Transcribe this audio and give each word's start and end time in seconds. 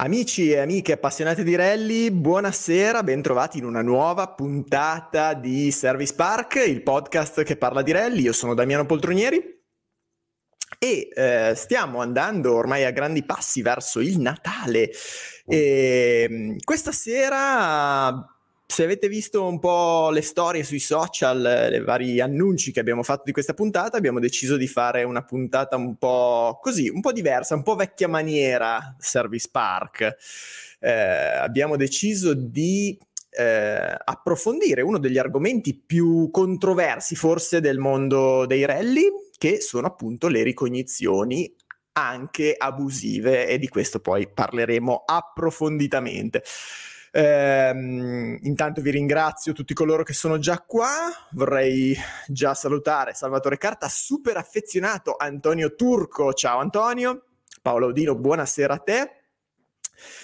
Amici 0.00 0.52
e 0.52 0.58
amiche 0.58 0.92
appassionati 0.92 1.42
di 1.42 1.56
rally, 1.56 2.12
buonasera, 2.12 3.02
bentrovati 3.02 3.58
in 3.58 3.64
una 3.64 3.82
nuova 3.82 4.28
puntata 4.28 5.34
di 5.34 5.72
Service 5.72 6.14
Park, 6.14 6.62
il 6.68 6.84
podcast 6.84 7.42
che 7.42 7.56
parla 7.56 7.82
di 7.82 7.90
rally. 7.90 8.20
Io 8.20 8.32
sono 8.32 8.54
Damiano 8.54 8.86
Poltronieri 8.86 9.42
e 10.78 11.08
eh, 11.12 11.52
stiamo 11.56 12.00
andando 12.00 12.54
ormai 12.54 12.84
a 12.84 12.92
grandi 12.92 13.24
passi 13.24 13.60
verso 13.60 13.98
il 13.98 14.20
Natale. 14.20 14.92
E, 15.44 16.26
ehm, 16.30 16.56
questa 16.62 16.92
sera 16.92 18.37
se 18.70 18.84
avete 18.84 19.08
visto 19.08 19.46
un 19.46 19.58
po' 19.58 20.10
le 20.10 20.20
storie 20.20 20.62
sui 20.62 20.78
social, 20.78 21.70
i 21.72 21.80
vari 21.80 22.20
annunci 22.20 22.70
che 22.70 22.80
abbiamo 22.80 23.02
fatto 23.02 23.22
di 23.24 23.32
questa 23.32 23.54
puntata, 23.54 23.96
abbiamo 23.96 24.20
deciso 24.20 24.58
di 24.58 24.68
fare 24.68 25.04
una 25.04 25.24
puntata 25.24 25.76
un 25.76 25.96
po' 25.96 26.58
così, 26.60 26.90
un 26.90 27.00
po' 27.00 27.12
diversa, 27.12 27.54
un 27.54 27.62
po' 27.62 27.76
vecchia 27.76 28.08
maniera 28.08 28.94
Service 28.98 29.48
Park. 29.50 30.16
Eh, 30.80 30.90
abbiamo 30.92 31.76
deciso 31.76 32.34
di 32.34 32.96
eh, 33.30 33.96
approfondire 34.04 34.82
uno 34.82 34.98
degli 34.98 35.18
argomenti 35.18 35.74
più 35.74 36.28
controversi 36.30 37.16
forse 37.16 37.62
del 37.62 37.78
mondo 37.78 38.44
dei 38.44 38.66
rally, 38.66 39.08
che 39.38 39.62
sono 39.62 39.86
appunto 39.86 40.28
le 40.28 40.42
ricognizioni 40.42 41.50
anche 41.92 42.54
abusive 42.56 43.48
e 43.48 43.58
di 43.58 43.68
questo 43.68 44.00
poi 44.00 44.28
parleremo 44.28 45.04
approfonditamente. 45.06 46.42
Ehm, 47.18 48.38
intanto 48.42 48.80
vi 48.80 48.92
ringrazio 48.92 49.52
tutti 49.52 49.74
coloro 49.74 50.04
che 50.04 50.12
sono 50.12 50.38
già 50.38 50.60
qua. 50.60 50.88
Vorrei 51.32 51.96
già 52.28 52.54
salutare 52.54 53.12
Salvatore 53.12 53.58
Carta, 53.58 53.88
super 53.88 54.36
affezionato 54.36 55.16
Antonio 55.18 55.74
Turco. 55.74 56.32
Ciao 56.32 56.60
Antonio. 56.60 57.24
Paolo 57.60 57.86
Odino, 57.86 58.14
buonasera 58.14 58.74
a 58.74 58.78
te. 58.78 59.10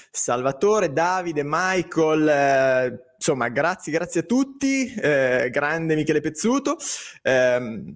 Salvatore, 0.08 0.92
Davide, 0.92 1.42
Michael, 1.44 2.28
eh, 2.28 3.12
insomma, 3.16 3.48
grazie, 3.48 3.90
grazie 3.90 4.20
a 4.20 4.24
tutti. 4.24 4.94
Eh, 4.94 5.48
grande 5.50 5.96
Michele 5.96 6.20
Pezzuto. 6.20 6.76
Eh, 7.22 7.94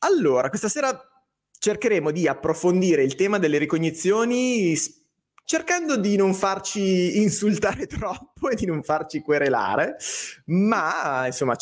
allora, 0.00 0.48
questa 0.48 0.68
sera 0.68 1.00
cercheremo 1.56 2.10
di 2.10 2.26
approfondire 2.26 3.04
il 3.04 3.14
tema 3.14 3.38
delle 3.38 3.58
ricognizioni 3.58 4.74
cercando 5.46 5.96
di 5.96 6.16
non 6.16 6.34
farci 6.34 7.22
insultare 7.22 7.86
troppo 7.86 8.50
e 8.50 8.56
di 8.56 8.66
non 8.66 8.82
farci 8.82 9.20
querelare, 9.20 9.96
ma 10.46 11.24
insomma, 11.26 11.56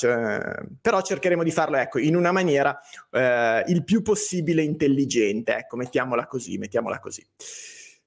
però 0.81 1.03
cercheremo 1.03 1.45
di 1.45 1.53
farlo 1.53 1.77
ecco, 1.77 1.99
in 1.99 2.17
una 2.17 2.33
maniera 2.33 2.77
eh, 3.11 3.63
il 3.69 3.85
più 3.85 4.03
possibile 4.03 4.63
intelligente, 4.63 5.55
ecco, 5.55 5.77
mettiamola 5.77 6.27
così, 6.27 6.57
mettiamola 6.57 6.99
così. 6.99 7.25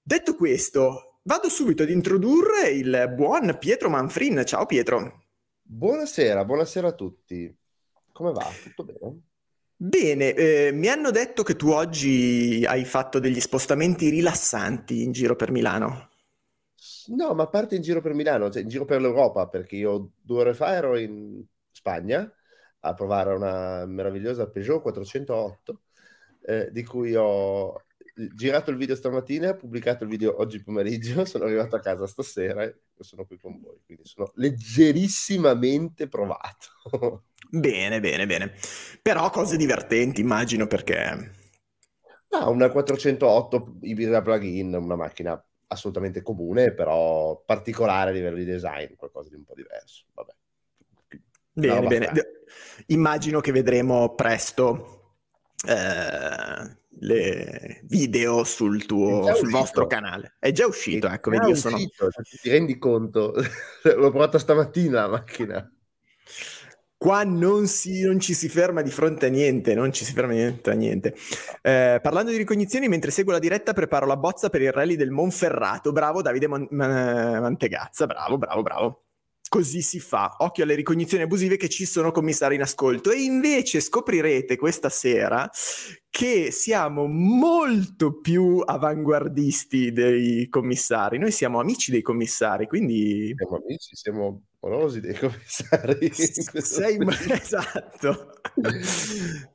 Detto 0.01 0.35
questo, 0.35 1.19
vado 1.23 1.47
subito 1.47 1.83
ad 1.83 1.89
introdurre 1.89 2.69
il 2.69 3.13
buon 3.15 3.55
Pietro 3.59 3.89
Manfrin. 3.89 4.43
Ciao 4.45 4.65
Pietro. 4.65 5.25
Buonasera, 5.61 6.43
buonasera 6.43 6.87
a 6.87 6.93
tutti. 6.93 7.55
Come 8.11 8.31
va? 8.31 8.49
Tutto 8.63 8.83
bene? 8.83 9.26
Bene, 9.79 10.33
eh, 10.33 10.71
mi 10.73 10.87
hanno 10.87 11.11
detto 11.11 11.43
che 11.43 11.55
tu 11.55 11.69
oggi 11.69 12.65
hai 12.67 12.83
fatto 12.83 13.19
degli 13.19 13.39
spostamenti 13.39 14.09
rilassanti 14.09 15.03
in 15.03 15.11
giro 15.11 15.35
per 15.35 15.51
Milano. 15.51 16.09
No, 17.09 17.33
ma 17.35 17.43
a 17.43 17.47
parte 17.47 17.75
in 17.75 17.83
giro 17.83 18.01
per 18.01 18.13
Milano, 18.15 18.49
cioè 18.49 18.63
in 18.63 18.69
giro 18.69 18.85
per 18.85 19.01
l'Europa, 19.01 19.47
perché 19.47 19.75
io 19.75 20.13
due 20.19 20.39
ore 20.39 20.53
fa 20.55 20.73
ero 20.73 20.97
in 20.97 21.45
Spagna 21.71 22.27
a 22.79 22.93
provare 22.95 23.33
una 23.35 23.85
meravigliosa 23.85 24.49
Peugeot 24.49 24.81
408, 24.81 25.81
eh, 26.41 26.69
di 26.71 26.83
cui 26.83 27.13
ho 27.15 27.79
girato 28.33 28.71
il 28.71 28.77
video 28.77 28.95
stamattina, 28.95 29.53
pubblicato 29.53 30.03
il 30.03 30.09
video 30.09 30.39
oggi 30.39 30.63
pomeriggio, 30.63 31.23
sono 31.25 31.43
arrivato 31.43 31.75
a 31.75 31.79
casa 31.81 32.07
stasera 32.07 32.63
e 32.63 32.77
sono 32.99 33.25
qui 33.25 33.37
con 33.37 33.59
voi, 33.61 33.79
quindi 33.85 34.05
sono 34.05 34.31
leggerissimamente 34.35 36.07
provato. 36.07 37.25
Bene, 37.49 37.99
bene, 37.99 38.25
bene. 38.25 38.53
Però 39.01 39.29
cose 39.29 39.57
divertenti, 39.57 40.21
immagino, 40.21 40.67
perché... 40.67 41.35
No, 42.29 42.49
una 42.49 42.69
408 42.69 43.77
ibrida 43.81 44.21
plug-in, 44.21 44.73
una 44.73 44.95
macchina 44.95 45.41
assolutamente 45.67 46.21
comune, 46.21 46.73
però 46.73 47.41
particolare 47.45 48.09
a 48.09 48.13
livello 48.13 48.37
di 48.37 48.45
design, 48.45 48.95
qualcosa 48.95 49.29
di 49.29 49.35
un 49.35 49.43
po' 49.43 49.53
diverso. 49.55 50.05
Vabbè. 50.13 50.33
Bene, 51.53 51.87
bene. 51.87 52.11
Immagino 52.87 53.39
che 53.39 53.51
vedremo 53.51 54.13
presto 54.13 55.15
eh, 55.67 56.77
le 56.99 57.81
video 57.83 58.43
sul, 58.43 58.85
tuo, 58.85 59.33
sul 59.35 59.49
vostro 59.49 59.87
canale. 59.87 60.35
È 60.39 60.51
già 60.51 60.65
uscito, 60.65 61.07
è 61.07 61.13
ecco, 61.13 61.31
già 61.31 61.39
vedi, 61.39 61.51
uscito, 61.51 62.11
sono... 62.11 62.23
Ti 62.41 62.49
rendi 62.49 62.77
conto? 62.77 63.33
L'ho 63.83 64.09
provata 64.09 64.37
stamattina 64.37 65.01
la 65.01 65.07
macchina. 65.07 65.71
Qua 66.99 67.23
non, 67.23 67.67
si, 67.67 68.01
non, 68.01 68.19
ci 68.19 68.33
si 68.33 68.49
ferma 68.49 68.81
di 68.81 68.89
fronte 68.89 69.27
a 69.27 69.29
niente, 69.29 69.75
non 69.75 69.93
ci 69.93 70.03
si 70.03 70.13
ferma 70.13 70.33
di 70.33 70.39
fronte 70.39 70.71
a 70.71 70.73
niente. 70.73 71.15
Eh, 71.61 71.99
parlando 72.01 72.31
di 72.31 72.37
ricognizioni, 72.37 72.87
mentre 72.87 73.11
seguo 73.11 73.33
la 73.33 73.39
diretta 73.39 73.73
preparo 73.73 74.07
la 74.07 74.17
bozza 74.17 74.49
per 74.49 74.63
il 74.63 74.71
rally 74.71 74.95
del 74.95 75.11
Monferrato. 75.11 75.91
Bravo 75.91 76.23
Davide 76.23 76.47
Mon- 76.47 76.67
Mantegazza, 76.71 78.07
bravo, 78.07 78.39
bravo, 78.39 78.61
bravo. 78.63 79.03
Così 79.47 79.81
si 79.83 79.99
fa. 79.99 80.37
Occhio 80.39 80.63
alle 80.63 80.73
ricognizioni 80.73 81.23
abusive 81.23 81.55
che 81.55 81.69
ci 81.69 81.85
sono 81.85 82.11
commissari 82.11 82.55
in 82.55 82.61
ascolto. 82.61 83.11
E 83.11 83.21
invece 83.21 83.79
scoprirete 83.79 84.57
questa 84.57 84.89
sera 84.89 85.47
che 86.09 86.49
siamo 86.51 87.05
molto 87.05 88.19
più 88.19 88.61
avanguardisti 88.65 89.91
dei 89.91 90.49
commissari. 90.49 91.19
Noi 91.19 91.31
siamo 91.31 91.59
amici 91.59 91.91
dei 91.91 92.01
commissari, 92.01 92.65
quindi... 92.65 93.33
Siamo 93.37 93.61
amici, 93.63 93.95
siamo 93.95 94.46
morosi 94.67 94.99
dei 94.99 95.15
commissari. 95.15 96.11
Sei 96.13 96.97
esatto. 97.31 98.33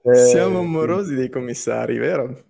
Eh, 0.02 0.14
Siamo 0.14 0.62
morosi 0.62 1.14
dei 1.14 1.28
commissari, 1.28 1.98
vero? 1.98 2.44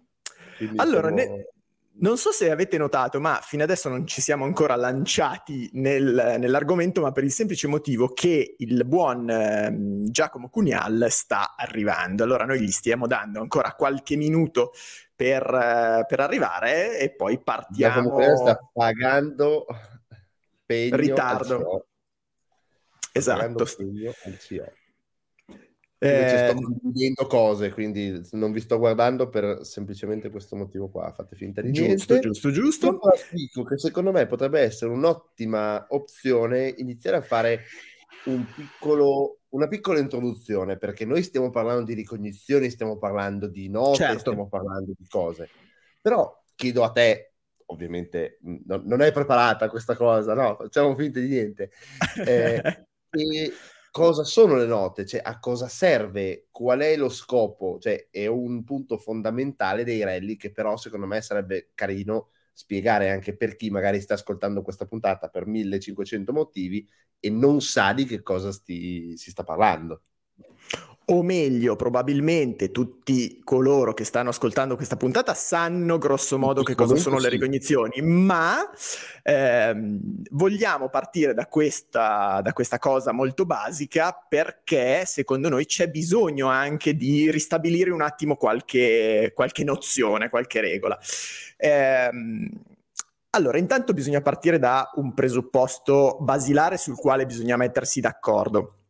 Allora, 0.76 1.08
siamo... 1.14 1.34
ne... 1.34 1.48
non 1.94 2.16
so 2.16 2.30
se 2.30 2.50
avete 2.50 2.78
notato, 2.78 3.20
ma 3.20 3.40
fino 3.42 3.64
adesso 3.64 3.88
non 3.88 4.06
ci 4.06 4.20
siamo 4.20 4.44
ancora 4.44 4.76
lanciati 4.76 5.68
nel, 5.74 6.36
nell'argomento, 6.38 7.00
ma 7.00 7.10
per 7.10 7.24
il 7.24 7.32
semplice 7.32 7.66
motivo 7.66 8.08
che 8.08 8.54
il 8.58 8.84
buon 8.86 9.28
eh, 9.28 9.74
Giacomo 10.10 10.48
Cunial 10.48 11.06
sta 11.10 11.54
arrivando. 11.56 12.22
Allora 12.22 12.44
noi 12.44 12.60
gli 12.60 12.70
stiamo 12.70 13.06
dando 13.06 13.40
ancora 13.40 13.72
qualche 13.72 14.16
minuto 14.16 14.72
per, 15.14 15.42
uh, 15.44 16.06
per 16.06 16.20
arrivare 16.20 16.98
e 16.98 17.10
poi 17.14 17.40
partiamo. 17.42 17.94
Giacomo 17.94 18.10
Cunial 18.10 18.36
sta 18.36 18.70
pagando 18.72 19.66
ritardo 20.66 21.86
esatto. 23.12 23.64
Eh, 26.04 26.48
sto 26.48 26.54
condividendo 26.54 27.26
cose, 27.26 27.70
quindi 27.70 28.20
non 28.32 28.50
vi 28.50 28.58
sto 28.58 28.76
guardando 28.78 29.28
per 29.28 29.60
semplicemente 29.64 30.30
questo 30.30 30.56
motivo 30.56 30.88
qua. 30.88 31.12
Fate 31.12 31.36
finta 31.36 31.60
di 31.60 31.70
giusto, 31.70 32.14
niente. 32.14 32.20
Giusto, 32.20 32.50
giusto, 32.50 32.98
Dico 33.30 33.62
che 33.62 33.78
secondo 33.78 34.10
me 34.10 34.26
potrebbe 34.26 34.58
essere 34.58 34.90
un'ottima 34.90 35.86
opzione 35.90 36.74
iniziare 36.76 37.18
a 37.18 37.22
fare 37.22 37.60
un 38.24 38.44
piccolo, 38.52 39.42
una 39.50 39.68
piccola 39.68 40.00
introduzione, 40.00 40.76
perché 40.76 41.04
noi 41.04 41.22
stiamo 41.22 41.50
parlando 41.50 41.84
di 41.84 41.94
ricognizioni, 41.94 42.68
stiamo 42.68 42.98
parlando 42.98 43.46
di 43.46 43.68
note, 43.68 43.98
certo. 43.98 44.18
stiamo 44.18 44.48
parlando 44.48 44.94
di 44.98 45.06
cose. 45.08 45.50
Però 46.00 46.42
chiedo 46.56 46.82
a 46.82 46.90
te, 46.90 47.34
ovviamente 47.66 48.38
no, 48.40 48.82
non 48.84 49.02
è 49.02 49.12
preparata 49.12 49.68
questa 49.68 49.94
cosa, 49.94 50.34
no? 50.34 50.56
Facciamo 50.56 50.96
finta 50.96 51.20
di 51.20 51.28
niente. 51.28 51.70
Eh, 52.26 52.60
e 53.12 53.52
cosa 53.90 54.24
sono 54.24 54.56
le 54.56 54.66
note, 54.66 55.04
cioè 55.06 55.20
a 55.22 55.38
cosa 55.38 55.68
serve, 55.68 56.48
qual 56.50 56.80
è 56.80 56.96
lo 56.96 57.08
scopo, 57.08 57.78
cioè 57.78 58.08
è 58.10 58.26
un 58.26 58.64
punto 58.64 58.96
fondamentale 58.98 59.84
dei 59.84 60.02
rally 60.02 60.36
che 60.36 60.50
però 60.50 60.76
secondo 60.76 61.06
me 61.06 61.20
sarebbe 61.20 61.70
carino 61.74 62.30
spiegare 62.54 63.10
anche 63.10 63.36
per 63.36 63.56
chi 63.56 63.70
magari 63.70 64.00
sta 64.00 64.14
ascoltando 64.14 64.62
questa 64.62 64.86
puntata 64.86 65.28
per 65.28 65.46
1500 65.46 66.32
motivi 66.32 66.88
e 67.20 67.30
non 67.30 67.60
sa 67.60 67.92
di 67.92 68.04
che 68.04 68.22
cosa 68.22 68.50
sti, 68.52 69.16
si 69.16 69.30
sta 69.30 69.44
parlando 69.44 70.02
o 71.06 71.22
meglio, 71.22 71.74
probabilmente 71.76 72.70
tutti 72.70 73.40
coloro 73.42 73.92
che 73.92 74.04
stanno 74.04 74.30
ascoltando 74.30 74.76
questa 74.76 74.96
puntata 74.96 75.34
sanno 75.34 75.98
grosso 75.98 76.38
modo 76.38 76.62
che 76.62 76.74
cosa 76.74 76.96
sono 76.96 77.18
le 77.18 77.28
ricognizioni, 77.28 78.00
ma 78.02 78.58
ehm, 79.22 79.98
vogliamo 80.30 80.88
partire 80.88 81.34
da 81.34 81.46
questa, 81.46 82.40
da 82.42 82.52
questa 82.52 82.78
cosa 82.78 83.12
molto 83.12 83.44
basica 83.44 84.16
perché 84.28 85.04
secondo 85.04 85.48
noi 85.48 85.66
c'è 85.66 85.88
bisogno 85.88 86.48
anche 86.48 86.94
di 86.94 87.30
ristabilire 87.30 87.90
un 87.90 88.02
attimo 88.02 88.36
qualche, 88.36 89.32
qualche 89.34 89.64
nozione, 89.64 90.28
qualche 90.28 90.60
regola. 90.60 90.98
Ehm, 91.56 92.48
allora, 93.34 93.56
intanto 93.56 93.94
bisogna 93.94 94.20
partire 94.20 94.58
da 94.58 94.90
un 94.96 95.14
presupposto 95.14 96.18
basilare 96.20 96.76
sul 96.76 96.96
quale 96.96 97.24
bisogna 97.24 97.56
mettersi 97.56 98.00
d'accordo 98.00 98.81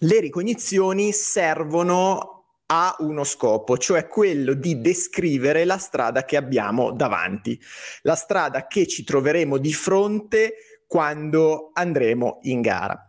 le 0.00 0.20
ricognizioni 0.20 1.12
servono 1.12 2.38
ha 2.70 2.94
uno 2.98 3.24
scopo, 3.24 3.78
cioè 3.78 4.06
quello 4.08 4.52
di 4.52 4.80
descrivere 4.80 5.64
la 5.64 5.78
strada 5.78 6.24
che 6.24 6.36
abbiamo 6.36 6.92
davanti, 6.92 7.58
la 8.02 8.14
strada 8.14 8.66
che 8.66 8.86
ci 8.86 9.04
troveremo 9.04 9.56
di 9.56 9.72
fronte 9.72 10.82
quando 10.86 11.70
andremo 11.72 12.40
in 12.42 12.60
gara. 12.60 13.02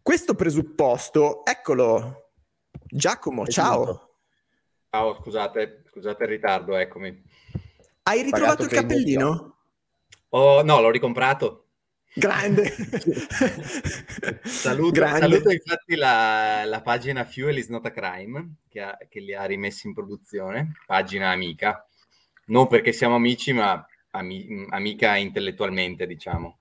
Questo 0.00 0.34
presupposto, 0.34 1.44
eccolo, 1.44 2.30
Giacomo, 2.86 3.46
ciao. 3.46 4.16
Ciao, 4.90 5.14
scusate, 5.20 5.82
scusate 5.90 6.22
il 6.24 6.28
ritardo, 6.28 6.76
eccomi. 6.76 7.22
Hai 8.04 8.22
ritrovato 8.22 8.62
il 8.62 8.68
cappellino? 8.68 9.56
Oh, 10.30 10.62
no, 10.62 10.80
l'ho 10.80 10.90
ricomprato. 10.90 11.61
Grande. 12.14 12.68
saluto, 14.44 14.90
Grande. 14.90 15.20
saluto, 15.20 15.50
infatti 15.50 15.96
la, 15.96 16.62
la, 16.66 16.82
pagina 16.82 17.24
Fuel 17.24 17.56
is 17.56 17.68
not 17.68 17.86
a 17.86 17.90
crime 17.90 18.56
che, 18.68 18.82
ha, 18.82 18.98
che, 19.08 19.20
li 19.20 19.34
ha 19.34 19.44
rimessi 19.44 19.86
in 19.86 19.94
produzione, 19.94 20.72
pagina 20.86 21.30
amica, 21.30 21.86
non 22.46 22.66
perché 22.66 22.92
siamo 22.92 23.14
amici 23.14 23.54
ma 23.54 23.86
ami, 24.10 24.66
amica 24.70 25.16
intellettualmente 25.16 26.06
diciamo, 26.06 26.58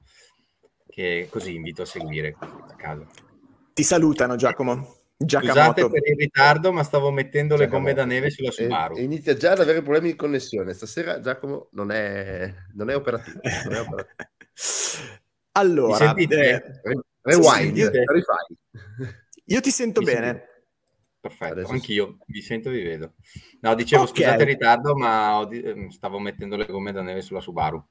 che 0.89 1.27
così 1.29 1.55
invito 1.55 1.81
a 1.81 1.85
seguire 1.85 2.33
a 2.39 2.75
caso. 2.77 3.07
Ti 3.73 3.83
salutano 3.83 4.37
Giacomo. 4.37 4.99
Giacomo. 5.17 5.51
Scusate 5.51 5.89
per 5.89 6.01
il 6.07 6.15
ritardo, 6.17 6.71
ma 6.71 6.83
stavo 6.83 7.11
mettendo 7.11 7.55
Giacomo. 7.55 7.77
le 7.77 7.77
gomme 7.77 7.93
da 7.93 8.05
neve 8.05 8.29
sulla 8.29 8.51
Subaru. 8.51 8.95
E, 8.95 9.03
inizia 9.03 9.35
già 9.35 9.51
ad 9.51 9.59
avere 9.59 9.81
problemi 9.81 10.11
di 10.11 10.15
connessione. 10.15 10.73
Stasera 10.73 11.19
Giacomo 11.19 11.67
non 11.71 11.91
è, 11.91 12.53
non 12.73 12.89
è 12.89 12.95
operativo. 12.95 13.39
Non 13.65 13.73
è 13.73 13.79
operativo. 13.81 14.25
allora, 15.53 16.13
eh, 16.15 16.63
rewind, 17.21 17.77
io, 17.77 17.91
io, 19.45 19.61
ti 19.61 19.71
sento 19.71 19.99
mi 19.99 20.05
bene. 20.05 20.25
Sentite? 20.25 20.49
Perfetto, 21.21 21.53
Adesso 21.53 21.71
anch'io 21.71 22.17
sì. 22.17 22.31
vi 22.31 22.41
sento 22.41 22.69
e 22.69 22.71
vi 22.71 22.81
vedo. 22.81 23.13
No, 23.59 23.75
dicevo 23.75 24.03
okay. 24.03 24.15
scusate 24.15 24.41
il 24.41 24.49
ritardo, 24.49 24.95
ma 24.95 25.47
ehm, 25.51 25.89
stavo 25.89 26.17
mettendo 26.17 26.55
le 26.55 26.65
gomme 26.65 26.91
da 26.91 27.01
neve 27.03 27.21
sulla 27.21 27.41
Subaru. 27.41 27.83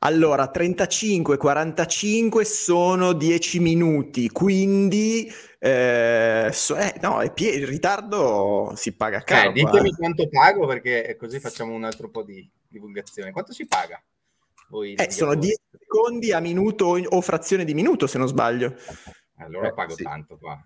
Allora, 0.00 0.50
35-45 0.52 2.42
sono 2.42 3.12
10 3.12 3.60
minuti, 3.60 4.28
quindi 4.30 5.30
eh, 5.58 6.48
so, 6.52 6.76
eh, 6.76 6.94
no, 7.00 7.20
pie- 7.34 7.54
il 7.54 7.66
ritardo 7.66 8.72
si 8.76 8.94
paga 8.96 9.22
caro. 9.22 9.50
Eh, 9.50 9.52
ditemi 9.52 9.92
quanto 9.92 10.28
pago 10.28 10.66
perché 10.66 11.16
così 11.18 11.38
facciamo 11.40 11.74
un 11.74 11.84
altro 11.84 12.10
po' 12.10 12.22
di 12.22 12.48
divulgazione. 12.66 13.30
Quanto 13.32 13.52
si 13.52 13.66
paga? 13.66 14.02
Voi 14.68 14.94
eh, 14.94 15.10
sono 15.10 15.34
10 15.34 15.56
secondi 15.78 16.32
a 16.32 16.40
minuto 16.40 16.98
o 17.02 17.20
frazione 17.20 17.64
di 17.64 17.74
minuto 17.74 18.06
se 18.06 18.18
non 18.18 18.28
sbaglio. 18.28 18.74
Allora 19.38 19.72
pago 19.72 19.94
sì. 19.94 20.02
tanto 20.02 20.36
qua. 20.36 20.60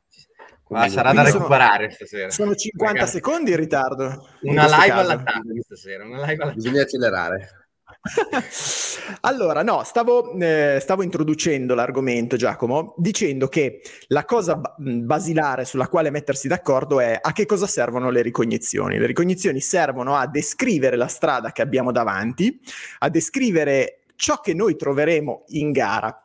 Ma 0.68 0.88
sarà 0.88 1.12
da 1.12 1.22
recuperare 1.22 1.90
sono, 1.90 1.94
stasera. 1.94 2.30
Sono 2.30 2.54
50 2.54 2.92
Magari. 2.92 3.10
secondi 3.10 3.50
in 3.50 3.56
ritardo. 3.58 4.28
Una 4.42 4.64
in 4.64 4.70
live 4.70 4.92
all'attacco 4.92 5.48
stasera. 5.62 6.04
Una 6.04 6.20
live 6.20 6.42
all'attacco. 6.42 6.54
Bisogna 6.54 6.82
accelerare. 6.82 7.61
allora, 9.20 9.62
no, 9.62 9.84
stavo, 9.84 10.32
eh, 10.34 10.78
stavo, 10.80 11.02
introducendo 11.02 11.74
l'argomento, 11.74 12.36
Giacomo, 12.36 12.94
dicendo 12.96 13.46
che 13.48 13.80
la 14.08 14.24
cosa 14.24 14.60
basilare 14.76 15.64
sulla 15.64 15.88
quale 15.88 16.10
mettersi 16.10 16.48
d'accordo 16.48 16.98
è 16.98 17.16
a 17.20 17.32
che 17.32 17.46
cosa 17.46 17.66
servono 17.66 18.10
le 18.10 18.22
ricognizioni. 18.22 18.98
Le 18.98 19.06
ricognizioni 19.06 19.60
servono 19.60 20.16
a 20.16 20.26
descrivere 20.26 20.96
la 20.96 21.06
strada 21.06 21.52
che 21.52 21.62
abbiamo 21.62 21.92
davanti, 21.92 22.60
a 22.98 23.08
descrivere 23.08 24.02
ciò 24.16 24.40
che 24.40 24.52
noi 24.52 24.76
troveremo 24.76 25.44
in 25.48 25.70
gara. 25.70 26.16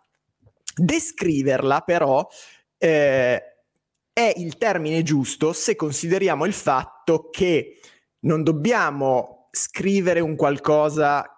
Descriverla, 0.75 1.81
però, 1.81 2.27
eh, 2.77 3.43
è 4.13 4.33
il 4.35 4.57
termine 4.57 5.03
giusto 5.03 5.53
se 5.53 5.75
consideriamo 5.75 6.45
il 6.45 6.53
fatto 6.53 7.29
che 7.29 7.79
non 8.21 8.41
dobbiamo 8.41 9.49
scrivere 9.51 10.19
un 10.21 10.35
qualcosa 10.35 11.36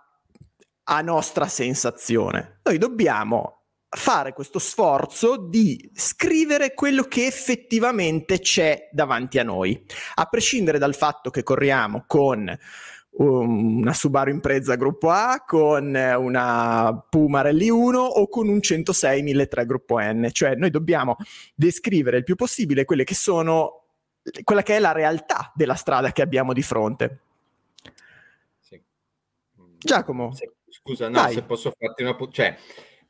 a 0.91 1.01
nostra 1.01 1.47
sensazione. 1.47 2.59
Noi 2.63 2.77
dobbiamo 2.79 3.57
fare 3.89 4.33
questo 4.33 4.59
sforzo 4.59 5.37
di 5.37 5.89
scrivere 5.93 6.73
quello 6.73 7.03
che 7.03 7.25
effettivamente 7.25 8.39
c'è 8.39 8.89
davanti 8.91 9.39
a 9.39 9.43
noi, 9.43 9.83
a 10.15 10.25
prescindere 10.25 10.77
dal 10.77 10.95
fatto 10.95 11.29
che 11.29 11.43
corriamo 11.43 12.03
con 12.07 12.57
una 13.11 13.93
Subaru 13.93 14.29
Impreza 14.29 14.75
gruppo 14.75 15.09
A, 15.09 15.43
con 15.45 15.93
una 15.93 17.05
Puma 17.09 17.41
Rally 17.41 17.69
1 17.69 17.99
o 17.99 18.27
con 18.27 18.47
un 18.47 18.61
106 18.61 19.23
1003 19.23 19.65
gruppo 19.65 19.99
N, 19.99 20.29
cioè 20.31 20.55
noi 20.55 20.69
dobbiamo 20.69 21.17
descrivere 21.55 22.17
il 22.17 22.23
più 22.23 22.35
possibile 22.35 22.85
quelle 22.85 23.03
che 23.03 23.15
sono 23.15 23.83
quella 24.43 24.61
che 24.61 24.75
è 24.75 24.79
la 24.79 24.91
realtà 24.91 25.51
della 25.55 25.75
strada 25.75 26.11
che 26.11 26.21
abbiamo 26.21 26.53
di 26.53 26.61
fronte. 26.61 27.19
Sì. 28.59 28.79
Giacomo. 29.79 30.33
Sì. 30.33 30.49
Scusa, 30.69 31.09
no, 31.09 31.21
Dai. 31.21 31.33
se 31.33 31.43
posso 31.43 31.73
farti 31.77 32.03
una... 32.03 32.15
cioè, 32.31 32.57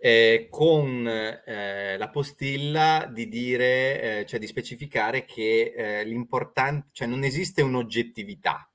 eh, 0.01 0.47
con 0.49 1.05
eh, 1.07 1.97
la 1.97 2.09
postilla 2.09 3.09
di 3.11 3.27
dire, 3.27 4.19
eh, 4.21 4.25
cioè 4.25 4.39
di 4.39 4.47
specificare 4.47 5.25
che 5.25 5.73
eh, 5.75 6.05
l'importante, 6.05 6.87
cioè 6.93 7.07
non 7.07 7.23
esiste 7.23 7.61
un'oggettività 7.61 8.69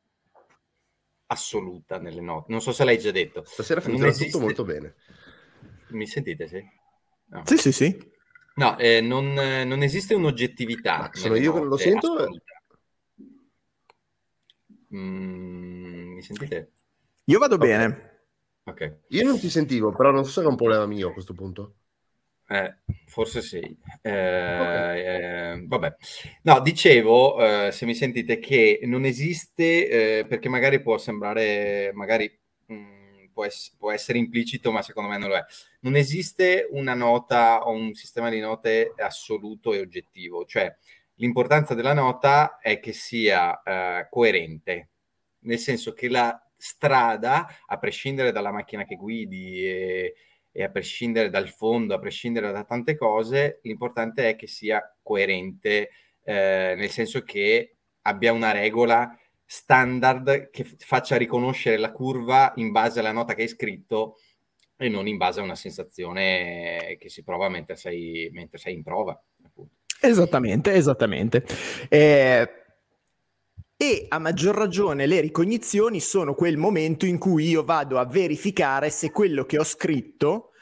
assoluta 1.26 1.98
nelle 1.98 2.20
note. 2.20 2.52
Non 2.52 2.60
so 2.60 2.72
se 2.72 2.84
l'hai 2.84 2.98
già 2.98 3.10
detto. 3.10 3.42
Stasera 3.46 3.80
funziona 3.80 4.10
esiste... 4.10 4.30
tutto 4.30 4.44
molto 4.44 4.64
bene. 4.64 4.94
Mi 5.88 6.06
sentite, 6.06 6.46
sì? 6.46 6.62
No. 7.26 7.42
Sì, 7.46 7.56
sì, 7.56 7.72
sì. 7.72 8.12
No, 8.56 8.76
eh, 8.78 9.00
non, 9.00 9.32
non, 9.32 9.82
esiste 9.82 10.14
un'oggettività. 10.14 11.10
sono 11.12 11.36
io 11.36 11.52
che 11.52 11.58
non 11.58 11.68
lo 11.68 11.76
sento? 11.76 12.28
Mm, 14.94 16.12
mi 16.14 16.22
sentite? 16.22 16.72
Io 17.24 17.38
vado 17.38 17.54
okay. 17.54 17.68
bene. 17.68 18.13
Okay. 18.66 19.00
Io 19.08 19.24
non 19.24 19.38
ti 19.38 19.50
sentivo, 19.50 19.92
però 19.92 20.10
non 20.10 20.24
so 20.24 20.30
se 20.30 20.42
è 20.42 20.46
un 20.46 20.56
problema 20.56 20.86
mio 20.86 21.08
a 21.08 21.12
questo 21.12 21.34
punto. 21.34 21.74
Eh, 22.48 22.76
forse 23.06 23.42
sì. 23.42 23.58
Eh, 24.02 24.58
okay. 24.60 25.00
eh, 25.00 25.64
vabbè. 25.66 25.96
No, 26.42 26.60
dicevo, 26.60 27.66
eh, 27.66 27.72
se 27.72 27.84
mi 27.84 27.94
sentite, 27.94 28.38
che 28.38 28.80
non 28.84 29.04
esiste, 29.04 30.18
eh, 30.20 30.26
perché 30.26 30.48
magari 30.48 30.80
può 30.80 30.96
sembrare, 30.96 31.90
magari 31.94 32.30
mh, 32.66 32.74
mm, 32.74 33.24
può, 33.32 33.44
ess- 33.44 33.74
può, 33.76 33.90
essere 33.90 34.18
implicito, 34.18 34.72
ma 34.72 34.80
secondo 34.80 35.10
me 35.10 35.18
non 35.18 35.28
lo 35.28 35.36
è. 35.36 35.44
Non 35.80 35.96
esiste 35.96 36.66
una 36.70 36.94
nota 36.94 37.66
o 37.66 37.72
un 37.72 37.92
sistema 37.94 38.30
di 38.30 38.40
note 38.40 38.94
assoluto 38.96 39.74
e 39.74 39.80
oggettivo. 39.80 40.46
Cioè, 40.46 40.74
l'importanza 41.16 41.74
della 41.74 41.94
nota 41.94 42.58
è 42.60 42.80
che 42.80 42.92
sia 42.92 43.62
eh, 43.62 44.06
coerente, 44.10 44.88
nel 45.40 45.58
senso 45.58 45.92
che 45.92 46.08
la 46.08 46.38
strada, 46.64 47.46
a 47.66 47.78
prescindere 47.78 48.32
dalla 48.32 48.50
macchina 48.50 48.86
che 48.86 48.96
guidi 48.96 49.66
e, 49.66 50.14
e 50.50 50.62
a 50.62 50.70
prescindere 50.70 51.28
dal 51.28 51.50
fondo, 51.50 51.92
a 51.92 51.98
prescindere 51.98 52.50
da 52.52 52.64
tante 52.64 52.96
cose, 52.96 53.60
l'importante 53.64 54.30
è 54.30 54.34
che 54.34 54.46
sia 54.46 54.96
coerente, 55.02 55.90
eh, 56.24 56.74
nel 56.74 56.88
senso 56.88 57.20
che 57.20 57.76
abbia 58.00 58.32
una 58.32 58.50
regola 58.50 59.14
standard 59.44 60.48
che 60.48 60.64
faccia 60.78 61.18
riconoscere 61.18 61.76
la 61.76 61.92
curva 61.92 62.54
in 62.56 62.70
base 62.70 63.00
alla 63.00 63.12
nota 63.12 63.34
che 63.34 63.42
hai 63.42 63.48
scritto 63.48 64.16
e 64.78 64.88
non 64.88 65.06
in 65.06 65.18
base 65.18 65.40
a 65.40 65.42
una 65.42 65.56
sensazione 65.56 66.96
che 66.98 67.10
si 67.10 67.22
prova 67.22 67.50
mentre 67.50 67.76
sei, 67.76 68.30
mentre 68.32 68.56
sei 68.56 68.72
in 68.72 68.82
prova. 68.82 69.22
Appunto. 69.44 69.74
Esattamente, 70.00 70.72
esattamente. 70.72 71.44
Eh, 71.90 72.63
e 73.84 74.06
a 74.08 74.18
maggior 74.18 74.56
ragione 74.56 75.04
le 75.04 75.20
ricognizioni 75.20 76.00
sono 76.00 76.34
quel 76.34 76.56
momento 76.56 77.04
in 77.04 77.18
cui 77.18 77.48
io 77.48 77.64
vado 77.64 77.98
a 77.98 78.06
verificare 78.06 78.88
se 78.88 79.10
quello 79.10 79.44
che 79.44 79.58
ho 79.58 79.64
scritto 79.64 80.52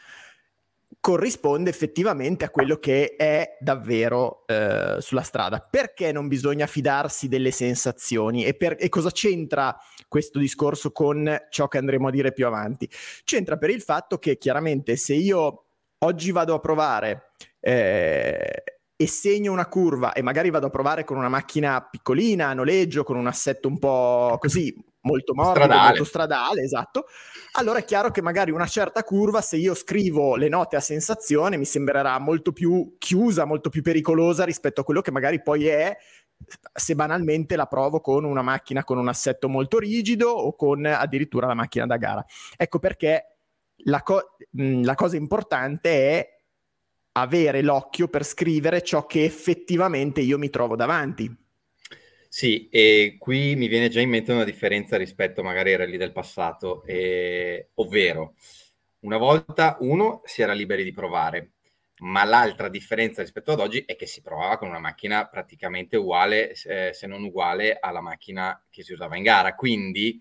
corrisponde 0.99 1.71
effettivamente 1.71 2.45
a 2.45 2.51
quello 2.51 2.79
che 2.79 3.15
è 3.17 3.57
davvero 3.61 4.45
eh, 4.47 4.97
sulla 4.99 5.23
strada. 5.23 5.61
Perché 5.61 6.11
non 6.11 6.27
bisogna 6.27 6.67
fidarsi 6.67 7.29
delle 7.29 7.53
sensazioni 7.53 8.45
e, 8.45 8.55
per, 8.55 8.77
e, 8.79 8.89
cosa 8.89 9.11
c'entra 9.11 9.77
questo 10.09 10.41
discorso 10.41 10.91
con 10.91 11.45
ciò 11.49 11.69
che 11.69 11.79
andremo 11.79 12.09
a 12.09 12.11
dire 12.11 12.33
più 12.33 12.47
avanti? 12.47 12.91
C'entra 13.23 13.57
per 13.57 13.71
il 13.71 13.83
fatto 13.83 14.19
che 14.19 14.37
chiaramente 14.37 14.97
se 14.97 15.15
io 15.15 15.67
oggi 15.99 16.33
vado 16.33 16.55
a 16.55 16.61
provare 16.61 17.33
eh, 17.61 18.63
e 18.97 19.07
segno 19.07 19.53
una 19.53 19.67
curva 19.67 20.13
e 20.13 20.23
magari 20.23 20.51
vado 20.51 20.67
a 20.67 20.71
provare 20.71 21.05
con 21.05 21.17
una 21.17 21.29
macchina 21.29 21.87
piccolina 21.89 22.49
a 22.49 22.55
noleggio, 22.55 23.05
con 23.05 23.17
un 23.17 23.27
assetto 23.27 23.69
un 23.69 23.79
po' 23.79 24.37
così 24.39 24.75
molto 25.03 25.35
morbido, 25.35 25.65
stradale. 25.65 25.89
molto 25.89 26.05
stradale, 26.05 26.63
esatto. 26.63 27.07
Allora 27.53 27.81
è 27.81 27.85
chiaro 27.85 28.11
che 28.11 28.23
magari 28.23 28.51
una 28.51 28.67
certa 28.67 29.03
curva, 29.03 29.41
se 29.41 29.57
io 29.57 29.75
scrivo 29.75 30.37
le 30.37 30.49
note 30.49 30.77
a 30.77 30.81
sensazione, 30.81 31.57
mi 31.57 31.65
sembrerà 31.65 32.19
molto 32.19 32.53
più 32.53 32.95
chiusa, 32.99 33.45
molto 33.45 33.69
più 33.69 33.83
pericolosa 33.83 34.45
rispetto 34.45 34.81
a 34.81 34.85
quello 34.85 35.01
che 35.01 35.11
magari 35.11 35.43
poi 35.43 35.67
è 35.67 35.97
se 36.73 36.95
banalmente 36.95 37.57
la 37.57 37.67
provo 37.67 38.01
con 38.01 38.25
una 38.25 38.43
macchina 38.43 38.83
con 38.83 38.99
un 38.99 39.09
assetto 39.09 39.49
molto 39.49 39.79
rigido 39.79 40.31
o 40.31 40.57
con 40.57 40.85
addirittura 40.85 41.47
la 41.47 41.55
macchina 41.55 41.87
da 41.87 41.97
gara. 41.97 42.25
Ecco 42.57 42.79
perché 42.79 43.37
la, 43.85 44.03
co- 44.03 44.37
la 44.51 44.95
cosa 44.95 45.17
importante 45.17 45.91
è 45.91 46.29
avere 47.13 47.63
l'occhio 47.63 48.09
per 48.09 48.25
scrivere 48.25 48.83
ciò 48.83 49.07
che 49.07 49.25
effettivamente 49.25 50.21
io 50.21 50.39
mi 50.39 50.51
trovo 50.51 50.77
davanti. 50.77 51.35
Sì, 52.29 52.69
e 52.71 53.17
qui 53.19 53.55
mi 53.57 53.69
viene 53.69 53.89
già 53.91 54.01
in 54.01 54.09
mente 54.09 54.33
una 54.33 54.45
differenza 54.45 54.97
rispetto 54.97 55.43
magari 55.43 55.71
ai 55.73 55.77
rally 55.77 55.99
del 55.99 56.13
passato, 56.13 56.83
eh, 56.87 57.69
ovvero 57.75 58.37
una 59.01 59.19
volta 59.19 59.77
uno 59.81 60.23
si 60.25 60.43
era 60.43 60.55
liberi 60.55 60.83
di 60.85 60.93
provare, 60.93 61.53
ma 61.99 62.25
l'altra 62.25 62.69
differenza 62.69 63.21
rispetto 63.21 63.53
ad 63.53 63.61
oggi 63.61 63.85
è 63.87 63.97
che 63.97 64.07
si 64.07 64.23
provava 64.23 64.57
con 64.57 64.69
una 64.69 64.79
macchina 64.79 65.27
praticamente 65.29 65.97
uguale, 65.97 66.53
eh, 66.53 66.91
se 66.95 67.07
non 67.07 67.23
uguale, 67.23 67.77
alla 67.79 68.01
macchina 68.01 68.65
che 68.71 68.83
si 68.83 68.93
usava 68.93 69.17
in 69.17 69.25
gara. 69.25 69.55
Quindi 69.55 70.21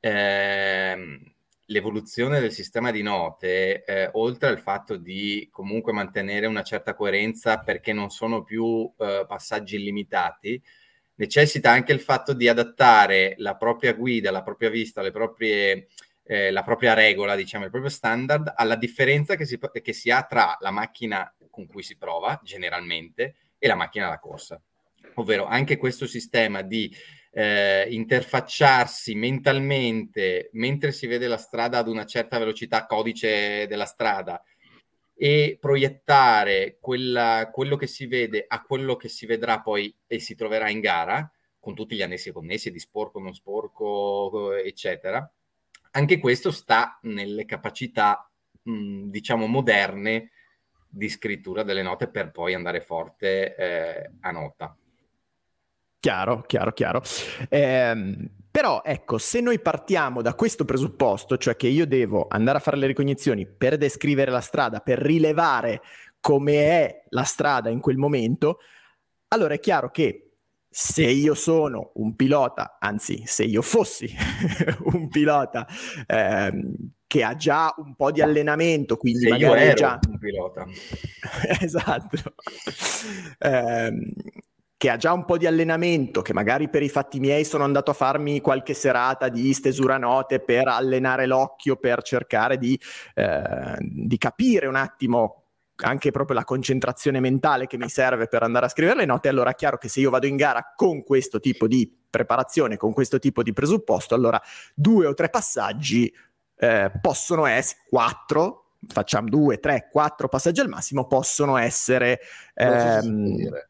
ehm, 0.00 1.34
l'evoluzione 1.70 2.40
del 2.40 2.52
sistema 2.52 2.90
di 2.90 3.02
note, 3.02 3.84
eh, 3.84 4.10
oltre 4.14 4.48
al 4.48 4.60
fatto 4.60 4.96
di 4.96 5.48
comunque 5.50 5.92
mantenere 5.92 6.46
una 6.46 6.62
certa 6.62 6.94
coerenza 6.94 7.58
perché 7.58 7.92
non 7.92 8.10
sono 8.10 8.42
più 8.42 8.92
eh, 8.98 9.24
passaggi 9.26 9.76
illimitati, 9.76 10.60
necessita 11.14 11.70
anche 11.70 11.92
il 11.92 12.00
fatto 12.00 12.32
di 12.32 12.48
adattare 12.48 13.34
la 13.38 13.56
propria 13.56 13.92
guida, 13.92 14.30
la 14.30 14.42
propria 14.42 14.68
vista, 14.68 15.00
le 15.00 15.12
proprie, 15.12 15.88
eh, 16.24 16.50
la 16.50 16.62
propria 16.64 16.92
regola, 16.92 17.36
diciamo, 17.36 17.64
il 17.64 17.70
proprio 17.70 17.90
standard 17.90 18.52
alla 18.56 18.76
differenza 18.76 19.36
che 19.36 19.44
si, 19.44 19.58
che 19.82 19.92
si 19.92 20.10
ha 20.10 20.24
tra 20.24 20.56
la 20.60 20.70
macchina 20.70 21.32
con 21.50 21.66
cui 21.66 21.82
si 21.82 21.96
prova 21.96 22.40
generalmente 22.42 23.36
e 23.58 23.68
la 23.68 23.76
macchina 23.76 24.08
da 24.08 24.18
corsa. 24.18 24.60
Ovvero 25.14 25.46
anche 25.46 25.76
questo 25.76 26.06
sistema 26.06 26.62
di 26.62 26.92
eh, 27.30 27.86
interfacciarsi 27.90 29.14
mentalmente 29.14 30.50
mentre 30.52 30.92
si 30.92 31.06
vede 31.06 31.28
la 31.28 31.36
strada 31.36 31.78
ad 31.78 31.88
una 31.88 32.04
certa 32.04 32.38
velocità, 32.38 32.86
codice 32.86 33.66
della 33.66 33.86
strada, 33.86 34.42
e 35.22 35.58
proiettare 35.60 36.78
quella, 36.80 37.50
quello 37.52 37.76
che 37.76 37.86
si 37.86 38.06
vede 38.06 38.44
a 38.48 38.62
quello 38.62 38.96
che 38.96 39.08
si 39.08 39.26
vedrà 39.26 39.60
poi 39.60 39.94
e 40.06 40.18
si 40.18 40.34
troverà 40.34 40.70
in 40.70 40.80
gara, 40.80 41.30
con 41.58 41.74
tutti 41.74 41.94
gli 41.94 42.00
annessi 42.00 42.32
connessi 42.32 42.70
di 42.70 42.78
sporco, 42.78 43.20
non 43.20 43.34
sporco, 43.34 44.54
eccetera. 44.54 45.30
Anche 45.92 46.18
questo 46.18 46.50
sta 46.50 46.98
nelle 47.02 47.44
capacità, 47.44 48.30
mh, 48.62 49.10
diciamo, 49.10 49.46
moderne 49.46 50.30
di 50.88 51.08
scrittura 51.10 51.64
delle 51.64 51.82
note 51.82 52.08
per 52.08 52.30
poi 52.30 52.54
andare 52.54 52.80
forte 52.80 53.54
eh, 53.54 54.10
a 54.20 54.30
nota. 54.30 54.74
Chiaro, 56.00 56.42
chiaro, 56.46 56.72
chiaro. 56.72 57.02
Eh, 57.50 58.30
però 58.50 58.82
ecco, 58.82 59.18
se 59.18 59.40
noi 59.40 59.60
partiamo 59.60 60.22
da 60.22 60.34
questo 60.34 60.64
presupposto, 60.64 61.36
cioè 61.36 61.56
che 61.56 61.68
io 61.68 61.86
devo 61.86 62.26
andare 62.28 62.56
a 62.56 62.60
fare 62.60 62.78
le 62.78 62.86
ricognizioni 62.86 63.46
per 63.46 63.76
descrivere 63.76 64.30
la 64.30 64.40
strada, 64.40 64.80
per 64.80 64.98
rilevare 64.98 65.82
come 66.18 66.54
è 66.54 67.04
la 67.10 67.22
strada 67.24 67.68
in 67.68 67.80
quel 67.80 67.98
momento, 67.98 68.58
allora 69.28 69.54
è 69.54 69.60
chiaro 69.60 69.90
che 69.90 70.30
se 70.68 71.04
io 71.04 71.34
sono 71.34 71.90
un 71.94 72.16
pilota, 72.16 72.78
anzi 72.80 73.22
se 73.26 73.44
io 73.44 73.60
fossi 73.60 74.08
un 74.92 75.08
pilota 75.08 75.66
ehm, 76.06 76.74
che 77.06 77.24
ha 77.24 77.36
già 77.36 77.74
un 77.76 77.94
po' 77.94 78.10
di 78.10 78.22
allenamento, 78.22 78.96
quindi 78.96 79.20
se 79.20 79.28
magari 79.28 79.60
io 79.60 79.66
ero 79.66 79.74
già... 79.74 79.98
un 80.08 80.18
pilota. 80.18 80.66
esatto. 81.60 82.34
Eh, 83.38 84.12
che 84.80 84.88
ha 84.88 84.96
già 84.96 85.12
un 85.12 85.26
po' 85.26 85.36
di 85.36 85.44
allenamento, 85.44 86.22
che 86.22 86.32
magari 86.32 86.70
per 86.70 86.82
i 86.82 86.88
fatti 86.88 87.20
miei 87.20 87.44
sono 87.44 87.64
andato 87.64 87.90
a 87.90 87.94
farmi 87.94 88.40
qualche 88.40 88.72
serata 88.72 89.28
di 89.28 89.52
stesura 89.52 89.98
note 89.98 90.40
per 90.40 90.68
allenare 90.68 91.26
l'occhio, 91.26 91.76
per 91.76 92.00
cercare 92.00 92.56
di, 92.56 92.80
eh, 93.14 93.76
di 93.78 94.16
capire 94.16 94.66
un 94.68 94.76
attimo 94.76 95.48
anche 95.82 96.10
proprio 96.10 96.34
la 96.34 96.44
concentrazione 96.44 97.20
mentale 97.20 97.66
che 97.66 97.76
mi 97.76 97.90
serve 97.90 98.26
per 98.26 98.42
andare 98.42 98.64
a 98.64 98.68
scrivere 98.70 98.96
le 98.96 99.04
note, 99.04 99.28
allora 99.28 99.50
è 99.50 99.54
chiaro 99.54 99.76
che 99.76 99.90
se 99.90 100.00
io 100.00 100.08
vado 100.08 100.26
in 100.26 100.36
gara 100.36 100.72
con 100.74 101.02
questo 101.02 101.40
tipo 101.40 101.66
di 101.66 101.94
preparazione, 102.08 102.78
con 102.78 102.94
questo 102.94 103.18
tipo 103.18 103.42
di 103.42 103.52
presupposto, 103.52 104.14
allora 104.14 104.40
due 104.74 105.04
o 105.04 105.12
tre 105.12 105.28
passaggi 105.28 106.10
eh, 106.56 106.90
possono 107.02 107.44
essere, 107.44 107.80
quattro, 107.86 108.76
facciamo 108.86 109.28
due, 109.28 109.58
tre, 109.58 109.90
quattro 109.92 110.28
passaggi 110.28 110.60
al 110.60 110.68
massimo, 110.68 111.06
possono 111.06 111.58
essere... 111.58 112.20
Ehm, 112.54 113.68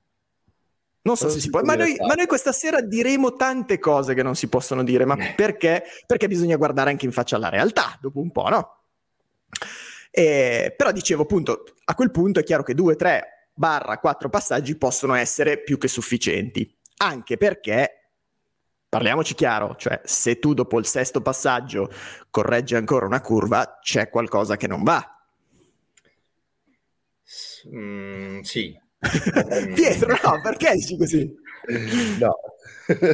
non 1.03 1.17
so 1.17 1.31
se 1.31 1.41
si 1.41 1.49
può, 1.49 1.63
ma 1.63 1.77
noi, 1.77 1.97
ma 1.99 2.15
noi, 2.15 2.27
questa 2.27 2.53
sera 2.53 2.83
diremo 2.83 3.35
tante 3.35 3.79
cose 3.79 4.13
che 4.15 4.23
non 4.23 4.35
si 4.35 4.49
possono 4.49 4.85
dire, 4.85 5.07
ma 5.07 5.17
eh. 5.17 5.33
perché? 5.35 5.85
Perché 6.07 6.29
bisogna 6.29 6.57
guardare 6.57 6.91
anche 6.91 7.07
in 7.07 7.13
faccia 7.13 7.37
alla 7.37 7.49
realtà, 7.49 7.99
dopo 8.01 8.21
un 8.21 8.31
po', 8.31 8.49
no? 8.49 8.79
E, 10.11 10.75
però 10.77 10.93
dicevo 10.93 11.23
appunto, 11.23 11.65
a 11.85 11.95
quel 11.95 12.11
punto 12.11 12.41
è 12.41 12.43
chiaro 12.43 12.63
che 12.63 12.75
due, 12.75 12.97
tre 12.97 13.49
barra 13.55 13.99
quattro 13.99 14.29
passaggi 14.29 14.77
possono 14.77 15.15
essere 15.15 15.63
più 15.63 15.79
che 15.79 15.89
sufficienti, 15.89 16.71
anche 16.99 17.39
perché, 17.39 18.13
parliamoci 18.89 19.35
chiaro, 19.35 19.77
cioè 19.77 20.01
se 20.05 20.39
tu 20.39 20.53
dopo 20.53 20.79
il 20.79 20.87
sesto 20.87 21.23
passaggio 21.23 21.91
correggi 22.29 22.75
ancora 22.75 23.07
una 23.07 23.23
curva, 23.23 23.79
c'è 23.81 24.11
qualcosa 24.11 24.57
che 24.59 24.67
non 24.67 24.83
va. 24.83 25.15
Mm, 27.69 28.41
sì, 28.41 28.79
Pietro, 29.75 30.09
no, 30.09 30.41
perché 30.43 30.75
dici 30.75 30.97
così? 30.97 31.35
No. 32.19 32.37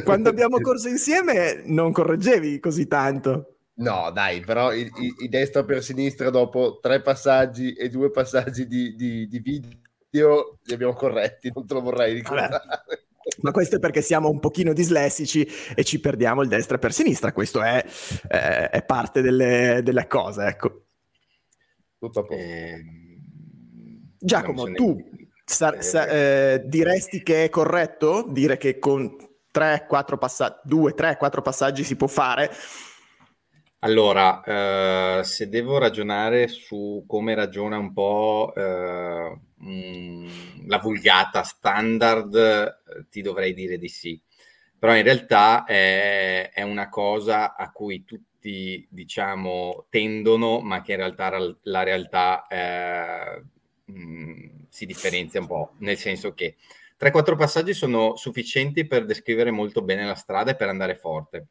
Quando 0.03 0.29
abbiamo 0.29 0.59
corso 0.61 0.87
insieme 0.87 1.61
non 1.65 1.91
correggevi 1.91 2.59
così 2.59 2.87
tanto. 2.87 3.57
No, 3.75 4.09
dai, 4.11 4.41
però 4.41 4.73
i, 4.73 4.81
i, 4.81 5.13
i 5.25 5.29
destra 5.29 5.63
per 5.63 5.83
sinistra 5.83 6.29
dopo 6.29 6.79
tre 6.81 7.01
passaggi 7.01 7.73
e 7.73 7.89
due 7.89 8.09
passaggi 8.09 8.65
di, 8.65 8.95
di, 8.95 9.27
di 9.27 9.39
video 9.39 10.57
li 10.63 10.73
abbiamo 10.73 10.93
corretti, 10.93 11.51
non 11.53 11.65
te 11.65 11.73
lo 11.75 11.81
vorrei 11.81 12.13
ricordare. 12.13 12.49
Vabbè. 12.49 13.05
Ma 13.41 13.51
questo 13.51 13.75
è 13.75 13.79
perché 13.79 14.01
siamo 14.01 14.29
un 14.29 14.39
pochino 14.39 14.73
dislessici 14.73 15.45
e 15.75 15.83
ci 15.83 15.99
perdiamo 15.99 16.41
il 16.41 16.47
destra 16.47 16.77
per 16.77 16.93
sinistra, 16.93 17.33
questo 17.33 17.61
è, 17.61 17.85
eh, 18.29 18.69
è 18.69 18.83
parte 18.83 19.21
delle, 19.21 19.81
delle, 19.83 20.07
cose, 20.07 20.45
ecco. 20.45 20.85
Tutto 21.99 22.19
a 22.21 22.23
posto. 22.23 22.41
Eh, 22.41 22.83
Giacomo, 24.17 24.71
tu 24.71 24.97
Sa- 25.49 25.81
sa- 25.81 26.07
eh, 26.07 26.63
diresti 26.65 27.23
che 27.23 27.45
è 27.45 27.49
corretto 27.49 28.25
dire 28.27 28.57
che 28.57 28.79
con 28.79 29.15
3-4 29.49 30.17
passaggi, 30.17 30.57
2-3-4 30.63 31.41
passaggi 31.41 31.83
si 31.85 31.95
può 31.95 32.07
fare? 32.07 32.51
Allora, 33.79 34.41
eh, 35.19 35.23
se 35.23 35.49
devo 35.49 35.77
ragionare 35.77 36.47
su 36.47 37.03
come 37.07 37.35
ragiona 37.35 37.77
un 37.77 37.93
po' 37.93 38.51
eh, 38.55 39.39
mh, 39.55 40.67
la 40.67 40.79
vulgata 40.79 41.43
standard, 41.43 42.35
eh, 42.35 43.05
ti 43.09 43.21
dovrei 43.21 43.53
dire 43.53 43.77
di 43.77 43.87
sì. 43.87 44.19
Però 44.79 44.95
in 44.95 45.03
realtà 45.03 45.63
è, 45.65 46.51
è 46.53 46.61
una 46.63 46.89
cosa 46.89 47.55
a 47.55 47.71
cui 47.71 48.03
tutti, 48.03 48.85
diciamo, 48.89 49.85
tendono, 49.89 50.59
ma 50.59 50.81
che 50.81 50.93
in 50.93 50.97
realtà 50.97 51.31
la 51.63 51.83
realtà 51.83 52.47
eh, 52.47 53.43
mh, 53.85 54.56
si 54.77 54.85
differenzia 54.85 55.39
un 55.39 55.47
po', 55.47 55.73
nel 55.79 55.97
senso 55.97 56.35
che 56.35 56.55
3-4 56.99 57.35
passaggi 57.35 57.73
sono 57.73 58.15
sufficienti 58.15 58.85
per 58.85 59.05
descrivere 59.05 59.49
molto 59.49 59.81
bene 59.81 60.05
la 60.05 60.13
strada 60.13 60.51
e 60.51 60.55
per 60.55 60.69
andare 60.69 60.95
forte. 60.95 61.47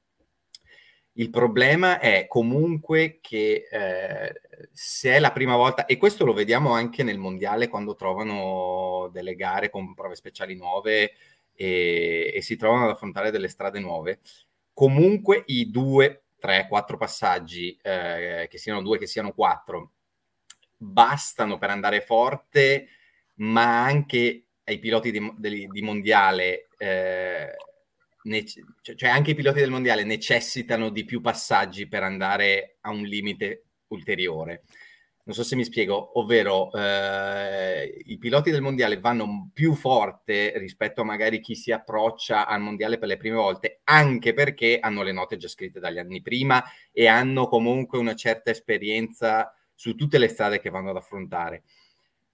Il 1.14 1.30
problema 1.30 1.98
è 1.98 2.26
comunque 2.28 3.18
che 3.20 3.66
eh, 3.68 4.40
se 4.72 5.14
è 5.14 5.18
la 5.18 5.32
prima 5.32 5.56
volta, 5.56 5.86
e 5.86 5.96
questo 5.96 6.24
lo 6.24 6.34
vediamo 6.34 6.70
anche 6.70 7.02
nel 7.02 7.18
mondiale 7.18 7.66
quando 7.66 7.96
trovano 7.96 9.08
delle 9.10 9.34
gare 9.34 9.70
con 9.70 9.92
prove 9.94 10.14
speciali 10.14 10.54
nuove 10.54 11.14
e, 11.52 12.32
e 12.32 12.42
si 12.42 12.54
trovano 12.54 12.84
ad 12.84 12.90
affrontare 12.90 13.32
delle 13.32 13.48
strade 13.48 13.80
nuove, 13.80 14.20
comunque 14.72 15.42
i 15.46 15.68
due, 15.68 16.26
tre, 16.38 16.68
quattro 16.68 16.96
passaggi, 16.96 17.76
eh, 17.82 18.46
che 18.48 18.58
siano 18.58 18.82
due, 18.82 18.98
che 18.98 19.06
siano 19.08 19.32
quattro, 19.32 19.94
bastano 20.76 21.58
per 21.58 21.70
andare 21.70 22.02
forte, 22.02 22.88
ma 23.36 23.84
anche 23.84 24.44
ai 24.64 24.78
piloti 24.78 25.10
di, 25.10 25.32
di, 25.36 25.68
di 25.68 25.82
mondiale, 25.82 26.68
eh, 26.76 27.54
nece- 28.24 28.64
cioè, 28.82 28.94
cioè 28.96 29.08
anche 29.08 29.32
i 29.32 29.34
piloti 29.34 29.60
del 29.60 29.70
mondiale 29.70 30.04
necessitano 30.04 30.90
di 30.90 31.04
più 31.04 31.20
passaggi 31.20 31.88
per 31.88 32.02
andare 32.02 32.76
a 32.80 32.90
un 32.90 33.02
limite 33.02 33.64
ulteriore. 33.88 34.64
Non 35.26 35.34
so 35.34 35.42
se 35.42 35.56
mi 35.56 35.64
spiego, 35.64 36.20
ovvero 36.20 36.70
eh, 36.72 38.00
i 38.06 38.16
piloti 38.16 38.52
del 38.52 38.60
mondiale 38.60 39.00
vanno 39.00 39.50
più 39.52 39.74
forte 39.74 40.52
rispetto 40.56 41.00
a 41.00 41.04
magari 41.04 41.40
chi 41.40 41.56
si 41.56 41.72
approccia 41.72 42.46
al 42.46 42.60
mondiale 42.60 42.96
per 42.96 43.08
le 43.08 43.16
prime 43.16 43.34
volte, 43.34 43.80
anche 43.84 44.34
perché 44.34 44.78
hanno 44.78 45.02
le 45.02 45.10
note 45.10 45.36
già 45.36 45.48
scritte 45.48 45.80
dagli 45.80 45.98
anni 45.98 46.22
prima 46.22 46.62
e 46.92 47.08
hanno 47.08 47.48
comunque 47.48 47.98
una 47.98 48.14
certa 48.14 48.52
esperienza 48.52 49.52
su 49.74 49.96
tutte 49.96 50.18
le 50.18 50.28
strade 50.28 50.60
che 50.60 50.70
vanno 50.70 50.90
ad 50.90 50.96
affrontare. 50.96 51.64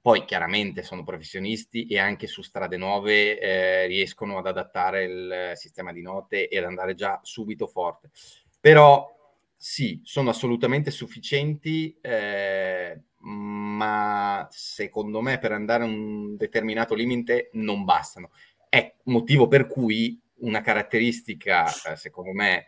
Poi 0.03 0.25
chiaramente 0.25 0.83
sono 0.83 1.05
professionisti 1.05 1.87
e 1.87 2.01
anche 2.01 2.27
su 2.27 2.43
strade 2.43 2.77
nuove 2.77 3.39
eh, 3.39 3.87
riescono 3.87 4.37
ad 4.37 4.49
adattare 4.49 5.05
il 5.05 5.53
sistema 5.55 5.93
di 5.93 6.03
note 6.03 6.49
e 6.49 6.59
ad 6.59 6.65
andare 6.65 6.97
già 6.97 7.21
subito 7.23 7.69
forte. 7.69 8.11
Però 8.59 9.09
sì, 9.57 10.01
sono 10.03 10.31
assolutamente 10.31 10.91
sufficienti, 10.91 11.97
eh, 12.01 13.01
ma 13.19 14.49
secondo 14.51 15.21
me 15.21 15.39
per 15.39 15.53
andare 15.53 15.85
a 15.85 15.87
un 15.87 16.37
determinato 16.37 16.97
limite 16.97 17.51
non 17.53 17.85
bastano. 17.85 18.33
È 18.69 18.97
motivo 19.05 19.47
per 19.47 19.69
cui 19.69 20.21
una 20.39 20.63
caratteristica, 20.63 21.65
eh, 21.93 21.95
secondo 21.95 22.33
me, 22.33 22.67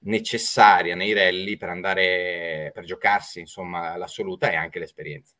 necessaria 0.00 0.94
nei 0.94 1.14
rally 1.14 1.56
per 1.56 1.70
andare, 1.70 2.70
per 2.74 2.84
giocarsi, 2.84 3.40
insomma, 3.40 3.96
l'assoluta 3.96 4.50
è 4.50 4.56
anche 4.56 4.78
l'esperienza. 4.78 5.34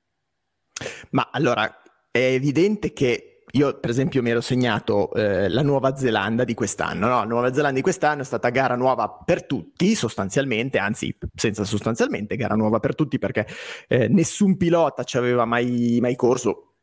Ma 1.11 1.31
allora, 1.33 1.83
è 2.11 2.19
evidente 2.19 2.93
che 2.93 3.37
io 3.53 3.79
per 3.79 3.91
esempio 3.91 4.23
mi 4.23 4.31
ero 4.31 4.41
segnato 4.41 5.13
eh, 5.15 5.49
la 5.49 5.63
Nuova 5.63 5.97
Zelanda 5.97 6.45
di 6.45 6.55
quest'anno, 6.55 7.07
no? 7.07 7.19
La 7.19 7.25
Nuova 7.25 7.53
Zelanda 7.53 7.77
di 7.77 7.83
quest'anno 7.83 8.23
è 8.23 8.25
stata 8.25 8.51
gara 8.51 8.77
nuova 8.77 9.09
per 9.09 9.47
tutti 9.47 9.95
sostanzialmente, 9.95 10.79
anzi 10.79 11.17
senza 11.35 11.65
sostanzialmente, 11.65 12.37
gara 12.37 12.55
nuova 12.55 12.81
per 12.81 12.95
tutti 12.95 13.19
perché 13.19 13.47
eh, 13.89 14.09
nessun 14.09 14.57
pilota 14.57 15.05
ci 15.05 15.17
aveva 15.17 15.45
mai, 15.45 15.99
mai 16.01 16.17
corso, 16.17 16.75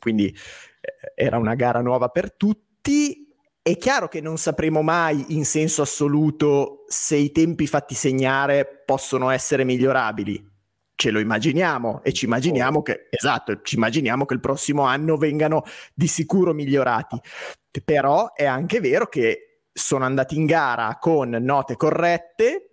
quindi 0.00 0.26
eh, 0.26 1.12
era 1.14 1.38
una 1.38 1.54
gara 1.54 1.80
nuova 1.80 2.08
per 2.08 2.32
tutti. 2.32 3.24
È 3.62 3.76
chiaro 3.76 4.08
che 4.08 4.20
non 4.20 4.36
sapremo 4.38 4.82
mai 4.82 5.24
in 5.28 5.44
senso 5.44 5.82
assoluto 5.82 6.84
se 6.86 7.16
i 7.16 7.32
tempi 7.32 7.66
fatti 7.66 7.94
segnare 7.94 8.82
possono 8.84 9.30
essere 9.30 9.64
migliorabili, 9.64 10.55
ce 10.96 11.10
lo 11.10 11.20
immaginiamo 11.20 12.02
e 12.02 12.12
ci 12.12 12.24
immaginiamo 12.24 12.82
che, 12.82 13.06
esatto, 13.10 13.60
ci 13.62 13.76
immaginiamo 13.76 14.24
che 14.24 14.34
il 14.34 14.40
prossimo 14.40 14.82
anno 14.82 15.16
vengano 15.16 15.62
di 15.94 16.08
sicuro 16.08 16.52
migliorati. 16.52 17.20
Però 17.84 18.32
è 18.32 18.46
anche 18.46 18.80
vero 18.80 19.06
che 19.06 19.60
sono 19.72 20.04
andati 20.04 20.36
in 20.36 20.46
gara 20.46 20.96
con 20.98 21.28
note 21.28 21.76
corrette 21.76 22.70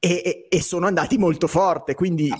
e, 0.00 0.22
e, 0.24 0.46
e 0.50 0.60
sono 0.60 0.86
andati 0.86 1.16
molto 1.16 1.46
forte, 1.46 1.94
quindi... 1.94 2.30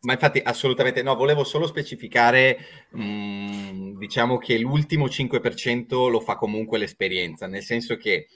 Ma 0.00 0.12
infatti 0.12 0.38
assolutamente 0.44 1.02
no, 1.02 1.14
volevo 1.14 1.44
solo 1.44 1.66
specificare, 1.66 2.58
mh, 2.90 3.02
mm, 3.02 3.98
diciamo 3.98 4.36
che 4.36 4.58
l'ultimo 4.58 5.06
5% 5.06 6.10
lo 6.10 6.20
fa 6.20 6.34
comunque 6.34 6.76
l'esperienza, 6.76 7.46
nel 7.46 7.62
senso 7.62 7.96
che 7.96 8.26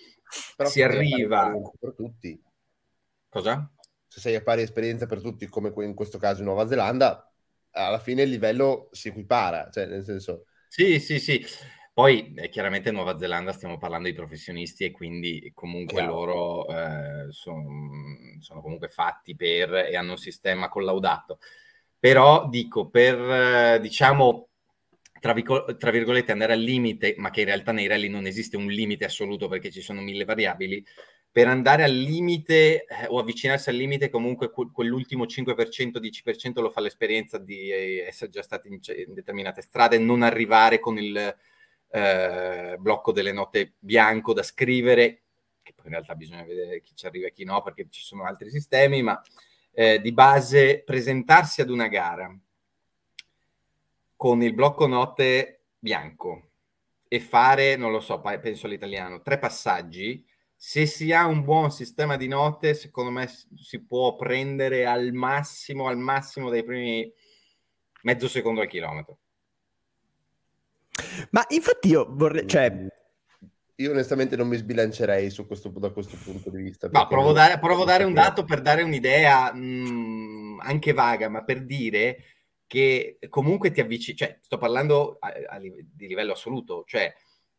Però 0.57 0.69
si 0.69 0.81
arriva... 0.81 1.53
Per 1.79 1.95
tutti. 1.95 2.41
Cosa? 3.29 3.71
Se 4.19 4.29
sei 4.31 4.35
a 4.35 4.43
pari 4.43 4.63
esperienza 4.63 5.07
per 5.07 5.21
tutti, 5.21 5.47
come 5.47 5.73
in 5.77 5.95
questo 5.95 6.19
caso 6.19 6.41
in 6.41 6.47
Nuova 6.47 6.67
Zelanda, 6.67 7.33
alla 7.71 8.01
fine 8.01 8.23
il 8.23 8.31
livello 8.31 8.89
si 8.93 9.09
equipara, 9.09 9.71
cioè 9.71 9.87
nel 9.87 10.05
senso... 10.05 10.47
Sì, 10.69 10.99
sì, 10.99 11.19
sì. 11.19 11.45
Poi 11.95 12.35
eh, 12.37 12.49
chiaramente 12.49 12.91
in 12.91 12.97
Nuova 12.97 13.19
Zelanda 13.19 13.53
stiamo 13.53 13.79
parlando 13.79 14.09
di 14.09 14.15
professionisti 14.15 14.85
e 14.85 14.91
quindi 14.91 15.51
comunque 15.55 15.97
Chiaro. 15.97 16.13
loro 16.13 16.69
eh, 16.69 17.27
son, 17.31 18.39
sono 18.41 18.61
comunque 18.61 18.89
fatti 18.89 19.35
per 19.35 19.73
e 19.75 19.97
hanno 19.97 20.13
un 20.13 20.19
sistema 20.19 20.69
collaudato. 20.69 21.39
Però 21.99 22.49
dico, 22.49 22.89
per 22.89 23.81
diciamo 23.81 24.49
tra, 25.19 25.35
tra, 25.77 25.91
virgolette 25.91 26.31
andare 26.31 26.53
al 26.53 26.61
limite, 26.61 27.15
ma 27.19 27.31
che 27.31 27.41
in 27.41 27.47
realtà 27.47 27.73
nei 27.73 27.89
rally 27.89 28.09
non 28.09 28.27
esiste 28.27 28.57
un 28.57 28.67
limite 28.67 29.05
assoluto 29.05 29.49
perché 29.49 29.71
ci 29.73 29.81
sono 29.81 30.01
mille 30.01 30.25
variabili, 30.25 30.85
per 31.39 31.47
andare 31.47 31.85
al 31.85 31.93
limite 31.93 32.85
eh, 32.85 33.07
o 33.07 33.21
avvicinarsi 33.21 33.69
al 33.69 33.77
limite, 33.77 34.11
comunque 34.11 34.51
que- 34.51 34.73
quell'ultimo 34.73 35.25
5%, 35.25 36.01
10% 36.01 36.61
lo 36.61 36.69
fa 36.69 36.81
l'esperienza 36.81 37.39
di 37.39 37.71
eh, 37.71 38.05
essere 38.09 38.29
già 38.29 38.43
stati 38.43 38.67
in, 38.67 38.81
in, 39.07 39.15
determinate 39.15 39.63
strade, 39.63 39.99
non 39.99 40.23
arrivare 40.23 40.81
con 40.81 40.99
il 40.99 41.17
eh, 41.91 42.77
blocco 42.77 43.13
delle 43.13 43.31
note 43.31 43.75
bianco 43.79 44.33
da 44.33 44.43
scrivere, 44.43 45.23
che 45.63 45.75
poi 45.77 45.85
in 45.85 45.93
realtà 45.93 46.17
bisogna 46.17 46.43
vedere 46.43 46.83
chi 46.83 46.97
ci 46.97 47.07
arriva 47.07 47.29
e 47.29 47.33
chi 47.33 47.45
no, 47.45 47.63
perché 47.63 47.87
ci 47.89 48.03
sono 48.03 48.25
altri 48.25 48.51
sistemi, 48.51 49.01
ma 49.01 49.23
eh, 49.71 50.01
di 50.01 50.11
base 50.11 50.83
presentarsi 50.85 51.61
ad 51.61 51.71
una 51.71 51.87
gara 51.87 52.37
con 54.17 54.43
il 54.43 54.55
blocco 54.55 54.89
note 54.89 55.61
bianco 55.79 56.49
e 57.07 57.21
fare, 57.21 57.77
non 57.77 57.93
lo 57.93 58.01
so, 58.01 58.21
penso 58.21 58.67
all'italiano, 58.67 59.23
tre 59.23 59.39
passaggi 59.39 60.27
se 60.61 60.87
si 60.87 61.13
ha 61.13 61.25
un 61.25 61.45
buon 61.45 61.71
sistema 61.71 62.17
di 62.17 62.27
note, 62.27 62.75
secondo 62.75 63.13
me 63.13 63.31
si 63.55 63.81
può 63.85 64.17
prendere 64.17 64.87
al 64.87 65.13
massimo, 65.13 65.87
al 65.87 65.97
massimo 65.97 66.51
dei 66.51 66.65
primi 66.65 67.13
mezzo 68.03 68.27
secondo 68.27 68.61
al 68.61 68.67
chilometro. 68.67 69.19
Ma 71.31 71.45
infatti 71.51 71.89
io 71.89 72.09
vorrei, 72.11 72.47
cioè... 72.49 72.87
Io 73.77 73.93
onestamente 73.93 74.35
non 74.35 74.49
mi 74.49 74.57
sbilancerei 74.57 75.31
su 75.31 75.47
questo, 75.47 75.69
da 75.69 75.91
questo 75.91 76.17
punto 76.17 76.51
di 76.51 76.61
vista. 76.61 76.89
No, 76.91 77.07
provo, 77.07 77.31
dare, 77.31 77.61
provo 77.61 77.83
a 77.83 77.87
dare 77.87 78.03
un 78.03 78.13
dato 78.13 78.43
per 78.43 78.61
dare 78.61 78.83
un'idea 78.83 79.55
mh, 79.55 79.61
mm, 79.61 80.61
anche 80.63 80.93
vaga, 80.93 81.29
ma 81.29 81.45
per 81.45 81.65
dire 81.65 82.25
che 82.67 83.21
comunque 83.29 83.71
ti 83.71 83.81
avvicini, 83.81 84.17
cioè 84.17 84.39
sto 84.41 84.59
parlando 84.59 85.19
a, 85.21 85.33
a, 85.51 85.61
di 85.61 86.09
livello 86.09 86.33
assoluto, 86.33 86.83
cioè 86.85 87.15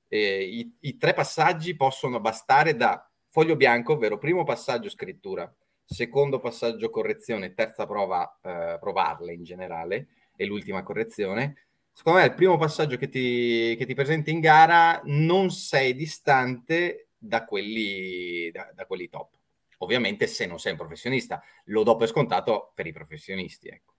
eh, 0.10 0.44
i, 0.44 0.76
i, 0.82 0.98
tre 0.98 1.14
passaggi 1.14 1.76
possono 1.76 2.20
bastare 2.20 2.76
da 2.76 3.08
foglio 3.30 3.56
bianco, 3.56 3.94
ovvero 3.94 4.18
primo 4.18 4.44
passaggio 4.44 4.90
scrittura, 4.90 5.52
secondo 5.86 6.40
passaggio 6.40 6.90
correzione, 6.90 7.54
terza 7.54 7.86
prova 7.86 8.40
eh, 8.42 8.78
provarle 8.80 9.34
in 9.34 9.44
generale 9.44 10.08
e 10.36 10.46
l'ultima 10.46 10.84
correzione. 10.84 11.68
Secondo 11.94 12.20
me 12.20 12.26
il 12.26 12.34
primo 12.34 12.58
passaggio 12.58 12.98
che 12.98 13.10
ti, 13.10 13.76
che 13.78 13.86
ti 13.86 13.94
presenti 13.94 14.32
in 14.32 14.40
gara 14.40 15.00
non 15.06 15.52
sei 15.52 15.96
distante 15.96 17.10
da 17.18 17.46
quelli, 17.46 18.50
da, 18.52 18.72
da 18.74 18.86
quelli 18.86 19.10
top. 19.10 19.36
Ovviamente 19.80 20.28
se 20.28 20.46
non 20.46 20.60
sei 20.60 20.72
un 20.72 20.78
professionista, 20.78 21.42
lo 21.66 21.84
do 21.84 21.96
per 21.96 22.08
scontato 22.08 22.72
per 22.74 22.88
i 22.88 22.94
professionisti. 22.94 23.68
Ecco. 23.68 23.94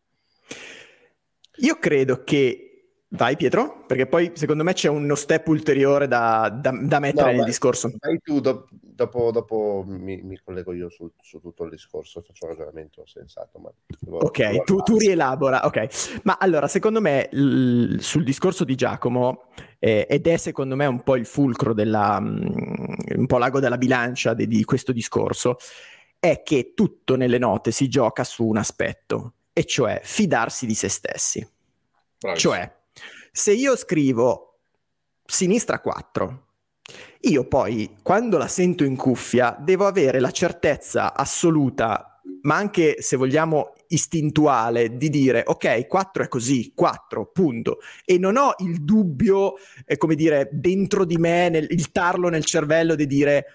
Io 1.57 1.77
credo 1.77 2.25
che 2.25 2.70
Vai 3.13 3.35
Pietro, 3.37 3.83
perché 3.89 4.07
poi 4.07 4.31
secondo 4.35 4.63
me 4.63 4.73
c'è 4.73 4.89
uno 4.89 5.17
step 5.17 5.49
ulteriore 5.49 6.07
da, 6.07 6.49
da, 6.49 6.71
da 6.71 7.01
mettere 7.01 7.23
no, 7.23 7.27
nel 7.31 7.37
vai, 7.39 7.47
discorso. 7.47 7.91
Vai 7.99 8.21
tu, 8.23 8.39
do, 8.39 8.69
dopo, 8.71 9.33
dopo 9.33 9.85
mi, 9.85 10.23
mi, 10.23 10.39
collego 10.39 10.73
io 10.73 10.89
su, 10.91 11.11
su, 11.21 11.41
tutto 11.41 11.65
il 11.65 11.71
discorso, 11.71 12.21
faccio 12.21 12.45
un 12.45 12.53
ragionamento 12.53 13.05
sensato. 13.07 13.59
Ma 13.59 13.69
ok, 14.11 14.63
tu, 14.63 14.83
tu, 14.83 14.97
rielabora, 14.97 15.67
ok. 15.67 16.21
Ma 16.23 16.37
allora, 16.39 16.69
secondo 16.69 17.01
me, 17.01 17.29
l- 17.33 17.97
sul 17.99 18.23
discorso 18.23 18.63
di 18.63 18.77
Giacomo, 18.77 19.49
eh, 19.81 20.07
ed 20.09 20.29
è 20.29 20.37
secondo 20.37 20.77
me 20.77 20.87
un 20.87 21.03
po' 21.03 21.17
il 21.17 21.27
fulcro, 21.27 21.75
della, 21.75 22.19
um, 22.21 22.95
un 23.17 23.27
po' 23.27 23.39
l'ago 23.39 23.59
della 23.59 23.77
bilancia 23.77 24.35
di, 24.35 24.47
di 24.47 24.63
questo 24.63 24.93
discorso, 24.93 25.57
è 26.21 26.43
che 26.45 26.75
tutto 26.75 27.17
nelle 27.17 27.39
note 27.39 27.73
si 27.73 27.89
gioca 27.89 28.23
su 28.23 28.47
un 28.47 28.59
aspetto, 28.59 29.33
e 29.53 29.65
cioè 29.65 30.01
fidarsi 30.01 30.65
di 30.65 30.75
se 30.75 30.89
stessi. 30.89 31.45
Bravissimo. 32.21 32.55
Cioè, 32.55 32.79
se 33.33 33.53
io 33.53 33.77
scrivo 33.77 34.59
sinistra 35.25 35.81
4, 35.81 36.47
io 37.23 37.47
poi 37.47 37.97
quando 38.03 38.39
la 38.39 38.49
sento 38.49 38.85
in 38.85 38.97
cuffia 38.97 39.57
devo 39.61 39.87
avere 39.87 40.21
la 40.21 40.31
certezza 40.31 41.15
assoluta, 41.15 42.21
ma 42.43 42.57
anche 42.57 43.03
se 43.03 43.17
vogliamo 43.17 43.75
istintuale, 43.89 44.97
di 44.97 45.11
dire 45.11 45.43
ok, 45.47 45.87
4 45.87 46.25
è 46.25 46.29
così, 46.29 46.73
4, 46.75 47.31
punto. 47.33 47.79
E 48.05 48.19
non 48.19 48.37
ho 48.37 48.55
il 48.59 48.83
dubbio, 48.85 49.55
eh, 49.85 49.97
come 49.97 50.15
dire, 50.15 50.49
dentro 50.53 51.05
di 51.05 51.17
me, 51.19 51.49
nel, 51.49 51.67
il 51.71 51.93
tarlo 51.93 52.29
nel 52.29 52.45
cervello 52.45 52.95
di 52.95 53.07
dire 53.07 53.47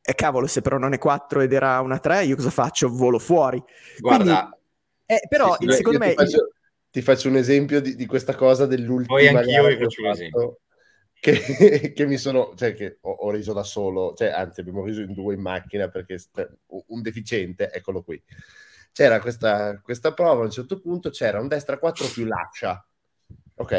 eh, 0.00 0.14
cavolo, 0.14 0.46
se 0.46 0.60
però 0.60 0.78
non 0.78 0.92
è 0.92 0.98
4 0.98 1.40
ed 1.40 1.52
era 1.52 1.80
una 1.80 1.98
3, 1.98 2.24
io 2.24 2.36
cosa 2.36 2.50
faccio? 2.50 2.88
Volo 2.88 3.18
fuori. 3.18 3.62
Guarda, 3.98 4.24
Quindi, 4.24 4.56
eh, 5.06 5.26
però 5.28 5.56
sì, 5.58 5.66
sì, 5.68 5.76
secondo 5.76 5.98
me... 5.98 6.12
Faccio 6.12 6.53
ti 6.94 7.02
faccio 7.02 7.26
un 7.26 7.34
esempio 7.34 7.80
di, 7.80 7.96
di 7.96 8.06
questa 8.06 8.36
cosa 8.36 8.66
dell'ultima 8.66 9.18
Poi 9.18 9.26
anch'io 9.26 9.66
vi 9.66 9.76
faccio 9.78 10.02
un 10.02 10.10
esempio. 10.10 10.60
Che, 11.12 11.32
che, 11.92 12.06
mi 12.06 12.16
sono, 12.16 12.52
cioè 12.54 12.72
che 12.72 12.98
ho, 13.00 13.10
ho, 13.10 13.30
riso 13.32 13.52
da 13.52 13.64
solo, 13.64 14.14
cioè 14.16 14.28
anzi 14.28 14.60
abbiamo 14.60 14.84
riso 14.84 15.00
in 15.00 15.12
due 15.12 15.34
in 15.34 15.40
macchina 15.40 15.88
perché 15.88 16.18
un 16.68 17.02
deficiente, 17.02 17.72
eccolo 17.72 18.04
qui. 18.04 18.22
C'era 18.92 19.18
questa, 19.18 19.76
questa 19.80 20.12
prova, 20.12 20.42
a 20.42 20.44
un 20.44 20.52
certo 20.52 20.78
punto 20.78 21.10
c'era 21.10 21.40
un 21.40 21.48
destra 21.48 21.78
4 21.78 22.06
più 22.06 22.26
lascia, 22.26 22.86
ok? 23.56 23.72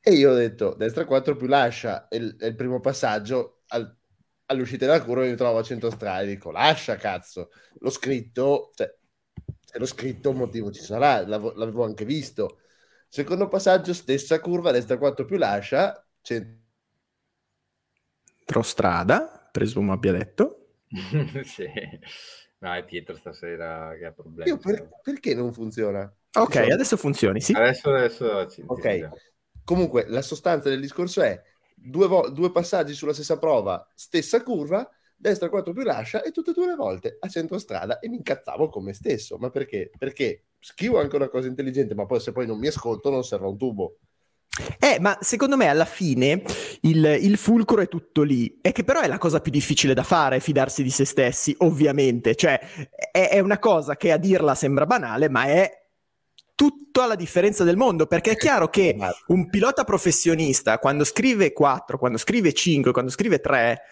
E 0.00 0.10
io 0.12 0.30
ho 0.30 0.34
detto 0.34 0.72
destra 0.72 1.04
4 1.04 1.36
più 1.36 1.48
lascia, 1.48 2.08
è 2.08 2.16
il, 2.16 2.34
è 2.38 2.46
il 2.46 2.54
primo 2.54 2.80
passaggio, 2.80 3.60
al, 3.66 3.94
all'uscita 4.46 4.86
della 4.86 5.04
curva 5.04 5.26
mi 5.26 5.34
trovo 5.34 5.58
a 5.58 5.62
centro 5.62 5.90
strada, 5.90 6.24
dico 6.24 6.50
lascia 6.50 6.96
cazzo, 6.96 7.50
l'ho 7.78 7.90
scritto, 7.90 8.70
cioè, 8.74 8.90
se 9.70 9.78
l'ho 9.78 9.86
scritto 9.86 10.30
un 10.30 10.36
motivo 10.36 10.72
ci 10.72 10.82
sarà, 10.82 11.24
l'av- 11.24 11.54
l'avevo 11.54 11.84
anche 11.84 12.04
visto. 12.04 12.58
Secondo 13.08 13.46
passaggio, 13.46 13.94
stessa 13.94 14.40
curva, 14.40 14.72
destra 14.72 14.98
4 14.98 15.24
più 15.24 15.36
lascia, 15.36 16.04
centrostrada, 18.46 19.48
presumo 19.52 19.92
abbia 19.92 20.10
detto. 20.10 20.78
sì. 21.44 21.68
No, 22.58 22.74
è 22.74 22.84
Pietro 22.84 23.14
stasera 23.14 23.94
che 23.96 24.06
ha 24.06 24.12
problemi. 24.12 24.58
Per- 24.58 24.88
perché 25.04 25.34
non 25.36 25.52
funziona? 25.52 26.12
Ok, 26.32 26.52
sono... 26.54 26.74
adesso 26.74 26.96
funzioni, 26.96 27.40
sì. 27.40 27.52
Adesso, 27.52 27.90
adesso 27.90 28.48
ci 28.48 28.64
Ok. 28.66 29.08
Comunque, 29.64 30.08
la 30.08 30.22
sostanza 30.22 30.68
del 30.68 30.80
discorso 30.80 31.22
è 31.22 31.40
due, 31.76 32.08
vo- 32.08 32.28
due 32.28 32.50
passaggi 32.50 32.92
sulla 32.92 33.12
stessa 33.12 33.38
prova, 33.38 33.88
stessa 33.94 34.42
curva, 34.42 34.88
destra 35.20 35.50
4 35.50 35.72
più 35.74 35.82
lascia 35.82 36.22
e 36.22 36.30
tutte 36.30 36.52
e 36.52 36.54
due 36.54 36.66
le 36.66 36.74
volte 36.74 37.18
a 37.20 37.28
centrostrada 37.28 37.98
e 37.98 38.08
mi 38.08 38.16
incazzavo 38.16 38.70
con 38.70 38.84
me 38.84 38.94
stesso. 38.94 39.36
Ma 39.36 39.50
perché? 39.50 39.90
Perché 39.96 40.44
scrivo 40.58 40.98
anche 40.98 41.16
una 41.16 41.28
cosa 41.28 41.46
intelligente, 41.46 41.94
ma 41.94 42.06
poi 42.06 42.20
se 42.20 42.32
poi 42.32 42.46
non 42.46 42.58
mi 42.58 42.68
ascolto 42.68 43.10
non 43.10 43.22
serve 43.22 43.46
un 43.46 43.58
tubo. 43.58 43.98
Eh, 44.78 44.98
ma 44.98 45.16
secondo 45.20 45.56
me 45.56 45.68
alla 45.68 45.84
fine 45.84 46.42
il, 46.82 47.18
il, 47.20 47.36
fulcro 47.36 47.82
è 47.82 47.88
tutto 47.88 48.22
lì. 48.22 48.58
È 48.60 48.72
che 48.72 48.82
però 48.82 49.00
è 49.00 49.06
la 49.06 49.18
cosa 49.18 49.40
più 49.40 49.52
difficile 49.52 49.94
da 49.94 50.02
fare, 50.02 50.40
fidarsi 50.40 50.82
di 50.82 50.90
se 50.90 51.04
stessi, 51.04 51.54
ovviamente. 51.58 52.34
Cioè, 52.34 52.58
è, 53.12 53.28
è 53.28 53.38
una 53.40 53.58
cosa 53.58 53.96
che 53.96 54.12
a 54.12 54.16
dirla 54.16 54.54
sembra 54.54 54.86
banale, 54.86 55.28
ma 55.28 55.44
è 55.44 55.70
tutta 56.54 57.06
la 57.06 57.14
differenza 57.14 57.62
del 57.62 57.76
mondo, 57.76 58.06
perché 58.06 58.32
è 58.32 58.36
chiaro 58.36 58.68
che 58.68 58.96
un 59.28 59.48
pilota 59.48 59.84
professionista, 59.84 60.78
quando 60.78 61.04
scrive 61.04 61.52
4, 61.52 61.98
quando 61.98 62.18
scrive 62.18 62.52
5, 62.52 62.92
quando 62.92 63.10
scrive 63.10 63.38
3, 63.38 63.82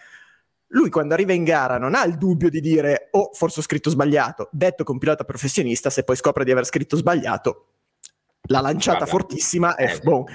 lui 0.68 0.90
quando 0.90 1.14
arriva 1.14 1.32
in 1.32 1.44
gara 1.44 1.78
non 1.78 1.94
ha 1.94 2.04
il 2.04 2.18
dubbio 2.18 2.50
di 2.50 2.60
dire 2.60 3.08
oh 3.12 3.30
forse 3.32 3.60
ho 3.60 3.62
scritto 3.62 3.90
sbagliato, 3.90 4.48
detto 4.52 4.84
che 4.84 4.90
un 4.90 4.98
pilota 4.98 5.24
professionista 5.24 5.90
se 5.90 6.04
poi 6.04 6.16
scopre 6.16 6.44
di 6.44 6.50
aver 6.50 6.66
scritto 6.66 6.96
sbagliato 6.96 7.66
l'ha 8.48 8.60
lanciata 8.60 8.98
Guarda, 8.98 9.12
fortissima 9.12 9.76
e 9.76 9.84
eh, 9.84 9.98
boh. 10.02 10.26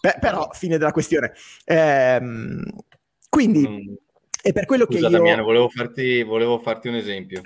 Beh, 0.00 0.16
però 0.20 0.48
fine 0.52 0.78
della 0.78 0.92
questione. 0.92 1.32
Ehm, 1.64 2.62
quindi 3.28 3.68
mm. 3.68 3.94
è 4.42 4.52
per 4.52 4.66
quello 4.66 4.84
Scusa, 4.84 4.98
che 4.98 5.04
io... 5.04 5.10
Damiano, 5.10 5.42
volevo 5.42 5.68
farti, 5.68 6.22
volevo 6.22 6.58
farti 6.58 6.88
un 6.88 6.94
esempio. 6.94 7.42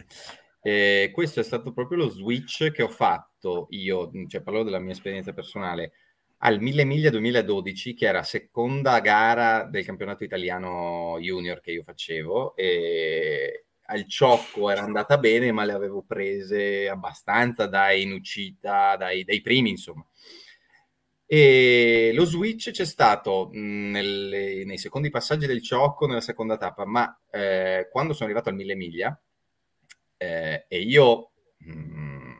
Eh, 0.62 1.10
questo 1.12 1.40
è 1.40 1.42
stato 1.42 1.72
proprio 1.72 1.98
lo 1.98 2.08
switch 2.08 2.70
che 2.70 2.82
ho 2.82 2.88
fatto 2.88 3.66
io, 3.70 4.10
cioè 4.28 4.42
parlo 4.42 4.62
della 4.62 4.78
mia 4.78 4.92
esperienza 4.92 5.32
personale, 5.32 5.92
al 6.42 6.60
1000 6.60 6.84
miglia 6.84 7.10
2012, 7.10 7.94
che 7.94 8.06
era 8.06 8.22
seconda 8.22 8.98
gara 9.00 9.64
del 9.64 9.84
campionato 9.84 10.24
italiano 10.24 11.18
junior 11.20 11.60
che 11.60 11.72
io 11.72 11.82
facevo, 11.82 12.56
e 12.56 13.66
al 13.86 14.06
ciocco 14.06 14.70
era 14.70 14.82
andata 14.82 15.18
bene, 15.18 15.52
ma 15.52 15.64
le 15.64 15.72
avevo 15.72 16.02
prese 16.02 16.88
abbastanza 16.88 17.66
dai 17.66 18.02
in 18.02 18.12
uscita, 18.12 18.96
dai, 18.96 19.24
dai 19.24 19.40
primi, 19.42 19.70
insomma. 19.70 20.06
E 21.26 22.10
lo 22.14 22.24
switch 22.24 22.70
c'è 22.70 22.84
stato 22.84 23.50
nelle, 23.52 24.64
nei 24.64 24.78
secondi 24.78 25.10
passaggi 25.10 25.46
del 25.46 25.62
ciocco, 25.62 26.06
nella 26.06 26.20
seconda 26.20 26.56
tappa, 26.56 26.86
ma 26.86 27.20
eh, 27.30 27.88
quando 27.90 28.14
sono 28.14 28.24
arrivato 28.24 28.48
al 28.48 28.54
1000 28.56 28.74
miglia, 28.76 29.20
eh, 30.16 30.64
e 30.68 30.80
io, 30.80 31.32
mh, 31.58 32.32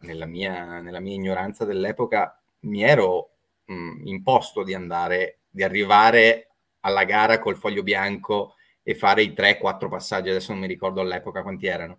nella, 0.00 0.26
mia, 0.26 0.80
nella 0.80 1.00
mia 1.00 1.14
ignoranza 1.14 1.64
dell'epoca, 1.64 2.38
mi 2.60 2.82
ero 2.82 3.35
mh, 3.66 4.06
imposto 4.06 4.62
di 4.62 4.74
andare, 4.74 5.40
di 5.50 5.62
arrivare 5.62 6.50
alla 6.80 7.04
gara 7.04 7.38
col 7.38 7.56
foglio 7.56 7.82
bianco 7.82 8.54
e 8.82 8.94
fare 8.94 9.22
i 9.22 9.32
3-4 9.32 9.88
passaggi, 9.88 10.30
adesso 10.30 10.52
non 10.52 10.60
mi 10.60 10.68
ricordo 10.68 11.00
all'epoca 11.00 11.42
quanti 11.42 11.66
erano. 11.66 11.98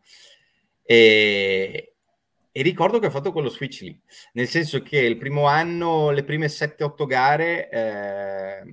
E, 0.84 1.96
e, 2.50 2.62
ricordo 2.62 3.00
che 3.00 3.08
ho 3.08 3.12
fatto 3.12 3.34
quello 3.34 3.50
switch 3.50 3.82
lì, 3.82 4.02
nel 4.34 4.48
senso 4.48 4.82
che 4.82 5.00
il 5.00 5.18
primo 5.18 5.48
anno, 5.48 6.12
le 6.12 6.24
prime 6.24 6.48
7-8 6.48 7.06
gare, 7.06 7.70
eh, 7.70 8.64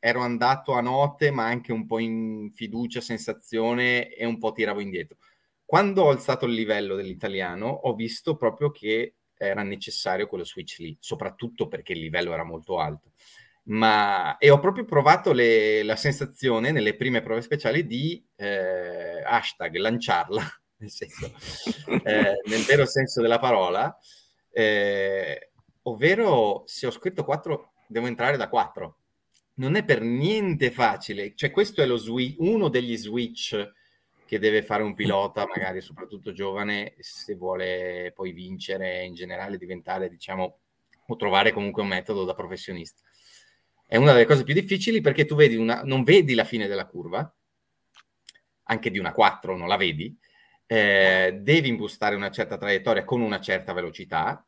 ero 0.00 0.20
andato 0.20 0.72
a 0.72 0.80
note, 0.80 1.30
ma 1.30 1.44
anche 1.44 1.72
un 1.72 1.86
po' 1.86 1.98
in 1.98 2.50
fiducia, 2.54 3.00
sensazione 3.02 4.14
e 4.14 4.24
un 4.24 4.38
po' 4.38 4.52
tiravo 4.52 4.80
indietro. 4.80 5.18
Quando 5.64 6.04
ho 6.04 6.10
alzato 6.10 6.46
il 6.46 6.52
livello 6.52 6.94
dell'italiano, 6.94 7.66
ho 7.66 7.94
visto 7.94 8.36
proprio 8.36 8.70
che 8.70 9.15
era 9.36 9.62
necessario 9.62 10.26
quello 10.26 10.44
switch 10.44 10.78
lì, 10.78 10.96
soprattutto 11.00 11.68
perché 11.68 11.92
il 11.92 12.00
livello 12.00 12.32
era 12.32 12.44
molto 12.44 12.78
alto. 12.78 13.12
Ma, 13.64 14.38
e 14.38 14.50
ho 14.50 14.60
proprio 14.60 14.84
provato 14.84 15.32
le, 15.32 15.82
la 15.82 15.96
sensazione 15.96 16.70
nelle 16.70 16.94
prime 16.94 17.20
prove 17.20 17.40
speciali 17.40 17.84
di 17.84 18.24
eh, 18.36 19.22
hashtag 19.24 19.76
lanciarla, 19.76 20.42
nel, 20.78 20.90
senso, 20.90 21.32
eh, 22.04 22.40
nel 22.44 22.62
vero 22.62 22.86
senso 22.86 23.20
della 23.20 23.40
parola, 23.40 23.96
eh, 24.52 25.50
ovvero 25.82 26.62
se 26.66 26.86
ho 26.86 26.90
scritto 26.90 27.24
4 27.24 27.72
devo 27.88 28.06
entrare 28.06 28.36
da 28.36 28.48
4. 28.48 28.98
Non 29.54 29.74
è 29.74 29.84
per 29.84 30.00
niente 30.02 30.70
facile, 30.70 31.34
cioè 31.34 31.50
questo 31.50 31.82
è 31.82 31.86
lo 31.86 31.96
switch, 31.96 32.36
uno 32.38 32.68
degli 32.68 32.96
switch 32.96 33.72
che 34.26 34.38
deve 34.38 34.62
fare 34.62 34.82
un 34.82 34.92
pilota, 34.94 35.46
magari 35.46 35.80
soprattutto 35.80 36.32
giovane, 36.32 36.94
se 36.98 37.34
vuole 37.34 38.12
poi 38.14 38.32
vincere 38.32 39.04
in 39.04 39.14
generale, 39.14 39.56
diventare, 39.56 40.08
diciamo, 40.08 40.58
o 41.06 41.16
trovare 41.16 41.52
comunque 41.52 41.82
un 41.82 41.88
metodo 41.88 42.24
da 42.24 42.34
professionista. 42.34 43.00
È 43.86 43.96
una 43.96 44.12
delle 44.12 44.26
cose 44.26 44.42
più 44.42 44.52
difficili 44.52 45.00
perché 45.00 45.24
tu 45.24 45.36
vedi 45.36 45.54
una, 45.54 45.82
non 45.84 46.02
vedi 46.02 46.34
la 46.34 46.44
fine 46.44 46.66
della 46.66 46.86
curva, 46.86 47.32
anche 48.64 48.90
di 48.90 48.98
una 48.98 49.12
4 49.12 49.56
non 49.56 49.68
la 49.68 49.76
vedi, 49.76 50.16
eh, 50.66 51.38
devi 51.40 51.68
impostare 51.68 52.16
una 52.16 52.30
certa 52.30 52.58
traiettoria 52.58 53.04
con 53.04 53.20
una 53.20 53.40
certa 53.40 53.72
velocità 53.72 54.44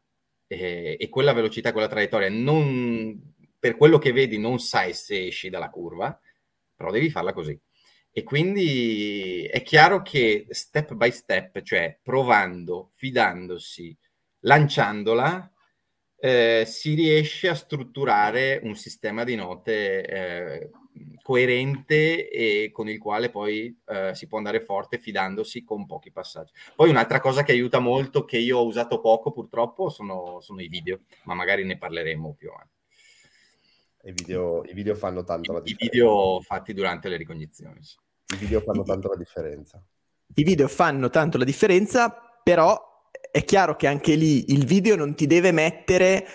eh, 0.48 0.96
e 0.98 1.08
quella 1.08 1.32
velocità, 1.32 1.70
quella 1.72 1.86
traiettoria, 1.86 2.28
non, 2.28 3.34
per 3.58 3.76
quello 3.76 3.98
che 3.98 4.12
vedi 4.12 4.38
non 4.38 4.58
sai 4.58 4.92
se 4.94 5.26
esci 5.26 5.48
dalla 5.50 5.70
curva, 5.70 6.18
però 6.74 6.90
devi 6.90 7.10
farla 7.10 7.32
così. 7.32 7.58
E 8.18 8.24
quindi 8.24 9.44
è 9.44 9.62
chiaro 9.62 10.02
che 10.02 10.48
step 10.50 10.94
by 10.94 11.12
step, 11.12 11.62
cioè 11.62 11.96
provando, 12.02 12.90
fidandosi, 12.96 13.96
lanciandola, 14.40 15.48
eh, 16.18 16.64
si 16.66 16.94
riesce 16.94 17.46
a 17.46 17.54
strutturare 17.54 18.59
un 18.64 18.74
sistema 18.74 19.22
di 19.22 19.37
note 19.37 20.04
eh, 20.04 20.70
coerente 21.22 22.28
e 22.28 22.70
con 22.72 22.88
il 22.88 22.98
quale 22.98 23.31
poi 23.31 23.72
eh, 23.87 24.12
si 24.16 24.26
può 24.26 24.38
andare 24.38 24.64
forte 24.64 24.98
fidandosi 24.98 25.62
con 25.62 25.87
pochi 25.87 26.11
passaggi. 26.11 26.50
Poi 26.74 26.90
un'altra 26.90 27.20
cosa 27.20 27.44
che 27.44 27.52
aiuta 27.52 27.78
molto, 27.78 28.24
che 28.24 28.38
io 28.38 28.59
ho 28.59 28.66
usato 28.66 28.98
poco 28.98 29.31
purtroppo, 29.31 29.90
sono, 29.90 30.40
sono 30.40 30.61
i 30.61 30.66
video, 30.66 31.02
ma 31.22 31.35
magari 31.35 31.62
ne 31.62 31.78
parleremo 31.78 32.35
più 32.37 32.50
avanti. 32.50 32.74
I 34.02 34.12
video, 34.12 34.64
I 34.64 34.72
video, 34.72 34.96
fanno 34.96 35.22
tanto 35.22 35.52
la 35.52 35.61
differenza. 35.61 35.85
I 35.85 35.88
video 35.88 36.40
fatti 36.40 36.74
durante 36.74 37.09
le 37.09 37.16
ricognizioni. 37.16 37.78
I 38.34 38.36
video 38.36 38.60
fanno 38.60 38.82
tanto 38.82 39.08
la 39.08 39.16
differenza. 39.16 39.82
I 40.34 40.42
video 40.42 40.68
fanno 40.68 41.08
tanto 41.08 41.38
la 41.38 41.44
differenza, 41.44 42.14
però 42.42 42.78
è 43.30 43.44
chiaro 43.44 43.76
che 43.76 43.86
anche 43.86 44.14
lì 44.14 44.52
il 44.52 44.66
video 44.66 44.96
non 44.96 45.14
ti 45.14 45.26
deve 45.26 45.50
mettere 45.52 46.26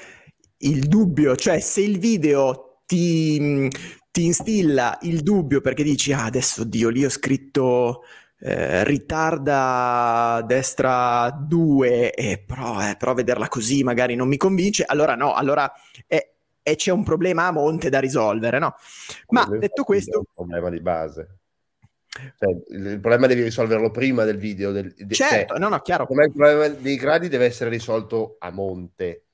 il 0.58 0.88
dubbio, 0.88 1.36
cioè 1.36 1.60
se 1.60 1.82
il 1.82 2.00
video 2.00 2.82
ti, 2.86 3.70
ti 4.12 4.26
instilla 4.26 4.98
il 5.02 5.22
dubbio 5.22 5.62
perché 5.62 5.84
dici 5.84 6.14
ah 6.14 6.26
adesso 6.26 6.64
Dio 6.64 6.90
lì 6.90 7.06
ho 7.06 7.10
scritto 7.10 8.04
eh, 8.40 8.84
ritarda 8.84 10.44
destra 10.46 11.30
2 11.32 12.14
e 12.14 12.44
però, 12.46 12.82
eh, 12.90 12.96
però 12.98 13.14
vederla 13.14 13.48
così 13.48 13.84
magari 13.84 14.16
non 14.16 14.28
mi 14.28 14.38
convince, 14.38 14.84
allora 14.84 15.16
no, 15.16 15.34
allora 15.34 15.72
è, 16.08 16.32
e 16.62 16.76
c'è 16.76 16.92
un 16.92 17.04
problema 17.04 17.48
a 17.48 17.52
monte 17.52 17.90
da 17.90 18.00
risolvere, 18.00 18.58
no? 18.60 18.76
Ma 19.30 19.46
detto 19.46 19.84
questo... 19.84 20.12
È 20.12 20.18
un 20.18 20.26
problema 20.34 20.70
di 20.70 20.80
base. 20.82 21.38
Cioè, 22.14 22.64
il 22.70 23.00
problema 23.00 23.26
devi 23.26 23.42
risolverlo 23.42 23.90
prima 23.90 24.24
del 24.24 24.38
video. 24.38 24.72
Del, 24.72 24.94
de, 24.94 25.14
certo, 25.16 25.54
cioè, 25.54 25.60
no, 25.60 25.70
no, 25.70 25.80
chiaro. 25.80 26.06
Come 26.06 26.26
il 26.26 26.32
problema 26.32 26.68
dei 26.68 26.96
gradi 26.96 27.28
deve 27.28 27.46
essere 27.46 27.72
risolto 27.72 28.36
a 28.40 28.52
monte. 28.52 29.26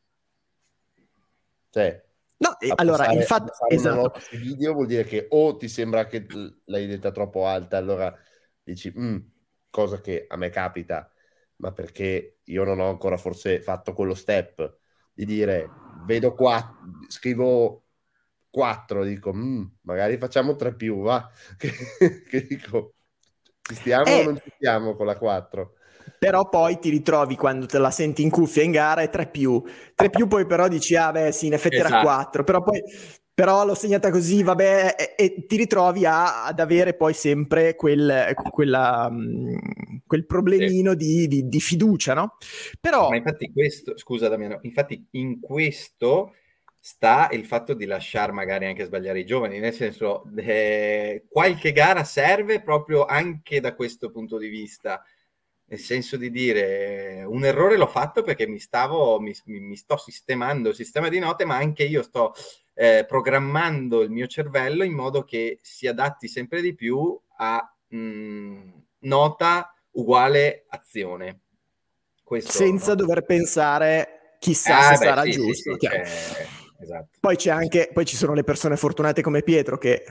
Cioè, 1.70 2.06
no, 2.38 2.58
allora, 2.76 3.12
il 3.12 3.24
fatto... 3.24 3.52
Esatto. 3.68 4.14
video 4.32 4.74
vuol 4.74 4.88
dire 4.88 5.04
che 5.04 5.28
o 5.30 5.58
ti 5.58 5.68
sembra 5.68 6.06
che 6.06 6.26
l'hai 6.66 6.88
detta 6.88 7.12
troppo 7.12 7.46
alta, 7.46 7.78
allora 7.78 8.16
dici, 8.64 8.94
mm, 8.98 9.18
cosa 9.70 10.00
che 10.00 10.26
a 10.28 10.38
me 10.38 10.50
capita, 10.50 11.12
ma 11.58 11.74
perché 11.74 12.40
io 12.46 12.64
non 12.64 12.80
ho 12.80 12.90
ancora 12.90 13.18
forse 13.18 13.62
fatto 13.62 13.94
quello 13.94 14.14
step 14.14 14.78
di 15.14 15.26
dire, 15.26 15.70
vedo 16.06 16.34
qua, 16.34 16.80
scrivo 17.10 17.89
4, 18.50 19.04
dico, 19.04 19.34
mm, 19.34 19.64
magari 19.82 20.18
facciamo 20.18 20.56
3 20.56 20.76
più, 20.76 21.02
va? 21.02 21.30
che, 21.58 21.72
che 22.30 22.46
dico, 22.48 22.94
ci 23.62 23.76
stiamo 23.76 24.06
eh, 24.06 24.22
o 24.22 24.24
non 24.24 24.38
ci 24.38 24.52
stiamo 24.56 24.96
con 24.96 25.06
la 25.06 25.18
4? 25.18 25.74
Però 26.18 26.50
poi 26.50 26.80
ti 26.80 26.90
ritrovi 26.90 27.36
quando 27.36 27.66
te 27.66 27.78
la 27.78 27.92
senti 27.92 28.24
in 28.24 28.30
cuffia 28.30 28.64
in 28.64 28.72
gara 28.72 29.02
e 29.02 29.10
3 29.10 29.28
più. 29.28 29.64
3 29.96 30.10
più 30.10 30.28
poi 30.28 30.46
però 30.46 30.68
dici, 30.68 30.96
ah 30.96 31.12
beh 31.12 31.32
sì, 31.32 31.48
in 31.48 31.54
effetti 31.54 31.76
esatto. 31.76 31.94
era 31.94 32.02
4, 32.02 32.44
però 32.44 32.64
poi 32.64 32.82
però 33.40 33.64
l'ho 33.64 33.74
segnata 33.74 34.12
così, 34.12 34.44
vabbè, 34.44 34.96
e, 34.98 35.16
e 35.16 35.46
ti 35.46 35.56
ritrovi 35.56 36.06
a, 36.06 36.44
ad 36.44 36.60
avere 36.60 36.94
poi 36.94 37.14
sempre 37.14 37.74
quel, 37.76 38.34
quella, 38.52 39.08
um, 39.10 39.58
quel 40.06 40.26
problemino 40.26 40.92
sì. 40.92 40.98
di, 40.98 41.28
di, 41.28 41.48
di, 41.48 41.60
fiducia, 41.62 42.14
no? 42.14 42.36
Però... 42.82 43.08
Ma 43.08 43.16
infatti 43.16 43.50
questo, 43.50 43.98
scusa 43.98 44.28
Damiano, 44.28 44.60
infatti 44.64 45.08
in 45.12 45.40
questo 45.40 46.34
sta 46.80 47.30
il 47.32 47.46
fatto 47.46 47.74
di 47.74 47.86
lasciare 47.86 48.32
magari 48.32 48.66
anche 48.66 48.86
sbagliare 48.86 49.20
i 49.20 49.26
giovani, 49.26 49.60
nel 49.60 49.74
senso 49.74 50.24
eh, 50.38 51.26
qualche 51.30 51.72
gara 51.72 52.04
serve 52.04 52.62
proprio 52.62 53.06
anche 53.06 53.60
da 53.60 53.76
questo 53.76 54.10
punto 54.10 54.38
di 54.38 54.48
vista, 54.48 55.04
nel 55.66 55.80
senso 55.80 56.16
di 56.16 56.32
dire 56.32 57.24
un 57.28 57.44
errore 57.44 57.78
l'ho 57.78 57.88
fatto 57.88 58.24
perché 58.24 58.48
mi 58.48 58.60
stavo, 58.60 59.20
mi, 59.20 59.36
mi 59.46 59.76
sto 59.76 59.98
sistemando 59.98 60.70
il 60.70 60.76
sistema 60.76 61.10
di 61.10 61.20
note, 61.20 61.46
ma 61.46 61.58
anche 61.58 61.84
io 61.84 62.02
sto 62.02 62.34
eh, 62.74 63.06
programmando 63.06 64.02
il 64.02 64.10
mio 64.10 64.26
cervello 64.26 64.84
in 64.84 64.94
modo 64.94 65.24
che 65.26 65.60
si 65.62 65.86
adatti 65.86 66.28
sempre 66.30 66.62
di 66.62 66.74
più 66.74 67.20
a 67.38 67.76
mh, 67.90 67.98
mm, 67.98 68.70
nota 69.00 69.74
uguale 69.92 70.66
azione. 70.70 71.42
Questo, 72.24 72.52
Senza 72.52 72.90
no? 72.90 72.96
dover 72.96 73.26
pensare 73.26 74.38
chissà 74.40 74.78
ah, 74.78 74.96
se 74.96 75.00
beh, 75.00 75.06
sarà 75.06 75.24
sì, 75.24 75.32
giusto. 75.32 75.78
Sì, 75.78 75.88
sì, 75.88 76.59
esatto. 76.80 77.18
Poi, 77.20 77.36
c'è 77.36 77.52
anche, 77.52 77.90
poi 77.94 78.06
ci 78.06 78.16
sono 78.16 78.34
le 78.34 78.44
persone 78.44 78.78
fortunate 78.78 79.22
come 79.22 79.44
Pietro 79.44 79.78
che 79.78 80.04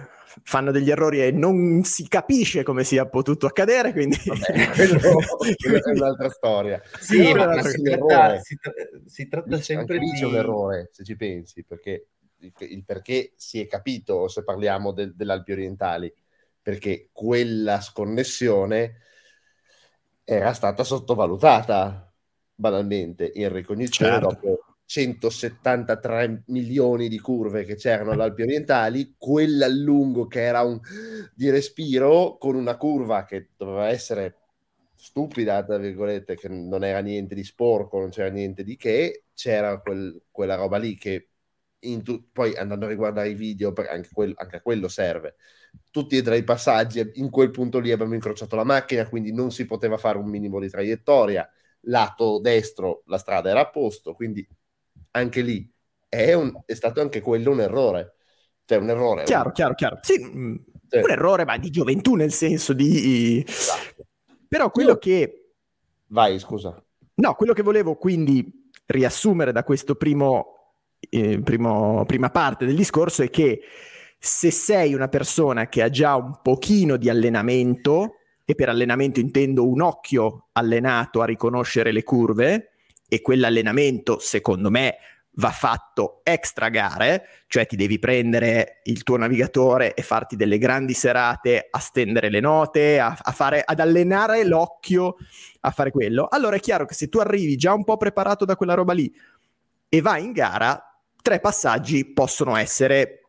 fanno 0.42 0.70
degli 0.70 0.90
errori 0.90 1.22
e 1.22 1.30
non 1.30 1.82
si 1.84 2.06
capisce 2.08 2.62
come 2.62 2.84
sia 2.84 3.06
potuto 3.06 3.46
accadere, 3.46 3.92
quindi... 3.92 4.16
Vabbè, 4.24 4.70
quello, 4.74 5.18
quello 5.56 5.84
è 5.84 5.90
un'altra 5.90 6.30
storia. 6.30 6.80
Sì, 7.00 7.32
ma, 7.32 7.46
ma 7.46 7.62
si, 7.62 7.82
tratta, 7.82 8.38
si, 8.40 8.56
tra- 8.56 8.72
si, 9.06 9.28
tratta, 9.28 9.56
lì, 9.56 9.62
sempre 9.62 9.98
di... 9.98 10.12
c'è 10.12 10.24
un 10.26 10.36
errore, 10.36 10.90
se 10.92 11.04
ci 11.04 11.16
pensi, 11.16 11.64
perché 11.64 12.08
il, 12.38 12.52
il 12.58 12.84
perché 12.84 13.32
si 13.36 13.60
è 13.60 13.66
capito 13.66 14.28
se 14.28 14.44
parliamo 14.44 14.92
de, 14.92 15.12
dell'Alpi 15.14 15.52
orientali, 15.52 16.12
perché 16.60 17.08
quella 17.12 17.80
sconnessione 17.80 19.02
era 20.24 20.52
stata 20.52 20.84
sottovalutata 20.84 22.12
banalmente 22.54 23.30
in 23.34 23.52
ricognizione 23.52 24.12
certo. 24.12 24.28
dopo 24.28 24.57
173 24.88 26.44
milioni 26.46 27.08
di 27.08 27.18
curve 27.20 27.64
che 27.64 27.74
c'erano 27.76 28.12
all'Alpi 28.12 28.42
orientali, 28.42 29.14
quella 29.18 29.66
a 29.66 29.68
lungo 29.68 30.26
che 30.26 30.42
era 30.42 30.62
un 30.62 30.80
di 31.34 31.50
respiro 31.50 32.36
con 32.38 32.54
una 32.56 32.76
curva 32.76 33.24
che 33.24 33.50
doveva 33.56 33.88
essere 33.88 34.36
stupida, 34.94 35.62
tra 35.64 35.76
virgolette, 35.78 36.36
che 36.36 36.48
non 36.48 36.84
era 36.84 37.00
niente 37.00 37.34
di 37.34 37.44
sporco, 37.44 37.98
non 38.00 38.10
c'era 38.10 38.30
niente 38.30 38.64
di 38.64 38.76
che, 38.76 39.24
c'era 39.34 39.78
quel, 39.80 40.22
quella 40.30 40.54
roba 40.56 40.78
lì 40.78 40.96
che 40.96 41.28
tu- 42.02 42.28
poi 42.32 42.56
andando 42.56 42.86
a 42.86 42.88
riguardare 42.88 43.28
i 43.30 43.34
video, 43.34 43.72
anche, 43.88 44.08
quel- 44.12 44.32
anche 44.36 44.56
a 44.56 44.60
quello 44.62 44.88
serve. 44.88 45.36
Tutti 45.90 46.16
e 46.16 46.22
tre 46.22 46.38
i 46.38 46.44
passaggi, 46.44 47.00
in 47.14 47.30
quel 47.30 47.50
punto 47.50 47.78
lì 47.78 47.92
abbiamo 47.92 48.14
incrociato 48.14 48.56
la 48.56 48.64
macchina, 48.64 49.08
quindi 49.08 49.32
non 49.32 49.50
si 49.52 49.64
poteva 49.66 49.96
fare 49.98 50.18
un 50.18 50.28
minimo 50.28 50.58
di 50.60 50.68
traiettoria. 50.68 51.48
Lato 51.82 52.40
destro 52.40 53.02
la 53.06 53.18
strada 53.18 53.50
era 53.50 53.60
a 53.60 53.70
posto, 53.70 54.14
quindi 54.14 54.46
anche 55.12 55.40
lì 55.40 55.70
è, 56.08 56.32
un, 56.32 56.52
è 56.64 56.74
stato 56.74 57.00
anche 57.00 57.20
quello 57.20 57.50
un 57.50 57.60
errore. 57.60 58.14
Cioè 58.64 58.78
un 58.78 58.90
errore. 58.90 59.24
Chiaro, 59.24 59.48
un... 59.48 59.54
chiaro, 59.54 59.74
chiaro. 59.74 59.98
Sì, 60.02 60.14
sì. 60.14 60.22
un 60.24 61.10
errore, 61.10 61.44
ma 61.44 61.56
di 61.56 61.70
gioventù 61.70 62.14
nel 62.14 62.32
senso 62.32 62.72
di... 62.72 63.44
Esatto. 63.46 64.06
Però 64.46 64.70
quello 64.70 64.90
Io... 64.90 64.98
che... 64.98 65.52
Vai, 66.08 66.38
scusa. 66.38 66.82
No, 67.14 67.34
quello 67.34 67.52
che 67.52 67.62
volevo 67.62 67.96
quindi 67.96 68.70
riassumere 68.86 69.52
da 69.52 69.64
questo 69.64 69.96
primo 69.96 70.58
eh, 71.00 71.40
primo, 71.42 72.04
prima 72.06 72.30
parte 72.30 72.66
del 72.66 72.74
discorso 72.74 73.22
è 73.22 73.30
che 73.30 73.60
se 74.18 74.50
sei 74.50 74.94
una 74.94 75.08
persona 75.08 75.68
che 75.68 75.82
ha 75.82 75.90
già 75.90 76.16
un 76.16 76.40
pochino 76.42 76.96
di 76.96 77.08
allenamento, 77.08 78.14
e 78.44 78.54
per 78.54 78.68
allenamento 78.68 79.20
intendo 79.20 79.68
un 79.68 79.82
occhio 79.82 80.48
allenato 80.52 81.20
a 81.20 81.26
riconoscere 81.26 81.92
le 81.92 82.02
curve, 82.02 82.70
e 83.08 83.20
quell'allenamento 83.20 84.18
secondo 84.18 84.70
me 84.70 84.96
va 85.38 85.50
fatto 85.50 86.20
extra 86.24 86.68
gare, 86.68 87.44
cioè 87.46 87.66
ti 87.66 87.76
devi 87.76 87.98
prendere 87.98 88.80
il 88.84 89.02
tuo 89.04 89.16
navigatore 89.16 89.94
e 89.94 90.02
farti 90.02 90.36
delle 90.36 90.58
grandi 90.58 90.94
serate 90.94 91.68
a 91.70 91.78
stendere 91.78 92.28
le 92.28 92.40
note, 92.40 92.98
a, 92.98 93.16
a 93.20 93.32
fare, 93.32 93.62
ad 93.64 93.78
allenare 93.78 94.44
l'occhio 94.44 95.16
a 95.60 95.70
fare 95.70 95.90
quello. 95.90 96.26
Allora 96.28 96.56
è 96.56 96.60
chiaro 96.60 96.86
che 96.86 96.94
se 96.94 97.08
tu 97.08 97.18
arrivi 97.18 97.56
già 97.56 97.72
un 97.72 97.84
po' 97.84 97.96
preparato 97.96 98.44
da 98.44 98.56
quella 98.56 98.74
roba 98.74 98.92
lì 98.92 99.12
e 99.88 100.00
vai 100.00 100.24
in 100.24 100.32
gara, 100.32 100.82
tre 101.22 101.40
passaggi 101.40 102.12
possono 102.12 102.56
essere 102.56 103.22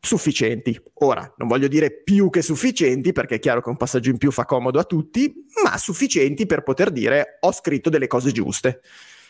sufficienti. 0.00 0.80
Ora, 1.00 1.32
non 1.38 1.48
voglio 1.48 1.66
dire 1.66 1.90
più 1.90 2.30
che 2.30 2.40
sufficienti, 2.40 3.12
perché 3.12 3.36
è 3.36 3.38
chiaro 3.40 3.60
che 3.60 3.68
un 3.68 3.76
passaggio 3.76 4.10
in 4.10 4.18
più 4.18 4.30
fa 4.30 4.44
comodo 4.44 4.78
a 4.78 4.84
tutti, 4.84 5.44
ma 5.64 5.76
sufficienti 5.76 6.46
per 6.46 6.62
poter 6.62 6.90
dire 6.90 7.38
ho 7.40 7.52
scritto 7.52 7.90
delle 7.90 8.06
cose 8.06 8.30
giuste. 8.30 8.80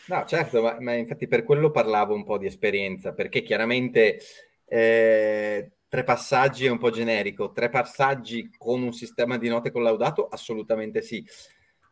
No, 0.09 0.25
certo, 0.25 0.63
ma, 0.63 0.75
ma 0.79 0.95
infatti 0.95 1.27
per 1.27 1.43
quello 1.43 1.69
parlavo 1.69 2.15
un 2.15 2.23
po' 2.23 2.39
di 2.39 2.47
esperienza, 2.47 3.13
perché 3.13 3.43
chiaramente 3.43 4.19
eh, 4.65 5.71
tre 5.87 6.03
passaggi 6.03 6.65
è 6.65 6.69
un 6.71 6.79
po' 6.79 6.89
generico, 6.89 7.51
tre 7.51 7.69
passaggi 7.69 8.49
con 8.57 8.81
un 8.81 8.91
sistema 8.91 9.37
di 9.37 9.47
note 9.49 9.69
collaudato, 9.69 10.27
assolutamente 10.27 11.03
sì. 11.03 11.23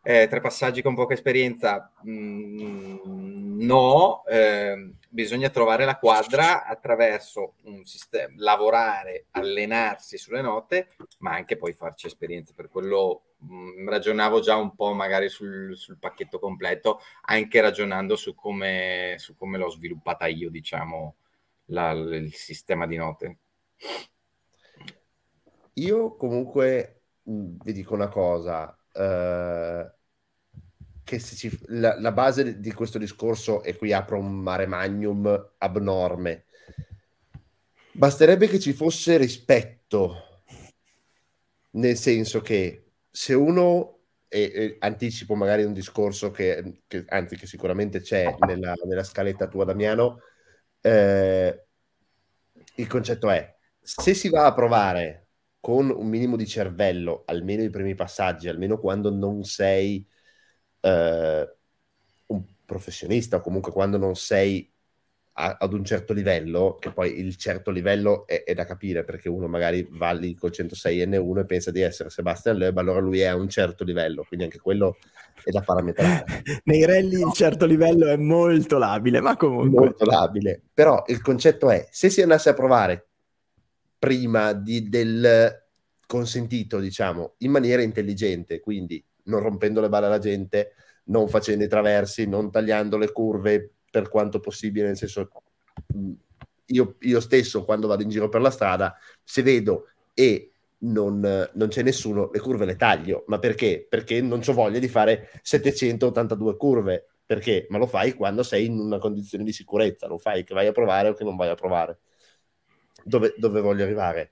Eh, 0.01 0.27
tre 0.27 0.39
passaggi 0.41 0.81
con 0.81 0.95
poca 0.95 1.13
esperienza, 1.13 1.91
mh, 2.01 2.11
mm, 2.11 3.61
no, 3.61 4.23
eh, 4.25 4.93
bisogna 5.09 5.49
trovare 5.49 5.85
la 5.85 5.97
quadra 5.97 6.65
attraverso 6.65 7.53
un 7.65 7.83
sistema, 7.85 8.33
lavorare, 8.37 9.25
allenarsi 9.31 10.17
sulle 10.17 10.41
note, 10.41 10.87
ma 11.19 11.33
anche 11.33 11.55
poi 11.55 11.73
farci 11.73 12.07
esperienza. 12.07 12.53
Per 12.55 12.69
quello 12.69 13.26
mm, 13.43 13.87
ragionavo 13.87 14.39
già 14.39 14.55
un 14.55 14.75
po' 14.75 14.93
magari 14.93 15.29
sul, 15.29 15.75
sul 15.75 15.97
pacchetto 15.97 16.39
completo, 16.39 16.99
anche 17.23 17.61
ragionando 17.61 18.15
su 18.15 18.35
come, 18.35 19.15
su 19.17 19.35
come 19.35 19.57
l'ho 19.57 19.69
sviluppata 19.69 20.27
io, 20.27 20.49
diciamo, 20.49 21.15
la, 21.65 21.91
il 21.91 22.33
sistema 22.33 22.85
di 22.87 22.95
note. 22.95 23.37
Io 25.73 26.15
comunque 26.15 27.03
mm, 27.29 27.57
vi 27.63 27.73
dico 27.73 27.93
una 27.93 28.09
cosa, 28.09 28.71
Uh, 28.97 29.87
che 31.07 31.19
ci, 31.21 31.55
la, 31.67 31.97
la, 31.99 32.11
base 32.11 32.59
di 32.59 32.73
questo 32.73 32.97
discorso, 32.97 33.63
e 33.63 33.77
qui 33.77 33.93
apro 33.93 34.17
un 34.17 34.39
mare 34.39 34.65
magnum 34.65 35.53
abnorme, 35.59 36.45
basterebbe 37.93 38.47
che 38.47 38.59
ci 38.59 38.73
fosse 38.73 39.15
rispetto, 39.15 40.41
nel 41.71 41.95
senso 41.95 42.41
che 42.41 42.86
se 43.17 43.33
uno, 43.33 44.01
e, 44.27 44.51
e 44.53 44.75
anticipo 44.79 45.33
magari 45.33 45.63
un 45.63 45.73
discorso 45.73 46.29
che, 46.29 46.83
che, 46.85 47.03
anzi 47.07 47.35
che 47.35 47.47
sicuramente 47.47 47.99
c'è 47.99 48.35
nella, 48.45 48.75
nella 48.85 49.03
scaletta 49.03 49.47
tua 49.47 49.65
Damiano, 49.65 50.19
eh, 50.81 51.65
il 52.75 52.87
concetto 52.87 53.31
è, 53.31 53.57
se 53.81 54.13
si 54.13 54.29
va 54.29 54.45
a 54.45 54.53
provare 54.53 55.29
con 55.59 55.89
un 55.89 56.07
minimo 56.07 56.35
di 56.35 56.45
cervello, 56.45 57.23
almeno 57.25 57.63
i 57.63 57.71
primi 57.71 57.95
passaggi, 57.95 58.49
almeno 58.49 58.77
quando 58.77 59.09
non 59.09 59.43
sei 59.43 60.07
eh, 60.81 61.55
un 62.27 62.43
professionista 62.65 63.37
o 63.37 63.41
comunque 63.41 63.71
quando 63.71 63.97
non 63.97 64.15
sei 64.15 64.71
a, 65.39 65.57
ad 65.59 65.73
un 65.73 65.85
certo 65.85 66.13
livello, 66.13 66.77
che 66.79 66.91
poi 66.91 67.19
il 67.19 67.35
certo 67.35 67.69
livello 67.69 68.25
è, 68.25 68.43
è, 68.43 68.53
da 68.55 68.65
capire 68.65 69.03
perché 69.03 69.29
uno 69.29 69.47
magari 69.47 69.87
va 69.91 70.11
lì 70.11 70.33
col 70.33 70.51
106N1 70.51 71.39
e 71.39 71.45
pensa 71.45 71.69
di 71.69 71.81
essere 71.81 72.09
Sebastian 72.09 72.57
Loeb, 72.57 72.75
allora 72.77 72.99
lui 72.99 73.19
è 73.19 73.27
a 73.27 73.35
un 73.35 73.47
certo 73.47 73.83
livello, 73.83 74.23
quindi 74.27 74.45
anche 74.45 74.59
quello 74.59 74.97
è 75.43 75.51
da 75.51 75.61
parametrare. 75.61 76.25
Nei 76.65 76.85
rally 76.85 77.21
il 77.21 77.33
certo 77.33 77.67
livello 77.67 78.07
è 78.07 78.15
molto 78.15 78.79
labile, 78.79 79.21
ma 79.21 79.37
comunque... 79.37 79.79
Molto 79.79 80.05
labile, 80.05 80.61
però 80.73 81.03
il 81.07 81.21
concetto 81.21 81.69
è, 81.69 81.87
se 81.91 82.09
si 82.09 82.21
andasse 82.21 82.49
a 82.49 82.53
provare 82.53 83.09
prima 83.99 84.53
di, 84.53 84.89
del 84.89 85.65
consentito, 86.07 86.79
diciamo, 86.79 87.35
in 87.39 87.51
maniera 87.51 87.83
intelligente, 87.83 88.59
quindi 88.59 89.03
non 89.25 89.41
rompendo 89.41 89.81
le 89.81 89.89
balle 89.89 90.07
alla 90.07 90.19
gente, 90.19 90.73
non 91.05 91.27
facendo 91.27 91.63
i 91.63 91.67
traversi, 91.67 92.27
non 92.27 92.49
tagliando 92.49 92.97
le 92.97 93.11
curve 93.11 93.73
per 93.89 94.09
quanto 94.09 94.39
possibile, 94.39 94.87
nel 94.87 94.97
senso 94.97 95.29
io, 96.67 96.95
io 96.99 97.19
stesso 97.19 97.63
quando 97.63 97.87
vado 97.87 98.03
in 98.03 98.09
giro 98.09 98.29
per 98.29 98.41
la 98.41 98.49
strada, 98.49 98.95
se 99.23 99.41
vedo 99.41 99.87
e 100.13 100.51
non, 100.79 101.19
non, 101.53 101.67
c'è 101.69 101.81
nessuno, 101.81 102.29
le 102.31 102.39
curve 102.39 102.65
le 102.65 102.75
taglio. 102.75 103.23
Ma 103.27 103.39
perché? 103.39 103.85
Perché 103.87 104.21
non 104.21 104.41
ho 104.45 104.53
voglia 104.53 104.79
di 104.79 104.87
fare 104.87 105.29
782 105.41 106.57
curve. 106.57 107.07
Perché? 107.25 107.67
Ma 107.69 107.77
lo 107.77 107.87
fai 107.87 108.13
quando 108.13 108.43
sei 108.43 108.65
in 108.65 108.79
una 108.79 108.99
condizione 108.99 109.43
di 109.43 109.51
sicurezza, 109.51 110.07
lo 110.07 110.17
fai 110.17 110.43
che 110.43 110.53
vai 110.53 110.67
a 110.67 110.71
provare 110.71 111.09
o 111.09 111.13
che 111.13 111.23
non 111.23 111.35
vai 111.35 111.49
a 111.49 111.55
provare. 111.55 111.99
Dove, 113.03 113.33
dove 113.37 113.61
voglio 113.61 113.83
arrivare? 113.83 114.31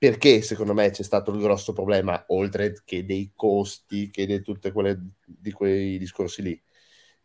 perché 0.00 0.40
secondo 0.40 0.72
me 0.72 0.88
c'è 0.88 1.02
stato 1.02 1.30
il 1.30 1.42
grosso 1.42 1.74
problema, 1.74 2.24
oltre 2.28 2.72
che 2.86 3.04
dei 3.04 3.32
costi, 3.34 4.08
che 4.08 4.24
di 4.24 4.42
di 5.26 5.52
quei 5.52 5.98
discorsi 5.98 6.40
lì, 6.40 6.62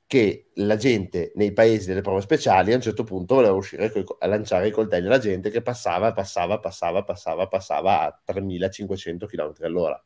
che 0.08 0.52
la 0.56 0.76
gente 0.76 1.32
nei 1.36 1.52
paesi 1.52 1.88
delle 1.88 2.02
prove 2.02 2.22
speciali 2.22 2.72
a 2.72 2.76
un 2.76 2.82
certo 2.82 3.04
punto 3.04 3.36
voleva 3.36 3.54
uscire 3.54 3.92
a 4.20 4.28
lanciare 4.28 4.68
i 4.68 4.72
coltelli 4.72 5.08
alla 5.08 5.18
gente 5.18 5.50
che 5.50 5.62
passava, 5.62 6.14
passava, 6.14 6.60
passava, 6.60 7.04
passava, 7.04 7.48
passava 7.48 8.02
a 8.02 8.22
3500 8.24 9.26
km 9.26 9.54
all'ora. 9.62 10.04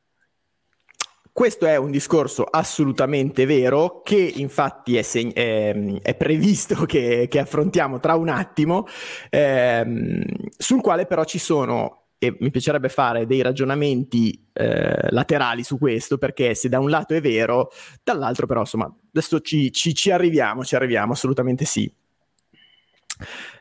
Questo 1.32 1.68
è 1.68 1.78
un 1.78 1.92
discorso 1.92 2.44
assolutamente 2.44 3.46
vero 3.46 4.02
che 4.04 4.18
infatti 4.18 4.98
è, 4.98 5.02
seg- 5.04 5.34
è, 5.34 5.74
è 6.02 6.16
previsto 6.16 6.86
che, 6.86 7.28
che, 7.30 7.40
affrontiamo 7.40 8.00
tra 8.00 8.16
un 8.16 8.28
attimo, 8.28 8.86
ehm, 9.30 10.22
sul 10.58 10.82
quale 10.82 11.06
però 11.06 11.24
ci 11.24 11.40
sono 11.40 11.99
e 12.22 12.36
mi 12.40 12.52
piacerebbe 12.52 12.90
fare 12.90 13.26
dei 13.26 13.42
ragionamenti 13.42 14.48
eh, 14.52 15.10
laterali 15.10 15.64
su 15.64 15.78
questo, 15.78 16.18
perché 16.18 16.54
se 16.54 16.68
da 16.68 16.78
un 16.78 16.90
lato 16.90 17.16
è 17.16 17.22
vero, 17.22 17.72
dall'altro 18.04 18.46
però 18.46 18.60
insomma, 18.60 18.94
adesso 19.08 19.40
ci, 19.40 19.72
ci, 19.72 19.96
ci 19.96 20.12
arriviamo, 20.12 20.66
ci 20.66 20.76
arriviamo, 20.76 21.14
assolutamente 21.14 21.64
sì. 21.64 21.92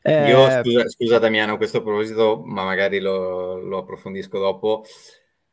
Eh, 0.02 0.28
Io, 0.28 0.50
scusa, 0.62 0.88
scusa, 0.88 1.18
Damiano, 1.18 1.54
a 1.54 1.56
questo 1.56 1.82
proposito, 1.82 2.42
ma 2.44 2.64
magari 2.64 2.98
lo, 2.98 3.58
lo, 3.60 3.78
approfondisco 3.78 4.38
dopo, 4.38 4.84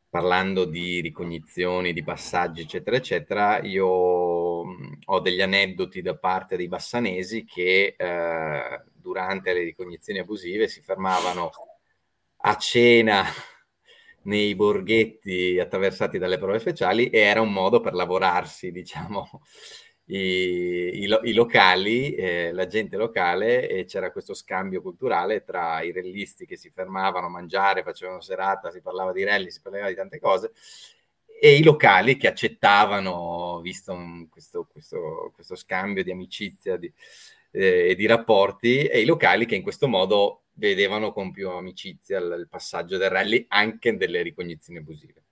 parlando 0.08 0.64
di 0.64 1.00
ricognizioni, 1.00 1.92
di 1.92 2.02
passaggi, 2.02 2.62
eccetera, 2.62 2.96
eccetera, 2.96 3.60
io 3.62 3.86
ho 3.86 5.20
degli 5.20 5.40
aneddoti 5.40 6.02
da 6.02 6.16
parte 6.16 6.56
dei 6.56 6.68
bassanesi 6.68 7.44
che 7.44 7.94
eh, 7.96 8.82
durante 8.92 9.52
le 9.52 9.62
ricognizioni 9.62 10.18
abusive 10.18 10.66
si 10.66 10.80
fermavano 10.80 11.50
a 12.48 12.56
cena 12.56 13.24
nei 14.22 14.54
borghetti 14.54 15.58
attraversati 15.58 16.16
dalle 16.18 16.38
prove 16.38 16.60
speciali 16.60 17.10
e 17.10 17.18
era 17.18 17.40
un 17.40 17.52
modo 17.52 17.80
per 17.80 17.94
lavorarsi, 17.94 18.70
diciamo, 18.70 19.42
i, 20.06 21.02
i, 21.02 21.18
i 21.24 21.32
locali, 21.32 22.14
eh, 22.14 22.52
la 22.52 22.66
gente 22.68 22.96
locale 22.96 23.68
e 23.68 23.84
c'era 23.84 24.12
questo 24.12 24.32
scambio 24.34 24.80
culturale 24.80 25.42
tra 25.42 25.82
i 25.82 25.90
rellisti 25.90 26.46
che 26.46 26.56
si 26.56 26.70
fermavano 26.70 27.26
a 27.26 27.30
mangiare, 27.30 27.82
facevano 27.82 28.20
serata, 28.20 28.70
si 28.70 28.80
parlava 28.80 29.12
di 29.12 29.24
rally, 29.24 29.50
si 29.50 29.60
parlava 29.60 29.88
di 29.88 29.94
tante 29.96 30.20
cose 30.20 30.52
e 31.38 31.56
i 31.56 31.62
locali 31.62 32.16
che 32.16 32.28
accettavano, 32.28 33.60
visto 33.60 33.92
un, 33.92 34.28
questo, 34.28 34.66
questo, 34.70 35.32
questo, 35.34 35.54
scambio 35.54 36.02
di 36.02 36.10
amicizia 36.10 36.74
e 36.74 36.92
eh, 37.56 37.94
di 37.96 38.06
rapporti, 38.06 38.84
e 38.84 39.00
i 39.00 39.06
locali 39.06 39.46
che 39.46 39.54
in 39.54 39.62
questo 39.62 39.88
modo 39.88 40.42
vedevano 40.54 41.12
con 41.12 41.30
più 41.30 41.48
amicizia 41.48 42.18
il, 42.18 42.36
il 42.40 42.48
passaggio 42.48 42.98
del 42.98 43.08
rally 43.08 43.46
anche 43.48 43.96
delle 43.96 44.20
ricognizioni 44.22 44.78
abusive. 44.78 45.22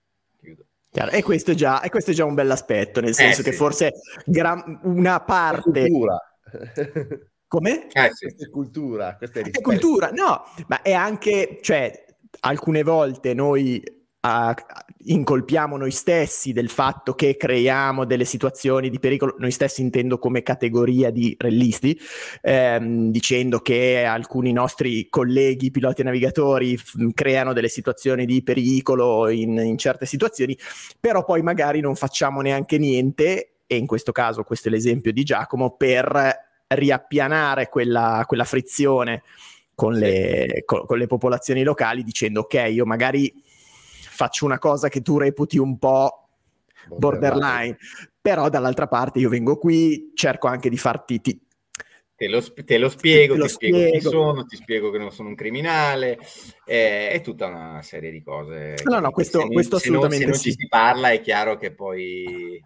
Chiudo. 0.41 0.65
E 1.11 1.21
questo, 1.23 1.51
è 1.51 1.53
già, 1.55 1.81
e 1.81 1.89
questo 1.89 2.11
è 2.11 2.13
già 2.13 2.25
un 2.25 2.33
bell'aspetto, 2.33 3.01
nel 3.01 3.13
senso 3.13 3.41
eh, 3.41 3.43
che 3.43 3.51
forse 3.51 3.93
gran, 4.25 4.79
una 4.83 5.19
parte... 5.19 5.87
Come? 7.47 7.87
Eh, 7.91 8.09
sì. 8.13 8.25
Questa 8.25 8.45
è 8.45 8.49
cultura. 8.49 9.15
Questa 9.17 9.39
è, 9.39 9.43
è 9.43 9.61
cultura, 9.61 10.09
no, 10.09 10.45
ma 10.67 10.81
è 10.81 10.93
anche, 10.93 11.59
cioè, 11.61 12.05
alcune 12.39 12.81
volte 12.81 13.33
noi 13.33 13.83
a, 14.27 14.55
incolpiamo 15.03 15.77
noi 15.77 15.91
stessi 15.91 16.51
del 16.51 16.69
fatto 16.69 17.13
che 17.13 17.37
creiamo 17.37 18.05
delle 18.05 18.25
situazioni 18.25 18.89
di 18.89 18.97
pericolo, 18.97 19.35
noi 19.37 19.51
stessi 19.51 19.81
intendo 19.81 20.17
come 20.17 20.41
categoria 20.41 21.11
di 21.11 21.35
rellisti, 21.37 21.97
ehm, 22.41 23.11
dicendo 23.11 23.59
che 23.59 24.03
alcuni 24.03 24.51
nostri 24.51 25.07
colleghi 25.09 25.69
piloti 25.69 26.01
e 26.01 26.05
navigatori 26.05 26.75
f- 26.75 26.95
creano 27.13 27.53
delle 27.53 27.69
situazioni 27.69 28.25
di 28.25 28.41
pericolo 28.41 29.29
in, 29.29 29.57
in 29.59 29.77
certe 29.77 30.07
situazioni, 30.07 30.57
però 30.99 31.23
poi 31.23 31.43
magari 31.43 31.79
non 31.79 31.95
facciamo 31.95 32.41
neanche 32.41 32.79
niente, 32.79 33.57
e 33.67 33.77
in 33.77 33.85
questo 33.85 34.11
caso 34.11 34.41
questo 34.43 34.69
è 34.69 34.71
l'esempio 34.71 35.11
di 35.11 35.23
Giacomo, 35.23 35.75
per 35.75 36.43
riappianare 36.67 37.69
quella, 37.69 38.23
quella 38.25 38.43
frizione 38.43 39.21
con 39.75 39.93
le, 39.93 40.63
con, 40.65 40.85
con 40.85 40.97
le 40.97 41.05
popolazioni 41.05 41.61
locali 41.61 42.01
dicendo 42.01 42.41
ok, 42.41 42.69
io 42.71 42.85
magari 42.85 43.31
faccio 44.15 44.45
una 44.45 44.57
cosa 44.57 44.87
che 44.87 45.01
tu 45.01 45.17
reputi 45.17 45.57
un 45.57 45.77
po' 45.77 46.27
borderline, 46.87 47.29
borderline. 47.29 47.77
però 48.21 48.49
dall'altra 48.49 48.87
parte 48.87 49.19
io 49.19 49.29
vengo 49.29 49.57
qui, 49.57 50.11
cerco 50.15 50.47
anche 50.47 50.69
di 50.69 50.77
farti... 50.77 51.21
Ti... 51.21 51.43
Te 52.17 52.29
lo, 52.29 52.41
te 52.41 52.77
lo 52.77 52.87
spiego, 52.87 53.33
te 53.33 53.39
lo 53.39 53.45
ti 53.45 53.51
spiego. 53.51 53.77
spiego 53.77 53.97
chi 53.97 54.01
sono, 54.01 54.45
ti 54.45 54.55
spiego 54.55 54.89
che 54.89 54.97
non 54.97 55.11
sono 55.11 55.27
un 55.27 55.35
criminale, 55.35 56.17
eh, 56.65 57.09
è 57.09 57.19
tutta 57.19 57.47
una 57.47 57.81
serie 57.81 58.09
di 58.09 58.23
cose. 58.23 58.75
No, 58.85 58.99
no, 58.99 59.11
questo, 59.11 59.41
se 59.41 59.47
questo 59.47 59.75
non, 59.75 59.81
assolutamente 59.81 60.17
se 60.17 60.25
non, 60.25 60.35
se 60.35 60.47
non 60.47 60.53
ci 60.53 60.61
si 60.61 60.67
parla 60.69 61.09
è 61.11 61.19
chiaro 61.19 61.57
che 61.57 61.73
poi 61.73 62.63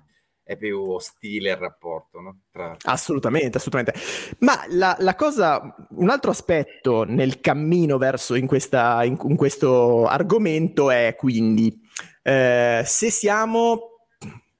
è 0.50 0.58
più 0.58 0.82
ostile 0.82 1.52
il 1.52 1.58
rapporto. 1.58 2.20
No? 2.20 2.40
Tra... 2.52 2.76
Assolutamente, 2.86 3.58
assolutamente. 3.58 3.94
Ma 4.40 4.64
la, 4.70 4.96
la, 5.00 5.14
cosa, 5.14 5.76
un 5.92 6.10
altro 6.10 6.32
aspetto 6.32 7.04
nel 7.04 7.40
cammino 7.40 8.00
verso 8.00 8.34
in, 8.34 8.48
questa, 8.48 9.04
in, 9.04 9.16
in 9.28 9.36
questo 9.36 10.08
argomento 10.08 10.90
è 10.90 11.14
quindi 11.16 11.80
eh, 12.24 12.82
se 12.84 13.12
siamo 13.12 14.08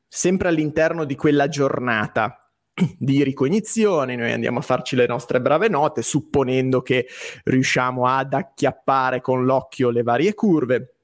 sempre 0.08 0.50
all'interno 0.50 1.06
di 1.06 1.16
quella 1.16 1.48
giornata 1.48 2.54
di 2.96 3.24
ricognizione, 3.24 4.16
noi 4.16 4.32
andiamo 4.32 4.60
a 4.60 4.62
farci 4.62 4.96
le 4.96 5.08
nostre 5.08 5.42
brave 5.42 5.70
note, 5.70 6.04
supponendo 6.04 6.84
che 6.84 7.08
riusciamo 7.46 8.06
ad 8.06 8.34
acchiappare 8.34 9.22
con 9.22 9.44
l'occhio 9.44 9.90
le 9.90 10.04
varie 10.04 10.36
curve 10.36 10.99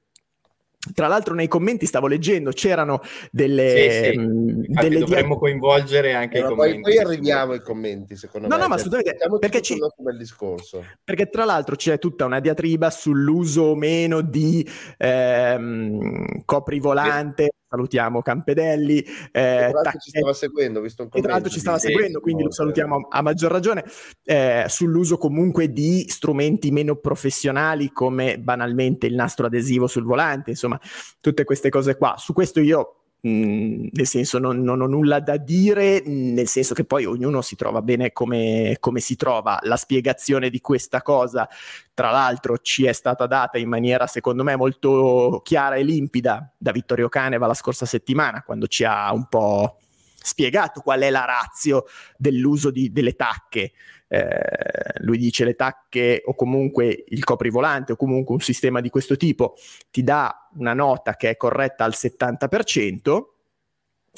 tra 0.94 1.08
l'altro 1.08 1.34
nei 1.34 1.48
commenti 1.48 1.86
stavo 1.86 2.06
leggendo, 2.06 2.50
c'erano 2.50 3.00
delle... 3.30 3.90
Sì, 3.90 4.10
sì. 4.10 4.18
Mm, 4.18 4.64
delle 4.66 4.98
dovremmo 4.98 5.38
coinvolgere 5.38 6.14
anche 6.14 6.40
no, 6.40 6.46
i 6.46 6.48
commenti. 6.48 6.80
Poi, 6.80 6.94
poi 6.94 7.04
arriviamo 7.04 7.52
ai 7.52 7.60
commenti, 7.60 8.16
secondo 8.16 8.48
no, 8.48 8.56
me. 8.56 8.62
No, 8.62 8.68
ma 8.68 8.76
cioè, 8.76 8.86
assolutamente. 8.86 9.38
Perché, 9.38 9.62
ci... 9.62 9.78
bel 9.98 10.16
discorso. 10.16 10.84
perché 11.02 11.28
tra 11.28 11.44
l'altro 11.44 11.76
c'è 11.76 11.98
tutta 11.98 12.24
una 12.24 12.40
diatriba 12.40 12.90
sull'uso 12.90 13.62
o 13.62 13.74
meno 13.74 14.20
di 14.20 14.66
ehm, 14.98 16.42
coprivolante, 16.44 17.44
sì. 17.44 17.65
Salutiamo 17.68 18.22
Campedelli. 18.22 18.98
Eh, 18.98 19.68
tra 19.70 19.70
l'altro 19.70 19.98
ci 19.98 20.10
stava 20.10 20.32
seguendo, 20.32 20.80
visto 20.80 21.02
un 21.02 21.08
commento. 21.08 21.28
Tra 21.28 21.38
l'altro 21.38 21.50
ci 21.50 21.60
stava 21.60 21.78
seguendo, 21.78 22.20
quindi 22.20 22.42
lo 22.42 22.52
salutiamo 22.52 22.96
a, 22.96 23.18
a 23.18 23.22
maggior 23.22 23.50
ragione. 23.50 23.84
Eh, 24.24 24.64
sull'uso 24.68 25.18
comunque 25.18 25.72
di 25.72 26.06
strumenti 26.08 26.70
meno 26.70 26.96
professionali 26.96 27.90
come 27.92 28.38
banalmente 28.38 29.06
il 29.06 29.14
nastro 29.14 29.46
adesivo 29.46 29.86
sul 29.86 30.04
volante, 30.04 30.50
insomma, 30.50 30.80
tutte 31.20 31.44
queste 31.44 31.68
cose 31.68 31.96
qua. 31.96 32.14
Su 32.16 32.32
questo 32.32 32.60
io 32.60 33.05
Mm, 33.26 33.88
nel 33.90 34.06
senso 34.06 34.38
non, 34.38 34.62
non, 34.62 34.80
ho 34.80 34.86
nulla 34.86 35.18
da 35.18 35.36
dire, 35.36 36.00
nel 36.06 36.46
senso 36.46 36.74
che 36.74 36.84
poi 36.84 37.06
ognuno 37.06 37.42
si 37.42 37.56
trova 37.56 37.82
bene 37.82 38.12
come, 38.12 38.76
come, 38.78 39.00
si 39.00 39.16
trova. 39.16 39.58
La 39.62 39.76
spiegazione 39.76 40.48
di 40.48 40.60
questa 40.60 41.02
cosa, 41.02 41.48
tra 41.92 42.10
l'altro, 42.10 42.58
ci 42.58 42.84
è 42.84 42.92
stata 42.92 43.26
data 43.26 43.58
in 43.58 43.68
maniera 43.68 44.06
secondo 44.06 44.44
me 44.44 44.54
molto 44.54 45.40
chiara 45.44 45.74
e 45.74 45.82
limpida 45.82 46.52
da 46.56 46.70
Vittorio 46.70 47.08
Caneva 47.08 47.46
la 47.46 47.54
scorsa 47.54 47.84
settimana, 47.84 48.42
quando 48.44 48.68
ci 48.68 48.84
ha 48.84 49.12
un 49.12 49.26
po' 49.28 49.78
spiegato 50.26 50.80
qual 50.80 51.00
è 51.02 51.10
la 51.10 51.24
razio 51.24 51.86
dell'uso 52.16 52.70
di, 52.70 52.90
delle 52.90 53.14
tacche. 53.14 53.72
Eh, 54.08 54.98
lui 54.98 55.18
dice 55.18 55.44
le 55.44 55.54
tacche 55.54 56.22
o 56.24 56.34
comunque 56.34 57.04
il 57.08 57.24
coprivolante 57.24 57.92
o 57.92 57.96
comunque 57.96 58.34
un 58.34 58.40
sistema 58.40 58.80
di 58.80 58.90
questo 58.90 59.16
tipo 59.16 59.56
ti 59.90 60.02
dà 60.02 60.48
una 60.56 60.74
nota 60.74 61.14
che 61.16 61.30
è 61.30 61.36
corretta 61.36 61.84
al 61.84 61.94
70%, 61.94 63.24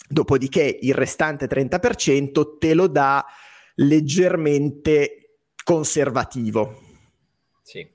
dopodiché 0.09 0.79
il 0.81 0.95
restante 0.95 1.47
30% 1.47 2.59
te 2.59 2.75
lo 2.75 2.87
dà 2.87 3.25
leggermente 3.77 5.41
conservativo. 5.63 6.83
Sì. 7.63 7.87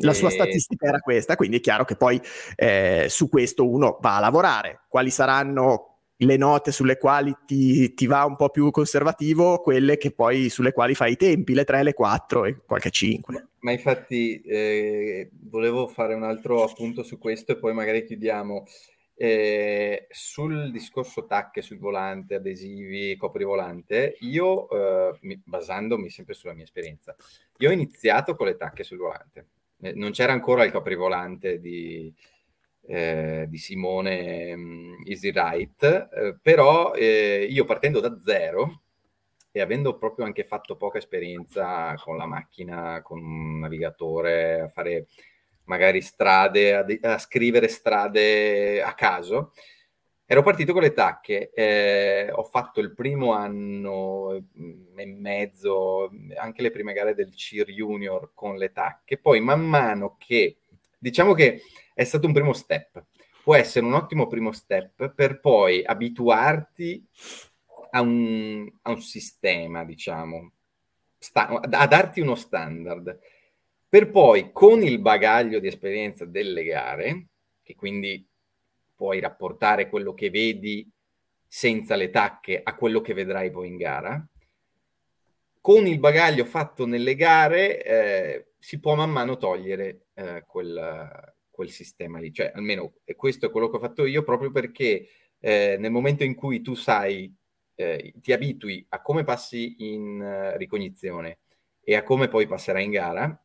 La 0.00 0.12
sua 0.12 0.30
statistica 0.30 0.86
era 0.86 1.00
questa, 1.00 1.36
quindi 1.36 1.56
è 1.56 1.60
chiaro 1.60 1.84
che 1.84 1.96
poi 1.96 2.20
eh, 2.54 3.06
su 3.08 3.28
questo 3.28 3.68
uno 3.68 3.98
va 4.00 4.16
a 4.16 4.20
lavorare. 4.20 4.82
Quali 4.88 5.10
saranno 5.10 5.95
le 6.18 6.36
note 6.36 6.72
sulle 6.72 6.96
quali 6.96 7.34
ti, 7.44 7.92
ti, 7.94 8.06
va 8.06 8.24
un 8.24 8.36
po' 8.36 8.48
più 8.48 8.70
conservativo, 8.70 9.60
quelle 9.60 9.98
che 9.98 10.12
poi 10.12 10.48
sulle 10.48 10.72
quali 10.72 10.94
fai 10.94 11.12
i 11.12 11.16
tempi, 11.16 11.52
le 11.52 11.64
3, 11.64 11.82
le 11.82 11.94
4 11.94 12.44
e 12.46 12.56
qualche 12.64 12.90
5. 12.90 13.46
Ma 13.60 13.72
infatti 13.72 14.40
eh, 14.40 15.28
volevo 15.32 15.88
fare 15.88 16.14
un 16.14 16.22
altro 16.22 16.62
appunto 16.62 17.02
su 17.02 17.18
questo 17.18 17.52
e 17.52 17.58
poi 17.58 17.74
magari 17.74 18.04
chiudiamo. 18.04 18.64
Eh, 19.18 20.08
sul 20.10 20.70
discorso 20.70 21.24
tacche 21.24 21.62
sul 21.62 21.78
volante, 21.78 22.34
adesivi, 22.34 23.16
coprivolante, 23.16 24.16
io 24.20 24.68
eh, 24.68 25.18
mi, 25.22 25.40
basandomi 25.42 26.10
sempre 26.10 26.34
sulla 26.34 26.52
mia 26.52 26.64
esperienza, 26.64 27.16
io 27.58 27.70
ho 27.70 27.72
iniziato 27.72 28.36
con 28.36 28.46
le 28.46 28.56
tacche 28.56 28.84
sul 28.84 28.98
volante. 28.98 29.46
Eh, 29.80 29.94
non 29.94 30.10
c'era 30.10 30.32
ancora 30.32 30.64
il 30.64 30.70
coprivolante 30.70 31.60
di, 31.60 32.12
eh, 32.86 33.46
di 33.48 33.58
Simone 33.58 34.52
um, 34.54 35.02
Easy 35.04 35.30
Right, 35.30 35.82
eh, 35.82 36.36
però 36.40 36.92
eh, 36.94 37.46
io 37.48 37.64
partendo 37.64 38.00
da 38.00 38.16
zero 38.24 38.82
e 39.50 39.60
avendo 39.60 39.96
proprio 39.96 40.26
anche 40.26 40.44
fatto 40.44 40.76
poca 40.76 40.98
esperienza 40.98 41.94
con 42.02 42.16
la 42.16 42.26
macchina, 42.26 43.00
con 43.02 43.18
un 43.18 43.58
navigatore, 43.60 44.60
a 44.60 44.68
fare 44.68 45.06
magari 45.64 46.00
strade, 46.00 46.74
a, 46.74 46.82
de- 46.82 47.00
a 47.02 47.18
scrivere 47.18 47.68
strade 47.68 48.82
a 48.82 48.94
caso, 48.94 49.52
ero 50.26 50.42
partito 50.42 50.72
con 50.72 50.82
le 50.82 50.92
tacche, 50.92 51.50
eh, 51.54 52.30
ho 52.32 52.42
fatto 52.42 52.80
il 52.80 52.92
primo 52.92 53.32
anno 53.32 54.32
e 54.96 55.06
mezzo, 55.06 56.10
anche 56.36 56.62
le 56.62 56.70
prime 56.70 56.92
gare 56.92 57.14
del 57.14 57.34
CIR 57.34 57.70
Junior 57.70 58.32
con 58.34 58.56
le 58.56 58.72
tacche, 58.72 59.18
poi 59.18 59.40
man 59.40 59.64
mano 59.64 60.16
che, 60.18 60.56
diciamo 61.06 61.34
che 61.34 61.62
è 61.94 62.02
stato 62.02 62.26
un 62.26 62.32
primo 62.32 62.52
step. 62.52 63.04
Può 63.44 63.54
essere 63.54 63.86
un 63.86 63.94
ottimo 63.94 64.26
primo 64.26 64.50
step 64.50 65.14
per 65.14 65.38
poi 65.38 65.84
abituarti 65.84 67.06
a 67.90 68.00
un, 68.00 68.68
a 68.82 68.90
un 68.90 69.00
sistema, 69.00 69.84
diciamo, 69.84 70.52
sta- 71.16 71.46
a 71.46 71.86
darti 71.86 72.20
uno 72.20 72.34
standard, 72.34 73.20
per 73.88 74.10
poi 74.10 74.50
con 74.50 74.82
il 74.82 74.98
bagaglio 74.98 75.60
di 75.60 75.68
esperienza 75.68 76.24
delle 76.24 76.64
gare, 76.64 77.28
che 77.62 77.76
quindi 77.76 78.26
puoi 78.96 79.20
rapportare 79.20 79.88
quello 79.88 80.12
che 80.12 80.28
vedi 80.28 80.90
senza 81.46 81.94
le 81.94 82.10
tacche 82.10 82.60
a 82.64 82.74
quello 82.74 83.00
che 83.00 83.14
vedrai 83.14 83.52
poi 83.52 83.68
in 83.68 83.76
gara, 83.76 84.28
con 85.60 85.86
il 85.86 86.00
bagaglio 86.00 86.44
fatto 86.44 86.84
nelle 86.84 87.14
gare 87.14 87.84
eh, 87.84 88.46
si 88.58 88.80
può 88.80 88.96
man 88.96 89.10
mano 89.10 89.36
togliere 89.36 90.05
eh, 90.16 90.44
quel, 90.46 91.34
quel 91.50 91.70
sistema 91.70 92.18
lì. 92.18 92.32
Cioè, 92.32 92.52
almeno 92.54 92.94
questo 93.14 93.46
è 93.46 93.50
quello 93.50 93.68
che 93.68 93.76
ho 93.76 93.80
fatto 93.80 94.04
io, 94.06 94.22
proprio 94.22 94.50
perché 94.50 95.08
eh, 95.38 95.76
nel 95.78 95.90
momento 95.90 96.24
in 96.24 96.34
cui 96.34 96.62
tu 96.62 96.74
sai, 96.74 97.32
eh, 97.74 98.14
ti 98.16 98.32
abitui 98.32 98.84
a 98.90 99.02
come 99.02 99.22
passi 99.22 99.92
in 99.94 100.20
uh, 100.20 100.56
ricognizione 100.56 101.40
e 101.82 101.94
a 101.94 102.02
come 102.02 102.28
poi 102.28 102.46
passerà 102.46 102.80
in 102.80 102.90
gara, 102.90 103.44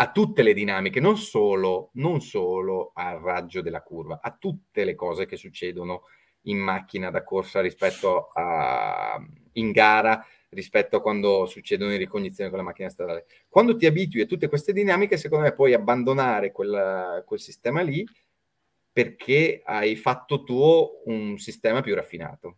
a 0.00 0.12
tutte 0.12 0.42
le 0.42 0.54
dinamiche, 0.54 1.00
non 1.00 1.16
solo, 1.16 1.90
non 1.94 2.20
solo 2.20 2.92
al 2.94 3.18
raggio 3.18 3.60
della 3.60 3.82
curva, 3.82 4.20
a 4.22 4.36
tutte 4.38 4.84
le 4.84 4.94
cose 4.94 5.26
che 5.26 5.36
succedono 5.36 6.02
in 6.42 6.58
macchina 6.58 7.10
da 7.10 7.24
corsa 7.24 7.60
rispetto 7.60 8.28
a 8.32 9.20
in 9.54 9.72
gara 9.72 10.24
rispetto 10.50 10.96
a 10.96 11.02
quando 11.02 11.46
succedono 11.46 11.90
le 11.90 11.96
ricognizioni 11.96 12.48
con 12.50 12.58
la 12.58 12.64
macchina 12.64 12.88
stradale. 12.88 13.26
Quando 13.48 13.76
ti 13.76 13.86
abitui 13.86 14.22
a 14.22 14.26
tutte 14.26 14.48
queste 14.48 14.72
dinamiche, 14.72 15.16
secondo 15.16 15.44
me 15.44 15.52
puoi 15.52 15.74
abbandonare 15.74 16.52
quel, 16.52 17.22
quel 17.26 17.40
sistema 17.40 17.82
lì 17.82 18.06
perché 18.92 19.62
hai 19.64 19.96
fatto 19.96 20.42
tuo 20.42 21.02
un 21.04 21.38
sistema 21.38 21.82
più 21.82 21.94
raffinato. 21.94 22.56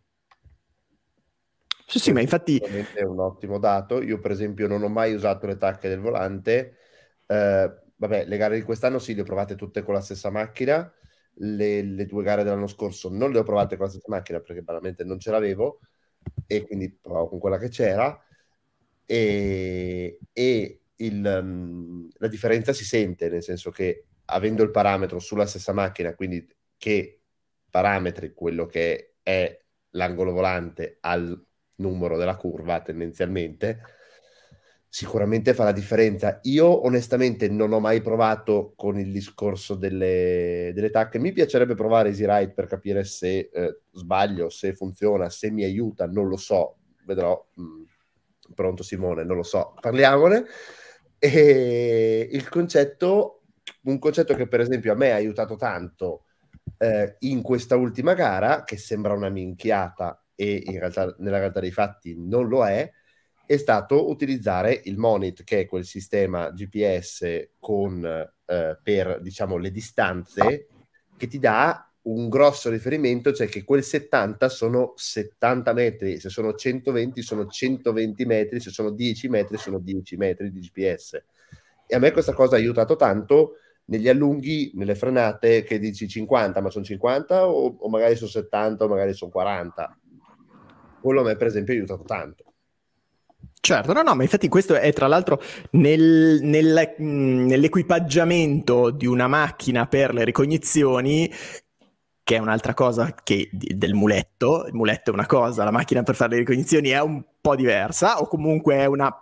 Sì, 1.85 1.99
sì, 1.99 2.11
ma 2.13 2.21
infatti... 2.21 2.57
È 2.57 3.03
un 3.03 3.19
ottimo 3.19 3.59
dato. 3.59 4.01
Io, 4.01 4.17
per 4.19 4.31
esempio, 4.31 4.67
non 4.67 4.81
ho 4.81 4.87
mai 4.87 5.13
usato 5.13 5.45
le 5.45 5.57
tacche 5.57 5.89
del 5.89 5.99
volante. 5.99 6.77
Eh, 7.27 7.71
vabbè, 7.95 8.25
le 8.25 8.37
gare 8.37 8.55
di 8.55 8.61
quest'anno 8.61 8.97
sì, 8.97 9.13
le 9.13 9.21
ho 9.21 9.25
provate 9.25 9.55
tutte 9.55 9.83
con 9.83 9.93
la 9.93 9.99
stessa 9.99 10.31
macchina. 10.31 10.91
Le, 11.33 11.81
le, 11.81 12.05
due 12.05 12.23
gare 12.23 12.43
dell'anno 12.43 12.67
scorso 12.67 13.09
non 13.09 13.31
le 13.31 13.39
ho 13.39 13.43
provate 13.43 13.75
con 13.75 13.85
la 13.85 13.91
stessa 13.91 14.07
macchina 14.09 14.39
perché 14.39 14.61
veramente 14.61 15.03
non 15.03 15.19
ce 15.19 15.31
l'avevo 15.31 15.79
e 16.47 16.65
quindi 16.65 16.91
provavo 16.91 17.29
con 17.29 17.39
quella 17.39 17.57
che 17.57 17.69
c'era 17.69 18.21
e, 19.05 20.19
e 20.31 20.81
il, 20.95 21.39
um, 21.41 22.07
la 22.17 22.27
differenza 22.27 22.73
si 22.73 22.85
sente 22.85 23.29
nel 23.29 23.43
senso 23.43 23.71
che 23.71 24.05
avendo 24.25 24.63
il 24.63 24.71
parametro 24.71 25.19
sulla 25.19 25.45
stessa 25.45 25.73
macchina 25.73 26.13
quindi 26.15 26.47
che 26.77 27.21
parametri 27.69 28.33
quello 28.33 28.65
che 28.65 29.15
è 29.23 29.59
l'angolo 29.91 30.31
volante 30.31 30.97
al 31.01 31.45
numero 31.77 32.17
della 32.17 32.35
curva 32.35 32.81
tendenzialmente 32.81 33.81
sicuramente 34.93 35.53
fa 35.53 35.63
la 35.63 35.71
differenza. 35.71 36.41
Io 36.43 36.85
onestamente 36.85 37.47
non 37.47 37.71
ho 37.71 37.79
mai 37.79 38.01
provato 38.01 38.73
con 38.75 38.99
il 38.99 39.09
discorso 39.09 39.75
delle, 39.75 40.71
delle 40.75 40.89
tacche. 40.89 41.17
Mi 41.17 41.31
piacerebbe 41.31 41.75
provare 41.75 42.09
Easy 42.09 42.25
Ride 42.25 42.51
per 42.51 42.67
capire 42.67 43.05
se 43.05 43.49
eh, 43.53 43.79
sbaglio, 43.93 44.49
se 44.49 44.73
funziona, 44.73 45.29
se 45.29 45.49
mi 45.49 45.63
aiuta, 45.63 46.07
non 46.07 46.27
lo 46.27 46.35
so. 46.35 46.79
Vedrò. 47.05 47.41
Mm, 47.57 47.83
pronto 48.53 48.83
Simone, 48.83 49.23
non 49.23 49.37
lo 49.37 49.43
so. 49.43 49.73
Parliamone. 49.79 50.43
E 51.17 52.27
il 52.29 52.49
concetto, 52.49 53.43
un 53.83 53.97
concetto 53.97 54.35
che 54.35 54.49
per 54.49 54.59
esempio 54.59 54.91
a 54.91 54.95
me 54.95 55.13
ha 55.13 55.15
aiutato 55.15 55.55
tanto 55.55 56.25
eh, 56.77 57.15
in 57.19 57.41
questa 57.41 57.77
ultima 57.77 58.13
gara, 58.13 58.65
che 58.65 58.75
sembra 58.75 59.13
una 59.13 59.29
minchiata 59.29 60.21
e 60.35 60.63
in 60.65 60.79
realtà 60.79 61.15
nella 61.19 61.37
realtà 61.37 61.61
dei 61.61 61.71
fatti 61.71 62.13
non 62.17 62.49
lo 62.49 62.65
è, 62.65 62.91
è 63.51 63.57
stato 63.57 64.09
utilizzare 64.09 64.79
il 64.85 64.97
Monit, 64.97 65.43
che 65.43 65.59
è 65.59 65.65
quel 65.65 65.83
sistema 65.83 66.51
GPS 66.51 67.49
con, 67.59 68.01
eh, 68.05 68.79
per 68.81 69.19
diciamo, 69.21 69.57
le 69.57 69.71
distanze, 69.71 70.67
che 71.17 71.27
ti 71.27 71.37
dà 71.37 71.85
un 72.03 72.29
grosso 72.29 72.69
riferimento, 72.69 73.33
cioè 73.33 73.49
che 73.49 73.65
quel 73.65 73.83
70 73.83 74.47
sono 74.47 74.93
70 74.95 75.73
metri, 75.73 76.17
se 76.21 76.29
sono 76.29 76.53
120 76.53 77.21
sono 77.21 77.45
120 77.45 78.25
metri, 78.25 78.61
se 78.61 78.69
sono 78.69 78.89
10 78.89 79.27
metri 79.27 79.57
sono 79.57 79.79
10 79.79 80.15
metri 80.15 80.49
di 80.49 80.61
GPS. 80.61 81.21
E 81.85 81.93
a 81.93 81.99
me 81.99 82.11
questa 82.13 82.31
cosa 82.31 82.55
ha 82.55 82.57
aiutato 82.57 82.95
tanto 82.95 83.55
negli 83.85 84.07
allunghi, 84.07 84.71
nelle 84.75 84.95
frenate, 84.95 85.63
che 85.63 85.77
dici 85.77 86.07
50, 86.07 86.61
ma 86.61 86.69
sono 86.69 86.85
50 86.85 87.49
o, 87.49 87.75
o 87.79 87.89
magari 87.89 88.15
sono 88.15 88.29
70 88.29 88.85
o 88.85 88.87
magari 88.87 89.13
sono 89.13 89.29
40. 89.29 89.99
Quello 91.01 91.19
a 91.19 91.23
me 91.25 91.35
per 91.35 91.47
esempio 91.47 91.73
ha 91.73 91.75
aiutato 91.75 92.03
tanto. 92.03 92.45
Certo, 93.63 93.93
no, 93.93 94.01
no, 94.01 94.15
ma 94.15 94.23
infatti 94.23 94.47
questo 94.47 94.73
è 94.73 94.91
tra 94.91 95.05
l'altro 95.05 95.39
nel, 95.73 96.39
nel, 96.41 96.95
nell'equipaggiamento 96.97 98.89
di 98.89 99.05
una 99.05 99.27
macchina 99.27 99.85
per 99.85 100.15
le 100.15 100.23
ricognizioni, 100.23 101.31
che 102.23 102.35
è 102.35 102.39
un'altra 102.39 102.73
cosa 102.73 103.13
che 103.23 103.49
del 103.51 103.93
muletto, 103.93 104.65
il 104.65 104.73
muletto 104.73 105.11
è 105.11 105.13
una 105.13 105.27
cosa, 105.27 105.63
la 105.63 105.69
macchina 105.69 106.01
per 106.01 106.15
fare 106.15 106.31
le 106.31 106.37
ricognizioni 106.39 106.89
è 106.89 106.99
un 107.01 107.23
po' 107.39 107.55
diversa, 107.55 108.19
o 108.19 108.27
comunque 108.27 108.77
è 108.77 108.85
una, 108.85 109.15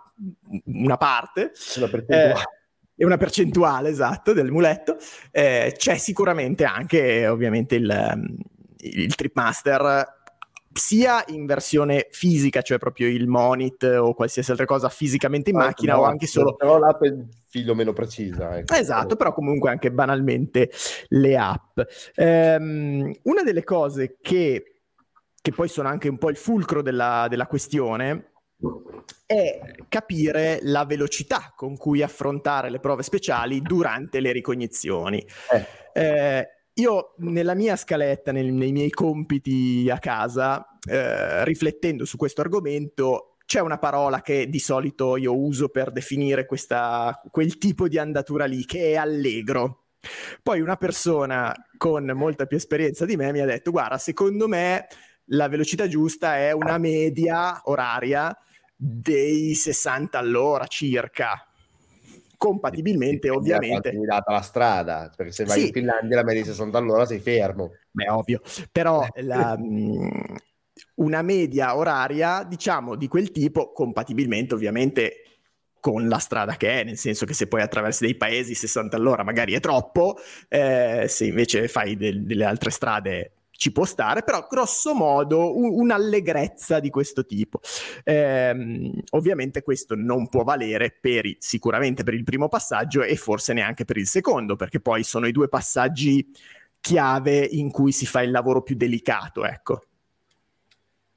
una 0.64 0.96
parte. 0.96 1.52
Una 1.76 1.88
percentuale. 1.88 2.32
Eh, 2.32 2.44
è 2.94 3.04
una 3.04 3.16
percentuale, 3.18 3.88
esatto, 3.90 4.32
del 4.32 4.50
muletto. 4.50 4.96
Eh, 5.30 5.74
c'è 5.76 5.98
sicuramente 5.98 6.64
anche, 6.64 7.26
ovviamente, 7.26 7.74
il, 7.74 8.30
il 8.78 9.14
Tripmaster 9.14 10.19
sia 10.72 11.24
in 11.28 11.46
versione 11.46 12.08
fisica, 12.10 12.62
cioè 12.62 12.78
proprio 12.78 13.08
il 13.08 13.26
monit 13.26 13.82
o 13.82 14.14
qualsiasi 14.14 14.50
altra 14.50 14.66
cosa 14.66 14.88
fisicamente 14.88 15.50
in 15.50 15.56
ah, 15.56 15.64
macchina 15.64 15.94
no, 15.94 16.00
o 16.00 16.04
anche 16.04 16.26
solo... 16.26 16.54
Però 16.54 16.78
l'app 16.78 17.02
è 17.02 17.14
figlio 17.48 17.74
meno 17.74 17.92
precisa. 17.92 18.56
Ecco. 18.58 18.74
Esatto, 18.74 19.16
però 19.16 19.32
comunque 19.32 19.70
anche 19.70 19.90
banalmente 19.90 20.70
le 21.08 21.36
app. 21.36 21.80
Um, 22.16 23.12
una 23.24 23.42
delle 23.42 23.64
cose 23.64 24.18
che, 24.20 24.82
che, 25.40 25.52
poi 25.52 25.68
sono 25.68 25.88
anche 25.88 26.08
un 26.08 26.18
po' 26.18 26.30
il 26.30 26.36
fulcro 26.36 26.82
della, 26.82 27.26
della 27.28 27.46
questione 27.46 28.26
è 29.26 29.60
capire 29.88 30.60
la 30.62 30.84
velocità 30.84 31.52
con 31.56 31.76
cui 31.76 32.02
affrontare 32.02 32.70
le 32.70 32.78
prove 32.78 33.02
speciali 33.02 33.60
durante 33.62 34.20
le 34.20 34.32
ricognizioni. 34.32 35.24
Eh. 35.50 35.66
Eh, 35.92 36.48
io 36.80 37.14
nella 37.18 37.54
mia 37.54 37.76
scaletta, 37.76 38.32
nel, 38.32 38.52
nei 38.52 38.72
miei 38.72 38.90
compiti 38.90 39.88
a 39.90 39.98
casa, 39.98 40.66
eh, 40.88 41.44
riflettendo 41.44 42.04
su 42.04 42.16
questo 42.16 42.40
argomento, 42.40 43.36
c'è 43.44 43.60
una 43.60 43.78
parola 43.78 44.22
che 44.22 44.48
di 44.48 44.58
solito 44.58 45.16
io 45.16 45.36
uso 45.36 45.68
per 45.68 45.92
definire 45.92 46.46
questa, 46.46 47.20
quel 47.30 47.58
tipo 47.58 47.88
di 47.88 47.98
andatura 47.98 48.46
lì, 48.46 48.64
che 48.64 48.92
è 48.92 48.96
allegro. 48.96 49.84
Poi 50.42 50.60
una 50.60 50.76
persona 50.76 51.54
con 51.76 52.10
molta 52.14 52.46
più 52.46 52.56
esperienza 52.56 53.04
di 53.04 53.16
me 53.16 53.32
mi 53.32 53.40
ha 53.40 53.46
detto, 53.46 53.70
guarda, 53.70 53.98
secondo 53.98 54.48
me 54.48 54.86
la 55.32 55.48
velocità 55.48 55.86
giusta 55.86 56.38
è 56.38 56.52
una 56.52 56.78
media 56.78 57.60
oraria 57.64 58.36
dei 58.74 59.54
60 59.54 60.18
all'ora 60.18 60.66
circa 60.66 61.49
compatibilmente 62.40 63.28
sì, 63.28 63.34
ovviamente. 63.34 63.92
Mi 63.92 64.06
data 64.06 64.32
la 64.32 64.40
strada, 64.40 65.12
perché 65.14 65.30
se 65.30 65.44
vai 65.44 65.60
sì. 65.60 65.66
in 65.66 65.72
Finlandia 65.72 66.16
la 66.16 66.24
media 66.24 66.40
di 66.40 66.48
60 66.48 66.78
all'ora 66.78 67.04
sei 67.04 67.18
fermo. 67.18 67.72
Beh, 67.90 68.08
ovvio, 68.08 68.40
però 68.72 69.06
la, 69.16 69.58
mm, 69.58 70.08
una 70.94 71.20
media 71.20 71.76
oraria, 71.76 72.42
diciamo, 72.48 72.96
di 72.96 73.08
quel 73.08 73.30
tipo, 73.30 73.72
compatibilmente 73.72 74.54
ovviamente 74.54 75.24
con 75.80 76.08
la 76.08 76.16
strada 76.16 76.56
che 76.56 76.80
è, 76.80 76.84
nel 76.84 76.96
senso 76.96 77.26
che 77.26 77.34
se 77.34 77.46
poi 77.46 77.60
attraversi 77.60 78.04
dei 78.04 78.14
paesi 78.14 78.54
60 78.54 78.96
all'ora 78.96 79.22
magari 79.22 79.52
è 79.52 79.60
troppo, 79.60 80.16
eh, 80.48 81.04
se 81.08 81.26
invece 81.26 81.68
fai 81.68 81.94
del, 81.96 82.24
delle 82.24 82.44
altre 82.44 82.70
strade 82.70 83.32
ci 83.60 83.72
può 83.72 83.84
stare, 83.84 84.22
però 84.22 84.46
grosso 84.48 84.94
modo 84.94 85.54
un, 85.54 85.82
un'allegrezza 85.82 86.80
di 86.80 86.88
questo 86.88 87.26
tipo. 87.26 87.60
Eh, 88.04 88.90
ovviamente 89.10 89.60
questo 89.62 89.94
non 89.94 90.30
può 90.30 90.44
valere 90.44 90.96
per 90.98 91.26
i, 91.26 91.36
sicuramente 91.38 92.02
per 92.02 92.14
il 92.14 92.24
primo 92.24 92.48
passaggio 92.48 93.02
e 93.02 93.16
forse 93.16 93.52
neanche 93.52 93.84
per 93.84 93.98
il 93.98 94.06
secondo, 94.06 94.56
perché 94.56 94.80
poi 94.80 95.02
sono 95.02 95.26
i 95.26 95.32
due 95.32 95.48
passaggi 95.48 96.26
chiave 96.80 97.44
in 97.44 97.70
cui 97.70 97.92
si 97.92 98.06
fa 98.06 98.22
il 98.22 98.30
lavoro 98.30 98.62
più 98.62 98.76
delicato, 98.76 99.44
ecco. 99.44 99.82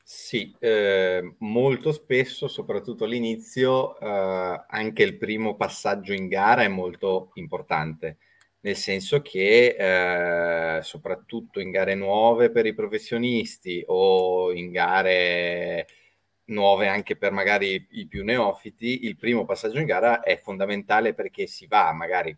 Sì, 0.03 0.53
eh, 0.59 1.35
molto 1.39 1.93
spesso, 1.93 2.49
soprattutto 2.49 3.05
all'inizio, 3.05 3.97
eh, 4.01 4.65
anche 4.67 5.01
il 5.03 5.17
primo 5.17 5.55
passaggio 5.55 6.11
in 6.11 6.27
gara 6.27 6.63
è 6.63 6.67
molto 6.67 7.31
importante 7.35 8.17
nel 8.63 8.75
senso 8.77 9.21
che 9.21 9.75
eh, 10.77 10.81
soprattutto 10.83 11.59
in 11.59 11.69
gare 11.69 11.95
nuove 11.95 12.49
per 12.49 12.65
i 12.65 12.73
professionisti 12.73 13.83
o 13.87 14.53
in 14.53 14.71
gare 14.71 15.87
nuove 16.45 16.87
anche 16.87 17.17
per 17.17 17.33
magari 17.33 17.85
i 17.91 18.07
più 18.07 18.23
neofiti, 18.23 19.05
il 19.05 19.17
primo 19.17 19.43
passaggio 19.43 19.79
in 19.79 19.85
gara 19.85 20.21
è 20.21 20.39
fondamentale 20.39 21.13
perché 21.13 21.45
si 21.45 21.67
va 21.67 21.91
magari 21.91 22.35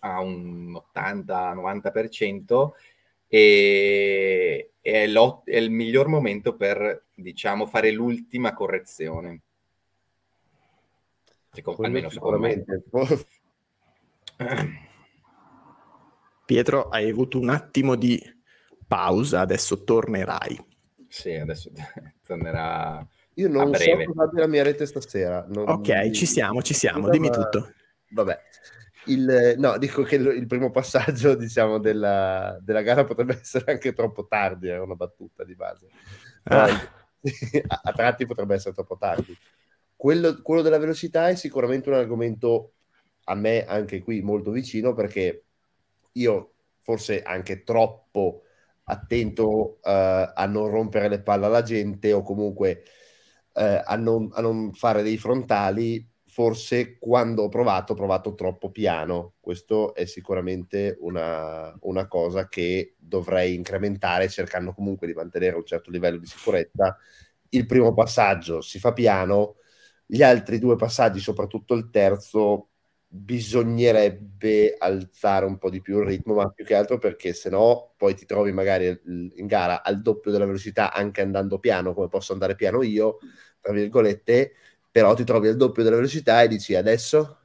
a 0.00 0.20
un 0.20 0.72
80-90% 0.94 2.70
e 3.28 4.70
è, 4.80 5.04
è, 5.04 5.56
il 5.56 5.70
miglior 5.70 6.08
momento 6.08 6.56
per 6.56 7.04
diciamo 7.14 7.66
fare 7.66 7.92
l'ultima 7.92 8.54
correzione. 8.54 9.40
Secondo, 11.52 11.82
almeno 11.82 12.08
me. 12.38 12.64
Pietro, 16.48 16.88
hai 16.88 17.10
avuto 17.10 17.38
un 17.38 17.50
attimo 17.50 17.94
di 17.94 18.18
pausa, 18.86 19.40
adesso 19.40 19.84
tornerai. 19.84 20.58
Sì, 21.06 21.34
adesso 21.34 21.70
tornerà. 22.26 23.06
Io 23.34 23.48
non 23.50 23.74
so 23.74 23.84
cosa 24.06 24.22
abbia 24.22 24.40
la 24.40 24.46
mia 24.46 24.62
rete 24.62 24.86
stasera. 24.86 25.44
Non... 25.46 25.68
Ok, 25.68 26.08
ci 26.08 26.24
siamo, 26.24 26.62
ci 26.62 26.72
siamo, 26.72 27.00
Scusa, 27.00 27.10
dimmi 27.10 27.28
ma... 27.28 27.34
tutto. 27.34 27.72
Vabbè. 28.12 28.40
Il, 29.08 29.56
no, 29.58 29.76
dico 29.76 30.02
che 30.04 30.14
il, 30.14 30.26
il 30.26 30.46
primo 30.46 30.70
passaggio, 30.70 31.34
diciamo, 31.36 31.76
della, 31.76 32.56
della, 32.62 32.80
gara 32.80 33.04
potrebbe 33.04 33.38
essere 33.38 33.70
anche 33.70 33.92
troppo 33.92 34.26
tardi, 34.26 34.68
è 34.68 34.78
una 34.78 34.94
battuta 34.94 35.44
di 35.44 35.54
base. 35.54 35.88
Ah. 36.44 36.64
a, 36.64 37.80
a 37.82 37.92
tratti 37.92 38.24
potrebbe 38.24 38.54
essere 38.54 38.72
troppo 38.72 38.96
tardi. 38.96 39.36
quello, 39.94 40.40
quello 40.40 40.62
della 40.62 40.78
velocità 40.78 41.28
è 41.28 41.34
sicuramente 41.34 41.90
un 41.90 41.96
argomento 41.96 42.72
a 43.24 43.34
me 43.34 43.66
anche 43.66 44.02
qui 44.02 44.22
molto 44.22 44.50
vicino 44.50 44.94
perché 44.94 45.42
io 46.20 46.52
forse 46.80 47.22
anche 47.22 47.62
troppo 47.64 48.42
attento 48.84 49.78
uh, 49.82 50.30
a 50.34 50.46
non 50.48 50.68
rompere 50.68 51.08
le 51.08 51.20
palle 51.20 51.46
alla 51.46 51.62
gente 51.62 52.12
o 52.12 52.22
comunque 52.22 52.82
uh, 53.52 53.82
a, 53.84 53.96
non, 53.96 54.30
a, 54.32 54.40
non, 54.40 54.72
fare 54.72 55.02
dei 55.02 55.18
frontali, 55.18 56.06
forse 56.24 56.98
quando 56.98 57.44
ho 57.44 57.48
provato 57.48 57.92
ho 57.92 57.96
provato 57.96 58.34
troppo 58.34 58.70
piano. 58.70 59.34
Questo 59.40 59.94
è 59.94 60.04
sicuramente 60.06 60.96
una, 61.00 61.76
una 61.82 62.06
cosa 62.06 62.48
che 62.48 62.94
dovrei 62.98 63.54
incrementare 63.54 64.28
cercando 64.28 64.72
comunque 64.72 65.06
di 65.06 65.14
mantenere 65.14 65.56
un 65.56 65.64
certo 65.64 65.90
livello 65.90 66.18
di 66.18 66.26
sicurezza. 66.26 66.96
Il 67.50 67.66
primo 67.66 67.92
passaggio 67.94 68.60
si 68.60 68.78
fa 68.78 68.92
piano, 68.92 69.56
gli 70.06 70.22
altri 70.22 70.58
due 70.58 70.76
passaggi, 70.76 71.18
soprattutto 71.20 71.74
il 71.74 71.90
terzo, 71.90 72.67
bisognerebbe 73.10 74.76
alzare 74.76 75.46
un 75.46 75.56
po' 75.56 75.70
di 75.70 75.80
più 75.80 76.00
il 76.00 76.06
ritmo, 76.06 76.34
ma 76.34 76.50
più 76.50 76.64
che 76.64 76.74
altro 76.74 76.98
perché 76.98 77.32
se 77.32 77.48
no 77.48 77.94
poi 77.96 78.14
ti 78.14 78.26
trovi 78.26 78.52
magari 78.52 78.86
in 79.04 79.46
gara 79.46 79.82
al 79.82 80.02
doppio 80.02 80.30
della 80.30 80.44
velocità 80.44 80.92
anche 80.92 81.22
andando 81.22 81.58
piano, 81.58 81.94
come 81.94 82.08
posso 82.08 82.34
andare 82.34 82.54
piano 82.54 82.82
io, 82.82 83.18
tra 83.60 83.72
virgolette, 83.72 84.52
però 84.90 85.14
ti 85.14 85.24
trovi 85.24 85.48
al 85.48 85.56
doppio 85.56 85.82
della 85.82 85.96
velocità 85.96 86.42
e 86.42 86.48
dici 86.48 86.74
adesso? 86.74 87.38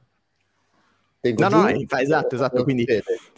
No, 1.22 1.48
giù, 1.48 1.56
no, 1.56 1.68
esatto, 1.98 2.34
esatto, 2.34 2.62
quindi 2.64 2.86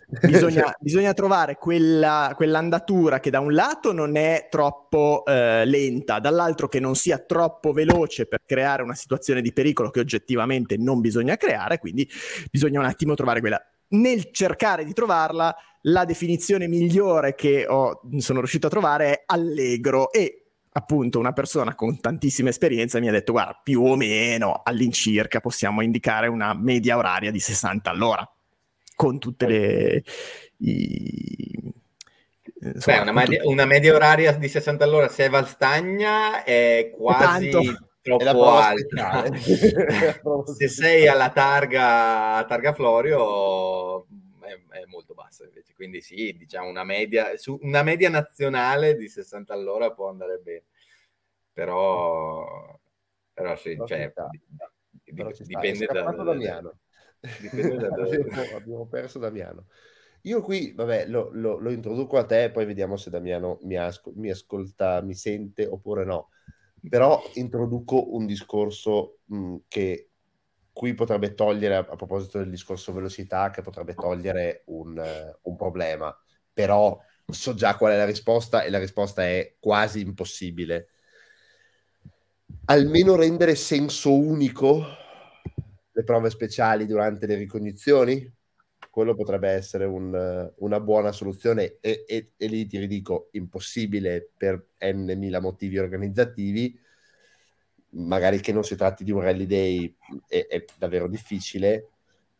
bisogna, 0.06 0.74
bisogna, 0.80 1.12
trovare 1.12 1.56
quella, 1.56 2.32
quell'andatura 2.36 3.20
che 3.20 3.30
da 3.30 3.40
un 3.40 3.52
lato 3.52 3.92
non 3.92 4.16
è 4.16 4.48
troppo 4.50 5.24
eh, 5.26 5.64
lenta, 5.64 6.18
dall'altro 6.18 6.68
che 6.68 6.80
non 6.80 6.94
sia 6.94 7.18
troppo 7.18 7.72
veloce 7.72 8.26
per 8.26 8.42
creare 8.44 8.82
una 8.82 8.94
situazione 8.94 9.42
di 9.42 9.52
pericolo 9.52 9.90
che 9.90 10.00
oggettivamente 10.00 10.76
non 10.76 11.00
bisogna 11.00 11.36
creare, 11.36 11.78
quindi 11.78 12.08
bisogna 12.50 12.80
un 12.80 12.86
attimo 12.86 13.14
trovare 13.14 13.40
quella. 13.40 13.60
Nel 13.88 14.30
cercare 14.32 14.84
di 14.84 14.92
trovarla, 14.92 15.54
la 15.82 16.04
definizione 16.04 16.66
migliore 16.66 17.34
che 17.34 17.66
ho, 17.68 18.00
sono 18.18 18.40
riuscito 18.40 18.66
a 18.66 18.70
trovare 18.70 19.10
è 19.10 19.22
allegro 19.26 20.10
e 20.12 20.46
appunto 20.72 21.18
una 21.18 21.32
persona 21.32 21.74
con 21.74 22.00
tantissima 22.00 22.50
esperienza 22.50 22.98
mi 22.98 23.08
ha 23.08 23.12
detto 23.12 23.32
guarda 23.32 23.58
più 23.62 23.82
o 23.82 23.96
meno 23.96 24.60
all'incirca 24.62 25.40
possiamo 25.40 25.80
indicare 25.80 26.26
una 26.26 26.52
media 26.52 26.98
oraria 26.98 27.30
di 27.30 27.40
60 27.40 27.88
all'ora 27.88 28.35
con 28.96 29.20
tutte 29.20 29.46
le... 29.46 30.02
I, 30.56 31.72
insomma, 32.60 32.96
Beh, 32.96 33.02
una, 33.02 33.12
media, 33.12 33.38
tutte... 33.38 33.52
una, 33.52 33.64
media, 33.66 33.94
oraria 33.94 34.32
di 34.32 34.48
60 34.48 34.82
all'ora 34.82 35.08
se 35.08 35.26
è 35.26 35.30
Valstagna 35.30 36.42
è 36.42 36.90
quasi 36.92 37.50
troppo 38.00 38.50
alta. 38.50 39.24
se 40.56 40.68
sei 40.68 41.06
alla 41.06 41.30
targa, 41.30 42.44
targa 42.48 42.72
Florio 42.72 44.06
è, 44.40 44.58
è, 44.70 44.84
molto 44.86 45.14
bassa 45.14 45.44
invece. 45.44 45.74
Quindi 45.74 46.00
sì, 46.00 46.34
diciamo 46.36 46.68
una 46.68 46.84
media, 46.84 47.36
su, 47.36 47.58
una 47.62 47.82
media 47.82 48.08
nazionale 48.08 48.96
di 48.96 49.08
60 49.08 49.52
all'ora 49.52 49.92
può 49.92 50.08
andare 50.08 50.38
bene. 50.42 50.64
Però, 51.52 52.78
però 53.32 53.56
sì, 53.56 53.74
però 53.74 53.86
cioè, 53.86 54.12
dipende 55.44 55.86
da... 55.86 56.02
Damiano. 56.10 56.78
Dipende 57.40 57.76
da 57.76 57.88
dove... 57.94 58.28
abbiamo, 58.54 58.86
perso 58.86 59.18
Damiano. 59.18 59.66
Io 60.22 60.42
qui, 60.42 60.72
vabbè, 60.72 61.06
lo, 61.06 61.30
lo, 61.32 61.58
lo, 61.58 61.70
introduco 61.70 62.16
a 62.16 62.24
te, 62.24 62.50
poi 62.50 62.64
vediamo 62.64 62.96
se 62.96 63.10
Damiano 63.10 63.58
mi, 63.62 63.76
asco- 63.76 64.12
mi, 64.16 64.30
ascolta, 64.30 65.00
mi 65.02 65.14
sente 65.14 65.66
oppure 65.66 66.04
no. 66.04 66.30
Però 66.88 67.22
introduco 67.34 68.14
un 68.14 68.26
discorso 68.26 69.18
mh, 69.26 69.56
che 69.68 70.10
qui 70.72 70.94
potrebbe 70.94 71.34
togliere, 71.34 71.76
a, 71.76 71.86
a, 71.88 71.96
proposito 71.96 72.38
del 72.38 72.50
discorso 72.50 72.92
velocità, 72.92 73.50
che 73.50 73.62
potrebbe 73.62 73.94
togliere 73.94 74.62
un, 74.66 74.98
uh, 74.98 75.48
un 75.48 75.56
problema. 75.56 76.16
Però 76.52 76.98
so 77.24 77.54
già 77.54 77.76
qual 77.76 77.92
è 77.92 77.96
la 77.96 78.04
risposta 78.04 78.62
e 78.62 78.70
la 78.70 78.78
risposta 78.78 79.24
è 79.24 79.54
quasi 79.58 80.00
impossibile. 80.00 80.88
Almeno 82.66 83.16
rendere 83.16 83.54
senso 83.54 84.12
unico 84.12 84.84
le 85.96 86.04
prove 86.04 86.28
speciali 86.28 86.84
durante 86.84 87.26
le 87.26 87.36
ricognizioni, 87.36 88.30
quello 88.90 89.14
potrebbe 89.14 89.48
essere 89.48 89.86
un, 89.86 90.52
una 90.56 90.80
buona 90.80 91.10
soluzione 91.10 91.78
e, 91.80 92.04
e, 92.06 92.32
e, 92.36 92.46
lì 92.48 92.66
ti 92.66 92.78
ridico, 92.78 93.28
impossibile 93.32 94.28
per 94.36 94.72
n 94.80 95.10
mila 95.16 95.40
motivi 95.40 95.78
organizzativi, 95.78 96.78
magari 97.92 98.40
che 98.40 98.52
non 98.52 98.62
si 98.62 98.76
tratti 98.76 99.04
di 99.04 99.10
un 99.10 99.22
rally 99.22 99.46
day 99.46 99.96
è, 100.28 100.46
è 100.46 100.64
davvero 100.76 101.08
difficile, 101.08 101.88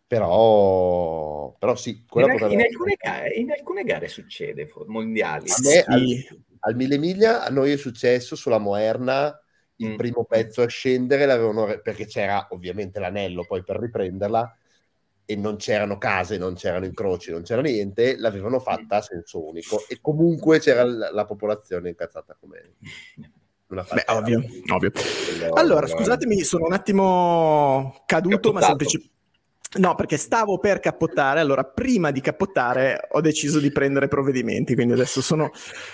però, 0.07 1.57
però 1.59 1.77
sì, 1.77 2.05
in, 2.13 2.51
in, 2.51 2.61
alcune 2.61 2.97
gare, 2.99 3.31
in, 3.31 3.51
alcune 3.53 3.85
gare, 3.85 4.09
succede, 4.09 4.71
mondiali. 4.85 5.49
A 5.49 5.57
me, 5.63 5.71
sì. 5.71 5.83
al, 5.87 6.45
al 6.59 6.77
mille 6.77 6.99
miglia 6.99 7.43
a 7.43 7.49
noi 7.49 7.73
è 7.73 7.77
successo 7.79 8.37
sulla 8.37 8.59
Moerna 8.59 9.35
il 9.77 9.91
mm. 9.91 9.97
primo 9.97 10.24
pezzo 10.24 10.62
a 10.62 10.68
scendere 10.68 11.27
l'avevano 11.27 11.66
perché 11.83 12.07
c'era 12.07 12.49
ovviamente 12.51 12.99
l'anello 12.99 13.45
poi 13.47 13.62
per 13.62 13.79
riprenderla 13.79 14.57
e 15.29 15.35
non 15.35 15.57
c'erano 15.57 15.99
case, 15.99 16.39
non 16.39 16.55
c'erano 16.55 16.85
incroci, 16.85 17.33
non 17.33 17.43
c'era 17.43 17.61
niente, 17.61 18.16
l'avevano 18.16 18.61
fatta 18.61 18.97
a 18.97 19.01
senso 19.03 19.45
unico 19.45 19.85
e 19.89 19.99
comunque 20.01 20.61
c'era 20.61 20.85
la, 20.85 21.12
la 21.12 21.24
popolazione 21.24 21.89
incazzata 21.89 22.37
come 22.39 22.74
Beh, 23.68 24.05
ovvio, 24.07 24.45
ovvio. 24.72 24.93
Allora, 25.55 25.89
scusatemi, 25.89 26.45
sono 26.45 26.66
un 26.66 26.72
attimo 26.72 28.05
caduto, 28.07 28.53
ma 28.53 28.61
semplicemente 28.61 29.16
No, 29.79 29.95
perché 29.95 30.16
stavo 30.16 30.59
per 30.59 30.81
cappottare, 30.81 31.41
allora 31.41 31.64
prima 31.64 32.11
di 32.11 32.20
cappottare 32.20 33.07
ho 33.11 33.20
deciso 33.20 33.61
di 33.61 33.70
prendere 33.70 34.09
provvedimenti, 34.09 34.74
quindi 34.74 34.95
adesso 34.95 35.20
sono, 35.20 35.51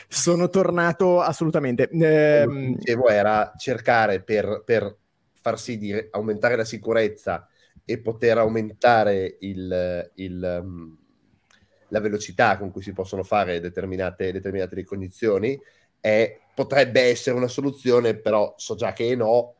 sono 0.08 0.48
tornato 0.48 1.20
assolutamente. 1.20 1.88
Eh, 1.88 2.46
dicevo 2.76 3.08
era 3.08 3.52
cercare 3.56 4.22
per, 4.22 4.62
per 4.64 4.96
far 5.40 5.58
sì 5.58 5.78
di 5.78 6.08
aumentare 6.10 6.56
la 6.56 6.64
sicurezza 6.64 7.46
e 7.84 7.98
poter 8.00 8.38
aumentare 8.38 9.36
il, 9.40 10.10
il, 10.14 10.60
um, 10.62 10.96
la 11.88 12.00
velocità 12.00 12.56
con 12.56 12.70
cui 12.70 12.82
si 12.82 12.92
possono 12.92 13.22
fare 13.22 13.60
determinate, 13.60 14.32
determinate 14.32 14.74
ricognizioni, 14.76 15.60
è, 16.00 16.38
potrebbe 16.54 17.00
essere 17.02 17.36
una 17.36 17.48
soluzione, 17.48 18.16
però 18.16 18.54
so 18.56 18.74
già 18.74 18.92
che 18.92 19.14
no, 19.14 19.54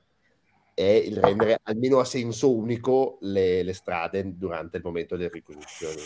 è 0.83 0.93
il 0.93 1.17
rendere 1.17 1.59
almeno 1.63 1.99
a 1.99 2.05
senso 2.05 2.55
unico 2.55 3.19
le, 3.23 3.63
le 3.63 3.73
strade 3.73 4.37
durante 4.37 4.77
il 4.77 4.83
momento 4.85 5.17
delle 5.17 5.31
ricognizioni. 5.33 6.01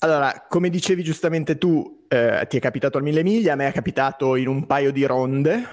Allora, 0.00 0.46
come 0.48 0.68
dicevi 0.68 1.02
giustamente 1.02 1.56
tu, 1.56 2.04
eh, 2.08 2.44
ti 2.48 2.58
è 2.58 2.60
capitato 2.60 2.98
al 2.98 3.02
mille 3.02 3.22
miglia, 3.22 3.54
a 3.54 3.56
me 3.56 3.66
è 3.66 3.72
capitato 3.72 4.36
in 4.36 4.46
un 4.46 4.66
paio 4.66 4.92
di 4.92 5.04
ronde, 5.04 5.64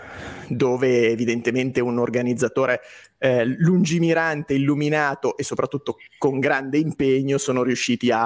dove 0.47 1.09
evidentemente 1.09 1.81
un 1.81 1.99
organizzatore 1.99 2.79
eh, 3.17 3.43
lungimirante, 3.45 4.53
illuminato 4.53 5.35
e 5.35 5.43
soprattutto 5.43 5.97
con 6.17 6.39
grande 6.39 6.77
impegno 6.77 7.37
sono 7.37 7.63
riusciti 7.63 8.11
a, 8.11 8.23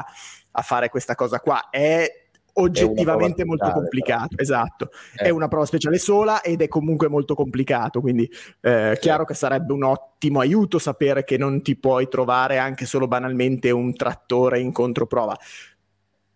a 0.51 0.61
fare 0.61 0.89
questa 0.89 1.15
cosa 1.15 1.39
qua. 1.39 1.69
È 1.71 2.26
oggettivamente 2.59 3.45
molto 3.45 3.71
complicato. 3.71 4.35
Però. 4.35 4.41
Esatto, 4.41 4.89
eh. 5.15 5.25
è 5.25 5.29
una 5.29 5.47
prova 5.47 5.65
speciale 5.65 5.97
sola 5.97 6.41
ed 6.41 6.61
è 6.61 6.67
comunque 6.67 7.07
molto 7.07 7.35
complicato. 7.35 8.01
Quindi, 8.01 8.29
eh, 8.61 8.91
sì. 8.93 8.99
chiaro 8.99 9.25
che 9.25 9.33
sarebbe 9.33 9.73
un 9.73 9.83
ottimo 9.83 10.39
aiuto 10.39 10.79
sapere 10.79 11.23
che 11.23 11.37
non 11.37 11.61
ti 11.61 11.75
puoi 11.75 12.07
trovare 12.07 12.57
anche 12.57 12.85
solo 12.85 13.07
banalmente 13.07 13.71
un 13.71 13.95
trattore 13.95 14.59
in 14.59 14.71
controprova. 14.71 15.37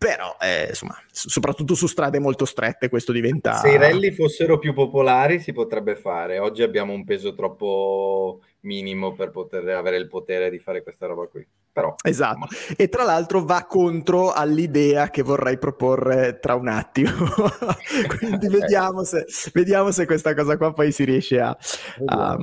Però, 0.02 0.36
eh, 0.42 0.70
insomma, 0.70 0.96
soprattutto 1.12 1.76
su 1.76 1.86
strade 1.86 2.18
molto 2.18 2.46
strette, 2.46 2.90
questo 2.90 3.12
diventa. 3.12 3.58
Se 3.58 3.70
i 3.70 3.78
rally 3.78 4.12
fossero 4.12 4.58
più 4.58 4.74
popolari, 4.74 5.40
si 5.40 5.54
potrebbe 5.54 5.96
fare. 5.96 6.40
Oggi 6.40 6.64
abbiamo 6.64 6.92
un 6.92 7.04
peso 7.04 7.36
troppo 7.36 8.42
minimo 8.62 9.14
per 9.14 9.32
poter 9.32 9.68
avere 9.70 9.97
il 9.97 10.07
potere 10.07 10.49
di 10.49 10.59
fare 10.59 10.84
questa 10.84 11.05
roba 11.07 11.28
qui. 11.28 11.45
Però, 11.72 11.95
esatto, 12.03 12.38
ma... 12.39 12.47
e 12.76 12.89
tra 12.89 13.03
l'altro 13.03 13.45
va 13.45 13.66
contro 13.66 14.32
all'idea 14.32 15.09
che 15.09 15.22
vorrei 15.22 15.57
proporre 15.57 16.39
tra 16.39 16.55
un 16.55 16.68
attimo. 16.68 17.12
Quindi 18.18 18.47
vediamo 18.49 19.03
se, 19.03 19.26
vediamo 19.53 19.91
se, 19.91 20.05
questa 20.05 20.34
cosa 20.34 20.57
qua 20.57 20.74
poi 20.74 20.91
si 20.91 21.05
riesce 21.05 21.39
a, 21.39 21.57
a, 22.05 22.38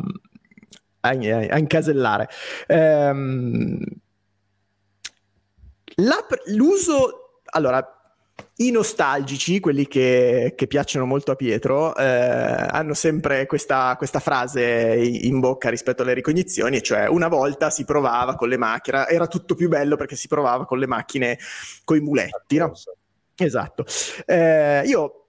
a, 1.01 1.09
a 1.11 1.59
incasellare. 1.59 2.29
Um, 2.69 3.79
la, 5.97 6.27
l'uso, 6.47 7.41
allora, 7.51 7.98
i 8.61 8.71
nostalgici, 8.71 9.61
quelli 9.61 9.87
che, 9.87 10.55
che, 10.57 10.67
piacciono 10.67 11.05
molto 11.05 11.31
a 11.31 11.37
Pietro, 11.37 11.95
eh, 11.95 12.05
hanno 12.05 12.95
sempre 12.95 13.47
questa, 13.47 13.95
questa, 13.97 14.19
frase 14.19 14.97
in 14.97 15.39
bocca 15.39 15.69
rispetto 15.69 16.03
alle 16.03 16.15
ricognizioni, 16.15 16.83
cioè 16.83 17.07
una 17.07 17.29
volta 17.29 17.71
si 17.71 17.85
provava 17.85 18.35
con 18.35 18.49
le 18.49 18.57
macchine, 18.57 19.07
era 19.07 19.29
tutto 19.29 19.55
più 19.55 19.69
bello 19.69 19.95
perché 19.95 20.17
si 20.17 20.27
provava 20.27 20.65
con 20.65 20.79
le 20.79 20.87
macchine, 20.87 21.39
con 21.85 21.99
i 21.99 22.01
muletti, 22.01 22.57
no? 22.57 22.73
Esatto. 23.37 23.85
Eh, 24.27 24.83
io 24.87 25.27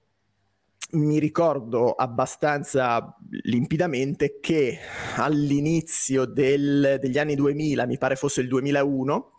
mi 0.92 1.20
ricordo 1.20 1.92
abbastanza 1.92 3.16
limpidamente 3.44 4.40
che 4.42 4.80
all'inizio 5.18 6.26
del, 6.26 6.98
degli 7.00 7.20
anni 7.20 7.36
2000, 7.36 7.86
mi 7.86 8.00
pare 8.00 8.16
fosse 8.16 8.42
il 8.42 8.48
2001, 8.48 9.39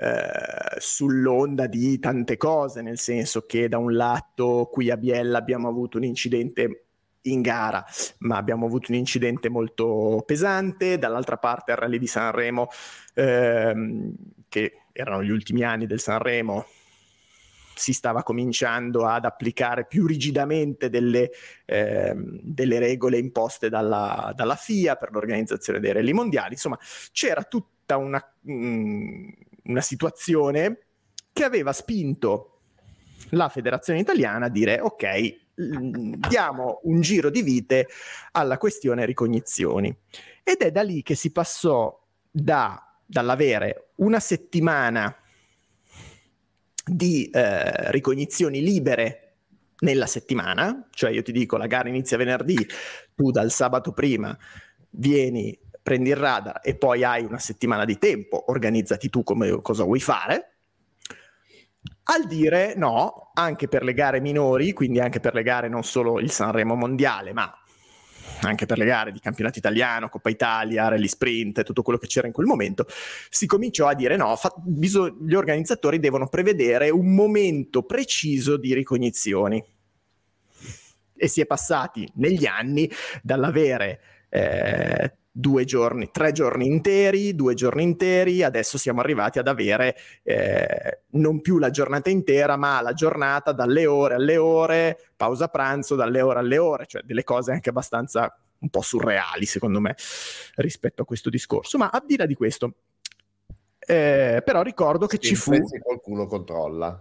eh, 0.00 0.78
sull'onda 0.78 1.66
di 1.66 1.98
tante 1.98 2.36
cose, 2.36 2.82
nel 2.82 2.98
senso 2.98 3.46
che 3.46 3.68
da 3.68 3.78
un 3.78 3.94
lato 3.94 4.68
qui 4.70 4.90
a 4.90 4.96
Biella 4.96 5.38
abbiamo 5.38 5.68
avuto 5.68 5.96
un 5.98 6.04
incidente 6.04 6.84
in 7.22 7.42
gara, 7.42 7.84
ma 8.18 8.36
abbiamo 8.36 8.66
avuto 8.66 8.92
un 8.92 8.96
incidente 8.96 9.48
molto 9.48 10.22
pesante, 10.24 10.98
dall'altra 10.98 11.36
parte 11.36 11.72
al 11.72 11.78
Rally 11.78 11.98
di 11.98 12.06
Sanremo, 12.06 12.68
ehm, 13.14 14.14
che 14.48 14.82
erano 14.92 15.22
gli 15.22 15.30
ultimi 15.30 15.64
anni 15.64 15.86
del 15.86 16.00
Sanremo, 16.00 16.64
si 17.74 17.92
stava 17.92 18.22
cominciando 18.22 19.06
ad 19.06 19.24
applicare 19.24 19.86
più 19.86 20.06
rigidamente 20.06 20.90
delle, 20.90 21.30
eh, 21.64 22.12
delle 22.16 22.78
regole 22.78 23.18
imposte 23.18 23.68
dalla, 23.68 24.32
dalla, 24.34 24.56
FIA 24.56 24.96
per 24.96 25.12
l'organizzazione 25.12 25.78
dei 25.78 25.92
rally 25.92 26.12
mondiali. 26.12 26.54
Insomma, 26.54 26.78
c'era 27.12 27.44
tutta 27.44 27.96
una, 27.96 28.22
mh, 28.40 28.52
mm, 28.52 29.28
una 29.68 29.80
situazione 29.80 30.86
che 31.32 31.44
aveva 31.44 31.72
spinto 31.72 32.60
la 33.30 33.48
federazione 33.48 34.00
italiana 34.00 34.46
a 34.46 34.50
dire 34.50 34.80
ok, 34.80 35.36
mm, 35.60 36.14
diamo 36.28 36.80
un 36.84 37.00
giro 37.00 37.30
di 37.30 37.42
vite 37.42 37.88
alla 38.32 38.58
questione 38.58 39.06
ricognizioni. 39.06 39.94
Ed 40.42 40.58
è 40.58 40.70
da 40.70 40.82
lì 40.82 41.02
che 41.02 41.14
si 41.14 41.30
passò 41.30 41.96
da, 42.30 43.00
dall'avere 43.04 43.90
una 43.96 44.20
settimana 44.20 45.14
di 46.84 47.28
eh, 47.30 47.90
ricognizioni 47.90 48.62
libere 48.62 49.24
nella 49.80 50.06
settimana, 50.06 50.88
cioè 50.90 51.10
io 51.10 51.22
ti 51.22 51.32
dico 51.32 51.56
la 51.56 51.66
gara 51.66 51.88
inizia 51.88 52.16
venerdì, 52.16 52.66
tu 53.14 53.30
dal 53.30 53.50
sabato 53.50 53.92
prima 53.92 54.36
vieni, 54.90 55.56
prendi 55.88 56.10
il 56.10 56.16
radar 56.16 56.60
e 56.62 56.74
poi 56.74 57.02
hai 57.02 57.24
una 57.24 57.38
settimana 57.38 57.86
di 57.86 57.96
tempo, 57.96 58.50
organizzati 58.50 59.08
tu 59.08 59.22
come 59.22 59.62
cosa 59.62 59.84
vuoi 59.84 60.00
fare. 60.00 60.56
Al 62.10 62.26
dire 62.26 62.74
no, 62.76 63.30
anche 63.32 63.68
per 63.68 63.84
le 63.84 63.94
gare 63.94 64.20
minori, 64.20 64.74
quindi 64.74 65.00
anche 65.00 65.18
per 65.18 65.32
le 65.32 65.42
gare 65.42 65.66
non 65.70 65.82
solo 65.82 66.20
il 66.20 66.30
Sanremo 66.30 66.74
mondiale, 66.74 67.32
ma 67.32 67.50
anche 68.42 68.66
per 68.66 68.76
le 68.76 68.84
gare 68.84 69.12
di 69.12 69.18
campionato 69.18 69.58
italiano, 69.58 70.10
Coppa 70.10 70.28
Italia, 70.28 70.88
Rally 70.88 71.08
Sprint, 71.08 71.62
tutto 71.62 71.80
quello 71.80 71.98
che 71.98 72.06
c'era 72.06 72.26
in 72.26 72.34
quel 72.34 72.46
momento, 72.46 72.84
si 73.30 73.46
cominciò 73.46 73.86
a 73.86 73.94
dire 73.94 74.16
no, 74.16 74.36
fa, 74.36 74.52
bisog- 74.58 75.22
gli 75.22 75.34
organizzatori 75.34 75.98
devono 75.98 76.28
prevedere 76.28 76.90
un 76.90 77.14
momento 77.14 77.82
preciso 77.84 78.58
di 78.58 78.74
ricognizioni. 78.74 79.64
E 81.16 81.28
si 81.28 81.40
è 81.40 81.46
passati 81.46 82.06
negli 82.16 82.44
anni 82.44 82.90
dall'avere 83.22 84.00
eh, 84.28 85.12
due 85.38 85.64
giorni, 85.64 86.10
tre 86.10 86.32
giorni 86.32 86.66
interi, 86.66 87.36
due 87.36 87.54
giorni 87.54 87.84
interi, 87.84 88.42
adesso 88.42 88.76
siamo 88.76 89.00
arrivati 89.00 89.38
ad 89.38 89.46
avere 89.46 89.96
eh, 90.24 91.02
non 91.10 91.40
più 91.40 91.58
la 91.58 91.70
giornata 91.70 92.10
intera, 92.10 92.56
ma 92.56 92.80
la 92.80 92.92
giornata 92.92 93.52
dalle 93.52 93.86
ore 93.86 94.14
alle 94.14 94.36
ore, 94.36 94.98
pausa 95.14 95.46
pranzo 95.46 95.94
dalle 95.94 96.20
ore 96.22 96.40
alle 96.40 96.58
ore, 96.58 96.86
cioè 96.86 97.02
delle 97.02 97.22
cose 97.22 97.52
anche 97.52 97.68
abbastanza 97.68 98.36
un 98.58 98.68
po' 98.68 98.80
surreali 98.80 99.46
secondo 99.46 99.78
me 99.78 99.94
rispetto 100.56 101.02
a 101.02 101.04
questo 101.04 101.30
discorso. 101.30 101.78
Ma 101.78 101.88
al 101.90 102.02
di 102.04 102.16
là 102.16 102.26
di 102.26 102.34
questo, 102.34 102.74
eh, 103.78 104.42
però 104.44 104.62
ricordo 104.62 105.06
che 105.06 105.18
sì, 105.20 105.28
ci 105.28 105.34
fu... 105.36 105.52
Se 105.52 105.78
qualcuno 105.78 106.26
controlla, 106.26 107.00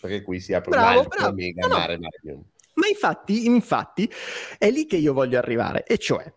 perché 0.00 0.22
qui 0.22 0.40
si 0.40 0.52
apre 0.52 0.70
bravo, 0.70 1.02
un 1.02 1.06
bravo. 1.06 1.32
mega 1.32 1.68
no, 1.68 1.76
mare, 1.76 1.96
mare. 1.96 2.40
Ma 2.74 2.88
infatti, 2.88 3.46
infatti, 3.46 4.10
è 4.58 4.68
lì 4.68 4.84
che 4.86 4.96
io 4.96 5.12
voglio 5.12 5.38
arrivare, 5.38 5.84
e 5.84 5.96
cioè 5.98 6.28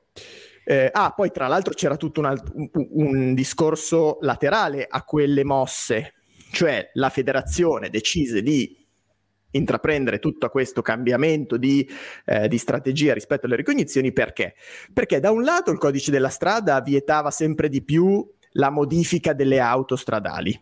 eh, 0.63 0.89
ah, 0.91 1.11
poi 1.11 1.31
tra 1.31 1.47
l'altro 1.47 1.73
c'era 1.73 1.97
tutto 1.97 2.19
un, 2.19 2.25
alt- 2.27 2.51
un, 2.73 3.33
discorso 3.33 4.17
laterale 4.21 4.85
a 4.87 5.03
quelle 5.03 5.43
mosse, 5.43 6.13
cioè 6.51 6.89
la 6.93 7.09
federazione 7.09 7.89
decise 7.89 8.41
di 8.41 8.77
intraprendere 9.51 10.19
tutto 10.19 10.47
questo 10.49 10.81
cambiamento 10.81 11.57
di, 11.57 11.87
eh, 12.25 12.47
di, 12.47 12.57
strategia 12.57 13.13
rispetto 13.13 13.45
alle 13.45 13.57
ricognizioni 13.57 14.13
perché? 14.13 14.55
Perché 14.93 15.19
da 15.19 15.31
un 15.31 15.43
lato 15.43 15.71
il 15.71 15.77
codice 15.77 16.11
della 16.11 16.29
strada 16.29 16.79
vietava 16.81 17.31
sempre 17.31 17.67
di 17.67 17.81
più 17.81 18.25
la 18.53 18.69
modifica 18.69 19.33
delle 19.33 19.59
auto 19.59 19.95
stradali, 19.95 20.59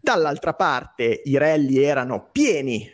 dall'altra 0.00 0.54
parte 0.54 1.22
i 1.24 1.36
rally 1.36 1.78
erano 1.78 2.28
pieni 2.32 2.90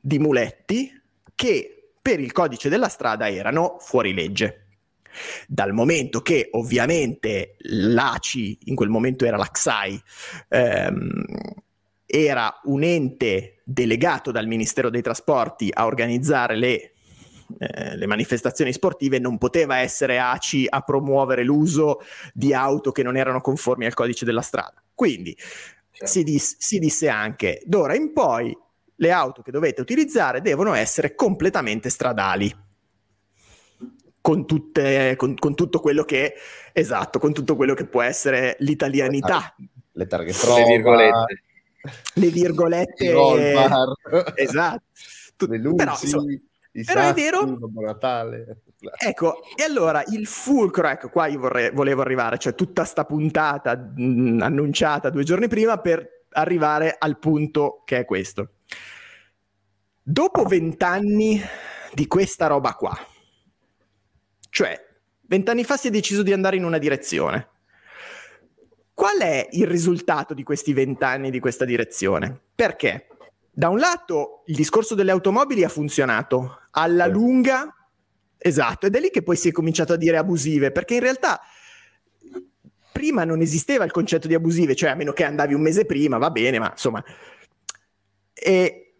di 0.00 0.18
muletti 0.18 1.00
che 1.34 1.82
per 2.02 2.18
il 2.18 2.32
codice 2.32 2.68
della 2.68 2.88
strada 2.88 3.30
erano 3.30 3.76
fuori 3.78 4.12
legge. 4.12 4.61
Dal 5.46 5.72
momento 5.72 6.20
che 6.20 6.48
ovviamente 6.52 7.56
l'ACI, 7.58 8.58
in 8.64 8.74
quel 8.74 8.88
momento 8.88 9.24
era 9.24 9.36
l'AXAI, 9.36 10.02
ehm, 10.48 11.24
era 12.06 12.60
un 12.64 12.82
ente 12.82 13.62
delegato 13.64 14.30
dal 14.30 14.46
Ministero 14.46 14.90
dei 14.90 15.00
Trasporti 15.00 15.70
a 15.72 15.86
organizzare 15.86 16.56
le, 16.56 16.92
eh, 17.58 17.96
le 17.96 18.06
manifestazioni 18.06 18.72
sportive, 18.72 19.18
non 19.18 19.38
poteva 19.38 19.78
essere 19.78 20.18
ACI 20.18 20.66
a 20.68 20.80
promuovere 20.82 21.42
l'uso 21.42 22.00
di 22.34 22.52
auto 22.52 22.92
che 22.92 23.02
non 23.02 23.16
erano 23.16 23.40
conformi 23.40 23.86
al 23.86 23.94
codice 23.94 24.24
della 24.24 24.42
strada. 24.42 24.82
Quindi 24.94 25.34
certo. 25.34 26.06
si, 26.06 26.22
dis- 26.22 26.56
si 26.58 26.78
disse 26.78 27.08
anche, 27.08 27.62
d'ora 27.64 27.94
in 27.94 28.12
poi 28.12 28.56
le 28.96 29.10
auto 29.10 29.42
che 29.42 29.50
dovete 29.50 29.80
utilizzare 29.80 30.40
devono 30.42 30.74
essere 30.74 31.14
completamente 31.14 31.88
stradali 31.88 32.54
con, 34.22 34.46
tutte, 34.46 35.14
con, 35.16 35.34
con, 35.34 35.54
tutto 35.54 35.80
quello 35.80 36.04
che 36.04 36.34
esatto, 36.72 37.18
con 37.18 37.34
tutto 37.34 37.56
quello 37.56 37.74
che 37.74 37.84
può 37.84 38.00
essere 38.00 38.56
l'italianità. 38.60 39.54
Le 39.92 40.06
targhe 40.06 40.32
prova, 40.32 40.58
le 40.60 40.64
virgolette. 40.64 41.42
Le 42.14 42.28
virgolette. 42.28 43.14
esatto. 44.36 45.46
Le 45.46 45.58
luci, 45.58 45.76
però, 45.76 45.92
insomma, 46.00 46.38
però 46.86 47.08
è 47.08 47.12
vero. 47.12 47.58
Natale. 47.74 48.62
Ecco, 48.96 49.40
e 49.56 49.64
allora 49.64 50.02
il 50.08 50.26
fulcro, 50.26 50.88
ecco 50.88 51.08
qua 51.08 51.26
io 51.26 51.38
vorrei, 51.38 51.70
volevo 51.70 52.00
arrivare, 52.00 52.38
cioè 52.38 52.54
tutta 52.54 52.84
sta 52.84 53.04
puntata 53.04 53.76
mh, 53.76 54.38
annunciata 54.40 55.10
due 55.10 55.24
giorni 55.24 55.46
prima 55.48 55.78
per 55.78 56.26
arrivare 56.30 56.96
al 56.98 57.18
punto 57.18 57.82
che 57.84 57.98
è 57.98 58.04
questo. 58.04 58.54
Dopo 60.02 60.44
vent'anni 60.44 61.40
di 61.92 62.06
questa 62.06 62.48
roba 62.48 62.74
qua, 62.74 62.96
cioè, 64.52 64.78
vent'anni 65.22 65.64
fa 65.64 65.78
si 65.78 65.88
è 65.88 65.90
deciso 65.90 66.22
di 66.22 66.30
andare 66.30 66.56
in 66.56 66.64
una 66.64 66.76
direzione. 66.76 67.48
Qual 68.92 69.18
è 69.18 69.48
il 69.52 69.66
risultato 69.66 70.34
di 70.34 70.42
questi 70.42 70.74
vent'anni 70.74 71.30
di 71.30 71.40
questa 71.40 71.64
direzione? 71.64 72.38
Perché? 72.54 73.06
Da 73.50 73.70
un 73.70 73.78
lato 73.78 74.42
il 74.48 74.54
discorso 74.54 74.94
delle 74.94 75.10
automobili 75.10 75.64
ha 75.64 75.70
funzionato, 75.70 76.64
alla 76.72 77.06
lunga, 77.06 77.74
esatto, 78.36 78.84
ed 78.84 78.94
è 78.94 79.00
lì 79.00 79.08
che 79.08 79.22
poi 79.22 79.36
si 79.36 79.48
è 79.48 79.52
cominciato 79.52 79.94
a 79.94 79.96
dire 79.96 80.18
abusive, 80.18 80.70
perché 80.70 80.96
in 80.96 81.00
realtà 81.00 81.40
prima 82.92 83.24
non 83.24 83.40
esisteva 83.40 83.84
il 83.84 83.90
concetto 83.90 84.28
di 84.28 84.34
abusive, 84.34 84.74
cioè 84.74 84.90
a 84.90 84.94
meno 84.94 85.14
che 85.14 85.24
andavi 85.24 85.54
un 85.54 85.62
mese 85.62 85.86
prima, 85.86 86.18
va 86.18 86.30
bene, 86.30 86.58
ma 86.58 86.68
insomma... 86.72 87.02
E 88.34 88.91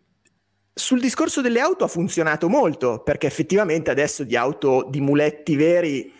sul 0.74 1.00
discorso 1.00 1.42
delle 1.42 1.60
auto 1.60 1.84
ha 1.84 1.88
funzionato 1.88 2.48
molto, 2.48 3.02
perché 3.02 3.26
effettivamente 3.26 3.90
adesso 3.90 4.24
di 4.24 4.36
auto 4.36 4.86
di 4.88 5.00
muletti 5.00 5.54
veri 5.54 6.12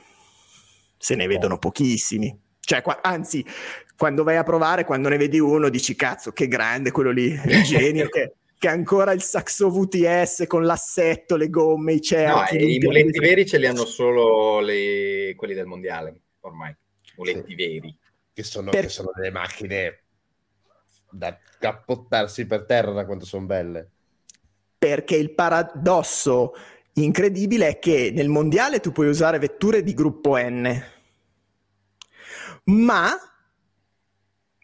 se 0.96 1.14
ne 1.14 1.26
vedono 1.26 1.58
pochissimi. 1.58 2.38
Cioè, 2.60 2.82
qua, 2.82 3.00
anzi, 3.02 3.44
quando 3.96 4.22
vai 4.22 4.36
a 4.36 4.42
provare, 4.42 4.84
quando 4.84 5.08
ne 5.08 5.16
vedi 5.16 5.40
uno, 5.40 5.68
dici 5.68 5.94
cazzo, 5.94 6.32
che 6.32 6.48
grande 6.48 6.90
quello 6.90 7.10
lì, 7.10 7.32
il 7.32 7.62
genio 7.64 8.08
che, 8.08 8.34
che 8.58 8.68
ha 8.68 8.72
ancora 8.72 9.12
il 9.12 9.22
Saxo 9.22 9.70
VTS 9.70 10.44
con 10.46 10.64
l'assetto, 10.64 11.36
le 11.36 11.48
gomme, 11.48 11.94
i 11.94 12.00
cerchi. 12.02 12.58
No, 12.58 12.64
i 12.64 12.78
muletti 12.78 13.18
veri 13.18 13.46
ce 13.46 13.58
li 13.58 13.66
hanno 13.66 13.86
solo 13.86 14.60
le... 14.60 15.32
quelli 15.34 15.54
del 15.54 15.66
mondiale, 15.66 16.20
ormai, 16.40 16.76
muletti 17.16 17.50
sì. 17.50 17.54
veri. 17.54 17.96
Che 18.34 18.42
sono, 18.42 18.70
per... 18.70 18.82
che 18.82 18.88
sono 18.88 19.10
delle 19.14 19.30
macchine 19.30 20.02
da 21.10 21.36
cappottarsi 21.58 22.46
per 22.46 22.64
terra 22.64 22.92
da 22.92 23.04
quanto 23.04 23.26
sono 23.26 23.44
belle 23.44 23.90
perché 24.82 25.14
il 25.14 25.30
paradosso 25.32 26.54
incredibile 26.94 27.68
è 27.68 27.78
che 27.78 28.10
nel 28.12 28.28
mondiale 28.28 28.80
tu 28.80 28.90
puoi 28.90 29.06
usare 29.06 29.38
vetture 29.38 29.84
di 29.84 29.94
gruppo 29.94 30.36
N, 30.36 30.68
ma, 32.64 33.10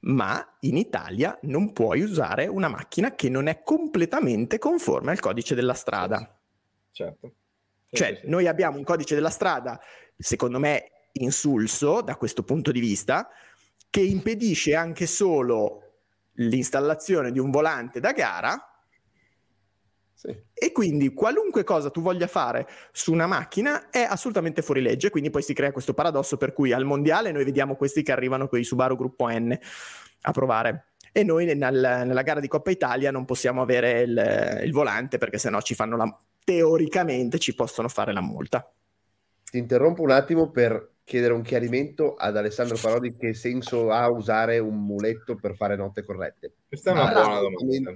ma 0.01 0.57
in 0.63 0.77
Italia 0.77 1.39
non 1.43 1.73
puoi 1.73 2.01
usare 2.01 2.49
una 2.49 2.67
macchina 2.67 3.15
che 3.15 3.29
non 3.29 3.47
è 3.47 3.63
completamente 3.63 4.59
conforme 4.59 5.13
al 5.13 5.21
codice 5.21 5.55
della 5.55 5.75
strada. 5.75 6.37
Certo. 6.91 7.33
Cioè, 7.89 8.15
sì, 8.15 8.21
sì. 8.23 8.29
noi 8.29 8.49
abbiamo 8.49 8.77
un 8.77 8.83
codice 8.83 9.15
della 9.15 9.31
strada, 9.31 9.81
secondo 10.19 10.59
me, 10.59 11.11
insulso 11.13 12.01
da 12.01 12.17
questo 12.17 12.43
punto 12.43 12.73
di 12.73 12.81
vista, 12.81 13.29
che 13.89 14.01
impedisce 14.01 14.75
anche 14.75 15.07
solo 15.07 16.01
l'installazione 16.33 17.31
di 17.31 17.39
un 17.39 17.53
volante 17.53 18.01
da 18.01 18.11
gara 18.11 18.68
Sì. 20.19 20.37
E 20.53 20.73
quindi 20.73 21.15
qualunque 21.15 21.63
cosa 21.63 21.91
tu 21.91 22.01
voglia 22.01 22.27
fare 22.27 22.67
su 22.91 23.13
una 23.13 23.29
macchina 23.29 23.89
è 23.89 24.01
assolutamente 24.01 24.63
fuori 24.63 24.83
legge, 24.83 25.11
quindi 25.11 25.31
poi 25.31 25.43
si 25.43 25.55
crea 25.55 25.71
questo 25.71 25.95
paradosso 25.95 26.37
per 26.37 26.53
cui 26.53 26.73
al 26.73 26.85
mondiale 26.85 27.31
noi 27.31 27.45
vediamo 27.45 27.77
questi 27.77 28.03
che 28.03 28.11
arrivano 28.11 28.49
con 28.49 28.59
i 28.59 28.65
Subaru 28.65 28.97
gruppo 28.97 29.29
N 29.29 29.57
a 30.23 30.33
provare 30.33 30.87
e 31.13 31.23
noi 31.23 31.45
nel, 31.45 31.57
nella 31.57 32.23
gara 32.23 32.41
di 32.41 32.49
Coppa 32.49 32.73
Italia 32.73 33.13
non 33.13 33.25
possiamo 33.27 33.63
avere 33.63 34.01
il, 34.01 34.61
il 34.65 34.73
volante 34.73 35.19
perché 35.19 35.39
sennò 35.39 35.61
ci 35.61 35.77
fanno 35.77 35.97
la 35.97 36.21
teoricamente 36.43 37.39
ci 37.39 37.55
possono 37.55 37.87
fare 37.87 38.13
la 38.13 38.21
multa. 38.21 38.69
Ti 39.49 39.57
interrompo 39.57 40.03
un 40.03 40.11
attimo 40.11 40.51
per 40.51 40.95
chiedere 41.05 41.33
un 41.33 41.43
chiarimento 41.43 42.17
ad 42.17 42.37
Alessandro 42.37 42.77
Parodi 42.77 43.17
che 43.17 43.35
senso 43.35 43.93
ha 43.93 44.11
usare 44.11 44.59
un 44.59 44.85
muletto 44.85 45.37
per 45.37 45.55
fare 45.55 45.77
notte 45.77 46.05
corrette. 46.05 46.55
Questa 46.67 46.91
è 46.91 46.93
una 46.95 47.13
buona 47.13 47.39
domanda 47.39 47.93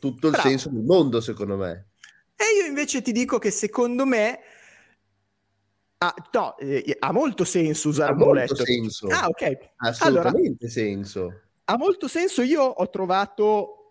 tutto 0.00 0.26
il 0.26 0.32
Bravo. 0.32 0.48
senso 0.48 0.70
del 0.70 0.82
mondo, 0.82 1.20
secondo 1.20 1.56
me. 1.56 1.90
E 2.34 2.58
io 2.58 2.66
invece 2.66 3.02
ti 3.02 3.12
dico 3.12 3.38
che 3.38 3.50
secondo 3.50 4.06
me 4.06 4.40
ha, 5.98 6.14
no, 6.32 6.56
eh, 6.56 6.96
ha 6.98 7.12
molto 7.12 7.44
senso 7.44 7.90
usare 7.90 8.12
ha 8.12 8.14
un 8.14 8.20
molto 8.20 8.56
senso. 8.56 9.06
Ah, 9.08 9.28
ok. 9.28 9.58
Assolutamente 9.76 10.64
allora, 10.64 10.72
senso. 10.72 11.40
Ha 11.64 11.76
molto 11.76 12.08
senso. 12.08 12.40
Io 12.42 12.62
ho 12.62 12.88
trovato 12.88 13.90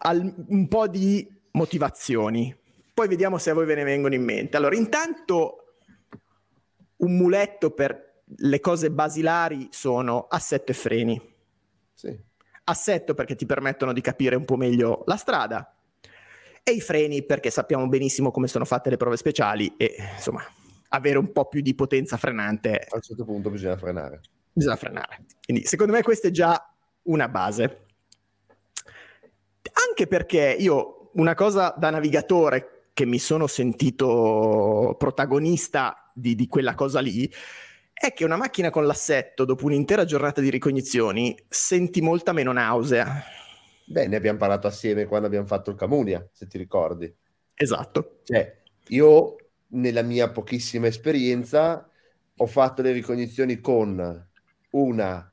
al, 0.00 0.32
un 0.48 0.68
po' 0.68 0.86
di 0.86 1.26
motivazioni. 1.52 2.54
Poi 2.92 3.08
vediamo 3.08 3.38
se 3.38 3.50
a 3.50 3.54
voi 3.54 3.64
ve 3.64 3.76
ne 3.76 3.84
vengono 3.84 4.14
in 4.14 4.22
mente. 4.22 4.58
Allora, 4.58 4.76
intanto 4.76 5.78
un 6.96 7.16
muletto 7.16 7.70
per 7.70 8.22
le 8.24 8.60
cose 8.60 8.90
basilari 8.90 9.68
sono 9.70 10.26
assetto 10.28 10.72
e 10.72 10.74
freni. 10.74 11.34
Sì 11.94 12.34
assetto 12.68 13.14
perché 13.14 13.34
ti 13.34 13.46
permettono 13.46 13.92
di 13.92 14.00
capire 14.00 14.36
un 14.36 14.44
po' 14.44 14.56
meglio 14.56 15.02
la 15.06 15.16
strada 15.16 15.74
e 16.62 16.72
i 16.72 16.80
freni 16.80 17.24
perché 17.24 17.50
sappiamo 17.50 17.88
benissimo 17.88 18.30
come 18.30 18.48
sono 18.48 18.64
fatte 18.64 18.90
le 18.90 18.96
prove 18.96 19.16
speciali 19.16 19.74
e 19.76 19.94
insomma 20.14 20.44
avere 20.88 21.18
un 21.18 21.30
po' 21.32 21.46
più 21.46 21.60
di 21.60 21.74
potenza 21.74 22.16
frenante. 22.16 22.86
A 22.90 22.96
un 22.96 23.00
certo 23.00 23.24
punto 23.24 23.50
bisogna 23.50 23.76
frenare. 23.76 24.20
Bisogna 24.52 24.76
frenare. 24.76 25.24
Quindi 25.44 25.64
secondo 25.64 25.92
me 25.92 26.02
questa 26.02 26.28
è 26.28 26.30
già 26.30 26.74
una 27.02 27.28
base. 27.28 27.86
Anche 29.88 30.06
perché 30.06 30.56
io 30.58 31.10
una 31.14 31.34
cosa 31.34 31.74
da 31.76 31.90
navigatore 31.90 32.88
che 32.92 33.06
mi 33.06 33.18
sono 33.18 33.46
sentito 33.46 34.96
protagonista 34.98 36.10
di, 36.14 36.34
di 36.34 36.48
quella 36.48 36.74
cosa 36.74 37.00
lì 37.00 37.30
è 37.98 38.12
che 38.12 38.24
una 38.26 38.36
macchina 38.36 38.68
con 38.68 38.84
l'assetto, 38.84 39.46
dopo 39.46 39.64
un'intera 39.64 40.04
giornata 40.04 40.42
di 40.42 40.50
ricognizioni, 40.50 41.34
senti 41.48 42.02
molta 42.02 42.32
meno 42.32 42.52
nausea. 42.52 43.22
Beh, 43.86 44.06
ne 44.06 44.16
abbiamo 44.16 44.38
parlato 44.38 44.66
assieme 44.66 45.06
quando 45.06 45.26
abbiamo 45.26 45.46
fatto 45.46 45.70
il 45.70 45.76
Camunia, 45.76 46.26
se 46.30 46.46
ti 46.46 46.58
ricordi. 46.58 47.12
Esatto. 47.54 48.20
Cioè, 48.24 48.62
io 48.88 49.36
nella 49.68 50.02
mia 50.02 50.28
pochissima 50.30 50.88
esperienza 50.88 51.88
ho 52.36 52.46
fatto 52.46 52.82
le 52.82 52.92
ricognizioni 52.92 53.60
con 53.60 54.28
una 54.70 55.32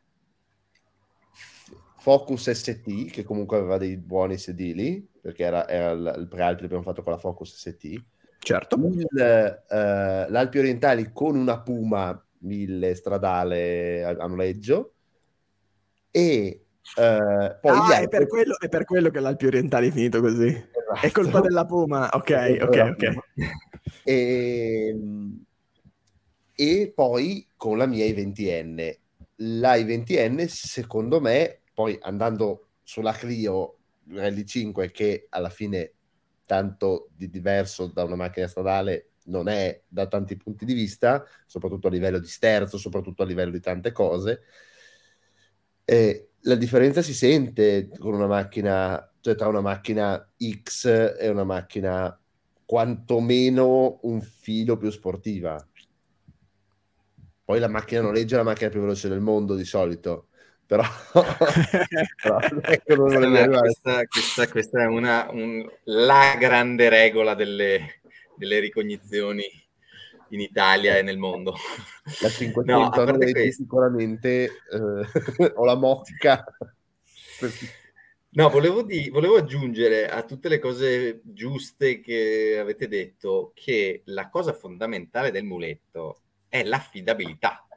Focus 1.98 2.50
ST, 2.50 3.12
che 3.12 3.24
comunque 3.24 3.58
aveva 3.58 3.78
dei 3.78 3.98
buoni 3.98 4.38
sedili, 4.38 5.06
perché 5.22 5.44
era, 5.44 5.68
era 5.68 5.92
il, 5.92 6.16
il 6.20 6.28
pre-alpi 6.30 6.62
l'abbiamo 6.62 6.84
fatto 6.84 7.02
con 7.02 7.12
la 7.12 7.18
Focus 7.18 7.56
ST. 7.56 8.04
Certo. 8.40 8.76
Il, 8.78 9.64
uh, 9.70 10.32
L'Alpi 10.32 10.60
Orientali 10.60 11.12
con 11.12 11.36
una 11.36 11.60
Puma 11.60 12.23
1000 12.44 12.96
stradale 12.96 14.04
a, 14.04 14.10
a 14.10 14.28
noleggio. 14.28 14.94
E 16.12 16.66
uh, 16.96 17.60
poi 17.60 17.72
ah, 17.72 17.86
altri... 17.86 18.04
è, 18.04 18.08
per 18.08 18.28
quello, 18.28 18.60
è, 18.60 18.70
per 18.70 18.86
quello, 18.86 19.10
che 19.10 19.20
l'Alpi 19.20 19.46
Orientale 19.46 19.88
è 19.88 19.92
finito 19.92 20.22
così. 20.22 20.48
Esatto. 20.48 21.06
è 21.06 21.12
colpa 21.12 21.42
della 21.42 21.66
Puma. 21.66 22.10
Ok 22.14 22.58
ok 22.62 22.96
ok. 22.98 23.16
E, 24.04 24.88
ehm, 24.90 25.44
e 26.56 26.92
poi 26.94 27.48
con 27.56 27.78
la 27.78 27.86
mia 27.86 28.06
I20N 28.06 28.98
la 29.38 29.76
I20N 29.76 30.46
secondo 30.46 31.20
me 31.20 31.62
poi 31.74 31.98
andando 32.02 32.68
sulla 32.84 33.12
Clio 33.14 33.78
Rally 34.10 34.46
5 34.46 34.92
che 34.92 35.26
alla 35.30 35.50
fine 35.50 35.94
tanto 36.46 37.10
di 37.16 37.30
diverso 37.30 37.88
da 37.88 38.04
una 38.04 38.16
macchina 38.16 38.48
stradale 38.48 39.10
non 39.26 39.48
è 39.48 39.84
da 39.88 40.08
tanti 40.08 40.36
punti 40.38 40.66
di 40.66 40.74
vista, 40.74 41.26
soprattutto 41.46 41.88
a 41.88 41.92
livello 41.92 42.20
di 42.20 42.28
sterzo, 42.28 42.78
soprattutto 42.78 43.24
a 43.24 43.26
livello 43.26 43.52
di 43.52 43.60
tante 43.60 43.92
cose. 43.92 44.42
E 45.86 46.30
la 46.42 46.56
differenza 46.56 47.02
si 47.02 47.14
sente 47.14 47.90
con 47.98 48.14
una 48.14 48.28
macchina, 48.28 49.12
cioè 49.22 49.36
tra 49.36 49.48
una 49.48 49.62
macchina 49.62 50.30
X 50.38 51.16
e 51.20 51.30
una 51.30 51.44
macchina 51.44 52.18
quantomeno 52.66 54.00
un 54.04 54.22
filo 54.22 54.78
più 54.78 54.90
sportiva. 54.90 55.64
Poi 57.46 57.60
la 57.60 57.68
macchina 57.68 58.02
noleggia 58.02 58.36
è 58.36 58.38
la 58.38 58.46
macchina 58.46 58.70
più 58.70 58.80
veloce 58.80 59.10
del 59.10 59.20
mondo 59.20 59.56
di 59.56 59.66
solito, 59.66 60.28
però, 60.66 60.84
però 62.22 62.40
ecco 62.40 63.60
questa, 63.60 64.06
questa, 64.06 64.48
questa, 64.48 64.82
è 64.84 64.86
una, 64.86 65.28
un, 65.30 65.70
la 65.84 66.36
grande 66.40 66.88
regola 66.88 67.36
delle, 67.36 68.02
delle 68.38 68.60
ricognizioni 68.60 69.44
in 70.30 70.40
Italia 70.40 70.98
e 70.98 71.02
nel 71.02 71.18
mondo. 71.18 71.56
La 72.22 72.30
500 72.30 73.06
no, 73.06 73.18
sicuramente 73.52 74.44
eh, 74.46 75.52
ho 75.56 75.66
la 75.66 75.76
mocca. 75.76 76.44
No, 78.36 78.50
volevo, 78.50 78.82
di, 78.82 79.10
volevo, 79.10 79.36
aggiungere 79.36 80.10
a 80.10 80.24
tutte 80.24 80.50
le 80.50 80.58
cose 80.58 81.22
giuste 81.24 82.00
che 82.00 82.58
avete 82.60 82.88
detto 82.88 83.52
che 83.54 84.02
la 84.06 84.30
cosa 84.30 84.54
fondamentale 84.54 85.30
del 85.30 85.44
muletto 85.44 86.22
è 86.48 86.64
l'affidabilità. 86.64 87.68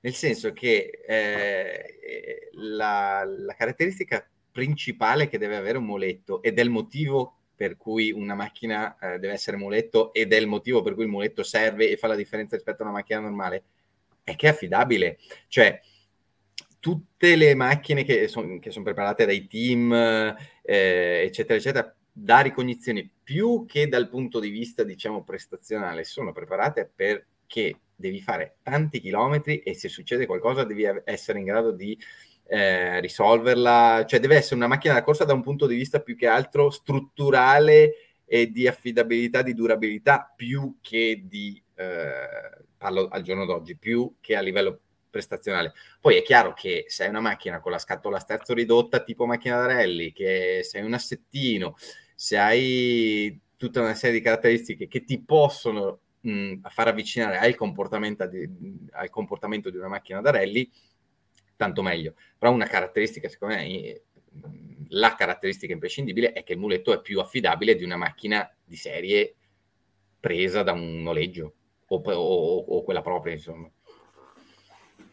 Nel 0.00 0.14
senso 0.14 0.54
che 0.54 1.02
eh, 1.06 2.48
la, 2.52 3.24
la 3.24 3.52
caratteristica 3.52 4.26
principale 4.50 5.28
che 5.28 5.36
deve 5.36 5.56
avere 5.56 5.76
un 5.76 5.84
muletto 5.84 6.42
ed 6.42 6.58
è 6.58 6.62
il 6.62 6.70
motivo 6.70 7.39
per 7.60 7.76
cui 7.76 8.10
una 8.10 8.34
macchina 8.34 8.96
eh, 8.98 9.18
deve 9.18 9.34
essere 9.34 9.58
muletto 9.58 10.14
ed 10.14 10.32
è 10.32 10.38
il 10.38 10.46
motivo 10.46 10.80
per 10.80 10.94
cui 10.94 11.02
il 11.02 11.10
muletto 11.10 11.42
serve 11.42 11.90
e 11.90 11.98
fa 11.98 12.06
la 12.06 12.14
differenza 12.14 12.56
rispetto 12.56 12.80
a 12.80 12.86
una 12.86 12.94
macchina 12.94 13.20
normale, 13.20 13.64
è 14.24 14.34
che 14.34 14.46
è 14.46 14.50
affidabile. 14.52 15.18
Cioè, 15.46 15.78
tutte 16.78 17.36
le 17.36 17.54
macchine 17.54 18.02
che 18.02 18.28
sono 18.28 18.58
son 18.66 18.82
preparate 18.82 19.26
dai 19.26 19.46
team, 19.46 19.92
eh, 19.92 21.22
eccetera, 21.22 21.58
eccetera, 21.58 21.94
da 22.10 22.40
ricognizioni, 22.40 23.10
più 23.22 23.66
che 23.66 23.88
dal 23.88 24.08
punto 24.08 24.40
di 24.40 24.48
vista, 24.48 24.82
diciamo, 24.82 25.22
prestazionale, 25.22 26.04
sono 26.04 26.32
preparate 26.32 26.90
perché 26.96 27.78
devi 27.94 28.22
fare 28.22 28.56
tanti 28.62 29.00
chilometri 29.00 29.58
e 29.58 29.74
se 29.74 29.90
succede 29.90 30.24
qualcosa 30.24 30.64
devi 30.64 30.86
essere 31.04 31.40
in 31.40 31.44
grado 31.44 31.72
di 31.72 31.94
eh, 32.52 32.98
risolverla, 32.98 34.04
cioè 34.08 34.18
deve 34.18 34.34
essere 34.34 34.56
una 34.56 34.66
macchina 34.66 34.94
da 34.94 35.04
corsa 35.04 35.24
da 35.24 35.32
un 35.32 35.42
punto 35.42 35.68
di 35.68 35.76
vista 35.76 36.00
più 36.00 36.16
che 36.16 36.26
altro 36.26 36.68
strutturale 36.70 37.92
e 38.24 38.50
di 38.50 38.66
affidabilità, 38.66 39.42
di 39.42 39.54
durabilità, 39.54 40.32
più 40.34 40.78
che 40.80 41.22
di, 41.26 41.62
eh, 41.76 42.64
parlo 42.76 43.06
al 43.06 43.22
giorno 43.22 43.44
d'oggi, 43.44 43.76
più 43.76 44.16
che 44.20 44.34
a 44.34 44.40
livello 44.40 44.80
prestazionale. 45.08 45.74
Poi 46.00 46.16
è 46.16 46.22
chiaro 46.22 46.52
che 46.52 46.86
se 46.88 47.04
hai 47.04 47.08
una 47.08 47.20
macchina 47.20 47.60
con 47.60 47.70
la 47.70 47.78
scatola 47.78 48.18
sterzo 48.18 48.52
ridotta 48.52 49.04
tipo 49.04 49.26
macchina 49.26 49.56
da 49.56 49.66
rally, 49.66 50.12
che 50.12 50.62
se 50.64 50.78
hai 50.78 50.84
un 50.84 50.94
assettino, 50.94 51.76
se 52.16 52.36
hai 52.36 53.40
tutta 53.56 53.80
una 53.80 53.94
serie 53.94 54.18
di 54.18 54.24
caratteristiche 54.24 54.88
che 54.88 55.04
ti 55.04 55.22
possono 55.22 56.00
mh, 56.20 56.68
far 56.68 56.88
avvicinare 56.88 57.38
al 57.38 57.54
comportamento 57.54 58.26
di, 58.26 58.48
al 58.90 59.10
comportamento 59.10 59.70
di 59.70 59.76
una 59.76 59.88
macchina 59.88 60.20
da 60.20 60.32
rally, 60.32 60.68
tanto 61.60 61.82
meglio. 61.82 62.14
Però 62.38 62.50
una 62.50 62.66
caratteristica, 62.66 63.28
secondo 63.28 63.54
me, 63.54 64.00
la 64.88 65.14
caratteristica 65.14 65.74
imprescindibile 65.74 66.32
è 66.32 66.42
che 66.42 66.54
il 66.54 66.58
muletto 66.58 66.94
è 66.94 67.02
più 67.02 67.20
affidabile 67.20 67.74
di 67.74 67.84
una 67.84 67.96
macchina 67.96 68.50
di 68.64 68.76
serie 68.76 69.34
presa 70.18 70.62
da 70.62 70.72
un 70.72 71.02
noleggio 71.02 71.52
o, 71.86 72.00
o, 72.02 72.58
o 72.58 72.82
quella 72.82 73.02
propria, 73.02 73.34
insomma. 73.34 73.70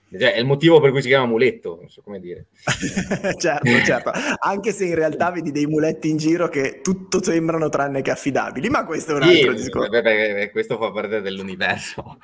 È 0.09 0.37
il 0.37 0.45
motivo 0.45 0.79
per 0.79 0.91
cui 0.91 1.01
si 1.01 1.09
chiama 1.09 1.25
muletto, 1.25 1.75
non 1.81 1.89
so 1.89 2.01
come 2.01 2.21
dire. 2.21 2.45
certo, 3.37 3.69
certo. 3.83 4.11
Anche 4.39 4.71
se 4.71 4.85
in 4.85 4.95
realtà 4.95 5.31
vedi 5.31 5.51
dei 5.51 5.65
muletti 5.65 6.09
in 6.09 6.15
giro 6.15 6.47
che 6.47 6.79
tutto 6.81 7.21
sembrano 7.21 7.67
tranne 7.67 8.01
che 8.01 8.11
affidabili, 8.11 8.69
ma 8.69 8.85
questo 8.85 9.11
è 9.11 9.15
un 9.15 9.23
altro 9.23 9.51
sì, 9.51 9.63
discorso. 9.63 9.89
Beh, 9.89 10.01
beh, 10.01 10.51
questo 10.51 10.77
fa 10.77 10.91
parte 10.91 11.19
dell'universo. 11.19 12.19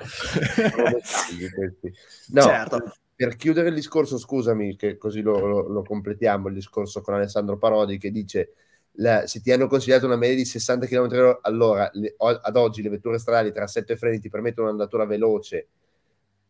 no, 2.32 2.40
certo 2.40 2.94
per 3.14 3.36
chiudere 3.36 3.68
il 3.68 3.74
discorso, 3.74 4.18
scusami, 4.18 4.76
che 4.76 4.96
così 4.96 5.20
lo, 5.20 5.38
lo, 5.38 5.68
lo, 5.68 5.82
completiamo 5.82 6.48
il 6.48 6.54
discorso 6.54 7.00
con 7.00 7.14
Alessandro 7.14 7.58
Parodi 7.58 7.98
che 7.98 8.10
dice 8.10 8.54
la, 8.98 9.26
se 9.26 9.40
ti 9.40 9.52
hanno 9.52 9.66
consigliato 9.66 10.06
una 10.06 10.16
media 10.16 10.36
di 10.36 10.44
60 10.44 10.86
km 10.86 11.38
all'ora, 11.42 11.88
le, 11.94 12.14
ad 12.18 12.56
oggi 12.56 12.82
le 12.82 12.90
vetture 12.90 13.18
stradali 13.18 13.52
tra 13.52 13.66
7 13.66 13.96
freni 13.96 14.20
ti 14.20 14.28
permettono 14.28 14.68
un'andatura 14.68 15.04
veloce 15.06 15.68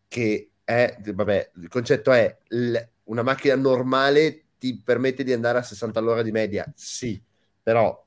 che 0.08 0.50
è, 0.64 0.96
vabbè, 1.02 1.50
il 1.56 1.68
concetto 1.68 2.12
è 2.12 2.38
l, 2.48 2.76
una 3.04 3.22
macchina 3.22 3.56
normale 3.56 4.44
ti 4.58 4.80
permette 4.82 5.24
di 5.24 5.32
andare 5.32 5.58
a 5.58 5.62
60 5.62 5.98
all'ora 5.98 6.22
di 6.22 6.30
media, 6.30 6.70
sì, 6.74 7.22
però 7.62 8.02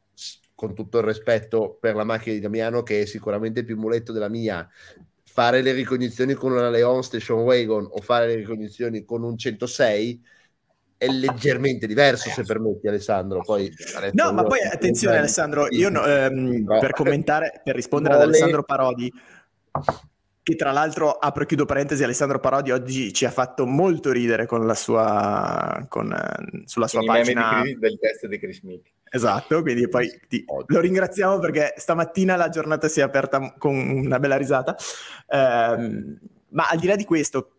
con 0.55 0.73
tutto 0.73 0.97
il 0.97 1.03
rispetto 1.03 1.77
per 1.79 1.93
la 1.95 2.03
macchina 2.03 2.33
di 2.33 2.41
Damiano, 2.41 2.81
che 2.81 3.01
è 3.01 3.05
sicuramente 3.05 3.63
più 3.63 3.77
muletto 3.77 4.11
della 4.11 4.29
mia, 4.29 4.67
fare 5.37 5.61
le 5.61 5.71
ricognizioni 5.71 6.33
con 6.33 6.51
una 6.51 6.71
Leon 6.71 7.03
Station 7.03 7.41
Wagon 7.41 7.87
o 7.91 8.01
fare 8.01 8.25
le 8.25 8.35
ricognizioni 8.37 9.05
con 9.05 9.21
un 9.21 9.37
106 9.37 10.25
è 10.97 11.05
leggermente 11.09 11.85
diverso 11.85 12.31
se 12.31 12.41
permetti 12.41 12.87
Alessandro 12.87 13.41
poi 13.41 13.71
no 14.13 14.33
ma 14.33 14.41
poi 14.41 14.61
attenzione 14.63 15.19
Alessandro 15.19 15.67
io 15.69 15.89
no, 15.89 16.03
ehm, 16.03 16.63
no. 16.63 16.79
per 16.79 16.93
commentare 16.93 17.61
per 17.63 17.75
rispondere 17.75 18.15
Vole... 18.15 18.25
ad 18.25 18.31
Alessandro 18.31 18.63
Parodi 18.63 19.13
che 20.41 20.55
tra 20.55 20.71
l'altro 20.71 21.11
apro 21.11 21.43
e 21.43 21.45
chiudo 21.45 21.65
parentesi 21.65 22.03
Alessandro 22.03 22.39
Parodi 22.39 22.71
oggi 22.71 23.13
ci 23.13 23.25
ha 23.25 23.29
fatto 23.29 23.67
molto 23.67 24.11
ridere 24.11 24.47
con 24.47 24.65
la 24.65 24.73
sua 24.73 25.85
con, 25.87 26.17
sulla 26.65 26.87
sua 26.87 27.01
con 27.01 27.09
pagina 27.09 27.61
Chris, 27.61 27.77
del 27.77 27.99
test 27.99 28.25
di 28.25 28.39
Chris 28.39 28.61
Mick 28.61 28.89
esatto 29.09 29.61
quindi 29.61 29.87
poi 29.87 30.09
ti, 30.27 30.43
lo 30.65 30.79
ringraziamo 30.79 31.39
perché 31.39 31.73
stamattina 31.77 32.35
la 32.35 32.49
giornata 32.49 32.87
si 32.87 32.99
è 32.99 33.03
aperta 33.03 33.53
con 33.57 33.75
una 33.75 34.19
bella 34.19 34.37
risata 34.37 34.75
ehm, 35.29 36.19
ma 36.49 36.67
al 36.69 36.79
di 36.79 36.87
là 36.87 36.95
di 36.95 37.05
questo 37.05 37.51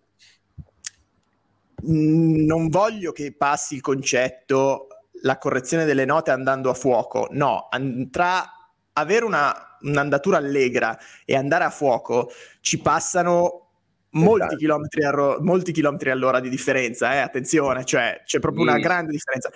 non 1.82 2.68
voglio 2.68 3.12
che 3.12 3.32
passi 3.36 3.76
il 3.76 3.80
concetto 3.80 4.88
la 5.22 5.38
correzione 5.38 5.84
delle 5.84 6.04
note 6.04 6.30
andando 6.30 6.70
a 6.70 6.74
fuoco, 6.74 7.28
no, 7.32 7.68
tra 8.10 8.52
avere 8.92 9.24
una, 9.24 9.78
un'andatura 9.80 10.36
allegra 10.36 10.98
e 11.24 11.36
andare 11.36 11.64
a 11.64 11.70
fuoco 11.70 12.30
ci 12.60 12.78
passano 12.80 13.66
molti, 14.10 14.44
esatto. 14.44 14.56
chilometri, 14.56 15.02
ro- 15.04 15.38
molti 15.40 15.72
chilometri 15.72 16.10
all'ora 16.10 16.40
di 16.40 16.48
differenza, 16.48 17.14
eh? 17.14 17.18
attenzione, 17.18 17.84
cioè 17.84 18.22
c'è 18.24 18.38
proprio 18.38 18.64
sì. 18.64 18.70
una 18.70 18.78
grande 18.78 19.12
differenza. 19.12 19.50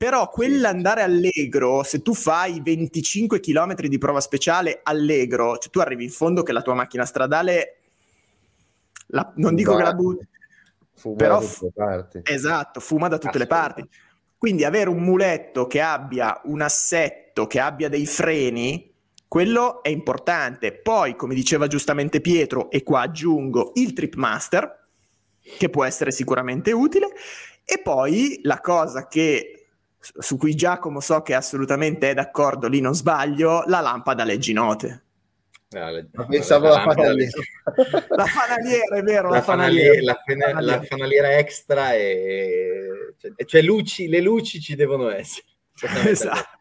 Però 0.00 0.30
quell'andare 0.30 1.02
allegro, 1.02 1.82
se 1.82 2.00
tu 2.00 2.14
fai 2.14 2.62
25 2.62 3.38
km 3.38 3.74
di 3.74 3.98
prova 3.98 4.22
speciale 4.22 4.80
allegro, 4.82 5.58
cioè 5.58 5.70
tu 5.70 5.78
arrivi 5.78 6.04
in 6.04 6.10
fondo 6.10 6.42
che 6.42 6.52
la 6.52 6.62
tua 6.62 6.72
macchina 6.72 7.04
stradale, 7.04 7.80
la, 9.08 9.30
non 9.36 9.54
dico 9.54 9.76
che 9.76 9.82
la 9.82 9.92
butti, 9.92 10.26
Fuma 10.94 11.16
però, 11.16 11.40
da 11.40 11.46
tutte 11.46 11.64
le 11.66 11.72
parti. 11.74 12.20
Esatto, 12.24 12.80
fuma 12.80 13.08
da 13.08 13.18
tutte 13.18 13.36
le 13.36 13.46
parti. 13.46 13.86
Quindi 14.38 14.64
avere 14.64 14.88
un 14.88 15.02
muletto 15.02 15.66
che 15.66 15.82
abbia 15.82 16.40
un 16.44 16.62
assetto, 16.62 17.46
che 17.46 17.60
abbia 17.60 17.90
dei 17.90 18.06
freni, 18.06 18.90
quello 19.28 19.82
è 19.82 19.90
importante. 19.90 20.72
Poi, 20.72 21.14
come 21.14 21.34
diceva 21.34 21.66
giustamente 21.66 22.22
Pietro, 22.22 22.70
e 22.70 22.82
qua 22.82 23.02
aggiungo 23.02 23.72
il 23.74 23.92
Trip 23.92 24.14
Master, 24.14 24.86
che 25.58 25.68
può 25.68 25.84
essere 25.84 26.10
sicuramente 26.10 26.72
utile. 26.72 27.08
E 27.66 27.82
poi 27.82 28.40
la 28.44 28.62
cosa 28.62 29.06
che 29.06 29.59
su 30.00 30.36
cui 30.38 30.54
Giacomo 30.54 31.00
so 31.00 31.20
che 31.22 31.34
assolutamente 31.34 32.10
è 32.10 32.14
d'accordo, 32.14 32.68
lì 32.68 32.80
non 32.80 32.94
sbaglio, 32.94 33.64
la 33.66 33.80
lampada 33.80 34.24
leggi 34.24 34.52
note. 34.52 35.04
Eh, 35.72 36.08
pensavo 36.28 36.66
la, 36.66 36.76
la 36.76 36.82
fanaliera. 36.82 37.40
la 38.08 38.24
fanaliera, 38.24 38.96
è 38.96 39.02
vero, 39.02 39.28
la, 39.28 39.36
la 39.36 39.42
fanaliera. 39.42 40.02
La, 40.02 40.22
fanaliera. 40.26 40.60
la, 40.60 40.82
fanaliera 40.82 41.36
extra 41.36 41.94
e... 41.94 43.14
Cioè, 43.18 43.44
cioè, 43.44 43.62
luci, 43.62 44.08
le 44.08 44.20
luci 44.20 44.60
ci 44.60 44.74
devono 44.74 45.10
essere. 45.10 45.46
Esatto. 46.06 46.58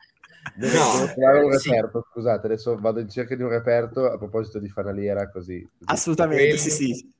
No, 0.55 1.11
trovare 1.13 1.43
un 1.43 1.51
reperto, 1.51 2.01
sì. 2.01 2.09
scusate, 2.11 2.45
adesso 2.45 2.77
vado 2.77 2.99
in 2.99 3.09
cerca 3.09 3.35
di 3.35 3.43
un 3.43 3.49
reperto 3.49 4.05
a 4.05 4.17
proposito 4.17 4.59
di 4.59 4.69
fanaliera 4.69 5.29
così. 5.29 5.67
Assolutamente, 5.85 6.43
Quello... 6.43 6.57
sì, 6.57 6.69
sì. 6.69 7.13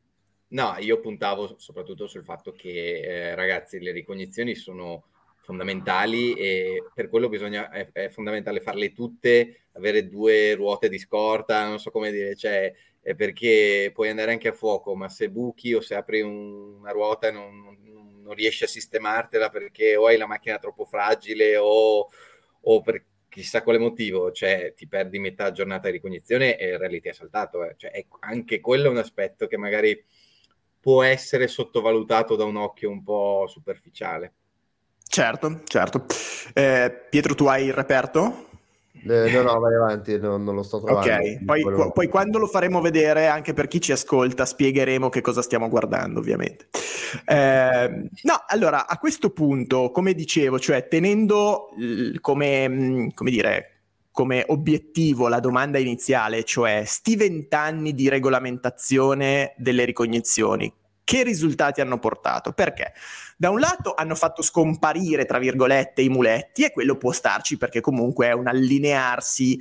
No, 0.50 0.76
io 0.80 1.00
puntavo 1.00 1.56
soprattutto 1.58 2.08
sul 2.08 2.24
fatto 2.24 2.52
che, 2.52 3.02
eh, 3.02 3.36
ragazzi, 3.36 3.80
le 3.80 3.92
ricognizioni 3.92 4.56
sono 4.56 5.04
fondamentali 5.50 6.34
e 6.34 6.84
per 6.94 7.10
quello 7.10 7.28
bisogna, 7.28 7.72
è, 7.72 7.90
è, 7.92 8.10
fondamentale 8.10 8.62
farle 8.62 8.94
tutte, 8.94 9.64
avere 9.72 10.08
due 10.08 10.54
ruote 10.54 10.90
di 10.90 11.00
scorta, 11.00 11.68
non 11.68 11.80
so 11.80 11.90
come 11.90 12.12
dire, 12.12 12.36
cioè, 12.36 12.72
perché 13.16 13.90
puoi 13.92 14.10
andare 14.10 14.32
anche 14.32 14.50
a 14.50 14.54
fuoco, 14.54 14.96
ma 14.96 15.10
se 15.10 15.32
buchi 15.32 15.74
o 15.74 15.82
se 15.82 15.96
apri 15.96 16.22
un, 16.22 16.76
una 16.78 16.92
ruota 16.92 17.30
e 17.30 17.32
non, 17.32 17.60
non, 17.60 18.22
non, 18.22 18.34
riesci 18.36 18.64
a 18.64 18.68
sistemartela 18.68 19.50
perché 19.50 19.96
o 19.96 20.06
hai 20.06 20.18
la 20.18 20.28
macchina 20.28 20.60
troppo 20.60 20.86
fragile 20.86 21.58
o, 21.58 22.10
o 22.62 22.82
per 22.82 23.06
chissà 23.28 23.64
quale 23.64 23.80
motivo, 23.80 24.32
cioè 24.32 24.74
ti 24.76 24.88
perdi 24.88 25.18
metà 25.18 25.52
giornata 25.52 25.88
di 25.88 25.94
ricognizione 25.94 26.58
e 26.58 26.74
in 26.74 26.78
realtà 26.78 27.10
è 27.10 27.14
saltato. 27.14 27.64
Eh. 27.64 27.74
Cioè, 27.76 27.90
è, 27.90 28.06
anche 28.20 28.60
quello 28.60 28.86
è 28.86 28.90
un 28.90 28.98
aspetto 28.98 29.48
che 29.48 29.58
magari 29.58 30.06
può 30.80 31.02
essere 31.02 31.48
sottovalutato 31.48 32.36
da 32.36 32.44
un 32.44 32.58
occhio 32.58 32.92
un 32.92 33.02
po' 33.04 33.46
superficiale. 33.48 34.34
Certo, 35.12 35.62
certo. 35.66 36.06
Eh, 36.54 37.08
Pietro, 37.10 37.34
tu 37.34 37.48
hai 37.48 37.66
il 37.66 37.74
reperto? 37.74 38.46
Eh, 39.08 39.32
no, 39.32 39.42
no, 39.42 39.60
vai 39.60 39.74
avanti, 39.74 40.20
no, 40.20 40.38
non 40.38 40.54
lo 40.54 40.62
sto 40.62 40.84
trovando. 40.84 41.12
Ok, 41.12 41.44
poi, 41.46 41.64
qu- 41.64 41.92
poi, 41.92 42.08
quando 42.08 42.38
lo 42.38 42.46
faremo 42.46 42.80
vedere, 42.80 43.26
anche 43.26 43.54
per 43.54 43.68
chi 43.68 43.82
ci 43.82 43.92
ascolta, 43.92 44.46
spiegheremo 44.46 45.10
che 45.10 45.22
cosa 45.22 45.42
stiamo 45.42 45.68
guardando, 45.68 46.20
ovviamente. 46.20 46.68
Eh, 47.26 48.08
no, 48.22 48.44
allora, 48.46 48.88
a 48.88 49.00
questo 49.00 49.32
punto, 49.32 49.90
come 49.90 50.14
dicevo, 50.14 50.60
cioè 50.60 50.88
tenendo 50.88 51.70
come, 52.22 53.10
come 53.16 53.32
dire, 53.32 53.80
come 54.12 54.44
obiettivo 54.46 55.28
la 55.28 55.40
domanda 55.40 55.80
iniziale, 55.80 56.44
cioè 56.44 56.84
sti 56.86 57.16
vent'anni 57.16 57.96
di 57.96 58.10
regolamentazione 58.10 59.56
delle 59.58 59.86
ricognizioni, 59.86 60.72
che 61.04 61.24
risultati 61.24 61.82
hanno 61.82 61.98
portato? 61.98 62.52
Perché 62.52 62.94
da 63.40 63.52
un 63.52 63.60
lato 63.62 63.94
hanno 63.94 64.16
fatto 64.16 64.42
scomparire, 64.42 65.24
tra 65.24 65.40
virgolette, 65.40 66.02
i 66.02 66.10
muletti 66.10 66.66
e 66.66 66.72
quello 66.72 66.98
può 66.98 67.14
starci 67.14 67.56
perché 67.56 67.80
comunque 67.80 68.28
è 68.28 68.34
un 68.34 68.48
allinearsi 68.48 69.58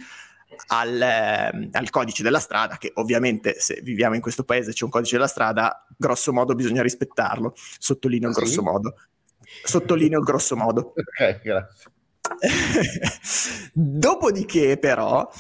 al, 0.67 1.01
eh, 1.01 1.69
al, 1.71 1.91
codice 1.91 2.25
della 2.25 2.41
strada, 2.41 2.77
che 2.77 2.91
ovviamente 2.97 3.61
se 3.61 3.79
viviamo 3.81 4.17
in 4.17 4.21
questo 4.21 4.43
paese 4.43 4.73
c'è 4.73 4.83
un 4.83 4.91
codice 4.91 5.15
della 5.15 5.29
strada, 5.29 5.87
grosso 5.97 6.33
modo 6.33 6.57
bisogna 6.57 6.83
rispettarlo, 6.83 7.53
sottolineo 7.55 8.31
il 8.31 8.35
sì. 8.35 8.41
grosso 8.41 8.63
modo. 8.63 8.95
Sottolineo 9.63 10.19
il 10.19 10.25
grosso 10.25 10.57
modo. 10.57 10.95
Ok, 10.99 11.41
grazie. 11.41 11.91
Dopodiché 13.73 14.77
però 14.77 15.31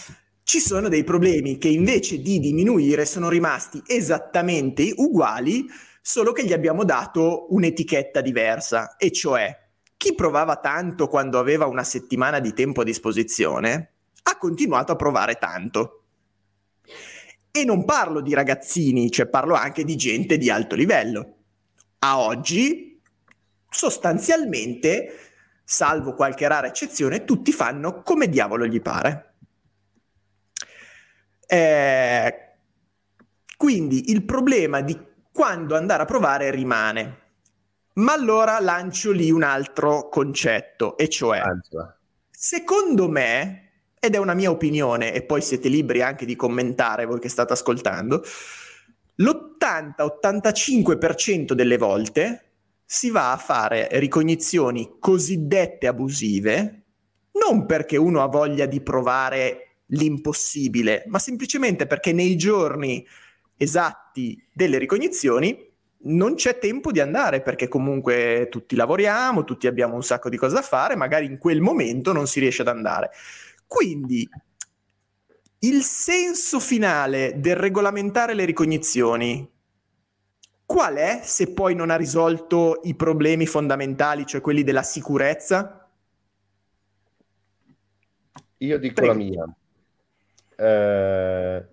ci 0.44 0.60
sono 0.60 0.88
dei 0.88 1.02
problemi 1.02 1.58
che 1.58 1.68
invece 1.68 2.20
di 2.20 2.38
diminuire 2.38 3.04
sono 3.04 3.28
rimasti 3.28 3.82
esattamente 3.84 4.92
uguali 4.94 5.66
solo 6.08 6.32
che 6.32 6.46
gli 6.46 6.54
abbiamo 6.54 6.84
dato 6.84 7.52
un'etichetta 7.52 8.22
diversa, 8.22 8.96
e 8.96 9.12
cioè 9.12 9.54
chi 9.94 10.14
provava 10.14 10.56
tanto 10.56 11.06
quando 11.06 11.38
aveva 11.38 11.66
una 11.66 11.84
settimana 11.84 12.40
di 12.40 12.54
tempo 12.54 12.80
a 12.80 12.84
disposizione 12.84 13.90
ha 14.22 14.38
continuato 14.38 14.92
a 14.92 14.96
provare 14.96 15.34
tanto. 15.34 16.04
E 17.50 17.62
non 17.62 17.84
parlo 17.84 18.22
di 18.22 18.32
ragazzini, 18.32 19.10
cioè 19.10 19.26
parlo 19.26 19.54
anche 19.54 19.84
di 19.84 19.96
gente 19.96 20.38
di 20.38 20.48
alto 20.48 20.76
livello. 20.76 21.34
A 21.98 22.18
oggi, 22.20 22.98
sostanzialmente, 23.68 25.12
salvo 25.62 26.14
qualche 26.14 26.48
rara 26.48 26.68
eccezione, 26.68 27.26
tutti 27.26 27.52
fanno 27.52 28.00
come 28.00 28.30
diavolo 28.30 28.64
gli 28.64 28.80
pare. 28.80 29.34
Eh, 31.46 32.34
quindi 33.58 34.10
il 34.10 34.24
problema 34.24 34.80
di 34.80 35.07
quando 35.38 35.76
andare 35.76 36.02
a 36.02 36.04
provare 36.04 36.50
rimane. 36.50 37.18
Ma 37.94 38.12
allora 38.12 38.58
lancio 38.58 39.12
lì 39.12 39.30
un 39.30 39.44
altro 39.44 40.08
concetto, 40.08 40.96
e 40.96 41.08
cioè, 41.08 41.40
secondo 42.28 43.08
me, 43.08 43.70
ed 44.00 44.16
è 44.16 44.18
una 44.18 44.34
mia 44.34 44.50
opinione, 44.50 45.12
e 45.12 45.22
poi 45.22 45.40
siete 45.40 45.68
liberi 45.68 46.02
anche 46.02 46.26
di 46.26 46.34
commentare 46.34 47.04
voi 47.04 47.20
che 47.20 47.28
state 47.28 47.52
ascoltando, 47.52 48.24
l'80-85% 49.14 51.52
delle 51.52 51.78
volte 51.78 52.54
si 52.84 53.10
va 53.10 53.30
a 53.30 53.36
fare 53.36 53.90
ricognizioni 53.92 54.96
cosiddette 54.98 55.86
abusive, 55.86 56.82
non 57.34 57.64
perché 57.64 57.96
uno 57.96 58.24
ha 58.24 58.26
voglia 58.26 58.66
di 58.66 58.80
provare 58.80 59.82
l'impossibile, 59.90 61.04
ma 61.06 61.20
semplicemente 61.20 61.86
perché 61.86 62.12
nei 62.12 62.36
giorni 62.36 63.06
esatti 63.58 64.42
delle 64.52 64.78
ricognizioni, 64.78 65.66
non 66.00 66.34
c'è 66.34 66.58
tempo 66.58 66.92
di 66.92 67.00
andare 67.00 67.42
perché 67.42 67.68
comunque 67.68 68.46
tutti 68.50 68.76
lavoriamo, 68.76 69.44
tutti 69.44 69.66
abbiamo 69.66 69.94
un 69.94 70.02
sacco 70.02 70.28
di 70.28 70.36
cose 70.36 70.54
da 70.54 70.62
fare, 70.62 70.96
magari 70.96 71.26
in 71.26 71.38
quel 71.38 71.60
momento 71.60 72.12
non 72.12 72.26
si 72.26 72.40
riesce 72.40 72.62
ad 72.62 72.68
andare. 72.68 73.10
Quindi 73.66 74.26
il 75.60 75.82
senso 75.82 76.60
finale 76.60 77.34
del 77.36 77.56
regolamentare 77.56 78.32
le 78.32 78.44
ricognizioni 78.44 79.50
qual 80.64 80.96
è 80.96 81.20
se 81.24 81.52
poi 81.52 81.74
non 81.74 81.90
ha 81.90 81.96
risolto 81.96 82.80
i 82.84 82.94
problemi 82.94 83.46
fondamentali, 83.46 84.26
cioè 84.26 84.40
quelli 84.40 84.62
della 84.62 84.82
sicurezza? 84.82 85.88
Io 88.58 88.78
dico 88.78 88.94
Prego. 88.94 89.12
la 89.12 89.18
mia. 89.18 89.56
Eh, 90.56 91.66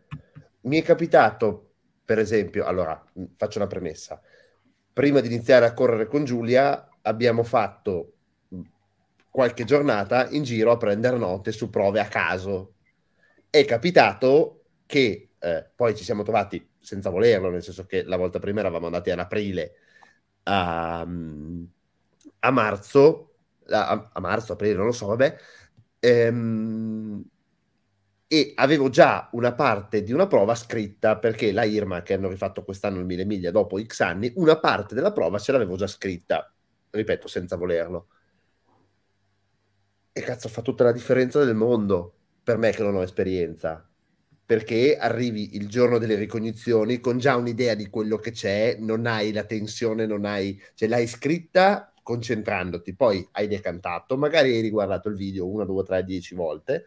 mi 0.62 0.80
è 0.80 0.84
capitato 0.84 1.65
per 2.06 2.20
esempio, 2.20 2.66
allora 2.66 3.04
faccio 3.36 3.58
una 3.58 3.68
premessa. 3.68 4.22
Prima 4.94 5.20
di 5.20 5.28
iniziare 5.28 5.66
a 5.66 5.74
correre 5.74 6.06
con 6.08 6.24
Giulia 6.24 6.88
abbiamo 7.02 7.44
fatto 7.44 8.14
qualche 9.30 9.66
giornata 9.66 10.30
in 10.30 10.44
giro 10.44 10.72
a 10.72 10.78
prendere 10.78 11.18
note 11.18 11.52
su 11.52 11.70
prove 11.70 12.00
a 12.00 12.08
caso. 12.08 12.76
È 13.50 13.66
capitato 13.66 14.62
che 14.86 15.32
eh, 15.38 15.70
poi 15.76 15.96
ci 15.96 16.04
siamo 16.04 16.24
trovati 16.24 16.66
senza 16.80 17.10
volerlo, 17.10 17.50
nel 17.50 17.64
senso 17.64 17.86
che 17.86 18.04
la 18.04 18.18
volta 18.18 18.40
prima 18.40 18.62
eravamo 18.62 18.86
andati 18.86 19.10
ad 19.10 19.20
aprile 19.20 19.74
a, 20.44 21.02
a 21.02 22.52
marzo, 22.52 23.34
a, 23.70 24.10
a, 24.14 24.20
marzo, 24.20 24.54
aprile, 24.54 24.76
non 24.76 24.86
lo 24.86 24.92
so, 24.92 25.08
vabbè, 25.08 25.36
ehm, 26.00 27.24
e 28.28 28.54
avevo 28.56 28.90
già 28.90 29.30
una 29.34 29.54
parte 29.54 30.02
di 30.02 30.12
una 30.12 30.28
prova 30.28 30.56
scritta 30.56 31.18
perché 31.18 31.52
la 31.52 31.64
Irma, 31.64 32.02
che 32.02 32.14
hanno 32.14 32.30
rifatto 32.30 32.64
quest'anno 32.64 33.00
il 33.00 33.06
mille 33.06 33.26
miglia 33.26 33.52
dopo 33.52 33.82
X 33.82 34.00
anni, 34.02 34.32
una 34.36 34.60
parte 34.60 34.96
della 34.96 35.12
prova 35.12 35.38
ce 35.40 35.52
l'avevo 35.52 35.76
già 35.76 35.88
scritta, 35.88 36.52
ripeto, 36.90 37.28
senza 37.28 37.56
volerlo. 37.56 38.08
E 40.12 40.22
cazzo, 40.22 40.48
fa 40.50 40.62
tutta 40.62 40.84
la 40.84 40.92
differenza 40.92 41.44
del 41.44 41.56
mondo 41.56 42.14
per 42.44 42.58
me 42.58 42.72
che 42.72 42.84
non 42.84 42.96
ho 42.96 43.02
esperienza 43.04 43.88
perché 44.46 44.96
arrivi 44.96 45.56
il 45.56 45.68
giorno 45.68 45.98
delle 45.98 46.16
ricognizioni 46.16 47.00
con 47.00 47.18
già 47.18 47.36
un'idea 47.36 47.74
di 47.74 47.90
quello 47.90 48.18
che 48.18 48.30
c'è, 48.32 48.78
non 48.80 49.08
hai 49.08 49.34
la 49.34 49.44
tensione, 49.44 50.06
non 50.06 50.24
hai, 50.24 50.62
cioè 50.76 50.88
l'hai 50.88 51.08
scritta 51.08 51.92
concentrandoti, 52.04 52.96
poi 52.96 53.28
hai 53.32 53.48
decantato, 53.48 54.16
magari 54.18 54.54
hai 54.54 54.62
riguardato 54.62 55.10
il 55.10 55.16
video 55.16 55.48
una, 55.48 55.66
due, 55.66 55.84
tre, 55.84 56.04
dieci 56.04 56.36
volte 56.36 56.86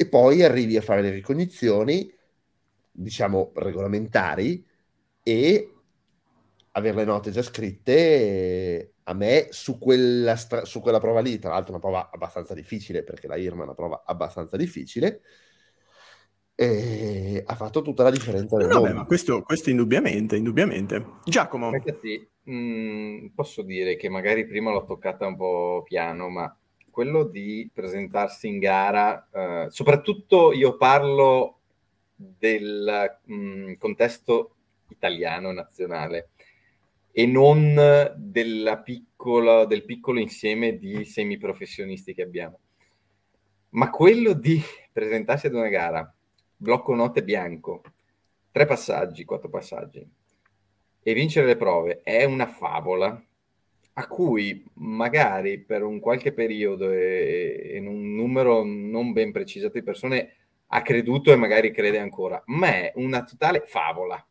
e 0.00 0.08
poi 0.08 0.42
arrivi 0.42 0.78
a 0.78 0.80
fare 0.80 1.02
le 1.02 1.10
ricognizioni, 1.10 2.10
diciamo, 2.90 3.52
regolamentari 3.56 4.64
e 5.22 5.74
avere 6.70 6.96
le 6.96 7.04
note 7.04 7.30
già 7.30 7.42
scritte 7.42 8.94
a 9.02 9.12
me 9.12 9.48
su 9.50 9.76
quella, 9.76 10.36
stra- 10.36 10.64
su 10.64 10.80
quella 10.80 11.00
prova 11.00 11.20
lì, 11.20 11.38
tra 11.38 11.50
l'altro 11.50 11.72
una 11.72 11.82
prova 11.82 12.08
abbastanza 12.10 12.54
difficile 12.54 13.02
perché 13.02 13.26
la 13.26 13.36
IRMA 13.36 13.60
è 13.60 13.64
una 13.64 13.74
prova 13.74 14.02
abbastanza 14.06 14.56
difficile, 14.56 15.20
e 16.54 17.42
ha 17.44 17.54
fatto 17.54 17.82
tutta 17.82 18.02
la 18.02 18.10
differenza 18.10 18.56
del 18.56 18.68
no, 18.68 18.80
mondo. 18.80 18.94
ma 18.94 19.04
questo, 19.04 19.42
questo, 19.42 19.68
indubbiamente, 19.68 20.34
indubbiamente. 20.34 21.18
Giacomo. 21.24 21.72
Ragazzi, 21.72 22.26
mh, 22.44 22.54
mm, 22.54 23.26
posso 23.34 23.60
dire 23.60 23.96
che 23.96 24.08
magari 24.08 24.46
prima 24.46 24.70
l'ho 24.70 24.86
toccata 24.86 25.26
un 25.26 25.36
po' 25.36 25.82
piano, 25.84 26.30
ma 26.30 26.54
quello 27.00 27.24
di 27.24 27.70
presentarsi 27.72 28.46
in 28.46 28.58
gara, 28.58 29.26
eh, 29.32 29.70
soprattutto 29.70 30.52
io 30.52 30.76
parlo 30.76 31.60
del 32.14 33.20
mh, 33.24 33.34
mm, 33.34 33.72
contesto 33.78 34.56
italiano 34.90 35.50
nazionale 35.50 36.28
e 37.10 37.24
non 37.24 37.74
piccola, 38.84 39.64
del 39.64 39.86
piccolo 39.86 40.20
insieme 40.20 40.76
di 40.76 41.06
semiprofessionisti 41.06 42.12
che 42.12 42.20
abbiamo. 42.20 42.58
Ma 43.70 43.88
quello 43.88 44.34
di 44.34 44.60
presentarsi 44.92 45.46
ad 45.46 45.54
una 45.54 45.68
gara 45.68 46.14
blocco 46.54 46.94
note 46.94 47.24
bianco, 47.24 47.80
tre 48.52 48.66
passaggi, 48.66 49.24
quattro 49.24 49.48
passaggi, 49.48 50.06
e 51.02 51.14
vincere 51.14 51.46
le 51.46 51.56
prove 51.56 52.02
è 52.02 52.24
una 52.24 52.46
favola 52.46 53.24
a 53.94 54.06
cui 54.06 54.64
magari 54.74 55.58
per 55.60 55.82
un 55.82 56.00
qualche 56.00 56.32
periodo 56.32 56.90
e 56.90 57.72
in 57.76 57.86
un 57.86 58.14
numero 58.14 58.62
non 58.64 59.12
ben 59.12 59.32
precisato 59.32 59.74
di 59.74 59.82
persone 59.82 60.34
ha 60.68 60.82
creduto 60.82 61.32
e 61.32 61.36
magari 61.36 61.72
crede 61.72 61.98
ancora, 61.98 62.42
ma 62.46 62.68
è 62.68 62.92
una 62.96 63.24
totale 63.24 63.62
favola. 63.66 64.24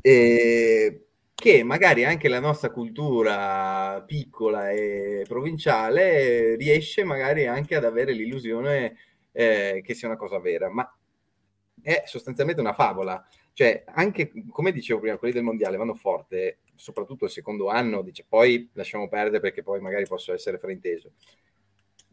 E 0.00 1.06
che 1.42 1.64
magari 1.64 2.04
anche 2.04 2.28
la 2.28 2.38
nostra 2.38 2.70
cultura 2.70 4.00
piccola 4.06 4.70
e 4.70 5.24
provinciale 5.26 6.54
riesce 6.54 7.02
magari 7.02 7.46
anche 7.46 7.74
ad 7.74 7.84
avere 7.84 8.12
l'illusione 8.12 8.96
eh, 9.32 9.82
che 9.84 9.94
sia 9.94 10.06
una 10.06 10.16
cosa 10.16 10.38
vera, 10.38 10.70
ma 10.70 10.88
è 11.80 12.04
sostanzialmente 12.06 12.60
una 12.60 12.74
favola. 12.74 13.26
Cioè, 13.52 13.82
anche 13.86 14.30
come 14.50 14.70
dicevo 14.70 15.00
prima, 15.00 15.18
quelli 15.18 15.34
del 15.34 15.42
mondiale 15.42 15.76
vanno 15.76 15.94
forte, 15.94 16.58
soprattutto 16.74 17.24
il 17.24 17.30
secondo 17.30 17.68
anno, 17.68 18.02
dice 18.02 18.24
poi 18.28 18.68
lasciamo 18.72 19.08
perdere 19.08 19.40
perché 19.40 19.62
poi 19.62 19.80
magari 19.80 20.06
posso 20.06 20.32
essere 20.32 20.58
frainteso. 20.58 21.12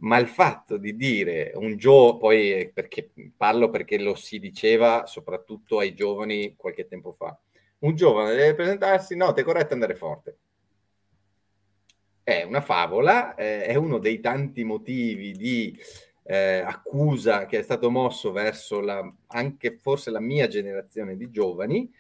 Ma 0.02 0.18
il 0.18 0.28
fatto 0.28 0.78
di 0.78 0.96
dire 0.96 1.52
un 1.56 1.76
gioco, 1.76 2.18
poi 2.20 2.72
perché 2.74 3.12
parlo 3.36 3.70
perché 3.70 4.00
lo 4.00 4.16
si 4.16 4.40
diceva 4.40 5.06
soprattutto 5.06 5.80
ai 5.80 5.94
giovani 5.94 6.56
qualche 6.56 6.88
tempo 6.88 7.12
fa, 7.12 7.38
un 7.80 7.96
giovane 7.96 8.36
deve 8.36 8.56
presentarsi, 8.56 9.16
no, 9.16 9.34
te 9.34 9.42
è 9.42 9.44
corretto 9.44 9.74
andare 9.74 9.96
forte. 9.96 10.38
È 12.24 12.44
una 12.44 12.62
favola, 12.62 13.36
eh, 13.36 13.66
è 13.66 13.76
uno 13.76 13.98
dei 13.98 14.20
tanti 14.20 14.64
motivi 14.64 15.32
di 15.34 15.76
eh, 16.24 16.60
accusa 16.60 17.46
che 17.48 17.58
è 17.58 17.62
stato 17.64 17.90
mosso 17.90 18.32
verso 18.32 18.82
la, 18.82 19.02
anche 19.28 19.80
forse 19.82 20.12
la 20.12 20.20
mia 20.20 20.48
generazione 20.48 21.18
di 21.18 21.32
giovani, 21.32 21.92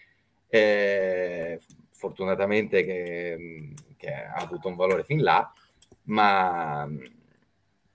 eh, 0.47 1.59
fortunatamente 1.99 2.85
che, 2.85 3.73
che, 3.97 4.13
ha 4.13 4.35
avuto 4.35 4.69
un 4.69 4.75
valore 4.75 5.03
fin 5.03 5.21
là, 5.21 5.51
ma 6.03 6.85
mh, 6.85 7.03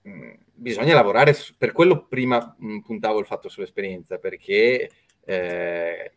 mm, 0.07 0.31
bisogna 0.53 0.93
lavorare, 0.93 1.33
su, 1.33 1.55
per 1.57 1.73
quello 1.73 2.07
prima 2.07 2.55
mh, 2.59 2.67
mm, 2.67 2.79
puntavo 2.81 3.19
il 3.19 3.25
fatto 3.25 3.49
sull'esperienza, 3.49 4.19
perché 4.19 4.91
eh, 5.25 6.13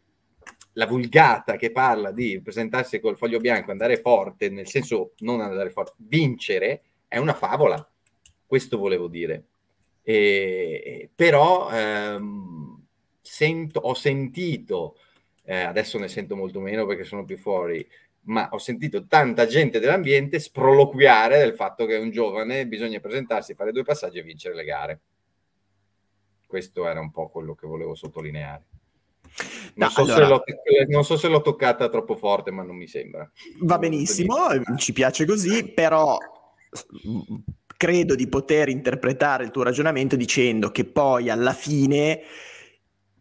la 0.73 0.85
vulgata 0.85 1.55
che 1.55 1.71
parla 1.71 2.11
di 2.11 2.41
presentarsi 2.41 2.99
col 2.99 3.17
foglio 3.17 3.39
bianco, 3.39 3.71
andare 3.71 4.01
forte, 4.01 4.49
nel 4.49 4.67
senso 4.67 5.13
non 5.19 5.39
andare 5.39 5.69
forte, 5.69 5.93
vincere, 5.99 6.81
è 7.07 7.17
una 7.17 7.33
favola. 7.33 7.89
Questo 8.45 8.77
volevo 8.77 9.07
dire. 9.07 9.45
E, 10.01 11.09
però 11.15 11.69
ehm, 11.71 12.85
sento, 13.21 13.79
ho 13.79 13.93
sentito, 13.93 14.97
eh, 15.49 15.61
adesso 15.61 15.97
ne 15.97 16.09
sento 16.09 16.35
molto 16.35 16.59
meno 16.59 16.85
perché 16.85 17.05
sono 17.05 17.23
più 17.23 17.37
fuori, 17.37 17.87
ma 18.23 18.49
ho 18.51 18.57
sentito 18.57 19.07
tanta 19.07 19.45
gente 19.45 19.79
dell'ambiente 19.79 20.39
sproloquiare 20.39 21.37
del 21.37 21.53
fatto 21.53 21.85
che 21.85 21.95
un 21.95 22.11
giovane 22.11 22.67
bisogna 22.67 22.99
presentarsi, 22.99 23.53
fare 23.53 23.71
due 23.71 23.83
passaggi 23.83 24.17
e 24.19 24.23
vincere 24.23 24.55
le 24.55 24.63
gare. 24.65 24.99
Questo 26.45 26.85
era 26.85 26.99
un 26.99 27.11
po' 27.11 27.29
quello 27.29 27.55
che 27.55 27.65
volevo 27.65 27.95
sottolineare. 27.95 28.65
Non, 29.75 29.87
no, 29.87 29.89
so 29.89 30.01
allora... 30.01 30.43
non, 30.89 31.05
so 31.05 31.15
se 31.15 31.29
l'ho 31.29 31.41
toccata 31.41 31.87
troppo 31.87 32.17
forte, 32.17 32.51
ma 32.51 32.63
non 32.63 32.75
mi 32.75 32.87
sembra. 32.87 33.29
Va 33.61 33.77
benissimo, 33.77 34.35
ci 34.75 34.91
piace 34.91 35.25
così, 35.25 35.71
però 35.71 36.17
credo 37.77 38.15
di 38.15 38.27
poter 38.27 38.67
interpretare 38.67 39.45
il 39.45 39.51
tuo 39.51 39.63
ragionamento 39.63 40.17
dicendo 40.17 40.71
che 40.71 40.83
poi 40.83 41.29
alla 41.29 41.53
fine 41.53 42.21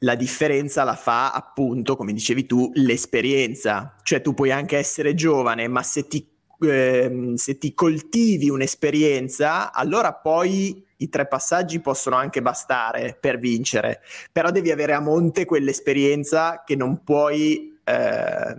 la 0.01 0.15
differenza 0.15 0.85
la 0.85 0.95
fa 0.95 1.33
appunto, 1.33 1.97
come 1.97 2.13
dicevi 2.13 2.47
tu, 2.47 2.71
l'esperienza. 2.75 3.97
Cioè 4.03 4.21
tu 4.21 4.35
puoi 4.35 4.51
anche 4.51 4.77
essere 4.77 5.15
giovane, 5.15 5.69
ma 5.69 5.83
se 5.83 6.07
ti, 6.07 6.27
eh, 6.61 7.33
se 7.35 7.59
ti 7.59 7.75
coltivi 7.75 8.49
un'esperienza, 8.51 9.73
allora 9.73 10.13
poi 10.13 10.85
i 10.99 11.09
tre 11.09 11.27
passaggi 11.27 11.81
possono 11.81 12.17
anche 12.17 12.41
bastare 12.41 13.17
per 13.21 13.39
vincere, 13.39 14.01
però 14.33 14.51
devi 14.51 14.71
avere 14.71 14.95
a 14.95 15.01
monte 15.01 15.45
quell'esperienza 15.45 16.63
che 16.65 16.75
non 16.77 17.03
puoi, 17.05 17.79
eh, 17.85 18.57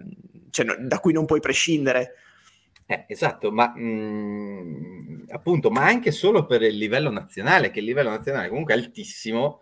cioè, 0.50 0.66
da 0.80 1.00
cui 1.00 1.14
non 1.14 1.26
puoi 1.26 1.40
prescindere. 1.40 2.14
Eh, 2.86 3.06
esatto, 3.08 3.52
ma 3.52 3.74
mh, 3.76 3.82
mm, 3.82 5.24
appunto, 5.30 5.70
ma 5.70 5.86
anche 5.86 6.12
solo 6.12 6.46
per 6.46 6.62
il 6.62 6.78
livello 6.78 7.10
nazionale, 7.10 7.72
che 7.72 7.80
il 7.80 7.86
livello 7.86 8.10
nazionale 8.10 8.50
comunque 8.50 8.74
è 8.74 8.78
altissimo. 8.78 9.62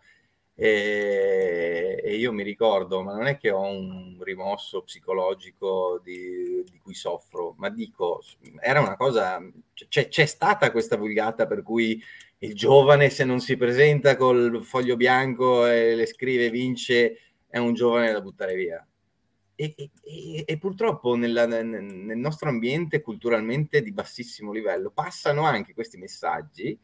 E, 0.57 1.99
e 2.01 2.15
io 2.15 2.31
mi 2.31 2.43
ricordo, 2.43 3.01
ma 3.01 3.13
non 3.13 3.27
è 3.27 3.37
che 3.37 3.51
ho 3.51 3.61
un 3.61 4.17
rimosso 4.21 4.83
psicologico 4.83 5.99
di, 6.01 6.63
di 6.69 6.79
cui 6.79 6.93
soffro, 6.93 7.55
ma 7.57 7.69
dico, 7.69 8.21
era 8.61 8.79
una 8.79 8.95
cosa, 8.95 9.41
c'è, 9.73 10.07
c'è 10.07 10.25
stata 10.25 10.71
questa 10.71 10.95
vulgata 10.95 11.45
per 11.45 11.61
cui 11.61 12.01
il 12.39 12.53
giovane 12.55 13.09
se 13.09 13.25
non 13.25 13.39
si 13.41 13.57
presenta 13.57 14.15
col 14.15 14.63
foglio 14.63 14.95
bianco 14.95 15.67
e 15.67 15.95
le 15.95 16.05
scrive 16.05 16.49
vince, 16.49 17.19
è 17.47 17.57
un 17.57 17.73
giovane 17.73 18.11
da 18.11 18.21
buttare 18.21 18.55
via. 18.55 18.85
E, 19.57 19.73
e, 19.77 20.43
e 20.45 20.57
purtroppo 20.57 21.15
nella, 21.15 21.45
nel 21.45 22.17
nostro 22.17 22.49
ambiente 22.49 23.01
culturalmente 23.01 23.81
di 23.81 23.93
bassissimo 23.93 24.51
livello 24.51 24.91
passano 24.91 25.45
anche 25.45 25.73
questi 25.73 25.97
messaggi 25.97 26.77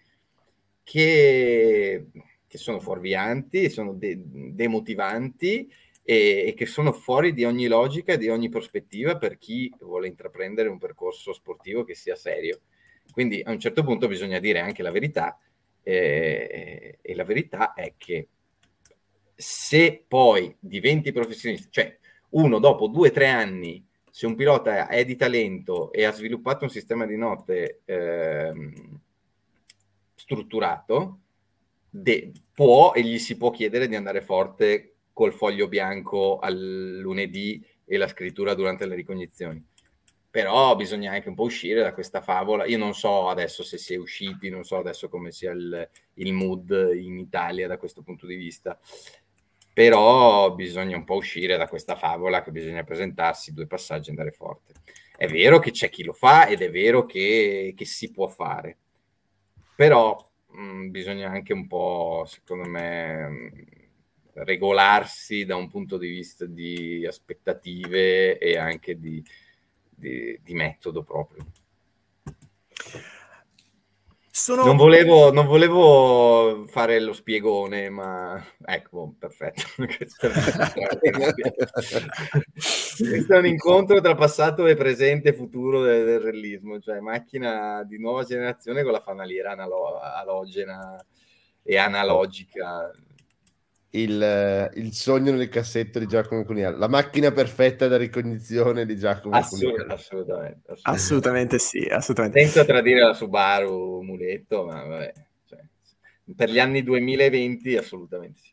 che, 0.82 2.06
che 2.52 2.58
sono 2.58 2.82
fuorvianti, 2.82 3.70
sono 3.70 3.94
de, 3.94 4.20
demotivanti 4.20 5.72
e, 6.04 6.44
e, 6.48 6.54
che 6.54 6.66
sono 6.66 6.92
fuori 6.92 7.32
di 7.32 7.46
ogni 7.46 7.68
logica, 7.68 8.18
di 8.18 8.28
ogni 8.28 8.50
prospettiva 8.50 9.18
per 9.18 9.38
chi 9.38 9.74
vuole 9.80 10.10
intraprendere 10.10 10.68
un 10.68 10.78
percorso 10.78 11.32
sportivo 11.32 11.86
che 11.86 11.96
sia 11.96 12.18
serio. 12.18 12.60
Quindi 13.10 13.42
a 13.42 13.52
un 13.52 13.60
certo 13.60 13.86
punto 13.86 14.10
bisogna 14.10 14.40
dire 14.40 14.60
anche 14.60 14.84
la 14.84 14.92
verità 14.92 15.40
eh, 15.82 17.00
e 17.02 17.16
la 17.16 17.24
verità 17.24 17.74
è 17.74 17.94
che 17.96 18.28
se 19.34 20.04
poi 20.06 20.54
diventi 20.60 21.14
professionista, 21.14 21.70
cioè 21.72 21.98
uno 22.32 22.60
dopo 22.60 22.88
due 22.88 23.08
o 23.08 23.12
tre 23.14 23.28
anni 23.28 23.88
se 24.10 24.26
un 24.26 24.36
pilota 24.36 24.90
è 24.90 25.06
di 25.06 25.16
talento 25.16 25.90
e 25.94 26.04
ha 26.04 26.12
sviluppato 26.12 26.66
un 26.66 26.70
sistema 26.70 27.06
di 27.06 27.16
note 27.16 27.80
eh, 27.86 28.52
strutturato, 30.16 31.21
de- 31.92 32.32
può 32.54 32.94
e 32.94 33.04
gli 33.04 33.20
si 33.20 33.38
può 33.38 33.52
chiedere 33.52 33.88
di 33.88 33.96
andare 33.96 34.22
forte 34.22 34.96
col 35.14 35.34
foglio 35.34 35.68
bianco 35.68 36.40
al 36.40 36.98
lunedì 37.00 37.64
e 37.86 37.98
la 37.98 38.08
scrittura 38.08 38.56
durante 38.56 38.88
le 38.88 38.96
ricognizioni. 38.96 39.64
Però 40.32 40.76
bisogna 40.78 41.12
anche 41.12 41.28
un 41.28 41.36
po' 41.36 41.44
uscire 41.44 41.82
da 41.82 41.94
questa 41.94 42.22
favola. 42.22 42.66
Io 42.66 42.78
non 42.78 42.96
so 42.96 43.28
adesso 43.28 43.64
se 43.64 43.78
si 43.78 43.94
è 43.94 43.98
usciti, 43.98 44.50
non 44.50 44.64
so 44.64 44.78
adesso 44.78 45.10
come 45.10 45.32
sia 45.32 45.52
il, 45.52 45.90
il 46.16 46.34
mood 46.34 46.92
in 46.96 47.20
Italia 47.20 47.68
da 47.68 47.78
questo 47.78 48.02
punto 48.02 48.26
di 48.26 48.36
vista 48.36 48.80
però 49.74 50.54
bisogna 50.54 50.98
un 50.98 51.06
po' 51.06 51.16
uscire 51.16 51.56
da 51.58 51.68
questa 51.68 51.96
favola 51.96 52.44
che 52.44 52.52
bisogna 52.52 52.84
presentarsi 52.84 53.54
due 53.54 53.68
passaggi 53.68 54.08
e 54.08 54.12
andare 54.12 54.32
forte. 54.32 54.74
È 55.16 55.28
vero 55.28 55.60
che 55.60 55.72
c'è 55.72 55.90
chi 55.90 56.04
lo 56.04 56.14
fa 56.14 56.48
ed 56.48 56.62
è 56.62 56.70
vero 56.70 57.06
che, 57.06 57.74
che 57.76 57.86
si 57.86 58.12
può 58.12 58.28
fare, 58.28 58.78
però 59.76 60.31
mh, 60.52 60.62
mm, 60.62 60.90
bisogna 60.90 61.30
anche 61.30 61.54
un 61.54 61.68
po', 61.68 62.24
secondo 62.28 62.68
me, 62.68 63.28
mh, 63.28 63.34
mm, 63.34 63.50
regolarsi 64.34 65.46
da 65.46 65.56
un 65.56 65.70
punto 65.70 65.98
di 65.98 66.08
vista 66.08 66.46
di 66.46 67.06
aspettative 67.06 68.38
e 68.38 68.58
anche 68.58 69.00
di, 69.00 69.24
di, 69.90 70.40
di 70.42 70.54
metodo 70.54 71.04
proprio. 71.04 71.46
Sono... 74.34 74.64
Non, 74.64 74.78
volevo, 74.78 75.30
non, 75.32 75.46
volevo, 75.46 76.66
fare 76.68 77.02
lo 77.02 77.12
spiegone, 77.12 77.90
ma 77.90 78.42
ecco, 78.66 79.14
perfetto. 79.20 79.64
Questo 83.10 83.34
è 83.34 83.38
un 83.38 83.46
incontro 83.46 84.00
tra 84.02 84.16
passato 84.16 84.66
e 84.68 84.76
presente 84.76 85.30
e 85.30 85.34
futuro 85.34 85.82
del, 85.82 86.06
del 86.06 86.20
realismo, 86.20 86.80
cioè 86.80 87.00
macchina 87.00 87.84
di 87.84 88.00
nuova 88.00 88.24
generazione 88.24 88.84
con 88.84 88.92
la 88.92 89.00
fanaliera 89.00 89.52
analo- 89.52 90.00
alogena 90.00 91.04
e 91.64 91.78
analogica 91.78 92.92
il, 93.92 94.72
il, 94.76 94.94
sogno 94.94 95.34
nel 95.34 95.50
cassetto 95.50 96.00
di 96.00 96.06
Giacomo 96.06 96.46
Cuniale, 96.46 96.78
la 96.78 96.88
macchina 96.88 97.32
perfetta 97.32 97.88
da 97.88 97.98
ricognizione 97.98 98.86
di 98.86 98.96
Giacomo 98.96 99.36
Assolut- 99.36 99.72
Cuniale. 99.72 99.94
Assolutamente, 99.94 100.72
assolutamente. 100.72 100.90
assolutamente 100.90 101.60
sì, 101.60 101.88
assolutamente. 101.90 102.40
Senza 102.40 102.66
tradire 102.66 103.02
la 103.02 103.14
Subaru 103.14 104.02
muletto, 104.02 104.64
ma 104.64 104.84
vabbè, 104.84 105.14
cioè, 105.46 105.60
per 106.36 106.50
gli 106.50 106.60
anni 106.60 106.84
2020 106.84 107.78
assolutamente 107.78 108.40
sì. 108.42 108.52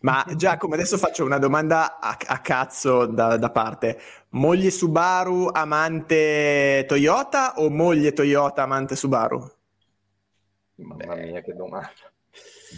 Ma 0.00 0.24
Giacomo, 0.36 0.74
adesso 0.74 0.98
faccio 0.98 1.24
una 1.24 1.38
domanda 1.38 1.98
a, 1.98 2.16
a 2.26 2.40
cazzo 2.40 3.06
da, 3.06 3.36
da, 3.36 3.50
parte. 3.50 4.00
Moglie 4.30 4.70
Subaru 4.70 5.48
amante 5.52 6.84
Toyota 6.86 7.54
o 7.56 7.70
moglie 7.70 8.12
Toyota 8.12 8.62
amante 8.62 8.96
Subaru? 8.96 9.52
Mamma 10.76 11.14
mia, 11.14 11.40
che 11.40 11.54
domanda. 11.54 11.92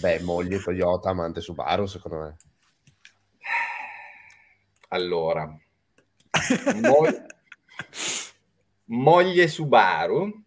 Beh, 0.01 0.21
moglie 0.21 0.61
Toyota, 0.61 1.11
amante 1.11 1.41
Subaru, 1.41 1.87
secondo 1.87 2.19
me. 2.19 2.37
Allora, 4.89 5.47
mo- 6.75 7.27
moglie 8.85 9.49
Subaru. 9.49 10.45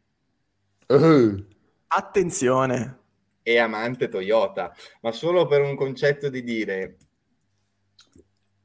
Uh. 0.88 1.46
Attenzione. 1.88 2.99
E 3.50 3.58
amante 3.58 4.10
Toyota, 4.10 4.76
ma 5.02 5.12
solo 5.12 5.48
per 5.48 5.62
un 5.62 5.76
concetto 5.76 6.30
di 6.30 6.44
dire 6.44 6.98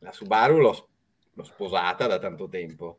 la 0.01 0.13
Subaru 0.13 0.59
l'ho, 0.59 0.89
l'ho 1.33 1.45
sposata 1.45 2.07
da 2.07 2.19
tanto 2.19 2.49
tempo 2.49 2.99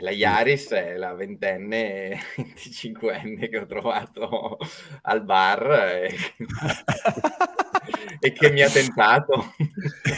la 0.00 0.10
Yaris 0.10 0.70
è 0.70 0.96
la 0.96 1.14
ventenne 1.14 2.18
25enne 2.36 3.50
che 3.50 3.58
ho 3.58 3.66
trovato 3.66 4.56
al 5.02 5.22
bar 5.22 5.70
e, 5.70 6.16
e 8.20 8.32
che 8.32 8.50
mi 8.50 8.62
ha 8.62 8.70
tentato. 8.70 9.52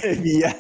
e 0.03 0.15
via. 0.15 0.55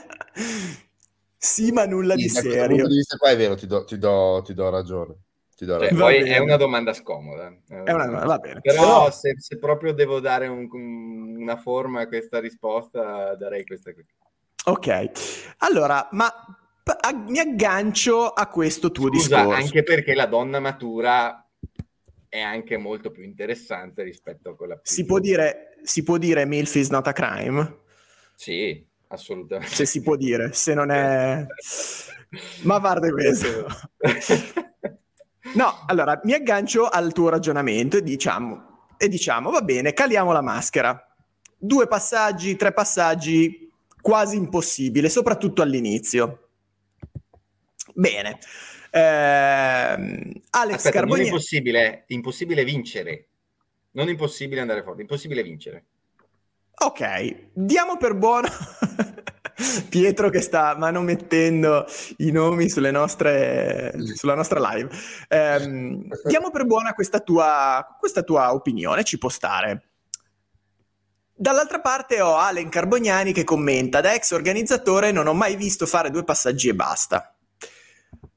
Sì, 1.37 1.71
ma 1.71 1.87
nulla 1.87 2.17
sì, 2.17 2.23
di 2.23 2.29
serio. 2.29 2.87
Di 2.89 3.03
qua 3.17 3.31
è 3.31 3.37
vero, 3.37 3.55
ti 3.55 3.67
do, 3.67 3.85
ti 3.85 3.99
do, 3.99 4.43
ti 4.45 4.53
do 4.53 4.69
ragione. 4.69 5.24
Ti 5.57 5.65
do 5.65 5.79
cioè. 5.79 5.95
Poi 5.95 6.17
è 6.29 6.39
una 6.39 6.57
domanda 6.57 6.93
scomoda. 6.93 7.55
È 7.69 7.93
una 7.93 8.07
domanda, 8.07 8.27
va 8.27 8.39
bene. 8.39 8.61
Però, 8.61 8.83
Però... 8.83 9.11
Se, 9.11 9.35
se, 9.39 9.59
proprio 9.59 9.93
devo 9.93 10.21
dare 10.21 10.49
un, 10.49 10.69
una 10.73 11.57
forma 11.57 12.03
a 12.03 12.09
questa 12.09 12.41
risposta, 12.41 13.35
darei 13.37 13.65
questa 13.65 13.93
qui. 13.93 14.05
Ok, 14.67 15.11
allora, 15.59 16.09
ma 16.13 16.33
mi 17.29 17.39
aggancio 17.39 18.29
a 18.29 18.49
questo 18.49 18.91
tuo 18.91 19.09
Scusa, 19.09 19.37
discorso. 19.37 19.61
Anche 19.61 19.83
perché 19.83 20.15
la 20.15 20.27
donna 20.27 20.59
matura 20.59 21.47
è 22.29 22.41
anche 22.41 22.77
molto 22.77 23.11
più 23.11 23.23
interessante 23.23 24.03
rispetto 24.03 24.51
a 24.51 24.57
quella 24.57 24.81
si 24.83 25.05
può 25.05 25.21
dire 25.21 25.75
si 25.85 26.03
può 26.03 26.17
dire 26.17 26.47
MILF 26.47 26.75
is 26.75 26.89
not 26.89 27.07
a 27.07 27.13
crime? 27.13 27.83
Sì, 28.35 28.85
assolutamente. 29.09 29.73
Se 29.73 29.87
si 29.87 30.03
può 30.03 30.17
dire, 30.17 30.53
se 30.53 30.75
non 30.75 30.91
è... 30.91 31.47
Ma 32.63 32.77
a 32.77 32.81
parte 32.81 33.13
questo. 33.13 33.67
no, 35.55 35.85
allora, 35.87 36.21
mi 36.25 36.33
aggancio 36.33 36.89
al 36.89 37.13
tuo 37.13 37.29
ragionamento 37.29 37.97
e 37.97 38.03
diciamo, 38.03 38.87
e 38.97 39.09
diciamo, 39.09 39.51
va 39.51 39.63
bene, 39.63 39.93
caliamo 39.93 40.33
la 40.33 40.43
maschera. 40.43 41.15
Due 41.57 41.87
passaggi, 41.87 42.57
tre 42.57 42.73
passaggi, 42.73 43.71
quasi 44.01 44.37
impossibile, 44.37 45.09
soprattutto 45.09 45.63
all'inizio. 45.63 46.49
Bene. 47.95 48.39
Eh, 48.91 49.01
Alex 50.51 50.75
Aspetta, 50.77 50.91
Carbonieri... 50.91 51.07
Non 51.07 51.21
è 51.21 51.25
impossibile, 51.25 52.05
impossibile 52.09 52.65
vincere. 52.65 53.29
Non 53.93 54.09
impossibile 54.09 54.61
andare 54.61 54.83
forte, 54.83 55.01
impossibile 55.03 55.43
vincere. 55.43 55.85
Ok, 56.77 57.51
diamo 57.53 57.97
per 57.97 58.15
buono 58.15 58.49
Pietro 59.89 60.31
che 60.31 60.41
sta 60.41 60.77
manomettendo 60.77 61.87
i 62.19 62.31
nomi 62.31 62.69
nostre, 62.91 63.95
sulla 64.15 64.35
nostra 64.35 64.61
live. 64.71 64.91
Eh, 65.29 66.09
diamo 66.25 66.51
per 66.51 66.65
buona 66.67 66.93
questa 66.95 67.21
tua, 67.21 67.97
questa 67.99 68.23
tua 68.23 68.53
opinione, 68.53 69.05
ci 69.05 69.19
può 69.19 69.29
stare. 69.29 69.89
Dall'altra 71.37 71.81
parte 71.81 72.21
ho 72.21 72.37
Alen 72.37 72.69
Carbognani 72.69 73.33
che 73.33 73.43
commenta, 73.45 74.01
da 74.01 74.15
ex 74.15 74.31
organizzatore 74.31 75.11
non 75.11 75.27
ho 75.27 75.35
mai 75.35 75.57
visto 75.57 75.85
fare 75.85 76.11
due 76.11 76.23
passaggi 76.23 76.69
e 76.69 76.75
basta. 76.75 77.35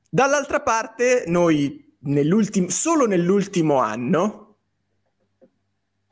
Dall'altra 0.09 0.61
parte, 0.61 1.24
noi 1.28 1.95
nell'ultim- 2.01 2.70
solo 2.70 3.05
nell'ultimo 3.05 3.80
anno, 3.80 4.47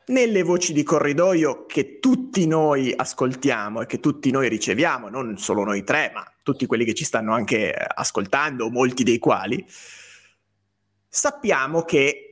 nelle 0.08 0.44
voci 0.44 0.74
di 0.74 0.84
corridoio 0.84 1.66
che 1.66 2.00
tutti 2.00 2.46
noi 2.46 2.94
ascoltiamo 2.96 3.82
e 3.82 3.86
che 3.86 4.00
tutti 4.00 4.30
noi 4.32 4.50
riceviamo, 4.50 5.10
non 5.10 5.38
solo 5.38 5.64
noi 5.64 5.84
tre, 5.84 6.12
ma 6.14 6.26
tutti 6.44 6.66
quelli 6.66 6.86
che 6.86 6.94
ci 6.94 7.04
stanno 7.04 7.34
anche 7.34 7.72
ascoltando, 7.72 8.70
molti 8.70 9.04
dei 9.04 9.18
quali, 9.18 9.66
sappiamo 11.08 11.82
che 11.84 12.26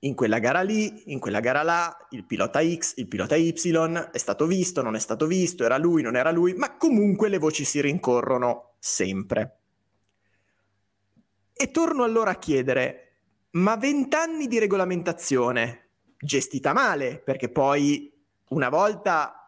in 0.00 0.14
quella 0.14 0.38
gara 0.38 0.62
lì, 0.62 1.12
in 1.12 1.18
quella 1.18 1.40
gara 1.40 1.62
là, 1.62 1.96
il 2.10 2.24
pilota 2.24 2.60
X, 2.62 2.94
il 2.96 3.08
pilota 3.08 3.36
Y 3.36 3.52
è 4.12 4.18
stato 4.18 4.46
visto, 4.46 4.82
non 4.82 4.94
è 4.94 5.00
stato 5.00 5.26
visto, 5.26 5.64
era 5.64 5.76
lui, 5.76 6.02
non 6.02 6.16
era 6.16 6.30
lui, 6.30 6.54
ma 6.54 6.76
comunque 6.76 7.28
le 7.28 7.38
voci 7.38 7.64
si 7.64 7.80
rincorrono 7.80 8.74
sempre. 8.78 9.56
E 11.52 11.70
torno 11.70 12.04
allora 12.04 12.30
a 12.30 12.38
chiedere, 12.38 13.04
ma 13.52 13.76
vent'anni 13.76 14.46
di 14.46 14.58
regolamentazione, 14.60 15.87
gestita 16.18 16.72
male, 16.72 17.18
perché 17.18 17.48
poi 17.48 18.12
una 18.48 18.68
volta 18.68 19.38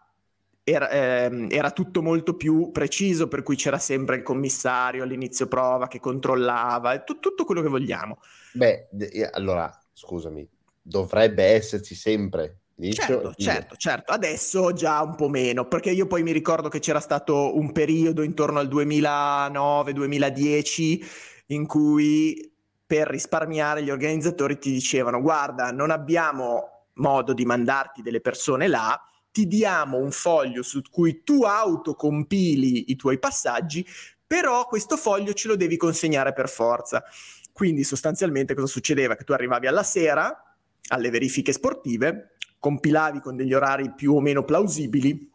era, 0.63 0.91
eh, 0.91 1.47
era, 1.51 1.71
tutto 1.71 2.03
molto 2.03 2.35
più 2.35 2.71
preciso, 2.71 3.29
per 3.29 3.43
cui 3.43 3.57
c'era 3.57 3.79
sempre 3.79 4.17
il 4.17 4.23
commissario 4.23 5.03
all'inizio 5.03 5.49
prova 5.49 5.89
che 5.89 6.01
controllava, 6.01 6.99
t- 7.01 7.19
tutto 7.19 7.45
quello 7.45 7.63
che 7.63 7.69
vogliamo. 7.69 8.19
Beh, 8.53 8.89
allora, 9.33 9.71
scusami, 9.93 10.49
dovrebbe 10.81 11.45
esserci 11.45 11.95
sempre. 11.95 12.57
Certo, 12.81 13.35
certo, 13.35 13.77
certo. 13.77 14.13
Adesso 14.13 14.73
già 14.73 15.03
un 15.03 15.15
po' 15.15 15.29
meno, 15.29 15.69
perché 15.69 15.91
io 15.91 16.07
poi 16.07 16.23
mi 16.23 16.33
ricordo 16.33 16.71
che 16.71 16.79
c'era 16.79 17.01
stato 17.01 17.59
un 17.59 17.73
periodo 17.73 18.23
intorno 18.23 18.59
al 18.59 18.69
2009-2010 18.69 21.07
in 21.49 21.67
cui 21.67 22.50
per 22.91 23.07
risparmiare 23.07 23.85
gli 23.85 23.91
organizzatori 23.91 24.59
ti 24.59 24.73
dicevano 24.73 25.21
guarda 25.21 25.71
non 25.71 25.93
abbiamo 25.93 26.87
modo 26.95 27.33
di 27.33 27.45
mandarti 27.45 28.03
delle 28.03 28.21
persone 28.21 28.67
là, 28.67 29.01
ti 29.31 29.47
diamo 29.47 29.99
un 29.99 30.11
foglio 30.11 30.65
su 30.65 30.83
cui 30.91 31.23
tu 31.23 31.45
autocompili 31.45 32.91
i 32.91 32.97
tuoi 32.97 33.21
passaggi, 33.21 33.87
però 34.27 34.67
questo 34.67 34.97
foglio 34.97 35.33
ce 35.35 35.47
lo 35.47 35.55
devi 35.55 35.77
consegnare 35.77 36.33
per 36.33 36.49
forza. 36.49 37.05
Quindi 37.53 37.85
sostanzialmente 37.85 38.55
cosa 38.55 38.67
succedeva? 38.67 39.15
Che 39.15 39.23
tu 39.23 39.35
arrivavi 39.35 39.69
alla 39.69 39.85
sera 39.85 40.57
alle 40.89 41.11
verifiche 41.11 41.53
sportive, 41.53 42.33
compilavi 42.59 43.21
con 43.21 43.37
degli 43.37 43.55
orari 43.55 43.95
più 43.95 44.15
o 44.15 44.21
meno 44.21 44.45
plausibili 44.45 45.31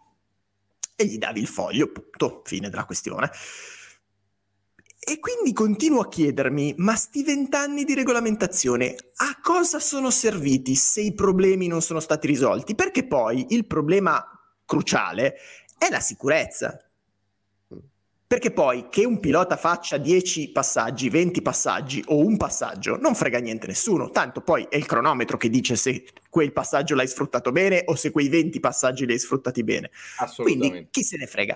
e 0.94 1.06
gli 1.06 1.18
davi 1.18 1.40
il 1.40 1.48
foglio, 1.48 1.90
punto, 1.90 2.41
fine 2.44 2.69
della 2.69 2.84
questione 2.84 3.32
E 5.07 5.19
quindi 5.19 5.53
continuo 5.53 6.02
a 6.02 6.10
chiedermi, 6.10 6.73
ma 6.77 6.95
sti 6.95 7.22
vent'anni 7.22 7.84
di 7.84 7.94
regolamentazione 7.94 8.95
a 9.18 9.38
cosa 9.40 9.80
sono 9.80 10.10
serviti 10.10 10.73
se 10.73 11.02
i 11.02 11.14
problemi 11.14 11.68
non 11.68 11.84
sono 11.84 11.99
stati 11.99 12.26
risolti? 12.26 12.73
Perché 12.73 13.06
poi 13.06 13.45
il 13.49 13.68
problema 13.68 14.27
cruciale 14.65 15.36
è 15.77 15.90
la 15.91 15.99
sicurezza. 15.99 16.80
Perché 18.26 18.49
poi 18.49 18.88
che 18.90 19.06
un 19.06 19.19
pilota 19.19 19.57
faccia 19.57 19.98
10 19.98 20.52
passaggi, 20.52 21.10
20 21.10 21.44
passaggi 21.44 22.03
o 22.07 22.26
un 22.26 22.36
passaggio 22.36 22.98
non 22.98 23.14
frega 23.14 23.38
niente 23.38 23.68
nessuno, 23.68 24.10
tanto 24.10 24.41
poi 24.41 24.65
è 24.68 24.76
il 24.76 24.88
cronometro 24.88 25.38
che 25.38 25.49
dice 25.49 25.76
se 25.76 26.03
quel 26.32 26.52
passaggio 26.52 26.95
l'hai 26.95 27.07
sfruttato 27.07 27.52
bene 27.52 27.84
o 27.86 27.94
se 27.94 28.10
quei 28.10 28.27
20 28.27 28.60
passaggi 28.60 29.06
li 29.06 29.11
hai 29.11 29.19
sfruttati 29.19 29.64
bene. 29.64 29.91
Quindi 30.36 30.88
chi 30.90 31.03
se 31.03 31.18
ne 31.18 31.27
frega. 31.27 31.56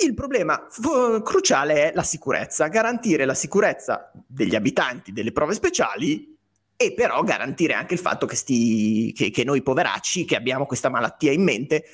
Il 0.00 0.14
problema 0.14 0.66
f- 0.70 1.22
cruciale 1.22 1.90
è 1.90 1.92
la 1.92 2.04
sicurezza, 2.04 2.68
garantire 2.68 3.24
la 3.24 3.34
sicurezza 3.34 4.12
degli 4.26 4.54
abitanti 4.54 5.12
delle 5.12 5.32
prove 5.32 5.54
speciali 5.54 6.38
e 6.76 6.94
però 6.94 7.20
garantire 7.24 7.72
anche 7.72 7.94
il 7.94 8.00
fatto 8.00 8.24
che, 8.24 8.36
sti, 8.36 9.12
che, 9.12 9.30
che 9.30 9.42
noi 9.42 9.60
poveracci 9.60 10.24
che 10.24 10.36
abbiamo 10.36 10.66
questa 10.66 10.88
malattia 10.88 11.32
in 11.32 11.42
mente 11.42 11.84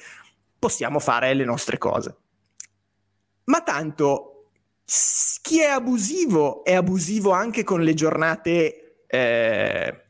possiamo 0.59 0.99
fare 0.99 1.33
le 1.33 1.47
nostre 1.47 1.79
cose. 1.79 2.17
Ma 3.45 3.63
tanto 3.63 4.51
chi 5.41 5.61
è 5.61 5.69
abusivo 5.69 6.63
è 6.63 6.75
abusivo 6.75 7.31
anche 7.31 7.65
con 7.65 7.81
le 7.81 7.95
giornate 7.95 9.07
eh, 9.07 10.05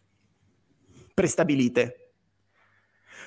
prestabilite. 1.14 2.12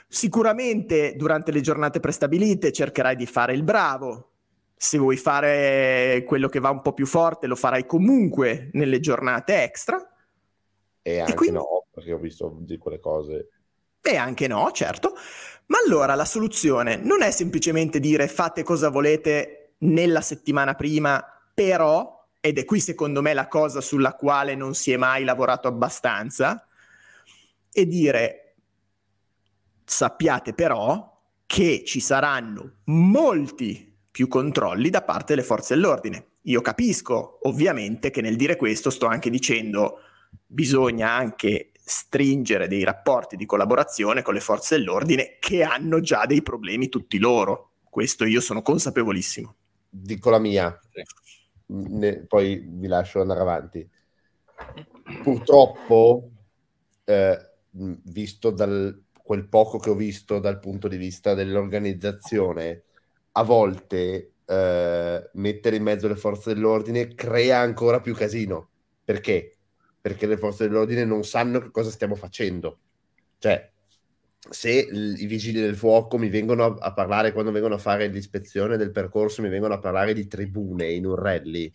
Sicuramente 0.09 1.15
durante 1.15 1.53
le 1.53 1.61
giornate 1.61 2.01
prestabilite 2.01 2.73
cercherai 2.73 3.15
di 3.15 3.25
fare 3.25 3.53
il 3.53 3.63
bravo, 3.63 4.31
se 4.77 4.99
vuoi 4.99 5.17
fare 5.17 6.23
quello 6.27 6.49
che 6.49 6.59
va 6.59 6.69
un 6.69 6.81
po' 6.81 6.93
più 6.93 7.07
forte, 7.07 7.47
lo 7.47 7.55
farai 7.55 7.87
comunque 7.87 8.69
nelle 8.73 8.99
giornate 8.99 9.63
extra. 9.63 9.97
E 11.01 11.19
anche 11.19 11.31
e 11.31 11.35
quindi... 11.35 11.57
no, 11.57 11.85
perché 11.91 12.13
ho 12.13 12.19
visto 12.19 12.57
di 12.59 12.77
quelle 12.77 12.99
cose. 12.99 13.49
E 14.01 14.15
anche 14.15 14.47
no, 14.47 14.69
certo. 14.71 15.15
Ma 15.67 15.79
allora 15.85 16.13
la 16.13 16.25
soluzione 16.25 16.95
non 16.97 17.23
è 17.23 17.31
semplicemente 17.31 17.99
dire 17.99 18.27
fate 18.27 18.63
cosa 18.63 18.89
volete 18.89 19.73
nella 19.79 20.21
settimana 20.21 20.75
prima, 20.75 21.23
però, 21.53 22.25
ed 22.39 22.59
è 22.59 22.65
qui 22.65 22.79
secondo 22.79 23.21
me 23.21 23.33
la 23.33 23.47
cosa 23.47 23.81
sulla 23.81 24.13
quale 24.13 24.55
non 24.55 24.75
si 24.75 24.91
è 24.91 24.97
mai 24.97 25.23
lavorato 25.23 25.67
abbastanza, 25.67 26.67
e 27.73 27.85
dire 27.85 28.55
sappiate 29.83 30.53
però 30.53 31.19
che 31.45 31.83
ci 31.85 31.99
saranno 31.99 32.77
molti 32.85 33.86
più 34.17 34.27
controlli 34.27 34.89
da 34.89 35.03
parte 35.03 35.35
delle 35.35 35.45
forze 35.45 35.75
dell'ordine. 35.75 36.29
Io 36.45 36.59
capisco 36.61 37.37
ovviamente 37.43 38.09
che 38.09 38.21
nel 38.21 38.35
dire 38.35 38.55
questo 38.55 38.89
sto 38.89 39.05
anche 39.05 39.29
dicendo 39.29 39.99
bisogna 40.43 41.11
anche 41.11 41.69
stringere 41.75 42.67
dei 42.67 42.83
rapporti 42.83 43.35
di 43.35 43.45
collaborazione 43.45 44.23
con 44.23 44.33
le 44.33 44.39
forze 44.39 44.75
dell'ordine 44.75 45.37
che 45.39 45.61
hanno 45.61 45.99
già 45.99 46.25
dei 46.25 46.41
problemi 46.41 46.89
tutti 46.89 47.19
loro. 47.19 47.73
Questo 47.87 48.25
io 48.25 48.41
sono 48.41 48.63
consapevolissimo. 48.63 49.53
Dico 49.87 50.31
la 50.31 50.39
mia, 50.39 50.75
ne, 51.67 52.25
poi 52.25 52.65
vi 52.67 52.87
lascio 52.87 53.21
andare 53.21 53.41
avanti. 53.41 53.87
Purtroppo, 55.21 56.31
eh, 57.03 57.37
visto 57.69 58.49
dal 58.49 58.99
quel 59.13 59.47
poco 59.47 59.77
che 59.77 59.91
ho 59.91 59.95
visto 59.95 60.39
dal 60.39 60.57
punto 60.57 60.87
di 60.87 60.97
vista 60.97 61.35
dell'organizzazione, 61.35 62.81
a 63.37 63.43
volte 63.43 64.33
eh, 64.45 65.29
mettere 65.33 65.75
in 65.75 65.83
mezzo 65.83 66.07
le 66.07 66.15
forze 66.15 66.53
dell'ordine 66.53 67.13
crea 67.13 67.59
ancora 67.59 68.01
più 68.01 68.15
casino. 68.15 68.69
Perché? 69.03 69.57
Perché 70.01 70.25
le 70.25 70.37
forze 70.37 70.67
dell'ordine 70.67 71.05
non 71.05 71.23
sanno 71.23 71.59
che 71.59 71.69
cosa 71.69 71.91
stiamo 71.91 72.15
facendo. 72.15 72.79
Cioè, 73.37 73.71
se 74.49 74.71
i 74.71 75.25
vigili 75.27 75.61
del 75.61 75.75
fuoco 75.75 76.17
mi 76.17 76.29
vengono 76.29 76.65
a, 76.65 76.93
parlare 76.93 77.31
quando 77.31 77.51
vengono 77.51 77.75
a 77.75 77.79
fare 77.79 78.07
l'ispezione 78.07 78.75
del 78.75 78.91
percorso, 78.91 79.43
mi 79.43 79.49
vengono 79.49 79.75
a 79.75 79.79
parlare 79.79 80.13
di 80.13 80.25
tribune 80.25 80.89
in 80.91 81.05
un 81.05 81.15
rally 81.15 81.71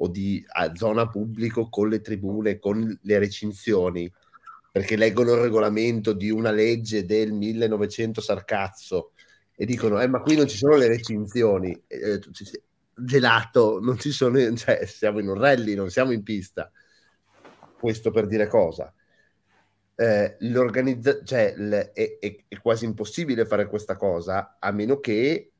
o 0.00 0.08
di 0.08 0.44
zona 0.74 1.08
pubblico 1.08 1.70
con 1.70 1.88
le 1.88 2.02
tribune, 2.02 2.58
con 2.58 2.98
le 3.00 3.18
recinzioni, 3.18 4.12
perché 4.70 4.96
leggono 4.96 5.32
il 5.32 5.40
regolamento 5.40 6.12
di 6.12 6.30
una 6.30 6.50
legge 6.50 7.06
del 7.06 7.32
1900 7.32 8.20
sarcazzo 8.20 9.12
e 9.60 9.66
dicono, 9.66 10.00
eh, 10.00 10.06
ma 10.06 10.20
qui 10.20 10.36
non 10.36 10.46
ci 10.46 10.56
sono 10.56 10.76
le 10.76 10.86
recinzioni, 10.86 11.76
eh, 11.88 12.20
gelato, 12.94 13.80
non 13.80 13.98
ci 13.98 14.12
sono, 14.12 14.38
cioè, 14.54 14.86
siamo 14.86 15.18
in 15.18 15.26
un 15.26 15.34
rally, 15.36 15.74
non 15.74 15.90
siamo 15.90 16.12
in 16.12 16.22
pista. 16.22 16.70
Questo 17.76 18.12
per 18.12 18.28
dire 18.28 18.46
cosa. 18.46 18.94
Eh, 19.96 20.36
l'organizza- 20.38 21.24
cioè, 21.24 21.56
l- 21.56 21.90
è, 21.92 22.18
è, 22.20 22.44
è, 22.46 22.60
quasi 22.60 22.84
impossibile 22.84 23.46
fare 23.46 23.66
questa 23.66 23.96
cosa 23.96 24.58
a 24.60 24.70
meno 24.70 25.00
che 25.00 25.50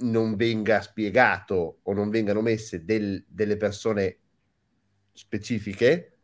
non 0.00 0.36
venga 0.36 0.82
spiegato 0.82 1.78
o 1.84 1.92
non 1.94 2.10
vengano 2.10 2.42
messe 2.42 2.84
del, 2.84 3.24
delle 3.26 3.56
persone 3.56 4.18
specifiche 5.10 6.18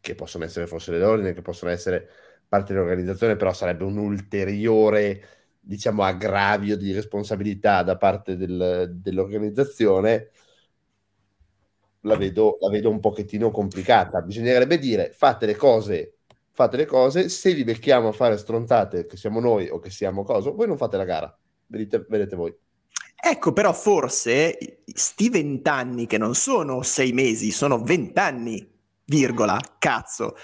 che 0.00 0.16
possono 0.16 0.42
essere 0.42 0.66
forse 0.66 0.90
dell'ordine, 0.90 1.32
che 1.32 1.42
possono 1.42 1.70
essere 1.70 2.08
parte 2.48 2.72
dell'organizzazione, 2.72 3.36
però 3.36 3.52
sarebbe 3.52 3.84
un 3.84 3.98
ulteriore 3.98 5.39
diciamo, 5.60 6.02
aggravio 6.02 6.76
di 6.76 6.92
responsabilità 6.92 7.82
da 7.82 7.96
parte 7.96 8.36
del, 8.36 8.90
dell'organizzazione, 8.94 10.30
la 12.02 12.16
vedo, 12.16 12.56
la 12.60 12.70
vedo 12.70 12.90
un 12.90 13.00
pochettino 13.00 13.50
complicata. 13.50 14.22
Bisognerebbe 14.22 14.78
dire 14.78 15.12
fate 15.12 15.46
le 15.46 15.56
cose 15.56 16.14
fate 16.60 16.76
le 16.76 16.84
cose, 16.84 17.30
se 17.30 17.54
vi 17.54 17.64
becchiamo 17.64 18.08
a 18.08 18.12
fare 18.12 18.36
stronzate, 18.36 19.06
che 19.06 19.16
siamo 19.16 19.40
noi 19.40 19.70
o 19.70 19.78
che 19.78 19.88
siamo 19.88 20.24
cosa, 20.24 20.50
voi 20.50 20.66
non 20.66 20.76
fate 20.76 20.98
la 20.98 21.04
gara, 21.04 21.38
vedete, 21.66 22.04
vedete 22.06 22.36
voi. 22.36 22.54
Ecco, 23.22 23.52
però 23.52 23.72
forse 23.72 24.82
sti 24.84 25.28
vent'anni 25.30 26.06
che 26.06 26.18
non 26.18 26.34
sono 26.34 26.82
sei 26.82 27.12
mesi, 27.12 27.50
sono 27.50 27.82
vent'anni, 27.82 28.66
virgola, 29.04 29.58
cazzo. 29.78 30.36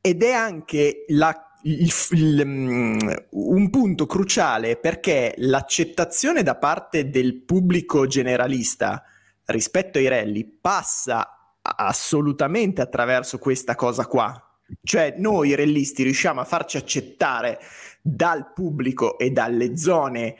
Ed 0.00 0.22
è 0.22 0.32
anche 0.32 1.04
la 1.08 1.47
il, 1.62 1.92
il, 2.10 2.40
um, 2.44 3.14
un 3.30 3.70
punto 3.70 4.06
cruciale 4.06 4.76
perché 4.76 5.34
l'accettazione 5.38 6.42
da 6.42 6.56
parte 6.56 7.10
del 7.10 7.42
pubblico 7.42 8.06
generalista 8.06 9.02
rispetto 9.46 9.98
ai 9.98 10.08
rally 10.08 10.44
passa 10.44 11.56
assolutamente 11.62 12.80
attraverso 12.80 13.38
questa 13.38 13.74
cosa 13.74 14.06
qua. 14.06 14.42
Cioè 14.82 15.14
noi 15.16 15.54
rellisti 15.54 16.02
riusciamo 16.02 16.40
a 16.40 16.44
farci 16.44 16.76
accettare 16.76 17.58
dal 18.00 18.52
pubblico 18.52 19.18
e 19.18 19.30
dalle 19.30 19.76
zone 19.76 20.36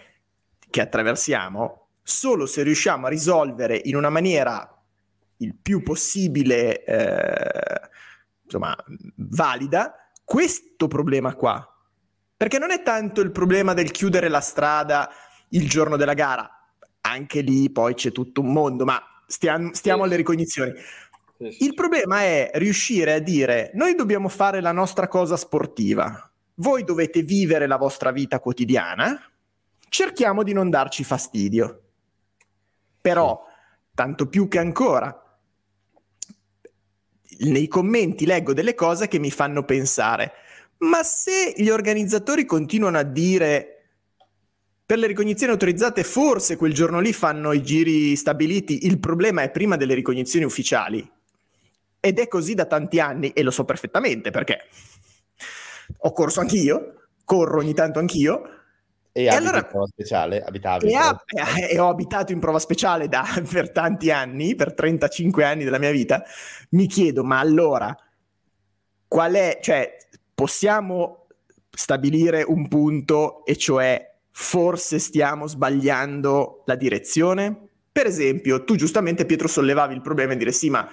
che 0.70 0.81
attraversiamo 0.81 1.86
solo 2.03 2.47
se 2.47 2.62
riusciamo 2.62 3.07
a 3.07 3.11
risolvere 3.11 3.81
in 3.85 3.97
una 3.97 4.11
maniera 4.11 4.74
il 5.39 5.55
più 5.55 5.82
possibile 5.82 6.85
eh, 6.85 7.81
insomma 8.45 8.74
valida 9.16 10.07
questo 10.28 10.88
problema 10.88 11.34
qua. 11.34 11.66
Perché 12.36 12.59
non 12.59 12.70
è 12.70 12.82
tanto 12.82 13.22
il 13.22 13.30
problema 13.30 13.72
del 13.72 13.90
chiudere 13.90 14.28
la 14.28 14.42
strada 14.42 15.10
il 15.48 15.66
giorno 15.66 15.96
della 15.96 16.12
gara, 16.12 16.46
anche 17.00 17.40
lì 17.40 17.70
poi 17.70 17.94
c'è 17.94 18.12
tutto 18.12 18.42
un 18.42 18.52
mondo, 18.52 18.84
ma 18.84 19.02
stiamo, 19.26 19.72
stiamo 19.72 20.05
alle 20.05 20.16
ricognizioni. 20.16 20.74
Il 21.38 21.72
problema 21.72 22.20
è 22.20 22.50
riuscire 22.56 23.14
a 23.14 23.18
dire 23.20 23.70
noi 23.72 23.94
dobbiamo 23.94 24.28
fare 24.28 24.60
la 24.60 24.72
nostra 24.72 25.09
cosa 25.09 25.38
sportiva, 25.38 26.30
voi 26.56 26.84
dovete 26.84 27.22
vivere 27.22 27.66
la 27.66 27.78
vostra 27.78 28.10
vita 28.10 28.38
quotidiana, 28.38 29.18
cerchiamo 29.88 30.42
di 30.42 30.52
non 30.52 30.68
darci 30.68 31.05
fastidio. 31.05 31.80
Però, 33.00 33.46
tanto 33.94 34.28
più 34.28 34.46
che 34.46 34.59
ancora, 34.59 35.27
nei 37.39 37.69
commenti 37.69 38.27
leggo 38.27 38.52
delle 38.52 38.74
cose 38.74 39.09
che 39.09 39.19
mi 39.19 39.31
fanno 39.31 39.65
pensare, 39.65 40.32
ma 40.78 41.02
se 41.02 41.55
gli 41.56 41.69
organizzatori 41.69 42.44
continuano 42.44 42.98
a 42.98 43.02
dire 43.02 43.74
per 44.85 44.98
le 44.98 45.06
ricognizioni 45.06 45.52
autorizzate 45.52 46.02
forse 46.02 46.56
quel 46.56 46.73
giorno 46.73 47.01
lì 47.01 47.12
fanno 47.12 47.52
i 47.52 47.62
giri 47.62 48.16
stabiliti, 48.16 48.86
il 48.86 48.98
problema 48.98 49.43
è 49.43 49.51
prima 49.51 49.77
delle 49.77 49.94
ricognizioni 49.94 50.47
ufficiali. 50.47 51.06
Ed 52.01 52.19
è 52.19 52.28
così 52.28 52.55
da 52.55 52.65
tanti 52.65 53.01
anni 53.01 53.32
e 53.32 53.43
lo 53.43 53.51
so 53.51 53.65
perfettamente 53.65 54.31
perché 54.31 54.60
ho 55.98 56.12
corso 56.12 56.40
anch'io, 56.40 57.09
corro 57.24 57.59
ogni 57.59 57.74
tanto 57.74 57.98
anch'io 57.98 58.57
e, 59.19 59.24
e 59.24 59.28
allora, 59.28 59.59
in 59.59 59.66
prova 59.69 59.86
speciale, 59.86 60.40
abitavi. 60.40 60.89
E, 60.89 60.95
ha, 60.95 61.24
e, 61.69 61.78
ho 61.81 61.89
abitato 61.89 62.31
in 62.31 62.39
prova 62.39 62.61
speciale 62.61 63.09
da, 63.09 63.24
per 63.51 63.73
tanti 63.73 64.12
anni, 64.12 64.55
per 64.55 64.74
35 64.74 65.43
anni 65.45 65.65
della 65.65 65.78
mia 65.78 65.90
vita. 65.90 66.23
Mi 66.70 66.86
chiedo, 66.86 67.24
ma 67.24 67.40
allora, 67.40 67.97
qual 69.09 69.32
è, 69.35 69.59
cioè, 69.61 69.97
possiamo 70.32 71.27
stabilire 71.69 72.45
un 72.47 72.69
punto 72.69 73.45
e 73.45 73.57
cioè 73.57 74.15
forse 74.31 75.01
stiamo 75.01 75.49
sbagliando 75.49 76.62
la 76.66 76.77
direzione? 76.77 77.70
Per 77.90 78.07
esempio, 78.07 78.62
tu 78.62 78.77
giustamente 78.77 79.27
Pietro 79.27 79.49
sollevavi 79.49 79.95
il 79.95 80.01
problema 80.01 80.35
di 80.35 80.39
dire 80.39 80.53
sì, 80.53 80.70
ma 80.70 80.89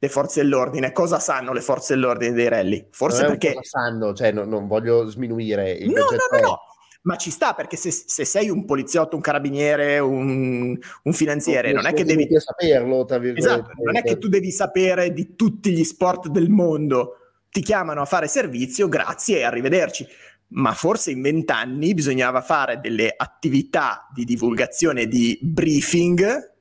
le 0.00 0.08
forze 0.08 0.40
dell'ordine, 0.40 0.92
cosa 0.92 1.18
sanno 1.18 1.52
le 1.52 1.60
forze 1.60 1.92
dell'ordine 1.92 2.32
dei 2.32 2.48
rally? 2.48 2.86
Forse 2.90 3.26
perché... 3.26 3.52
Cosa 3.52 3.68
sanno, 3.68 4.14
cioè 4.14 4.32
no, 4.32 4.44
non 4.44 4.66
voglio 4.66 5.06
sminuire 5.06 5.72
il 5.72 5.90
no, 5.90 6.04
no, 6.04 6.38
no, 6.38 6.46
no, 6.46 6.60
ma 7.02 7.16
ci 7.16 7.30
sta 7.30 7.54
perché 7.54 7.76
se, 7.76 7.90
se, 7.90 8.24
sei 8.24 8.50
un 8.50 8.64
poliziotto, 8.64 9.16
un 9.16 9.22
carabiniere, 9.22 9.98
un, 9.98 10.76
un 11.02 11.12
finanziere, 11.12 11.72
non, 11.72 11.86
è 11.86 11.92
che 11.92 12.04
devi 12.04 12.28
saperlo. 12.38 13.06
Esatto, 13.34 13.70
non 13.82 13.96
è 13.96 14.02
che 14.02 14.18
tu 14.18 14.28
devi 14.28 14.50
sapere 14.50 15.12
di 15.12 15.34
tutti 15.34 15.70
gli 15.70 15.84
sport 15.84 16.28
del 16.28 16.50
mondo. 16.50 17.14
Ti 17.50 17.62
chiamano 17.62 18.02
a 18.02 18.04
fare 18.04 18.28
servizio, 18.28 18.88
grazie 18.88 19.38
e 19.38 19.44
arrivederci. 19.44 20.06
Ma 20.50 20.72
forse 20.72 21.10
in 21.10 21.20
vent'anni 21.20 21.94
bisognava 21.94 22.40
fare 22.40 22.80
delle 22.80 23.12
attività 23.14 24.08
di 24.12 24.24
divulgazione 24.24 25.06
di 25.06 25.38
briefing 25.42 26.56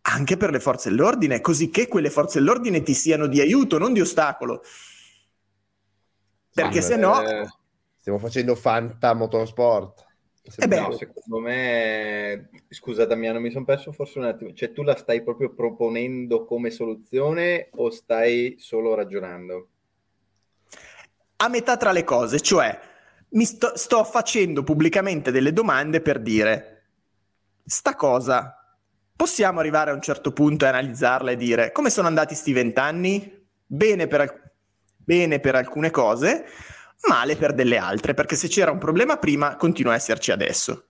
anche 0.00 0.38
per 0.38 0.50
le 0.50 0.60
forze 0.60 0.88
dell'ordine, 0.88 1.42
così 1.42 1.68
che 1.68 1.86
quelle 1.86 2.08
forze 2.08 2.38
dell'ordine 2.38 2.82
ti 2.82 2.94
siano 2.94 3.26
di 3.26 3.40
aiuto, 3.40 3.76
non 3.76 3.92
di 3.92 4.00
ostacolo. 4.00 4.62
Perché 6.52 6.80
se 6.80 6.96
no... 6.96 7.22
Eh, 7.22 7.46
stiamo 8.08 8.18
facendo 8.18 8.54
Fanta 8.54 9.12
Motorsport. 9.12 10.06
Se 10.42 10.62
eh 10.62 10.66
no, 10.66 10.92
secondo 10.92 11.40
me, 11.40 12.48
scusa 12.70 13.04
Damiano, 13.04 13.38
mi 13.38 13.50
sono 13.50 13.66
perso 13.66 13.92
forse 13.92 14.18
un 14.18 14.24
attimo, 14.24 14.54
cioè 14.54 14.72
tu 14.72 14.82
la 14.82 14.96
stai 14.96 15.22
proprio 15.22 15.52
proponendo 15.52 16.46
come 16.46 16.70
soluzione 16.70 17.68
o 17.72 17.90
stai 17.90 18.56
solo 18.58 18.94
ragionando? 18.94 19.68
A 21.36 21.48
metà 21.48 21.76
tra 21.76 21.92
le 21.92 22.02
cose, 22.02 22.40
cioè 22.40 22.80
mi 23.30 23.44
sto, 23.44 23.76
sto 23.76 24.02
facendo 24.04 24.62
pubblicamente 24.62 25.30
delle 25.30 25.52
domande 25.52 26.00
per 26.00 26.18
dire, 26.20 26.86
sta 27.66 27.94
cosa 27.94 28.54
possiamo 29.14 29.60
arrivare 29.60 29.90
a 29.90 29.94
un 29.94 30.00
certo 30.00 30.32
punto 30.32 30.64
e 30.64 30.68
analizzarla 30.68 31.32
e 31.32 31.36
dire 31.36 31.72
come 31.72 31.90
sono 31.90 32.06
andati 32.06 32.34
sti 32.34 32.52
vent'anni? 32.54 33.46
Bene 33.66 34.06
per, 34.06 34.54
bene 34.96 35.40
per 35.40 35.56
alcune 35.56 35.90
cose, 35.90 36.46
male 37.06 37.36
per 37.36 37.54
delle 37.54 37.76
altre, 37.76 38.14
perché 38.14 38.36
se 38.36 38.48
c'era 38.48 38.70
un 38.70 38.78
problema 38.78 39.16
prima, 39.16 39.56
continua 39.56 39.92
a 39.92 39.96
esserci 39.96 40.32
adesso. 40.32 40.86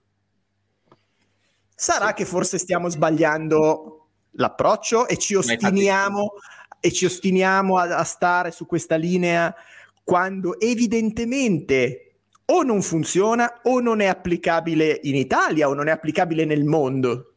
Sarà 1.75 2.13
che 2.13 2.25
forse 2.25 2.59
stiamo 2.59 2.89
sbagliando 2.89 4.09
l'approccio 4.33 5.07
e 5.07 5.17
ci 5.17 5.35
ostiniamo, 5.35 6.33
e 6.81 6.93
ci 6.93 7.05
ostiniamo 7.05 7.79
a, 7.79 7.97
a 7.97 8.05
stare 8.05 8.51
su 8.51 8.67
questa 8.67 8.97
linea 8.97 9.55
quando 10.03 10.59
evidentemente 10.59 12.05
o 12.47 12.63
non 12.63 12.81
funziona 12.81 13.61
o 13.65 13.81
non 13.81 14.01
è 14.01 14.07
applicabile 14.07 15.01
in 15.03 15.15
Italia 15.15 15.69
o 15.69 15.75
non 15.75 15.89
è 15.89 15.91
applicabile 15.91 16.45
nel 16.45 16.65
mondo. 16.65 17.35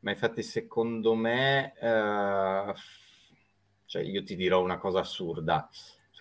Ma 0.00 0.10
infatti 0.10 0.42
secondo 0.42 1.14
me, 1.14 1.74
eh, 1.78 2.74
cioè 3.86 4.02
io 4.02 4.22
ti 4.22 4.36
dirò 4.36 4.62
una 4.62 4.78
cosa 4.78 5.00
assurda, 5.00 5.68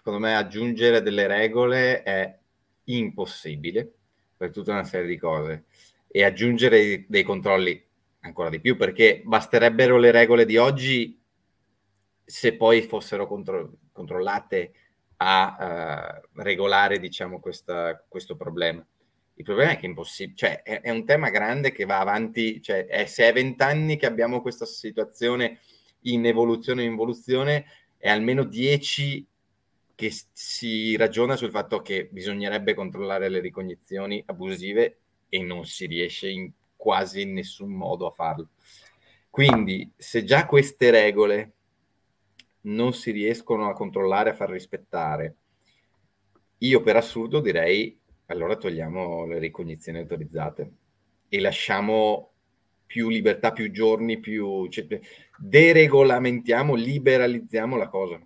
secondo 0.03 0.19
me 0.19 0.35
aggiungere 0.35 1.01
delle 1.01 1.27
regole 1.27 2.03
è 2.03 2.37
impossibile 2.85 3.89
per 4.35 4.51
tutta 4.51 4.73
una 4.73 4.83
serie 4.83 5.07
di 5.07 5.17
cose 5.17 5.63
e 6.09 6.25
aggiungere 6.25 7.05
dei 7.07 7.23
controlli 7.23 7.81
ancora 8.19 8.49
di 8.49 8.59
più 8.59 8.75
perché 8.75 9.21
basterebbero 9.23 9.97
le 9.97 10.11
regole 10.11 10.45
di 10.45 10.57
oggi 10.57 11.17
se 12.21 12.57
poi 12.57 12.81
fossero 12.81 13.27
contro- 13.27 13.77
controllate 13.93 14.73
a 15.17 16.19
uh, 16.35 16.41
regolare 16.41 16.99
diciamo 16.99 17.39
questa, 17.39 18.03
questo 18.05 18.35
problema. 18.35 18.85
Il 19.35 19.45
problema 19.45 19.71
è 19.71 19.77
che 19.77 19.85
è 19.85 19.89
impossibile, 19.89 20.35
cioè 20.35 20.61
è, 20.63 20.81
è, 20.81 20.89
un 20.89 21.05
tema 21.05 21.29
grande 21.29 21.71
che 21.71 21.85
va 21.85 21.99
avanti, 21.99 22.61
cioè 22.61 22.87
è, 22.87 23.05
se 23.05 23.29
è 23.29 23.31
vent'anni 23.31 23.95
che 23.95 24.05
abbiamo 24.05 24.41
questa 24.41 24.65
situazione 24.65 25.59
in 26.01 26.25
evoluzione 26.25 26.81
e 26.81 26.87
involuzione, 26.87 27.65
è 27.97 28.09
almeno 28.09 28.43
dieci 28.43 29.25
che 29.95 30.11
si 30.31 30.95
ragiona 30.95 31.35
sul 31.35 31.51
fatto 31.51 31.81
che 31.81 32.07
bisognerebbe 32.11 32.73
controllare 32.73 33.29
le 33.29 33.39
ricognizioni 33.39 34.23
abusive 34.25 34.99
e 35.29 35.41
non 35.41 35.65
si 35.65 35.85
riesce 35.85 36.29
in 36.29 36.51
quasi 36.75 37.25
nessun 37.25 37.71
modo 37.71 38.07
a 38.07 38.11
farlo. 38.11 38.49
Quindi, 39.29 39.91
se 39.95 40.23
già 40.23 40.45
queste 40.45 40.91
regole 40.91 41.53
non 42.61 42.93
si 42.93 43.11
riescono 43.11 43.67
a 43.67 43.73
controllare, 43.73 44.31
a 44.31 44.35
far 44.35 44.49
rispettare, 44.49 45.35
io 46.59 46.81
per 46.81 46.95
assurdo 46.95 47.39
direi 47.39 47.99
allora 48.27 48.55
togliamo 48.55 49.25
le 49.25 49.37
ricognizioni 49.37 49.99
autorizzate 49.99 50.71
e 51.27 51.39
lasciamo 51.39 52.31
più 52.85 53.09
libertà, 53.09 53.51
più 53.51 53.71
giorni, 53.71 54.19
più 54.19 54.67
cioè, 54.67 54.85
deregolamentiamo, 55.37 56.75
liberalizziamo 56.75 57.75
la 57.75 57.89
cosa. 57.89 58.19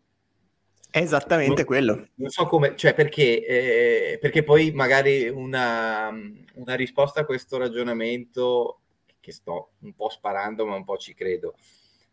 È 0.98 1.02
esattamente 1.02 1.56
non, 1.56 1.66
quello. 1.66 2.08
Non 2.16 2.30
so 2.30 2.46
come, 2.48 2.76
cioè 2.76 2.94
perché, 2.94 3.46
eh, 3.46 4.18
perché 4.20 4.44
poi 4.44 4.72
magari 4.72 5.28
una, 5.30 6.10
una 6.56 6.76
risposta 6.76 7.22
a 7.22 7.26
questo 7.26 7.58
ragionamento, 7.58 8.80
che 9.20 9.32
sto 9.32 9.74
un 9.82 9.94
po' 9.94 10.10
sparando 10.10 10.66
ma 10.66 10.76
un 10.76 10.84
po' 10.84 10.98
ci 10.98 11.14
credo, 11.14 11.56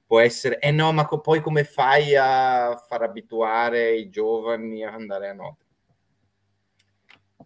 può 0.07 0.21
essere, 0.21 0.59
eh 0.59 0.71
no, 0.71 0.93
ma 0.93 1.07
co- 1.07 1.21
poi 1.21 1.41
come 1.41 1.65
fai 1.65 2.15
a 2.15 2.77
far 2.87 3.03
abituare 3.03 3.95
i 3.95 4.11
giovani 4.11 4.85
a 4.85 4.93
andare 4.93 5.29
a 5.29 5.33
notte? 5.33 5.63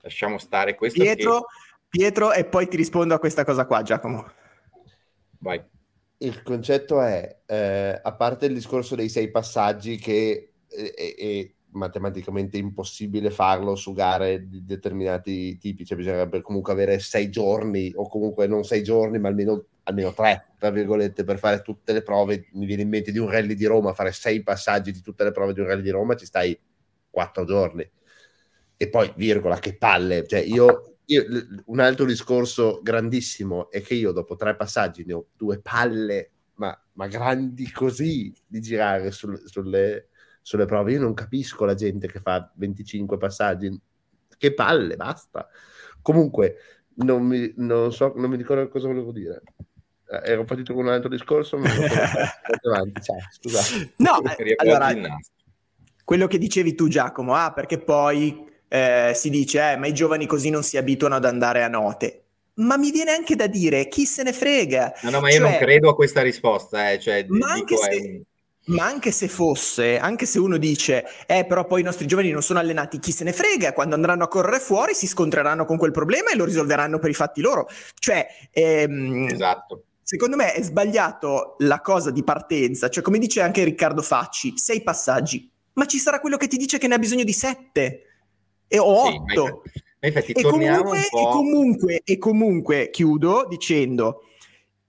lasciamo 0.01 0.39
stare 0.39 0.74
questo. 0.74 1.02
Pietro, 1.02 1.40
che... 1.40 1.47
Pietro, 1.89 2.32
e 2.32 2.44
poi 2.44 2.69
ti 2.69 2.77
rispondo 2.77 3.15
a 3.15 3.19
questa 3.19 3.44
cosa 3.44 3.66
qua, 3.66 3.82
Giacomo. 3.82 4.31
Vai. 5.39 5.62
Il 6.19 6.43
concetto 6.43 7.01
è, 7.01 7.43
eh, 7.47 8.01
a 8.02 8.12
parte 8.15 8.47
il 8.47 8.55
discorso 8.55 8.97
dei 8.97 9.09
sei 9.09 9.31
passaggi, 9.31 9.97
che 9.98 10.47
è, 10.69 11.15
è, 11.16 11.51
matematicamente 11.70 12.57
impossibile 12.57 13.31
farlo 13.31 13.77
su 13.77 13.93
gare 13.93 14.49
di 14.49 14.65
determinati 14.65 15.59
tipi, 15.59 15.85
cioè 15.85 15.99
bisognerebbe 15.99 16.40
comunque 16.40 16.73
avere 16.73 16.99
sei 16.99 17.28
giorni, 17.28 17.93
o 17.95 18.09
comunque 18.09 18.47
non 18.47 18.65
sei 18.65 18.82
giorni, 18.82 19.19
ma 19.19 19.28
almeno, 19.28 19.66
almeno 19.82 20.15
tre, 20.15 20.55
tra 20.59 20.70
virgolette, 20.70 21.24
per 21.24 21.39
fare 21.39 21.61
tutte 21.61 21.93
le 21.93 22.03
prove. 22.03 22.49
Mi 22.53 22.65
viene 22.65 22.82
in 22.82 22.89
mente 22.89 23.12
di 23.12 23.19
un 23.19 23.31
rally 23.31 23.55
di 23.55 23.66
Roma, 23.66 23.93
fare 23.93 24.12
sei 24.12 24.43
passaggi 24.43 24.93
di 24.93 25.03
tutte 25.03 25.24
le 25.24 25.31
prove 25.31 25.53
di 25.53 25.61
un 25.61 25.66
rally 25.66 25.82
di 25.82 25.90
Roma, 25.90 26.16
ci 26.16 26.24
stai 26.24 26.59
quattro 27.11 27.45
giorni 27.45 27.89
e 28.81 28.89
poi 28.89 29.12
virgola, 29.16 29.59
che 29.59 29.77
palle, 29.77 30.24
cioè 30.24 30.39
io, 30.39 30.99
io, 31.07 31.24
un 31.65 31.81
altro 31.81 32.05
discorso 32.07 32.78
grandissimo 32.81 33.73
è 33.73 33.82
che 33.82 33.95
io 33.95 34.12
dopo 34.12 34.36
tre 34.36 34.55
passaggi 34.55 35.05
ne 35.05 35.15
ho 35.15 35.27
due 35.36 35.61
palle, 35.61 36.31
ma, 36.55 36.81
ma 36.93 37.09
grandi 37.09 37.73
così, 37.73 38.32
di 38.47 38.61
girare 38.61 39.11
sul, 39.11 39.43
sulle, 39.47 40.11
sulle 40.48 40.64
prove, 40.64 40.92
io 40.92 41.00
non 41.00 41.12
capisco 41.12 41.66
la 41.66 41.74
gente 41.74 42.08
che 42.08 42.20
fa 42.20 42.50
25 42.54 43.18
passaggi, 43.18 43.78
che 44.38 44.54
palle, 44.54 44.96
basta. 44.96 45.46
Comunque, 46.00 46.56
non 47.00 47.22
mi, 47.22 47.52
non 47.56 47.92
so, 47.92 48.14
non 48.16 48.30
mi 48.30 48.36
ricordo 48.38 48.66
cosa 48.68 48.86
volevo 48.86 49.12
dire 49.12 49.42
eh, 50.10 50.30
ero 50.30 50.44
partito 50.44 50.72
con 50.72 50.86
un 50.86 50.92
altro 50.92 51.10
discorso, 51.10 51.58
ma 51.58 51.68
avanti, 52.64 53.02
cioè, 53.02 53.18
scusate. 53.30 53.92
No, 53.96 54.22
eh, 54.38 54.54
allora, 54.56 54.90
quello 56.02 56.26
che 56.26 56.38
dicevi 56.38 56.74
tu 56.74 56.88
Giacomo, 56.88 57.34
ah, 57.34 57.52
perché 57.52 57.78
poi 57.78 58.46
eh, 58.68 59.12
si 59.14 59.28
dice, 59.28 59.72
eh, 59.72 59.76
ma 59.76 59.86
i 59.86 59.92
giovani 59.92 60.24
così 60.24 60.48
non 60.48 60.62
si 60.62 60.78
abituano 60.78 61.16
ad 61.16 61.26
andare 61.26 61.62
a 61.62 61.68
note. 61.68 62.22
Ma 62.54 62.78
mi 62.78 62.90
viene 62.90 63.10
anche 63.10 63.36
da 63.36 63.48
dire, 63.48 63.86
chi 63.88 64.06
se 64.06 64.22
ne 64.22 64.32
frega? 64.32 64.94
No, 65.02 65.10
no, 65.10 65.20
ma 65.20 65.28
io 65.28 65.40
cioè, 65.40 65.50
non 65.50 65.58
credo 65.58 65.90
a 65.90 65.94
questa 65.94 66.22
risposta, 66.22 66.90
eh. 66.90 66.98
cioè, 66.98 67.26
ma, 67.28 67.52
anche 67.52 67.76
se, 67.76 67.96
un... 67.96 68.22
ma 68.69 68.85
anche 68.85 69.11
se 69.11 69.28
fosse, 69.28 69.99
anche 69.99 70.27
se 70.27 70.39
uno 70.39 70.57
dice, 70.57 71.05
eh, 71.27 71.47
però 71.47 71.66
poi 71.66 71.81
i 71.81 71.85
nostri 71.85 72.07
giovani 72.07 72.31
non 72.31 72.43
sono 72.43 72.59
allenati, 72.59 72.99
chi 72.99 73.12
se 73.12 73.24
ne 73.24 73.32
frega? 73.32 73.73
Quando 73.73 73.95
andranno 73.95 74.24
a 74.24 74.28
correre 74.28 74.59
fuori 74.59 74.95
si 74.95 75.07
scontreranno 75.07 75.65
con 75.65 75.77
quel 75.77 75.90
problema 75.90 76.31
e 76.31 76.36
lo 76.36 76.45
risolveranno 76.45 76.99
per 76.99 77.11
i 77.11 77.15
fatti 77.15 77.40
loro. 77.40 77.69
Cioè, 77.99 78.27
ehm, 78.51 79.28
esatto. 79.31 79.85
Secondo 80.03 80.36
me 80.36 80.55
è 80.55 80.62
sbagliato 80.62 81.57
la 81.59 81.81
cosa 81.82 82.11
di 82.11 82.24
partenza, 82.24 82.89
cioè 82.89 83.03
come 83.03 83.19
dice 83.19 83.43
anche 83.43 83.62
Riccardo 83.62 84.01
Facci, 84.01 84.55
sei 84.57 84.82
passaggi, 84.82 85.51
ma 85.74 85.85
ci 85.85 85.99
sarà 85.99 86.19
quello 86.19 86.39
che 86.39 86.47
ti 86.47 86.57
dice 86.57 86.78
che 86.78 86.89
ne 86.89 86.95
ha 86.95 86.99
bisogno 86.99 87.24
di 87.24 87.32
sette 87.35 88.03
e 88.66 88.78
ho 88.78 89.07
sì, 89.07 89.20
8. 89.35 89.62
Infatti, 90.01 90.32
e, 90.32 90.43
comunque, 90.43 90.99
e, 91.01 91.09
comunque, 91.11 92.01
e 92.05 92.19
comunque 92.19 92.90
chiudo 92.90 93.47
dicendo 93.49 94.23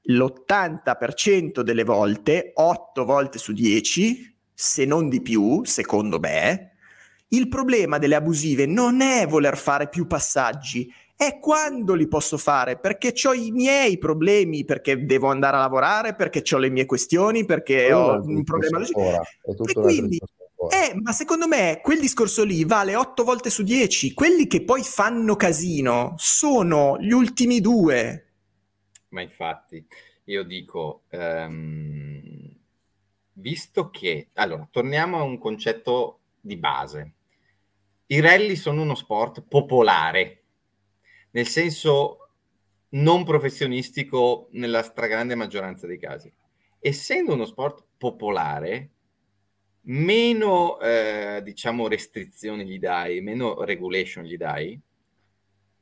l'80% 0.10 1.62
delle 1.62 1.84
volte, 1.84 2.52
8 2.54 3.06
volte 3.06 3.38
su 3.38 3.54
10, 3.54 4.38
se 4.54 4.86
non 4.86 5.10
di 5.10 5.22
più, 5.22 5.64
secondo 5.64 6.20
me, 6.20 6.72
il 7.30 7.48
problema 7.48 7.98
delle 7.98 8.16
abusive 8.16 8.66
non 8.66 9.02
è 9.02 9.28
voler 9.28 9.58
fare 9.58 9.88
più 9.88 10.08
passaggi, 10.08 10.92
è 11.16 11.38
quando 11.40 11.96
li 11.96 12.08
posso 12.08 12.38
fare, 12.38 12.80
perché 12.80 13.14
ho 13.28 13.34
i 13.34 13.52
miei 13.52 13.98
problemi, 13.98 14.64
perché 14.64 15.06
devo 15.06 15.28
andare 15.28 15.58
a 15.58 15.60
lavorare, 15.60 16.16
perché 16.16 16.44
ho 16.54 16.58
le 16.58 16.70
mie 16.70 16.86
questioni, 16.86 17.46
perché 17.46 17.92
ho 17.92 18.22
un 18.24 18.44
problema. 18.44 18.80
E 18.82 19.74
quindi 19.74 20.20
eh, 20.68 20.94
ma 21.02 21.14
secondo 21.14 21.48
me 21.48 21.80
quel 21.82 22.02
discorso 22.02 22.44
lì 22.44 22.66
vale 22.66 22.96
8 22.96 23.24
volte 23.24 23.50
su 23.50 23.64
10. 23.64 24.14
Quelli 24.14 24.46
che 24.48 24.64
poi 24.64 24.84
fanno 24.84 25.36
casino 25.36 26.16
sono 26.18 26.98
gli 27.00 27.12
ultimi 27.12 27.62
due. 27.62 28.29
Ma 29.10 29.22
infatti, 29.22 29.86
io 30.26 30.44
dico, 30.44 31.04
um, 31.10 32.58
visto 33.34 33.90
che... 33.90 34.30
Allora, 34.34 34.68
torniamo 34.70 35.18
a 35.18 35.24
un 35.24 35.38
concetto 35.38 36.20
di 36.40 36.58
base. 36.58 37.14
I 38.08 38.20
rally 38.22 38.56
sono 38.56 38.82
uno 38.82 38.96
sport 38.96 39.44
popolare, 39.44 40.44
nel 41.32 41.48
senso 41.48 42.30
non 42.90 43.24
professionistico 43.24 44.48
nella 44.52 44.82
stragrande 44.82 45.36
maggioranza 45.36 45.86
dei 45.86 46.00
casi. 46.00 46.32
Essendo 46.80 47.34
uno 47.34 47.46
sport 47.46 47.86
popolare, 47.98 48.90
meno 49.82 50.80
eh, 50.80 51.42
diciamo 51.44 51.88
restrizioni 51.88 52.66
gli 52.66 52.80
dai, 52.80 53.22
meno 53.22 53.64
regulation 53.64 54.24
gli 54.24 54.38
dai, 54.38 54.80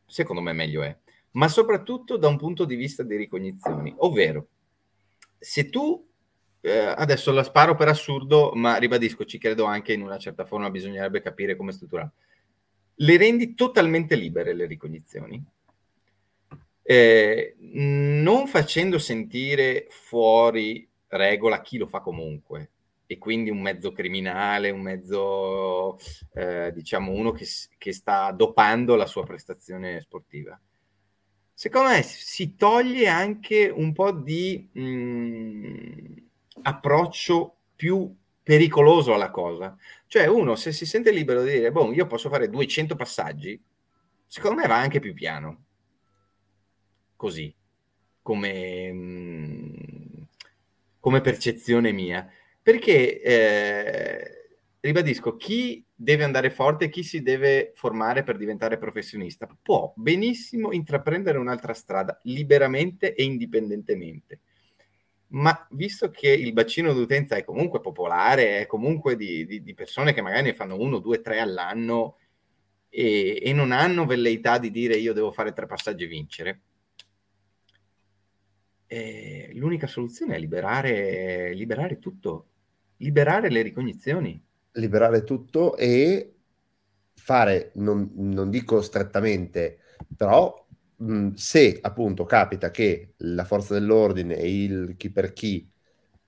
secondo 0.06 0.42
me 0.42 0.54
meglio 0.54 0.84
è, 0.84 0.98
ma 1.32 1.48
soprattutto 1.48 2.18
da 2.18 2.28
un 2.28 2.38
punto 2.38 2.66
di 2.66 2.76
vista 2.76 3.04
di 3.04 3.16
ricognizioni, 3.16 3.94
ovvero 3.98 4.48
se 5.38 5.70
tu 5.70 6.06
eh, 6.62 6.78
adesso 6.78 7.32
la 7.32 7.44
sparo 7.44 7.76
per 7.76 7.88
assurdo, 7.88 8.52
ma 8.56 8.78
ribadisco, 8.78 9.26
ci 9.26 9.38
credo 9.38 9.66
anche 9.66 9.94
in 9.94 10.02
una 10.02 10.18
certa 10.18 10.46
forma 10.46 10.70
bisognerebbe 10.70 11.22
capire 11.22 11.56
come 11.56 11.72
strutturare. 11.72 12.12
Le 12.96 13.18
rendi 13.18 13.54
totalmente 13.54 14.16
libere 14.16 14.54
le 14.54 14.66
ricognizioni, 14.66 15.44
eh, 16.82 17.56
non 17.60 18.48
facendo 18.48 18.98
sentire 18.98 19.88
fuori 19.90 20.88
regola 21.10 21.62
chi 21.62 21.78
lo 21.78 21.88
fa 21.88 22.00
comunque, 22.00 22.72
e 23.06 23.18
quindi 23.18 23.50
un 23.50 23.62
mezzo 23.62 23.94
criminale, 23.94 24.70
un 24.70 24.82
mezzo, 24.82 25.98
eh, 26.34 26.72
diciamo, 26.74 27.12
uno 27.12 27.32
che, 27.32 27.46
che, 27.78 27.94
sta 27.94 28.32
dopando 28.32 28.96
la 28.96 29.06
sua 29.06 29.24
prestazione 29.24 30.02
sportiva. 30.02 30.60
Secondo 31.60 31.90
me 31.90 32.04
si 32.04 32.56
toglie 32.56 33.08
anche 33.08 33.68
un 33.68 33.92
po' 33.92 34.12
di 34.12 34.70
mh, 34.74 34.80
mm, 34.80 36.18
approccio 36.62 37.56
più 37.76 38.16
pericoloso 38.44 39.12
alla 39.16 39.32
cosa. 39.32 39.76
Cioè 40.06 40.28
uno 40.28 40.54
se 40.54 40.72
si 40.72 40.86
sente 40.86 41.10
libero 41.10 41.42
di 41.42 41.54
dire, 41.54 41.72
boh, 41.72 41.92
io 41.94 42.06
posso 42.06 42.30
fare 42.30 42.48
200 42.48 42.96
passaggi, 42.96 43.60
secondo 44.28 44.62
me 44.62 44.68
va 44.68 44.78
anche 44.78 45.00
più 45.00 45.16
piano. 45.16 45.64
Così, 47.16 47.52
come, 48.22 48.92
mh, 48.92 49.00
mm, 49.00 50.22
come 51.00 51.22
percezione 51.22 51.92
mia 51.92 52.30
perché 52.62 53.20
eh, 53.20 54.37
ribadisco, 54.80 55.36
chi 55.36 55.84
deve 55.94 56.24
andare 56.24 56.50
forte, 56.50 56.90
chi 56.90 57.04
si 57.04 57.22
deve 57.22 57.72
formare 57.76 58.24
per 58.24 58.38
diventare 58.38 58.78
professionista, 58.78 59.48
può 59.62 59.94
benissimo 59.96 60.72
intraprendere 60.72 61.38
un'altra 61.38 61.74
strada 61.74 62.20
liberamente 62.24 63.14
e 63.14 63.24
indipendentemente. 63.24 64.40
Ma 65.30 65.68
visto 65.72 66.10
che 66.10 66.30
il 66.30 66.54
bacino 66.54 66.94
d'utenza 66.94 67.36
è 67.36 67.44
comunque 67.44 67.82
popolare, 67.82 68.62
è 68.62 68.66
comunque 68.66 69.16
di, 69.18 69.46
di, 69.46 69.62
di 69.62 69.74
persone 69.74 70.14
che 70.14 70.22
magari 70.22 70.44
ne 70.44 70.54
fanno 70.54 70.80
uno, 70.80 71.00
due, 71.00 71.22
tre 71.22 71.40
all'anno 71.40 72.18
e, 72.90 73.42
e 73.44 73.54
non 73.54 73.72
hanno 73.72 74.06
velleità 74.06 74.58
di 74.58 74.72
dire 74.72 74.96
io 74.96 75.14
devo 75.14 75.32
fare 75.32 75.52
tre 75.52 75.66
passaggi 75.66 76.06
e 76.06 76.08
vincere, 76.08 76.62
eh, 78.88 79.52
l'unica 79.54 79.86
soluzione 79.86 80.36
è 80.36 80.40
liberare, 80.40 81.54
liberare 81.54 82.00
tutto, 82.00 82.48
liberare 82.98 83.50
le 83.50 83.62
ricognizioni. 83.62 84.42
Liberare 84.78 85.24
tutto 85.24 85.76
e 85.76 86.34
fare, 87.14 87.72
non, 87.76 88.12
non 88.16 88.50
dico 88.50 88.82
strettamente, 88.82 89.80
però 90.16 90.66
mh, 90.98 91.34
se 91.34 91.80
appunto 91.82 92.26
capita 92.26 92.72
che 92.72 93.14
la 93.18 93.44
forza 93.44 93.74
dell'ordine 93.74 94.36
e 94.38 94.64
il 94.64 94.96
chi 94.98 95.10
per 95.10 95.34
chi, 95.34 95.70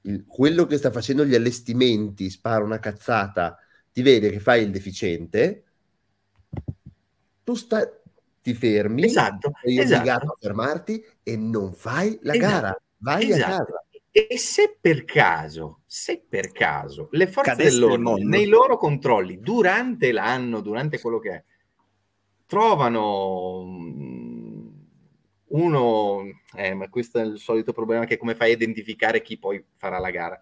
il, 0.01 0.25
quello 0.25 0.65
che 0.65 0.77
sta 0.77 0.91
facendo 0.91 1.25
gli 1.25 1.35
allestimenti 1.35 2.29
spara 2.29 2.63
una 2.63 2.79
cazzata, 2.79 3.57
ti 3.91 4.01
vede 4.01 4.29
che 4.29 4.39
fai 4.39 4.63
il 4.63 4.71
deficiente, 4.71 5.63
tu 7.43 7.55
stai 7.55 7.87
ti 8.41 8.53
fermi, 8.53 9.03
esatto, 9.05 9.51
sei 9.61 9.79
esatto. 9.79 9.95
obbligato 9.95 10.31
a 10.31 10.37
fermarti 10.39 11.05
e 11.23 11.37
non 11.37 11.73
fai 11.73 12.17
la 12.23 12.33
esatto, 12.33 12.51
gara, 12.51 12.81
vai 12.97 13.31
esatto. 13.31 13.43
a 13.43 13.57
casa. 13.57 13.83
E 14.11 14.37
se 14.37 14.77
per 14.79 15.05
caso, 15.05 15.78
se 15.91 16.23
per 16.29 16.51
caso 16.51 17.07
le 17.13 17.25
forze 17.25 17.49
Cadesse 17.49 17.79
dell'ordine 17.79 18.23
nei 18.23 18.45
loro 18.45 18.77
controlli 18.77 19.39
durante 19.39 20.11
l'anno, 20.11 20.61
durante 20.61 20.99
quello 20.99 21.17
che 21.17 21.31
è, 21.31 21.43
trovano 22.45 23.63
mm, 23.65 24.67
uno, 25.47 26.21
eh, 26.55 26.75
ma 26.75 26.89
questo 26.89 27.17
è 27.17 27.23
il 27.23 27.39
solito 27.39 27.73
problema 27.73 28.05
che 28.05 28.17
come 28.17 28.35
fai 28.35 28.51
a 28.51 28.53
identificare 28.53 29.23
chi 29.23 29.39
poi 29.39 29.65
farà 29.77 29.97
la 29.97 30.11
gara. 30.11 30.39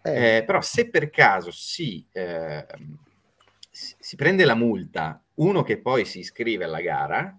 Eh. 0.00 0.36
Eh, 0.36 0.44
però 0.44 0.60
se 0.60 0.88
per 0.88 1.10
caso 1.10 1.50
si, 1.50 2.06
eh, 2.12 2.64
si 3.70 4.14
prende 4.14 4.44
la 4.44 4.54
multa 4.54 5.20
uno 5.34 5.64
che 5.64 5.80
poi 5.80 6.04
si 6.04 6.20
iscrive 6.20 6.66
alla 6.66 6.80
gara, 6.80 7.36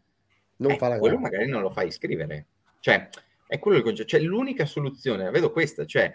non 0.58 0.72
eh, 0.72 0.78
fa 0.78 0.90
la 0.90 1.00
quello 1.00 1.16
gara. 1.16 1.30
magari 1.30 1.50
non 1.50 1.62
lo 1.62 1.70
fa 1.70 1.84
iscrivere. 1.84 2.48
Cioè, 2.82 3.08
è 3.48 3.60
quello 3.60 3.78
il 3.78 3.84
concetto. 3.84 4.10
Cioè, 4.10 4.20
l'unica 4.20 4.66
soluzione, 4.66 5.24
la 5.24 5.32
vedo 5.32 5.54
questa, 5.54 5.86
cioè, 5.86 6.14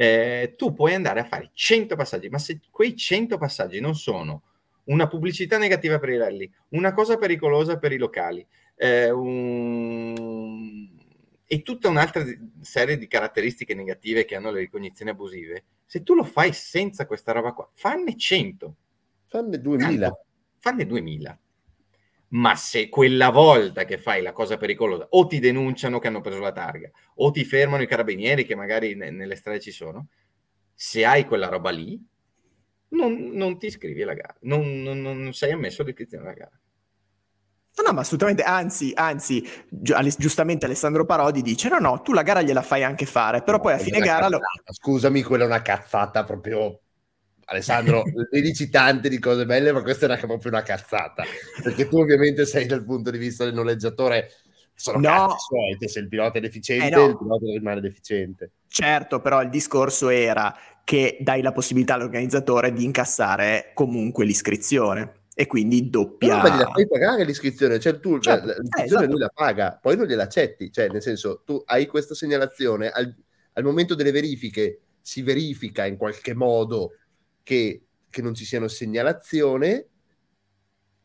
eh, 0.00 0.54
tu 0.56 0.74
puoi 0.74 0.94
andare 0.94 1.18
a 1.18 1.24
fare 1.24 1.50
100 1.52 1.96
passaggi, 1.96 2.28
ma 2.28 2.38
se 2.38 2.60
quei 2.70 2.94
100 2.94 3.36
passaggi 3.36 3.80
non 3.80 3.96
sono 3.96 4.44
una 4.84 5.08
pubblicità 5.08 5.58
negativa 5.58 5.98
per 5.98 6.10
i 6.10 6.16
rally, 6.16 6.48
una 6.68 6.92
cosa 6.92 7.16
pericolosa 7.16 7.78
per 7.78 7.90
i 7.90 7.96
locali, 7.96 8.46
eh, 8.76 9.10
un... 9.10 10.88
e 11.44 11.62
tutta 11.62 11.88
un'altra 11.88 12.24
serie 12.60 12.96
di 12.96 13.08
caratteristiche 13.08 13.74
negative 13.74 14.24
che 14.24 14.36
hanno 14.36 14.52
le 14.52 14.60
ricognizioni 14.60 15.10
abusive, 15.10 15.64
se 15.84 16.04
tu 16.04 16.14
lo 16.14 16.22
fai 16.22 16.52
senza 16.52 17.04
questa 17.04 17.32
roba 17.32 17.52
qua, 17.52 17.68
fanne 17.72 18.16
100. 18.16 18.76
Fanne 19.26 19.60
2000. 19.60 19.98
Tanto, 19.98 20.24
fanne 20.60 20.86
2000 20.86 21.38
ma 22.30 22.54
se 22.54 22.88
quella 22.88 23.30
volta 23.30 23.84
che 23.84 23.98
fai 23.98 24.22
la 24.22 24.32
cosa 24.32 24.56
pericolosa 24.56 25.06
o 25.10 25.26
ti 25.26 25.38
denunciano 25.38 25.98
che 25.98 26.08
hanno 26.08 26.20
preso 26.20 26.40
la 26.40 26.52
targa 26.52 26.90
o 27.16 27.30
ti 27.30 27.44
fermano 27.44 27.82
i 27.82 27.86
carabinieri 27.86 28.44
che 28.44 28.54
magari 28.54 28.94
ne, 28.94 29.10
nelle 29.10 29.36
strade 29.36 29.60
ci 29.60 29.70
sono, 29.70 30.08
se 30.74 31.04
hai 31.04 31.24
quella 31.24 31.48
roba 31.48 31.70
lì, 31.70 32.00
non, 32.90 33.30
non 33.32 33.58
ti 33.58 33.66
iscrivi 33.66 34.02
alla 34.02 34.14
gara, 34.14 34.36
non, 34.42 34.82
non, 34.82 35.00
non 35.00 35.32
sei 35.32 35.52
ammesso 35.52 35.82
all'iscrizione 35.82 36.24
alla 36.24 36.34
gara. 36.34 36.60
No, 37.78 37.84
no, 37.84 37.92
ma 37.92 38.00
assolutamente, 38.00 38.42
anzi, 38.42 38.92
anzi, 38.94 39.46
gi- 39.68 39.94
giustamente 40.18 40.66
Alessandro 40.66 41.04
Parodi 41.04 41.42
dice, 41.42 41.68
no, 41.68 41.78
no, 41.78 42.02
tu 42.02 42.12
la 42.12 42.22
gara 42.22 42.42
gliela 42.42 42.62
fai 42.62 42.82
anche 42.82 43.06
fare, 43.06 43.42
però 43.42 43.58
no, 43.58 43.62
poi 43.62 43.74
a 43.74 43.78
fine 43.78 44.00
gara... 44.00 44.28
Lo... 44.28 44.40
Scusami, 44.64 45.22
quella 45.22 45.44
è 45.44 45.46
una 45.46 45.62
cazzata 45.62 46.24
proprio 46.24 46.80
Alessandro, 47.50 48.02
ne 48.30 48.40
dici 48.40 48.68
tante 48.68 49.08
di 49.08 49.18
cose 49.18 49.46
belle, 49.46 49.72
ma 49.72 49.82
questa 49.82 50.06
è 50.06 50.26
proprio 50.26 50.50
una 50.50 50.62
cazzata. 50.62 51.24
Perché 51.62 51.88
tu 51.88 51.98
ovviamente 51.98 52.44
sei 52.46 52.66
dal 52.66 52.84
punto 52.84 53.10
di 53.10 53.18
vista 53.18 53.44
del 53.44 53.54
noleggiatore, 53.54 54.30
sono 54.74 54.98
no. 54.98 55.34
suoi, 55.38 55.76
se 55.88 55.98
il 55.98 56.08
pilota 56.08 56.38
è 56.38 56.40
deficiente, 56.40 56.86
eh 56.86 56.90
no. 56.90 57.06
il 57.06 57.18
pilota 57.18 57.44
rimane 57.46 57.80
deficiente. 57.80 58.52
Certo, 58.68 59.20
però 59.20 59.42
il 59.42 59.48
discorso 59.48 60.08
era 60.08 60.54
che 60.84 61.18
dai 61.20 61.42
la 61.42 61.52
possibilità 61.52 61.94
all'organizzatore 61.94 62.72
di 62.72 62.84
incassare 62.84 63.72
comunque 63.74 64.24
l'iscrizione 64.24 65.24
e 65.34 65.46
quindi 65.46 65.88
doppia. 65.88 66.36
No, 66.36 66.42
ma 66.42 66.56
gliela 66.56 66.70
fai 66.70 66.86
pagare 66.86 67.24
l'iscrizione, 67.24 67.80
cioè 67.80 67.98
tu 67.98 68.18
certo. 68.18 68.46
l'iscrizione 68.46 68.82
eh, 68.82 68.84
esatto. 68.86 69.06
lui 69.06 69.18
la 69.18 69.30
paga, 69.32 69.78
poi 69.80 69.96
non 69.96 70.06
gliela 70.06 70.24
accetti, 70.24 70.70
cioè 70.70 70.88
nel 70.88 71.02
senso 71.02 71.42
tu 71.44 71.62
hai 71.64 71.86
questa 71.86 72.14
segnalazione, 72.14 72.90
al, 72.90 73.14
al 73.54 73.64
momento 73.64 73.94
delle 73.94 74.10
verifiche 74.10 74.80
si 75.00 75.22
verifica 75.22 75.86
in 75.86 75.96
qualche 75.96 76.34
modo 76.34 76.90
che, 77.48 77.80
che 78.10 78.20
non 78.20 78.34
ci 78.34 78.44
siano 78.44 78.68
segnalazioni, 78.68 79.82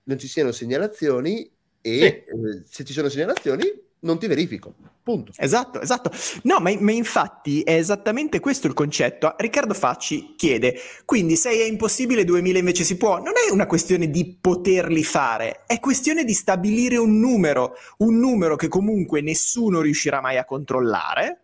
non 0.03 0.19
ci 0.19 0.27
siano 0.27 0.51
segnalazioni 0.51 1.49
e 1.79 1.97
sì. 1.97 2.03
eh, 2.03 2.63
se 2.65 2.83
ci 2.83 2.91
sono 2.91 3.07
segnalazioni 3.07 3.63
non 4.01 4.19
ti 4.19 4.27
verifico. 4.27 4.73
Punto. 5.01 5.31
Esatto, 5.37 5.79
esatto. 5.79 6.11
No, 6.41 6.59
ma, 6.59 6.75
ma, 6.81 6.91
infatti 6.91 7.61
è 7.61 7.75
esattamente 7.75 8.41
questo 8.41 8.67
il 8.67 8.73
concetto. 8.73 9.35
Riccardo 9.37 9.73
Facci 9.73 10.33
chiede, 10.35 10.75
quindi 11.05 11.37
se 11.37 11.51
è 11.51 11.63
impossibile 11.63 12.25
2000 12.25 12.57
invece 12.57 12.83
si 12.83 12.97
può, 12.97 13.19
non 13.19 13.33
è 13.47 13.49
una 13.49 13.65
questione 13.65 14.09
di 14.09 14.37
poterli 14.39 15.05
fare, 15.05 15.63
è 15.65 15.79
questione 15.79 16.25
di 16.25 16.33
stabilire 16.33 16.97
un 16.97 17.19
numero, 17.19 17.75
un 17.99 18.19
numero 18.19 18.57
che 18.57 18.67
comunque 18.67 19.21
nessuno 19.21 19.79
riuscirà 19.79 20.19
mai 20.19 20.37
a 20.37 20.43
controllare, 20.43 21.42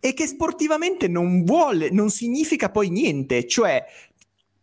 e 0.00 0.14
che 0.14 0.26
sportivamente 0.26 1.08
non 1.08 1.44
vuole, 1.44 1.90
non 1.90 2.10
significa 2.10 2.70
poi 2.70 2.88
niente, 2.88 3.46
cioè 3.46 3.84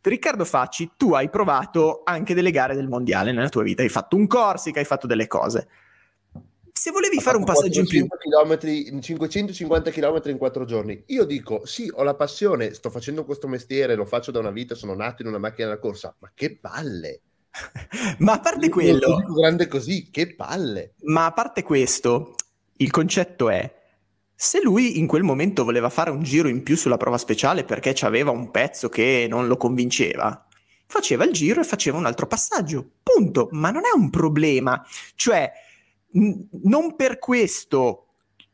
Riccardo 0.09 0.45
Facci, 0.45 0.91
tu 0.97 1.13
hai 1.13 1.29
provato 1.29 2.01
anche 2.03 2.33
delle 2.33 2.51
gare 2.51 2.75
del 2.75 2.87
mondiale 2.87 3.31
nella 3.31 3.49
tua 3.49 3.63
vita, 3.63 3.81
hai 3.81 3.89
fatto 3.89 4.15
un 4.15 4.27
Corsica, 4.27 4.79
hai 4.79 4.85
fatto 4.85 5.07
delle 5.07 5.27
cose. 5.27 5.67
Se 6.71 6.91
volevi 6.91 7.17
ha 7.17 7.21
fare 7.21 7.37
un 7.37 7.43
passaggio 7.43 7.79
in 7.79 7.87
più, 7.87 8.07
chilometri, 8.19 9.01
550 9.01 9.91
km 9.91 10.21
in 10.25 10.37
quattro 10.37 10.65
giorni, 10.65 11.03
io 11.07 11.23
dico 11.23 11.65
sì, 11.65 11.89
ho 11.91 12.03
la 12.03 12.15
passione, 12.15 12.73
sto 12.73 12.89
facendo 12.89 13.25
questo 13.25 13.47
mestiere, 13.47 13.95
lo 13.95 14.05
faccio 14.05 14.31
da 14.31 14.39
una 14.39 14.51
vita, 14.51 14.75
sono 14.75 14.93
nato 14.93 15.21
in 15.21 15.29
una 15.29 15.39
macchina 15.39 15.69
da 15.69 15.79
corsa, 15.79 16.15
ma 16.19 16.31
che 16.35 16.57
palle! 16.57 17.21
ma 18.19 18.33
a 18.33 18.39
parte 18.39 18.69
quello, 18.69 19.19
non 19.19 19.33
grande 19.33 19.67
così, 19.67 20.09
che 20.11 20.35
palle! 20.35 20.93
Ma 21.03 21.25
a 21.25 21.31
parte 21.31 21.63
questo, 21.63 22.35
il 22.77 22.91
concetto 22.91 23.49
è 23.49 23.83
Se 24.35 24.61
lui 24.61 24.99
in 24.99 25.07
quel 25.07 25.23
momento 25.23 25.63
voleva 25.63 25.89
fare 25.89 26.09
un 26.09 26.21
giro 26.21 26.47
in 26.49 26.61
più 26.61 26.75
sulla 26.75 26.97
prova 26.97 27.17
speciale 27.17 27.63
perché 27.63 27.95
aveva 28.01 28.31
un 28.31 28.51
pezzo 28.51 28.89
che 28.89 29.27
non 29.29 29.47
lo 29.47 29.55
convinceva, 29.55 30.45
faceva 30.85 31.23
il 31.23 31.31
giro 31.31 31.61
e 31.61 31.65
faceva 31.65 31.97
un 31.97 32.05
altro 32.05 32.27
passaggio. 32.27 32.85
Punto. 33.01 33.47
Ma 33.51 33.71
non 33.71 33.83
è 33.85 33.95
un 33.95 34.09
problema. 34.09 34.85
Cioè, 35.15 35.51
n- 36.11 36.47
non 36.63 36.95
per 36.95 37.17
questo 37.17 38.07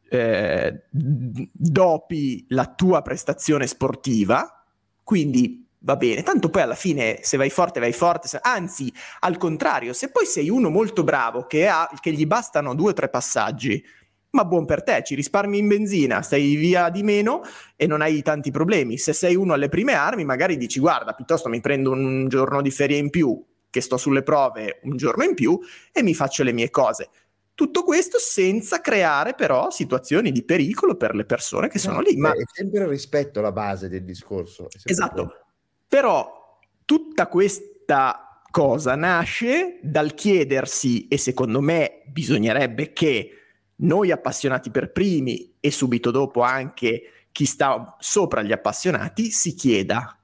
eh, 0.10 0.84
dopi 0.90 2.46
la 2.50 2.68
tua 2.68 3.02
prestazione 3.02 3.66
sportiva, 3.66 4.64
quindi 5.04 5.66
va 5.84 5.96
bene, 5.96 6.22
tanto 6.22 6.50
poi 6.50 6.62
alla 6.62 6.76
fine 6.76 7.20
se 7.22 7.38
vai 7.38 7.50
forte 7.50 7.80
vai 7.80 7.94
forte, 7.94 8.28
se... 8.28 8.40
anzi 8.42 8.94
al 9.22 9.38
contrario, 9.38 9.94
se 9.94 10.12
poi 10.12 10.26
sei 10.26 10.50
uno 10.50 10.70
molto 10.70 11.04
bravo 11.04 11.48
che, 11.48 11.68
ha, 11.68 11.90
che 12.00 12.12
gli 12.12 12.28
bastano 12.28 12.76
due 12.76 12.92
o 12.92 12.94
tre 12.94 13.10
passaggi, 13.10 13.84
ma 14.32 14.46
buon 14.46 14.66
per 14.66 14.84
te, 14.84 15.04
ci 15.04 15.16
risparmi 15.16 15.58
in 15.58 15.68
benzina, 15.68 16.22
stai 16.22 16.56
via 16.56 16.90
di 16.90 17.04
meno 17.04 17.42
e 17.76 17.88
non 17.88 18.02
hai 18.02 18.22
tanti 18.22 18.52
problemi. 18.52 18.98
Se 18.98 19.14
sei 19.14 19.36
uno 19.36 19.54
alle 19.54 19.70
prime 19.70 19.94
armi, 19.94 20.24
magari 20.24 20.58
dici 20.58 20.80
guarda, 20.80 21.14
piuttosto 21.14 21.50
mi 21.50 21.62
prendo 21.62 21.92
un 21.92 22.28
giorno 22.30 22.62
di 22.62 22.72
ferie 22.72 22.98
in 22.98 23.10
più, 23.10 23.44
che 23.70 23.82
sto 23.82 23.98
sulle 23.98 24.24
prove 24.24 24.80
un 24.84 24.98
giorno 24.98 25.24
in 25.24 25.34
più 25.34 25.60
e 25.92 26.04
mi 26.04 26.14
faccio 26.14 26.44
le 26.44 26.54
mie 26.54 26.70
cose. 26.70 27.10
Tutto 27.54 27.84
questo 27.84 28.18
senza 28.18 28.82
creare 28.82 29.34
però 29.34 29.70
situazioni 29.70 30.32
di 30.32 30.44
pericolo 30.44 30.96
per 30.96 31.14
le 31.14 31.26
persone 31.26 31.68
che 31.68 31.78
sono 31.78 32.00
lì. 32.00 32.16
Ma 32.16 32.32
è 32.32 32.44
sempre 32.52 32.88
rispetto 32.88 33.40
alla 33.40 33.52
base 33.52 33.88
del 33.88 34.04
discorso. 34.04 34.68
Esatto. 34.84 35.14
Quello. 35.14 35.46
Però 35.88 36.60
tutta 36.86 37.28
questa 37.28 38.42
cosa 38.50 38.96
nasce 38.96 39.80
dal 39.82 40.14
chiedersi, 40.14 41.08
e 41.08 41.18
secondo 41.18 41.62
me 41.62 42.02
bisognerebbe 42.08 42.94
che 42.94 43.36
noi 43.82 44.12
appassionati 44.12 44.70
per 44.70 44.92
primi 44.92 45.56
e 45.60 45.72
subito 45.72 46.12
dopo 46.12 46.42
anche 46.42 47.28
chi 47.32 47.46
sta 47.46 47.96
sopra 48.00 48.42
gli 48.42 48.52
appassionati 48.52 49.32
si 49.32 49.54
chieda 49.54 50.16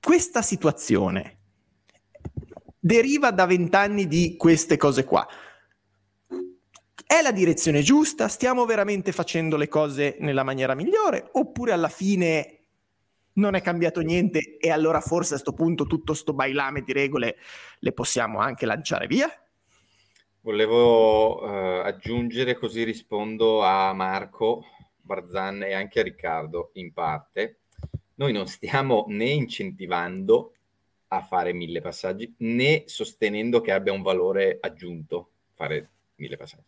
questa 0.00 0.42
situazione 0.42 1.36
deriva 2.78 3.30
da 3.30 3.46
vent'anni 3.46 4.06
di 4.06 4.36
queste 4.36 4.76
cose 4.76 5.04
qua. 5.04 5.26
È 7.06 7.20
la 7.22 7.32
direzione 7.32 7.82
giusta? 7.82 8.28
Stiamo 8.28 8.64
veramente 8.64 9.12
facendo 9.12 9.56
le 9.56 9.68
cose 9.68 10.16
nella 10.20 10.44
maniera 10.44 10.74
migliore? 10.74 11.28
Oppure 11.32 11.72
alla 11.72 11.88
fine 11.88 12.54
non 13.34 13.54
è 13.54 13.60
cambiato 13.60 14.00
niente 14.00 14.56
e 14.58 14.70
allora 14.70 15.00
forse 15.00 15.34
a 15.34 15.40
questo 15.40 15.52
punto 15.52 15.84
tutto 15.84 16.14
sto 16.14 16.32
bailame 16.32 16.82
di 16.82 16.92
regole 16.92 17.36
le 17.78 17.92
possiamo 17.92 18.38
anche 18.38 18.66
lanciare 18.66 19.06
via? 19.06 19.30
Volevo 20.40 21.44
eh, 21.44 21.80
aggiungere 21.88 22.54
così 22.54 22.84
rispondo 22.84 23.62
a 23.62 23.92
Marco 23.92 24.64
Barzan 25.00 25.64
e 25.64 25.74
anche 25.74 26.00
a 26.00 26.04
Riccardo 26.04 26.70
in 26.74 26.92
parte. 26.92 27.58
Noi 28.14 28.32
non 28.32 28.46
stiamo 28.46 29.04
né 29.08 29.30
incentivando 29.30 30.52
a 31.08 31.22
fare 31.22 31.52
mille 31.52 31.80
passaggi 31.80 32.32
né 32.38 32.84
sostenendo 32.86 33.60
che 33.60 33.72
abbia 33.72 33.92
un 33.92 34.02
valore 34.02 34.58
aggiunto 34.60 35.30
fare 35.54 35.90
mille 36.16 36.36
passaggi. 36.36 36.66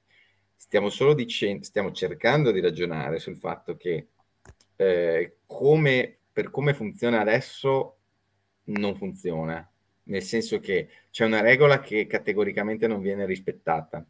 Stiamo 0.57 0.91
solo 0.91 1.15
dicendo, 1.15 1.65
stiamo 1.65 1.93
cercando 1.93 2.51
di 2.51 2.61
ragionare 2.61 3.19
sul 3.19 3.37
fatto 3.37 3.77
che 3.77 4.09
eh, 4.77 5.37
come, 5.47 6.19
per 6.33 6.51
come 6.51 6.75
funziona 6.75 7.21
adesso 7.21 7.97
non 8.65 8.97
funziona 8.97 9.65
nel 10.11 10.23
senso 10.23 10.61
che 10.61 10.89
c'è 11.11 11.24
una 11.24 11.41
regola 11.41 11.81
che 11.81 12.07
categoricamente 12.07 12.87
non 12.87 13.01
viene 13.01 13.27
rispettata 13.27 14.05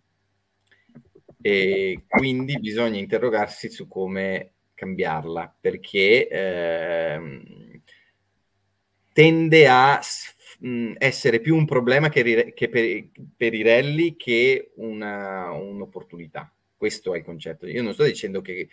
e 1.43 2.05
quindi 2.07 2.59
bisogna 2.59 2.99
interrogarsi 2.99 3.71
su 3.71 3.89
come 3.89 4.53
cambiarla 4.75 5.55
perché 5.59 6.29
ehm, 6.29 7.83
tende 9.13 9.69
a 9.69 10.01
essere 10.99 11.41
più 11.41 11.57
un 11.57 11.65
problema 11.65 12.09
che, 12.11 12.53
che 12.55 12.69
per, 12.69 13.09
per, 13.37 13.55
i 13.55 13.63
rally 13.63 14.17
che 14.17 14.73
una, 14.77 15.51
un'opportunità. 15.51 16.53
Questo 16.77 17.15
è 17.15 17.19
il 17.19 17.25
concetto. 17.25 17.67
Io 17.67 17.83
non 17.83 17.95
sto 17.95 18.05
dicendo 18.05 18.41
che 18.41 18.69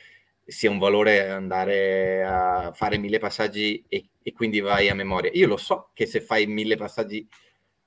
sia 0.45 0.69
un 0.69 0.77
valore 0.79 1.29
andare 1.29 2.23
a 2.23 2.71
fare 2.73 2.97
mille 2.97 3.19
passaggi 3.19 3.83
e, 3.87 4.09
e, 4.21 4.33
quindi 4.33 4.59
vai 4.59 4.89
a 4.89 4.95
memoria. 4.95 5.31
Io 5.33 5.47
lo 5.47 5.57
so 5.57 5.89
che 5.93 6.05
se 6.05 6.21
fai 6.21 6.45
mille 6.47 6.77
passaggi 6.77 7.27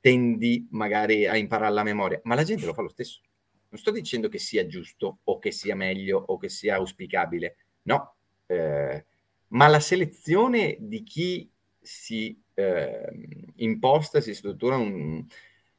tendi 0.00 0.66
magari 0.70 1.26
a 1.26 1.36
imparare 1.36 1.72
la 1.72 1.82
memoria, 1.82 2.20
ma 2.24 2.34
la 2.34 2.44
gente 2.44 2.66
lo 2.66 2.72
fa 2.72 2.82
lo 2.82 2.88
stesso. 2.88 3.20
Non 3.68 3.78
sto 3.78 3.90
dicendo 3.90 4.28
che 4.28 4.38
sia 4.38 4.66
giusto 4.66 5.18
o 5.24 5.38
che 5.38 5.52
sia 5.52 5.76
meglio 5.76 6.18
o 6.18 6.38
che 6.38 6.48
sia 6.48 6.76
auspicabile, 6.76 7.56
no. 7.82 8.14
Eh, 8.46 9.04
ma 9.48 9.66
la 9.68 9.80
selezione 9.80 10.76
di 10.80 11.02
chi 11.02 11.48
si 11.80 12.40
eh, 12.54 13.52
imposta, 13.56 14.20
si 14.20 14.34
struttura 14.34 14.76
un, 14.76 15.24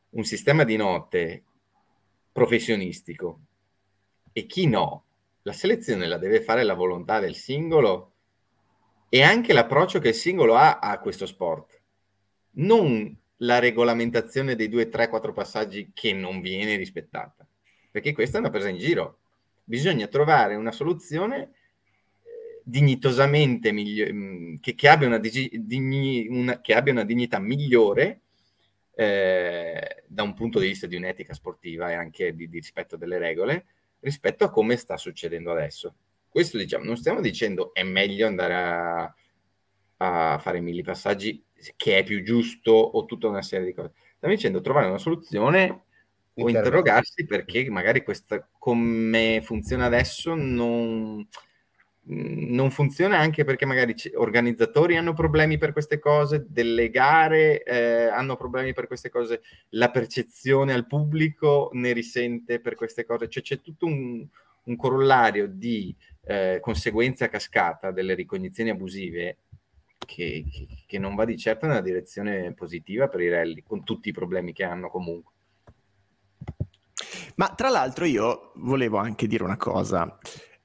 un 0.10 0.24
sistema 0.24 0.64
di 0.64 0.76
note 0.76 1.44
professionistico 2.32 3.40
e 4.32 4.46
chi 4.46 4.68
no, 4.68 5.06
la 5.44 5.54
selezione 5.54 6.08
la 6.08 6.18
deve 6.18 6.42
fare 6.42 6.64
la 6.64 6.74
volontà 6.74 7.20
del 7.20 7.36
singolo 7.36 8.14
e 9.10 9.22
anche 9.22 9.52
l'approccio 9.54 10.00
che 10.00 10.10
il 10.10 10.14
singolo 10.14 10.56
ha 10.56 10.80
a 10.80 11.00
questo 11.00 11.26
sport. 11.26 11.82
Non 12.52 13.21
la 13.42 13.60
regolamentazione 13.60 14.56
dei 14.56 14.68
due, 14.68 14.90
tre, 14.90 15.08
quattro 15.08 15.34
passaggi 15.34 15.92
che 15.94 16.14
non 16.14 16.42
viene 16.42 16.76
rispettata, 16.76 17.48
perché 17.90 18.14
questa 18.14 18.38
è 18.38 18.40
una 18.40 18.50
presa 18.50 18.70
in 18.70 18.78
giro. 18.78 19.20
Bisogna 19.64 20.08
trovare 20.08 20.56
una 20.56 20.72
soluzione 20.72 21.52
eh, 22.24 22.62
dignitosamente 22.64 23.72
migliore, 23.72 24.14
mm, 24.14 24.56
che, 24.60 24.76
che, 24.76 24.88
abbia 24.88 25.08
una, 25.08 25.18
digni, 25.20 26.28
una, 26.28 26.62
che 26.62 26.74
abbia 26.74 26.94
una 26.94 27.06
dignità 27.06 27.40
migliore 27.40 28.22
eh, 28.94 30.04
da 30.06 30.24
un 30.24 30.34
punto 30.34 30.60
di 30.60 30.68
vista 30.68 30.88
di 30.88 30.96
un'etica 30.96 31.34
sportiva 31.34 31.90
e 31.90 31.94
anche 31.94 32.36
di, 32.36 32.48
di 32.48 32.60
rispetto 32.60 32.96
delle 32.96 33.18
regole, 33.18 33.66
rispetto 34.02 34.44
a 34.44 34.52
come 34.52 34.76
sta 34.76 34.98
succedendo 34.98 35.52
adesso. 35.52 35.96
Questo 36.30 36.58
diciamo, 36.58 36.84
non 36.84 36.98
stiamo 36.98 37.22
dicendo 37.22 37.74
è 37.74 37.84
meglio 37.84 38.28
andare 38.28 38.54
a, 38.54 39.16
a 39.98 40.38
fare 40.38 40.60
mille 40.60 40.84
passaggi 40.84 41.44
che 41.76 41.98
è 41.98 42.04
più 42.04 42.24
giusto 42.24 42.72
o 42.72 43.06
tutta 43.06 43.28
una 43.28 43.42
serie 43.42 43.68
di 43.68 43.74
cose. 43.74 43.92
Stiamo 44.16 44.34
dicendo 44.34 44.62
trovare 44.62 44.88
una 44.88 44.98
soluzione 44.98 45.84
o 46.34 46.50
interrogarsi 46.50 47.26
perché 47.26 47.70
magari 47.70 48.04
questa 48.04 48.48
come 48.58 49.42
funziona 49.44 49.86
adesso 49.86 50.34
non, 50.34 51.28
non 52.04 52.72
funziona 52.72 53.18
anche 53.18 53.44
perché 53.44 53.66
magari 53.66 53.94
organizzatori 54.16 54.98
hanno 54.98 55.14
problemi 55.14 55.58
per 55.58 55.72
queste 55.72 56.00
cose, 56.00 56.46
delle 56.48 56.90
gare 56.90 57.64
eh, 57.64 58.06
hanno 58.06 58.36
problemi 58.36 58.74
per 58.74 58.88
queste 58.88 59.10
cose, 59.10 59.42
la 59.70 59.92
percezione 59.92 60.74
al 60.74 60.88
pubblico 60.88 61.70
ne 61.74 61.92
risente 61.94 62.60
per 62.60 62.76
queste 62.76 63.06
cose, 63.06 63.30
cioè 63.30 63.44
c'è 63.44 63.62
tutto 63.62 63.86
un, 63.86 64.26
un 64.64 64.76
corollario 64.76 65.48
di 65.48 65.96
eh, 66.24 66.60
conseguenze 66.62 67.26
a 67.26 67.30
cascata 67.30 67.92
delle 67.92 68.14
ricognizioni 68.14 68.70
abusive 68.70 69.38
che, 70.06 70.46
che, 70.52 70.68
che, 70.86 71.00
non 71.00 71.16
va 71.16 71.26
di 71.26 71.38
certo 71.38 71.66
nella 71.66 71.82
direzione 71.82 72.54
positiva 72.54 73.08
per 73.08 73.22
i 73.22 73.30
rally, 73.30 73.64
con 73.64 73.84
tutti 73.84 74.10
i 74.10 74.14
problemi 74.14 74.54
che 74.54 74.64
hanno 74.64 74.90
comunque. 74.90 75.34
Ma 77.36 77.54
tra 77.56 77.70
l'altro 77.70 78.06
io 78.06 78.52
volevo 78.56 78.98
anche 78.98 79.28
dire 79.28 79.44
una 79.44 79.58
cosa. 79.58 80.18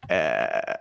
Eh, 0.07 0.81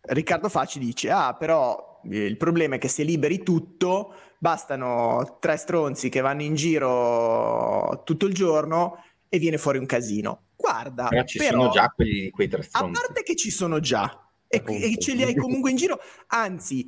Riccardo 0.00 0.48
Facci 0.48 0.78
dice, 0.78 1.10
ah 1.10 1.34
però 1.34 2.00
eh, 2.10 2.24
il 2.24 2.36
problema 2.36 2.76
è 2.76 2.78
che 2.78 2.88
se 2.88 3.02
liberi 3.02 3.42
tutto, 3.42 4.14
bastano 4.38 5.38
tre 5.40 5.56
stronzi 5.56 6.08
che 6.08 6.20
vanno 6.20 6.42
in 6.42 6.54
giro 6.54 8.02
tutto 8.04 8.26
il 8.26 8.34
giorno 8.34 9.02
e 9.28 9.38
viene 9.38 9.58
fuori 9.58 9.78
un 9.78 9.86
casino. 9.86 10.42
Guarda, 10.56 11.08
però 11.08 11.24
ci 11.24 11.38
però, 11.38 11.60
sono 11.60 11.70
già 11.70 11.92
quelli, 11.94 12.30
quei 12.30 12.48
tre 12.48 12.62
stronzi. 12.62 12.98
A 12.98 13.02
parte 13.02 13.22
che 13.22 13.36
ci 13.36 13.50
sono 13.50 13.80
già 13.80 14.30
e, 14.48 14.62
e 14.66 14.96
ce 14.98 15.14
li 15.14 15.22
hai 15.22 15.34
comunque 15.34 15.70
in 15.70 15.76
giro, 15.76 15.98
anzi, 16.28 16.86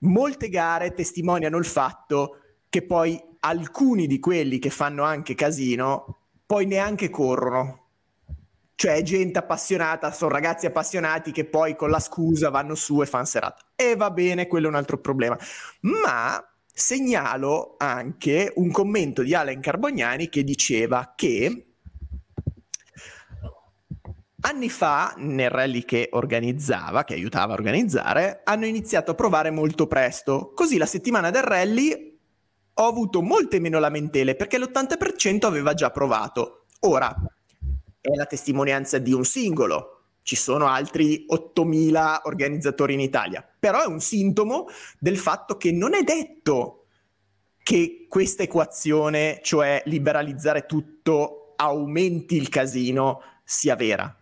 molte 0.00 0.48
gare 0.48 0.92
testimoniano 0.92 1.56
il 1.56 1.64
fatto 1.64 2.38
che 2.68 2.82
poi 2.82 3.20
alcuni 3.40 4.06
di 4.06 4.18
quelli 4.18 4.58
che 4.58 4.70
fanno 4.70 5.04
anche 5.04 5.34
casino 5.34 6.16
poi 6.44 6.66
neanche 6.66 7.10
corrono 7.10 7.88
cioè 8.78 9.02
gente 9.02 9.40
appassionata, 9.40 10.12
sono 10.12 10.30
ragazzi 10.30 10.66
appassionati 10.66 11.32
che 11.32 11.44
poi 11.44 11.74
con 11.74 11.90
la 11.90 11.98
scusa 11.98 12.48
vanno 12.48 12.76
su 12.76 13.02
e 13.02 13.06
fanno 13.06 13.24
serata. 13.24 13.64
E 13.74 13.96
va 13.96 14.12
bene, 14.12 14.46
quello 14.46 14.66
è 14.66 14.68
un 14.68 14.76
altro 14.76 14.98
problema. 15.00 15.36
Ma 15.80 16.40
segnalo 16.72 17.74
anche 17.76 18.52
un 18.54 18.70
commento 18.70 19.22
di 19.22 19.34
Alan 19.34 19.60
Carbognani 19.60 20.28
che 20.28 20.44
diceva 20.44 21.12
che 21.16 21.67
Anni 24.40 24.70
fa, 24.70 25.14
nel 25.16 25.50
rally 25.50 25.84
che 25.84 26.10
organizzava, 26.12 27.02
che 27.02 27.14
aiutava 27.14 27.52
a 27.52 27.56
organizzare, 27.56 28.42
hanno 28.44 28.66
iniziato 28.66 29.10
a 29.10 29.14
provare 29.14 29.50
molto 29.50 29.88
presto. 29.88 30.52
Così 30.54 30.76
la 30.76 30.86
settimana 30.86 31.30
del 31.30 31.42
rally 31.42 32.16
ho 32.74 32.86
avuto 32.86 33.20
molte 33.20 33.58
meno 33.58 33.80
lamentele 33.80 34.36
perché 34.36 34.58
l'80% 34.58 35.44
aveva 35.44 35.74
già 35.74 35.90
provato. 35.90 36.66
Ora, 36.80 37.12
è 38.00 38.14
la 38.14 38.26
testimonianza 38.26 38.98
di 38.98 39.12
un 39.12 39.24
singolo. 39.24 39.94
ci 40.28 40.36
sono 40.36 40.66
altri 40.66 41.24
8.000 41.26 42.20
organizzatori 42.24 42.92
in 42.92 43.00
Italia, 43.00 43.42
però 43.58 43.82
è 43.82 43.86
un 43.86 43.98
sintomo 43.98 44.66
del 44.98 45.16
fatto 45.16 45.56
che 45.56 45.72
non 45.72 45.94
è 45.94 46.02
detto 46.02 46.84
che 47.62 48.04
questa 48.10 48.42
equazione, 48.42 49.40
cioè 49.42 49.80
liberalizzare 49.86 50.66
tutto, 50.66 51.54
aumenti 51.56 52.36
il 52.36 52.50
casino, 52.50 53.22
sia 53.42 53.74
vera. 53.74 54.14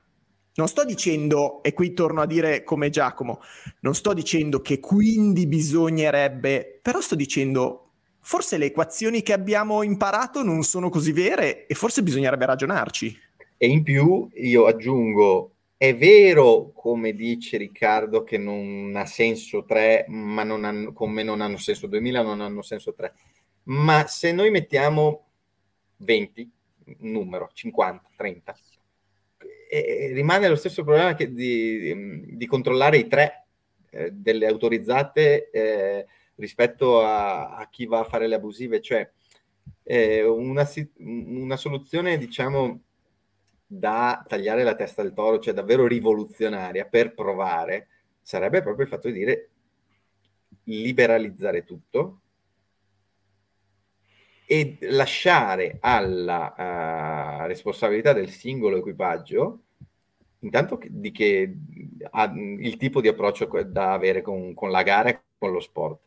Non 0.57 0.69
sto 0.69 0.85
dicendo, 0.85 1.63
e 1.63 1.75
qui 1.75 1.93
torno 1.93 2.23
a 2.23 2.27
dire 2.27 2.65
come 2.65 2.89
Giacomo, 2.89 3.41
non 3.81 3.95
sto 3.95 4.15
dicendo 4.15 4.61
che 4.61 4.81
quindi 4.81 5.47
bisognerebbe, 5.47 6.79
però 6.81 7.01
sto 7.01 7.15
dicendo 7.15 7.91
forse 8.21 8.57
le 8.57 8.67
equazioni 8.67 9.23
che 9.23 9.35
abbiamo 9.35 9.83
imparato 9.83 10.43
non 10.43 10.63
sono 10.63 10.89
così 10.89 11.13
vere 11.13 11.67
e 11.67 11.75
forse 11.75 12.03
bisognerebbe 12.03 12.47
ragionarci. 12.47 13.19
E 13.59 13.69
in 13.69 13.83
più 13.83 14.29
io 14.33 14.65
aggiungo, 14.65 15.53
è 15.77 15.95
vero 15.95 16.73
come 16.75 17.13
dice 17.13 17.59
Riccardo 17.59 18.25
che 18.25 18.39
non 18.39 18.95
ha 18.97 19.05
senso 19.05 19.65
3, 19.65 20.07
ma 20.09 20.43
non 20.43 20.65
hanno, 20.65 20.95
come 20.95 21.23
non 21.23 21.43
hanno 21.43 21.59
senso 21.59 21.87
2000, 21.87 22.23
non 22.23 22.41
hanno 22.41 22.63
senso 22.63 22.95
3. 22.95 23.13
Ma 23.65 24.07
se 24.07 24.33
noi 24.33 24.51
mettiamo 24.51 25.27
20, 25.99 26.51
numero, 27.01 27.51
50, 27.53 28.09
30, 28.17 28.57
e 29.69 30.11
rimane 30.13 30.49
lo 30.49 30.57
stesso 30.57 30.85
problema 30.85 31.15
che 31.15 31.33
di, 31.33 32.37
di 32.37 32.47
controllare 32.47 32.99
i 32.99 33.07
tre 33.07 33.47
eh, 33.91 34.11
delle 34.13 34.47
autorizzate 34.47 35.51
eh, 35.51 36.07
rispetto 36.37 37.01
a, 37.01 37.57
a, 37.57 37.69
chi 37.69 37.87
va 37.87 38.01
a 38.01 38.05
fare 38.05 38.27
le 38.27 38.35
abusive, 38.35 38.81
cioè 38.81 39.11
eh, 39.83 40.23
una, 40.25 40.69
una, 40.99 41.57
soluzione 41.57 42.19
diciamo 42.19 42.81
da 43.67 44.25
tagliare 44.27 44.63
la 44.63 44.75
testa 44.75 45.03
del 45.03 45.13
toro, 45.13 45.39
cioè 45.39 45.55
davvero 45.55 45.87
rivoluzionaria 45.87 46.85
per 46.85 47.15
provare, 47.15 47.89
sarebbe 48.23 48.63
proprio 48.63 48.85
il 48.85 48.91
fatto 48.91 49.09
di 49.09 49.19
dire 49.19 49.51
liberalizzare 50.65 51.65
tutto 51.65 52.21
e 54.47 54.79
lasciare 54.83 55.79
alla 55.81 57.43
uh, 57.43 57.47
responsabilità 57.47 58.13
del 58.13 58.31
singolo 58.31 58.77
equipaggio 58.77 59.63
intanto 60.41 60.79
di 60.89 61.11
che 61.11 61.57
ha 62.11 62.33
il 62.35 62.77
tipo 62.77 63.01
di 63.01 63.09
approccio 63.09 63.49
da 63.65 63.93
avere 63.93 64.23
con, 64.23 64.55
con 64.55 64.71
la 64.71 64.83
gara 64.83 65.09
e 65.09 65.21
con 65.37 65.51
lo 65.51 65.61
sport. 65.61 66.01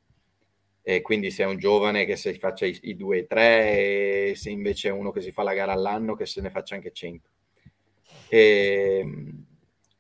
E 0.82 1.02
quindi 1.02 1.30
se 1.30 1.44
è 1.44 1.46
un 1.46 1.58
giovane 1.58 2.06
che 2.06 2.16
si 2.16 2.34
faccia 2.36 2.66
i, 2.66 2.78
i 2.84 2.96
due 2.96 3.20
e 3.20 3.28
tre, 3.28 4.30
e 4.30 4.34
se 4.36 4.50
invece 4.50 4.90
è 4.90 4.92
uno 4.92 5.12
che 5.12 5.22
si 5.22 5.32
fa 5.32 5.44
la 5.44 5.54
gara 5.54 5.74
all'anno 5.74 6.16
che 6.16 6.26
se 6.26 6.42
ne 6.42 6.50
faccia 6.50 6.76
anche 6.76 6.92
100. 6.92 7.30
E, 8.30 9.34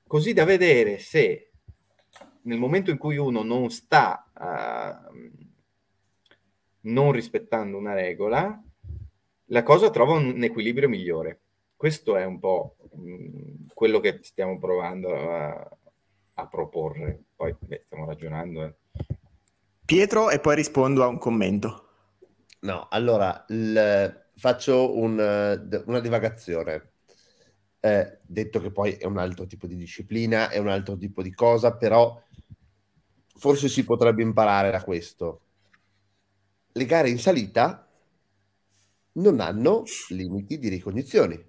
così 0.07 0.33
da 0.33 0.45
vedere 0.45 0.97
se 0.97 1.51
nel 2.43 2.57
momento 2.57 2.89
in 2.89 2.97
cui 2.97 3.17
uno 3.17 3.43
non 3.43 3.69
sta 3.69 4.31
uh, 4.33 5.47
non 6.81 7.11
rispettando 7.11 7.77
una 7.77 7.93
regola, 7.93 8.61
la 9.45 9.63
cosa 9.63 9.89
trova 9.89 10.13
un, 10.13 10.41
equilibrio 10.43 10.89
migliore. 10.89 11.41
Questo 11.75 12.15
è 12.15 12.25
un 12.25 12.39
po' 12.39 12.75
mh, 12.93 13.67
quello 13.73 13.99
che 13.99 14.19
stiamo 14.21 14.57
provando 14.59 15.15
a, 15.15 15.77
a 16.33 16.47
proporre. 16.47 17.23
Poi 17.35 17.55
beh, 17.57 17.83
stiamo 17.85 18.05
ragionando. 18.05 18.63
Eh. 18.63 18.75
Pietro, 19.85 20.29
e 20.29 20.39
poi 20.39 20.55
rispondo 20.55 21.03
a 21.03 21.07
un 21.07 21.17
commento. 21.17 21.87
No, 22.61 22.87
allora 22.89 23.45
il, 23.49 24.29
faccio 24.35 24.97
un, 24.97 25.13
una 25.85 25.99
divagazione. 25.99 26.91
Eh, 27.81 28.19
detto 28.21 28.59
che 28.59 28.71
poi 28.71 28.93
è 28.93 29.05
un 29.05 29.17
altro 29.17 29.47
tipo 29.47 29.65
di 29.65 29.75
disciplina, 29.75 30.49
è 30.49 30.57
un 30.57 30.67
altro 30.67 30.97
tipo 30.97 31.21
di 31.21 31.33
cosa, 31.33 31.75
però 31.77 32.21
forse 33.35 33.69
si 33.69 33.85
potrebbe 33.85 34.21
imparare 34.21 34.69
da 34.69 34.83
questo 34.83 35.43
le 36.71 36.85
gare 36.85 37.09
in 37.09 37.19
salita 37.19 37.87
non 39.13 39.39
hanno 39.39 39.83
limiti 40.09 40.57
di 40.59 40.69
ricognizioni. 40.69 41.47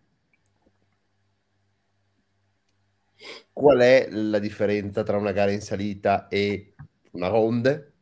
Qual 3.52 3.78
è 3.78 4.08
la 4.10 4.38
differenza 4.38 5.02
tra 5.02 5.18
una 5.18 5.32
gara 5.32 5.50
in 5.50 5.60
salita 5.60 6.28
e 6.28 6.74
una 7.12 7.28
ronde? 7.28 7.92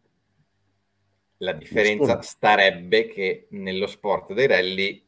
La 1.39 1.53
differenza 1.53 2.21
starebbe 2.21 3.09
che 3.09 3.47
nello 3.51 3.87
sport 3.87 4.33
dei 4.33 4.47
rally 4.47 5.05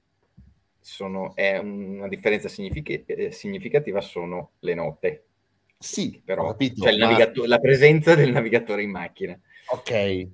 sono, 0.80 1.34
è 1.34 1.58
una 1.58 2.08
differenza 2.08 2.48
eh, 2.48 3.30
significativa 3.30 4.00
sono 4.00 4.52
le 4.60 4.74
note. 4.74 5.24
Sì, 5.78 6.20
però 6.24 6.48
capito, 6.48 6.82
cioè 6.82 6.96
ma... 6.96 7.46
la 7.46 7.58
presenza 7.58 8.14
del 8.14 8.32
navigatore 8.32 8.82
in 8.82 8.90
macchina. 8.90 9.40
Ok, 9.72 10.28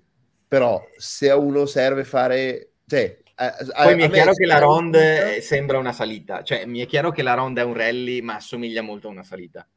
però 0.47 0.85
se 0.97 1.31
a 1.31 1.37
uno 1.37 1.67
serve 1.67 2.05
fare... 2.05 2.73
Cioè, 2.87 3.19
a, 3.37 3.55
Poi 3.85 3.97
mi 3.97 4.05
è 4.05 4.11
chiaro 4.11 4.33
che 4.33 4.47
la 4.47 4.59
ronde 4.59 5.41
sembra 5.43 5.79
una 5.79 5.93
salita, 5.93 6.43
cioè 6.43 6.65
mi 6.65 6.81
è 6.81 6.87
chiaro 6.87 7.11
che 7.11 7.23
la 7.23 7.35
ronde 7.35 7.61
è 7.61 7.65
un 7.65 7.75
rally 7.75 8.21
ma 8.21 8.37
assomiglia 8.37 8.83
molto 8.83 9.09
a 9.09 9.11
una 9.11 9.23
salita. 9.23 9.69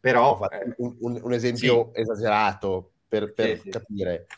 Però... 0.00 0.40
Eh, 0.48 0.74
un, 0.78 0.96
un, 1.00 1.20
un, 1.22 1.32
esempio 1.32 1.90
sì. 1.94 2.00
esagerato 2.00 2.92
per, 3.06 3.32
per 3.32 3.60
sì, 3.60 3.68
capire. 3.68 4.26
Sì. 4.28 4.36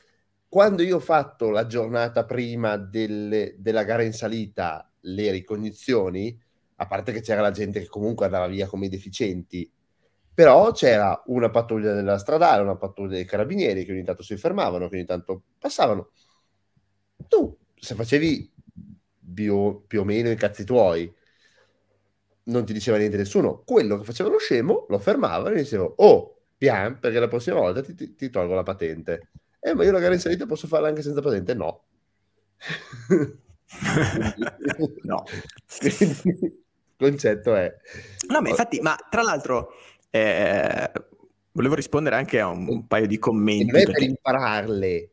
Quando 0.49 0.83
io 0.83 0.97
ho 0.97 1.01
fatto 1.01 1.51
la 1.51 1.66
giornata 1.66 2.25
prima 2.25 2.77
delle, 2.77 3.55
della 3.59 3.83
gara 3.83 4.03
in 4.03 4.12
salita, 4.12 4.89
le 5.01 5.31
ricognizioni, 5.31 6.41
a 6.77 6.87
parte 6.87 7.12
che 7.12 7.21
c'era 7.21 7.41
la 7.41 7.51
gente 7.51 7.81
che 7.81 7.87
comunque 7.87 8.27
andava 8.27 8.47
via 8.47 8.66
come 8.66 8.89
deficienti, 8.89 9.71
però 10.35 10.73
c'era 10.73 11.23
una 11.27 11.48
pattuglia 11.48 11.94
della 11.94 12.19
stradale, 12.19 12.62
una 12.62 12.77
pattuglia 12.77 13.15
dei 13.15 13.24
carabinieri 13.24 13.85
che 13.85 13.93
ogni 13.93 14.02
tanto 14.02 14.24
si 14.24 14.36
fermavano, 14.36 14.89
che 14.89 14.97
ogni 14.97 15.05
tanto 15.05 15.43
passavano. 15.59 16.11
Tu, 17.28 17.56
se 17.77 17.94
facevi 17.94 18.52
più, 19.32 19.85
più 19.86 20.01
o 20.01 20.05
meno 20.05 20.31
i 20.31 20.36
cazzi 20.36 20.65
tuoi, 20.65 21.12
non 22.44 22.65
ti 22.65 22.73
diceva 22.73 22.97
niente 22.97 23.16
nessuno. 23.16 23.62
Quello 23.65 23.97
che 23.97 24.05
faceva 24.05 24.28
lo 24.28 24.39
scemo 24.39 24.86
lo 24.89 24.98
fermavano 24.98 25.55
e 25.55 25.62
dicevo, 25.62 25.94
oh, 25.98 26.40
pian, 26.59 26.98
perché 26.98 27.20
la 27.20 27.28
prossima 27.28 27.61
volta 27.61 27.81
ti, 27.82 27.94
ti, 27.94 28.15
ti, 28.16 28.28
tolgo 28.28 28.55
la 28.55 28.65
patente. 28.65 29.31
Eh, 29.61 29.74
ma 29.74 29.85
io 29.85 29.93
la 29.93 30.01
gara 30.01 30.15
in 30.15 30.20
salita 30.20 30.47
posso 30.47 30.66
farla 30.66 30.89
anche 30.89 31.02
senza 31.02 31.20
patente? 31.20 31.55
No. 31.55 31.85
no. 35.02 35.24
il 35.81 36.52
concetto 36.97 37.55
è... 37.55 37.73
No, 38.28 38.40
ma 38.40 38.48
infatti, 38.48 38.81
ma 38.81 38.97
tra 39.09 39.23
l'altro 39.23 39.73
eh, 40.20 40.93
volevo 41.51 41.74
rispondere 41.74 42.15
anche 42.15 42.39
a 42.39 42.47
un, 42.47 42.69
un 42.69 42.86
paio 42.86 43.07
di 43.07 43.19
commenti. 43.19 43.73
Non 43.73 43.81
è 43.81 43.85
per 43.85 44.03
impararle. 44.03 45.11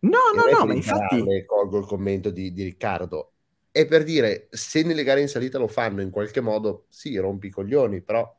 No, 0.00 0.18
no, 0.34 0.58
no, 0.58 0.66
ma 0.66 0.74
infatti... 0.74 1.44
Colgo 1.44 1.78
il 1.78 1.86
commento 1.86 2.30
di, 2.30 2.52
di 2.52 2.62
Riccardo. 2.62 3.32
È 3.72 3.84
per 3.86 4.04
dire, 4.04 4.46
se 4.50 4.84
nelle 4.84 5.02
gare 5.02 5.20
in 5.20 5.28
salita 5.28 5.58
lo 5.58 5.66
fanno 5.66 6.02
in 6.02 6.10
qualche 6.10 6.40
modo, 6.40 6.86
sì, 6.88 7.16
rompi 7.16 7.48
i 7.48 7.50
coglioni, 7.50 8.00
però... 8.00 8.32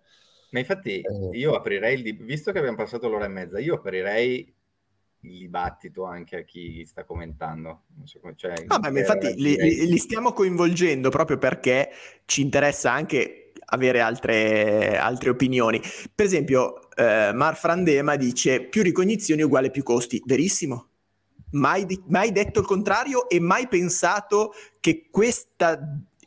Ma 0.51 0.59
infatti 0.59 1.01
eh. 1.01 1.37
io 1.37 1.53
aprirei, 1.53 1.99
il, 1.99 2.23
visto 2.23 2.53
che 2.53 2.59
abbiamo 2.59 2.77
passato 2.77 3.09
l'ora 3.09 3.25
e 3.25 3.29
mezza, 3.29 3.59
io 3.59 3.75
aprirei 3.75 4.55
il 5.19 5.37
dibattito 5.39 6.05
anche 6.05 6.37
a 6.37 6.43
chi 6.43 6.85
sta 6.85 7.03
commentando. 7.03 7.81
So 8.05 8.19
come, 8.21 8.35
cioè, 8.37 8.53
no, 8.67 8.77
ma 8.79 8.87
infatti 8.87 9.33
li, 9.35 9.57
li, 9.57 9.97
stiamo 9.97 10.31
coinvolgendo 10.31 11.09
proprio 11.09 11.37
perché 11.37 11.89
ci 12.23 12.41
interessa 12.41 12.93
anche 12.93 13.44
avere 13.65 13.99
altre, 13.99 14.97
altre 14.97 15.29
opinioni. 15.29 15.81
Per 16.13 16.25
esempio, 16.25 16.89
eh, 16.95 17.31
Mar 17.33 17.55
Frandema 17.57 18.15
dice 18.15 18.61
più 18.61 18.83
ricognizioni 18.83 19.41
uguale 19.41 19.71
più 19.71 19.83
costi. 19.83 20.21
Verissimo. 20.25 20.89
Mai, 21.51 21.85
di- 21.85 22.01
mai 22.07 22.31
detto 22.31 22.59
il 22.59 22.65
contrario 22.65 23.29
e 23.29 23.39
mai 23.39 23.67
pensato 23.67 24.53
che 24.79 25.07
questa 25.09 25.79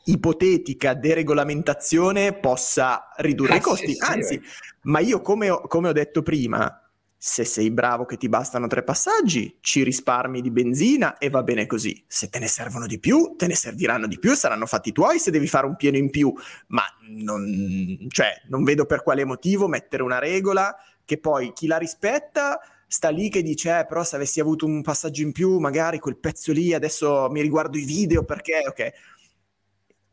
ipotetica 0.05 0.95
deregolamentazione 0.95 2.33
possa 2.33 3.09
ridurre 3.17 3.55
ah, 3.55 3.57
i 3.57 3.61
costi. 3.61 3.89
Sì, 3.89 3.95
sì, 3.95 4.13
Anzi, 4.13 4.35
eh. 4.35 4.41
ma 4.83 5.01
io 5.01 5.21
come 5.21 5.51
ho, 5.51 5.61
come 5.63 5.89
ho 5.89 5.93
detto 5.93 6.23
prima, 6.23 6.88
se 7.21 7.45
sei 7.45 7.73
bravo 7.73 8.05
che 8.05 8.17
ti 8.17 8.29
bastano 8.29 8.69
tre 8.69 8.85
passaggi, 8.85 9.59
ci 9.61 9.83
risparmi 9.83 10.41
di 10.41 10.53
benzina 10.53 11.19
e 11.19 11.29
va 11.31 11.43
bene 11.43 11.67
così. 11.67 12.05
Se 12.07 12.31
te 12.31 12.39
ne 12.39 12.47
servono 12.47 12.87
di 12.87 13.01
più, 13.01 13.35
te 13.37 13.49
ne 13.49 13.57
serviranno 13.57 14.07
di 14.07 14.21
più, 14.21 14.35
saranno 14.35 14.67
fatti 14.67 14.93
tuoi 14.93 15.19
se 15.19 15.33
devi 15.33 15.49
fare 15.49 15.67
un 15.67 15.75
pieno 15.75 15.97
in 15.97 16.11
più, 16.11 16.33
ma 16.69 16.85
non, 17.09 18.07
cioè, 18.09 18.43
non 18.49 18.63
vedo 18.63 18.87
per 18.87 19.03
quale 19.03 19.25
motivo 19.25 19.67
mettere 19.67 20.05
una 20.05 20.21
regola 20.21 20.75
che 21.05 21.19
poi 21.19 21.53
chi 21.53 21.67
la 21.67 21.77
rispetta 21.77 22.61
sta 22.87 23.09
lì 23.09 23.29
che 23.29 23.43
dice, 23.43 23.81
eh, 23.81 23.87
però 23.87 24.05
se 24.05 24.15
avessi 24.15 24.39
avuto 24.39 24.65
un 24.65 24.81
passaggio 24.83 25.23
in 25.23 25.33
più, 25.33 25.59
magari 25.59 25.99
quel 25.99 26.19
pezzo 26.19 26.53
lì, 26.53 26.73
adesso 26.73 27.29
mi 27.31 27.43
riguardo 27.43 27.77
i 27.79 27.85
video 27.85 28.25
perché, 28.25 28.63
ok. 28.67 28.91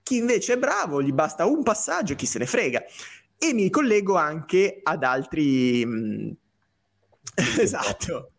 Chi 0.02 0.18
invece 0.18 0.54
è 0.54 0.58
bravo, 0.58 1.02
gli 1.02 1.12
basta 1.12 1.46
un 1.46 1.62
passaggio, 1.62 2.16
chi 2.16 2.26
se 2.26 2.40
ne 2.40 2.46
frega. 2.46 2.84
E 3.38 3.54
mi 3.54 3.70
collego 3.70 4.16
anche 4.16 4.80
ad 4.82 5.04
altri... 5.04 5.86
Mh, 5.86 6.38
esatto. 7.60 8.32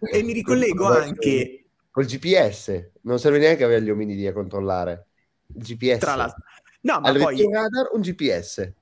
e 0.00 0.22
mi 0.22 0.32
ricollego 0.32 0.86
anche... 0.86 1.64
Col 1.90 2.04
GPS, 2.04 2.90
non 3.02 3.18
serve 3.18 3.38
neanche 3.38 3.64
avere 3.64 3.82
gli 3.82 3.90
ominidi 3.90 4.26
a 4.26 4.32
controllare. 4.32 5.06
Il 5.54 5.62
GPS. 5.62 5.98
Tra 5.98 6.14
l'altro. 6.14 6.44
No, 6.82 7.00
ma 7.00 7.08
Al 7.08 7.18
poi... 7.18 7.42
radar, 7.50 7.88
un 7.92 8.00
GPS. 8.00 8.72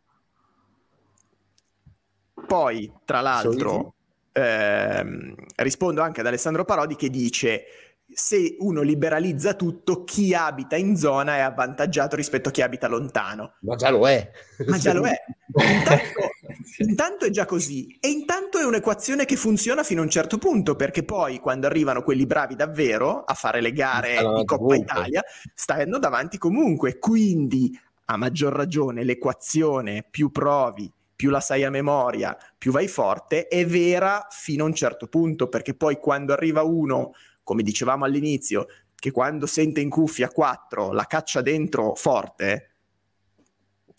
Poi, 2.47 2.93
tra 3.05 3.21
l'altro, 3.21 3.95
ehm, 4.33 5.35
rispondo 5.57 6.03
anche 6.03 6.21
ad 6.21 6.27
Alessandro 6.27 6.65
Parodi 6.65 6.95
che 6.95 7.09
dice 7.09 7.65
se 8.13 8.57
uno 8.61 8.83
liberalizza 8.83 9.55
tutto, 9.55 10.05
chi 10.05 10.33
abita 10.33 10.77
in 10.77 10.97
zona 10.97 11.37
è 11.37 11.41
avvantaggiato 11.41 12.15
rispetto 12.15 12.51
a 12.51 12.53
chi 12.53 12.63
abita 12.63 12.87
lontano. 12.87 13.55
Ma 13.61 13.75
già 13.75 13.91
lo 13.91 14.07
è. 14.09 14.31
Ma 14.67 14.79
già 14.79 14.93
lo 14.93 15.07
è. 15.07 15.17
Intanto, 15.57 16.31
intanto, 16.79 17.25
è 17.25 17.31
già 17.31 17.45
così. 17.45 17.97
E 18.01 18.09
intanto 18.09 18.59
è 18.59 18.65
un'equazione 18.65 19.25
che 19.25 19.37
funziona 19.37 19.83
fino 19.83 20.01
a 20.01 20.05
un 20.05 20.11
certo 20.11 20.39
punto, 20.39 20.77
perché 20.77 21.05
poi 21.05 21.39
quando 21.39 21.67
arrivano 21.67 22.03
quelli 22.03 22.27
bravi 22.27 22.55
davvero 22.55 23.25
a 23.25 23.35
fare 23.35 23.61
le 23.61 23.73
gare 23.73 24.17
allora, 24.17 24.39
di 24.39 24.45
Coppa 24.45 24.63
comunque. 24.63 24.95
Italia, 24.95 25.23
stanno 25.55 25.99
davanti 25.99 26.39
comunque. 26.39 26.99
Quindi, 26.99 27.79
a 28.07 28.17
maggior 28.17 28.53
ragione, 28.53 29.05
l'equazione 29.05 30.07
più 30.09 30.31
provi, 30.31 30.91
più 31.17 31.31
la 31.31 31.41
sai 31.41 31.65
a 31.65 31.71
memoria, 31.71 32.37
più 32.59 32.71
vai 32.73 32.89
forte, 32.89 33.49
è 33.49 33.67
vera 33.67 34.27
fino 34.31 34.65
a 34.65 34.67
un 34.67 34.75
certo 34.75 35.09
punto, 35.09 35.49
perché 35.49 35.75
poi 35.75 35.97
quando 35.97 36.33
arriva 36.33 36.63
uno 36.63 37.13
come 37.43 37.63
dicevamo 37.63 38.05
all'inizio, 38.05 38.67
che 38.95 39.13
quando 39.13 39.47
sente 39.47 39.81
in 39.81 39.89
cuffia 39.89 40.29
4 40.29 40.91
la 40.93 41.05
caccia 41.05 41.41
dentro 41.43 41.95
forte, 41.95 42.71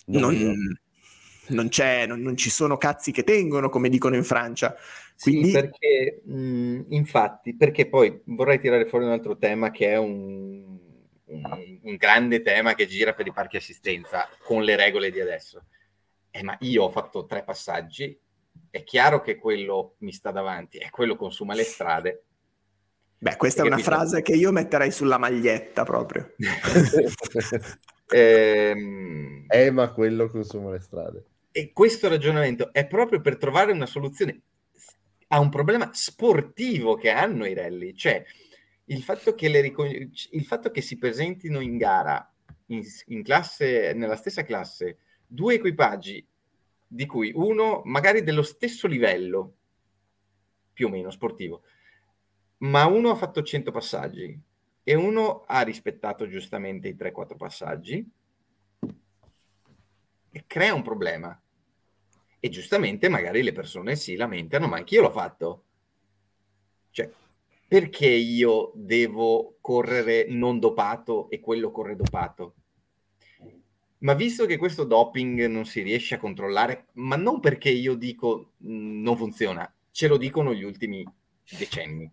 non, 0.08 0.78
non, 1.50 1.70
c'è, 1.70 2.06
non, 2.06 2.22
non, 2.22 2.36
ci 2.36 2.50
sono 2.50 2.78
cazzi 2.78 3.12
che 3.12 3.24
tengono, 3.24 3.70
come 3.70 3.90
dicono 3.90 4.16
in 4.16 4.24
Francia. 4.24 4.76
Quindi... 5.20 5.48
Sì, 5.48 5.52
perché 5.52 6.22
mh, 6.24 6.86
infatti, 6.90 7.56
perché 7.56 7.88
poi 7.88 8.22
vorrei 8.26 8.60
tirare 8.60 8.86
fuori 8.86 9.06
un 9.06 9.12
altro 9.12 9.38
tema 9.38 9.72
che 9.72 9.92
è 9.92 9.98
un, 9.98 10.78
un, 11.26 11.80
un, 11.82 11.96
grande 11.96 12.42
tema 12.42 12.76
che 12.76 12.88
gira 12.88 13.14
per 13.14 13.28
i 13.28 13.34
parchi 13.34 13.58
assistenza 13.58 14.28
con 14.44 14.64
le 14.64 14.76
regole 14.76 15.12
di 15.12 15.20
adesso. 15.20 15.66
Eh, 16.30 16.44
ma 16.44 16.56
io 16.62 16.84
ho 16.84 16.90
fatto 16.90 17.26
tre 17.26 17.44
passaggi, 17.44 18.18
è 18.70 18.84
chiaro 18.84 19.22
che 19.22 19.38
quello 19.38 19.96
mi 20.00 20.12
sta 20.12 20.32
davanti, 20.32 20.78
è 20.78 20.90
quello 20.90 21.16
consuma 21.16 21.56
le 21.56 21.64
strade, 21.64 22.24
Beh, 23.20 23.36
questa 23.36 23.64
è 23.64 23.66
una 23.66 23.80
frase 23.80 24.22
che 24.22 24.34
io 24.34 24.52
metterei 24.52 24.92
sulla 24.92 25.18
maglietta 25.18 25.84
proprio. 25.84 26.36
ehm... 28.10 29.46
Eh, 29.48 29.72
ma 29.72 29.92
quello 29.92 30.30
consuma 30.30 30.72
le 30.72 30.80
strade. 30.80 31.26
E 31.58 31.74
questo 31.74 32.08
ragionamento 32.08 32.72
è 32.72 32.86
proprio 32.86 33.20
per 33.20 33.36
trovare 33.38 33.72
una 33.72 33.88
soluzione 33.88 34.42
a 35.30 35.40
un 35.40 35.50
problema 35.50 35.90
sportivo 35.92 36.94
che 36.94 37.10
hanno 37.10 37.48
i 37.48 37.56
rally, 37.56 37.96
cioè 37.96 38.24
il 38.86 39.02
fatto 39.02 39.34
che, 39.34 39.50
le 39.50 39.62
ricogn- 39.62 40.12
il 40.34 40.46
fatto 40.46 40.70
che 40.70 40.82
si 40.82 41.00
presentino 41.00 41.60
in 41.60 41.78
gara 41.78 42.32
in, 42.68 42.84
in 43.08 43.24
classe, 43.24 43.94
nella 43.96 44.16
stessa 44.16 44.44
classe 44.44 45.00
due 45.26 45.56
equipaggi 45.56 46.24
di 46.86 47.08
cui 47.08 47.32
uno 47.34 47.82
magari 47.86 48.22
dello 48.22 48.44
stesso 48.44 48.86
livello 48.86 49.56
più 50.72 50.86
o 50.86 50.90
meno 50.92 51.10
sportivo 51.10 51.64
ma 52.58 52.86
uno 52.86 53.10
ha 53.10 53.16
fatto 53.16 53.42
100 53.42 53.72
passaggi 53.72 54.40
e 54.84 54.94
uno 54.94 55.44
ha 55.48 55.62
rispettato 55.62 56.28
giustamente 56.28 56.88
i 56.88 56.96
3-4 56.96 57.36
passaggi 57.36 58.12
crea 60.46 60.74
un 60.74 60.84
problema. 60.84 61.40
E 62.40 62.50
giustamente 62.50 63.10
magari 63.10 63.44
le 63.44 63.52
persone 63.52 63.96
si 63.96 64.16
lamentano, 64.16 64.68
ma 64.68 64.78
anch'io 64.78 65.02
l'ho 65.02 65.12
fatto. 65.12 65.64
Cioè, 66.92 67.10
perché 67.68 68.08
io 68.08 68.72
devo 68.76 69.58
correre 69.62 70.26
non 70.30 70.60
dopato 70.60 71.30
e 71.30 71.40
quello 71.40 71.72
corre 71.72 71.96
dopato? 71.96 72.56
Ma 74.00 74.14
visto 74.14 74.46
che 74.46 74.58
questo 74.58 74.84
doping 74.84 75.46
non 75.46 75.66
si 75.66 75.82
riesce 75.82 76.16
a 76.16 76.20
controllare, 76.20 76.88
ma 76.94 77.16
non 77.16 77.40
perché 77.40 77.70
io 77.70 77.96
dico 77.96 78.54
mm, 78.64 79.02
non 79.02 79.18
funziona, 79.18 79.72
ce 79.92 80.08
lo 80.08 80.18
dicono 80.18 80.54
gli 80.54 80.64
ultimi 80.64 81.04
decenni 81.58 82.12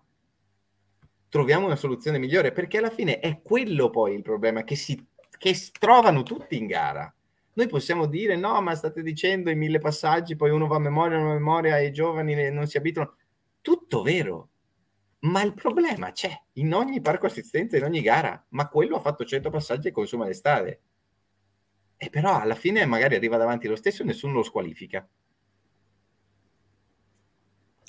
troviamo 1.34 1.66
una 1.66 1.74
soluzione 1.74 2.20
migliore, 2.20 2.52
perché 2.52 2.78
alla 2.78 2.90
fine 2.90 3.18
è 3.18 3.42
quello 3.42 3.90
poi 3.90 4.14
il 4.14 4.22
problema, 4.22 4.62
che 4.62 4.76
si 4.76 5.04
che 5.36 5.54
trovano 5.78 6.22
tutti 6.22 6.56
in 6.56 6.66
gara. 6.66 7.12
Noi 7.54 7.68
possiamo 7.68 8.06
dire 8.06 8.36
no, 8.36 8.60
ma 8.60 8.74
state 8.74 9.02
dicendo 9.02 9.50
i 9.50 9.54
mille 9.54 9.78
passaggi, 9.78 10.36
poi 10.36 10.50
uno 10.50 10.66
va 10.66 10.76
a 10.76 10.80
memoria, 10.80 11.18
non 11.18 11.30
a 11.30 11.34
memoria, 11.34 11.78
e 11.78 11.86
i 11.86 11.92
giovani 11.92 12.50
non 12.50 12.66
si 12.66 12.76
abituano. 12.76 13.16
Tutto 13.60 14.02
vero, 14.02 14.48
ma 15.20 15.42
il 15.42 15.54
problema 15.54 16.10
c'è 16.12 16.36
in 16.54 16.74
ogni 16.74 17.00
parco 17.00 17.26
assistenza, 17.26 17.76
in 17.76 17.84
ogni 17.84 18.02
gara, 18.02 18.44
ma 18.50 18.68
quello 18.68 18.96
ha 18.96 19.00
fatto 19.00 19.24
100 19.24 19.50
passaggi 19.50 19.88
e 19.88 19.92
consuma 19.92 20.26
le 20.26 20.34
strade. 20.34 20.80
E 21.96 22.10
però 22.10 22.38
alla 22.38 22.56
fine 22.56 22.84
magari 22.86 23.14
arriva 23.14 23.36
davanti 23.36 23.68
lo 23.68 23.76
stesso 23.76 24.02
e 24.02 24.04
nessuno 24.04 24.34
lo 24.34 24.42
squalifica. 24.42 25.08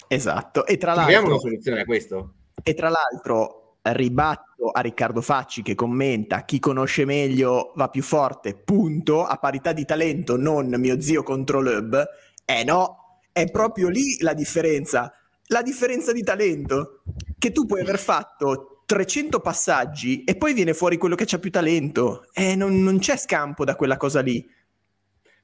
Esatto, 0.08 0.66
e 0.68 0.78
tra 0.78 0.94
l'altro... 0.94 1.12
Troviamo 1.12 1.34
una 1.34 1.42
soluzione 1.42 1.82
a 1.82 1.86
questo? 1.86 2.34
E 2.64 2.74
tra 2.76 2.90
l'altro 2.90 3.65
ribatto 3.94 4.70
a 4.70 4.82
Riccardo 4.82 5.22
Facci 5.22 5.62
che 5.62 5.76
commenta 5.76 6.44
chi 6.44 6.60
conosce 6.60 7.06
meglio 7.06 7.72
va 7.76 7.90
più 7.90 8.02
forte, 8.02 8.56
punto, 8.56 9.26
a 9.26 9.38
parità 9.38 9.74
di 9.74 9.86
talento, 9.86 10.38
non 10.38 10.74
mio 10.78 11.00
zio 11.00 11.24
contro 11.24 11.62
l'Ub. 11.62 12.04
Eh 12.44 12.64
no, 12.64 13.20
è 13.32 13.50
proprio 13.50 13.90
lì 13.90 14.18
la 14.20 14.34
differenza. 14.34 15.14
La 15.48 15.62
differenza 15.62 16.12
di 16.12 16.24
talento, 16.24 17.04
che 17.38 17.52
tu 17.52 17.66
puoi 17.66 17.82
aver 17.82 18.00
fatto 18.00 18.82
300 18.86 19.40
passaggi 19.40 20.24
e 20.24 20.36
poi 20.36 20.54
viene 20.54 20.74
fuori 20.74 20.98
quello 20.98 21.16
che 21.16 21.26
c'ha 21.26 21.38
più 21.38 21.52
talento. 21.52 22.26
Eh, 22.34 22.56
non, 22.56 22.82
non 22.82 22.98
c'è 22.98 23.18
scampo 23.18 23.64
da 23.64 23.76
quella 23.76 23.98
cosa 23.98 24.22
lì. 24.22 24.44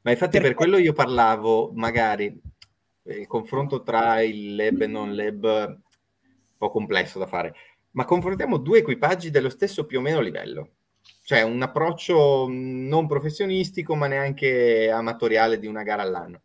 Ma 0.02 0.10
infatti 0.10 0.40
per, 0.40 0.48
per 0.48 0.54
quello 0.56 0.78
io 0.78 0.94
parlavo, 0.94 1.72
magari, 1.76 2.42
il 3.04 3.28
confronto 3.28 3.84
tra 3.84 4.22
il 4.22 4.56
lab 4.56 4.82
e 4.82 4.88
non 4.88 5.14
lab 5.14 5.80
po' 6.62 6.70
complesso 6.70 7.18
da 7.18 7.26
fare, 7.26 7.56
ma 7.92 8.06
confrontiamo 8.06 8.58
due 8.58 8.80
equipaggi 8.80 9.30
dello 9.30 9.50
stesso 9.50 9.86
più 9.86 10.00
o 10.00 10.02
meno 10.02 10.20
livello. 10.22 10.70
Cioè 11.24 11.42
un 11.44 11.62
approccio 11.62 12.48
non 12.50 13.08
professionistico, 13.08 13.96
ma 13.96 14.08
neanche 14.08 14.90
amatoriale 14.90 15.60
di 15.60 15.68
una 15.68 15.84
gara 15.84 16.02
all'anno. 16.02 16.42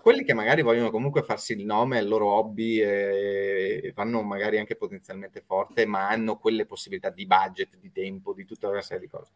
Quelli 0.00 0.24
che 0.24 0.32
magari 0.32 0.62
vogliono 0.62 0.90
comunque 0.90 1.22
farsi 1.22 1.52
il 1.52 1.64
nome, 1.64 1.98
il 1.98 2.08
loro 2.08 2.28
hobby, 2.28 2.80
e 2.80 3.92
vanno 3.94 4.22
magari 4.22 4.58
anche 4.58 4.76
potenzialmente 4.76 5.42
forte, 5.44 5.86
ma 5.86 6.08
hanno 6.08 6.38
quelle 6.38 6.66
possibilità 6.66 7.10
di 7.10 7.26
budget, 7.26 7.76
di 7.78 7.90
tempo, 7.92 8.32
di 8.32 8.44
tutta 8.44 8.68
una 8.68 8.80
serie 8.80 9.02
di 9.02 9.08
cose. 9.08 9.32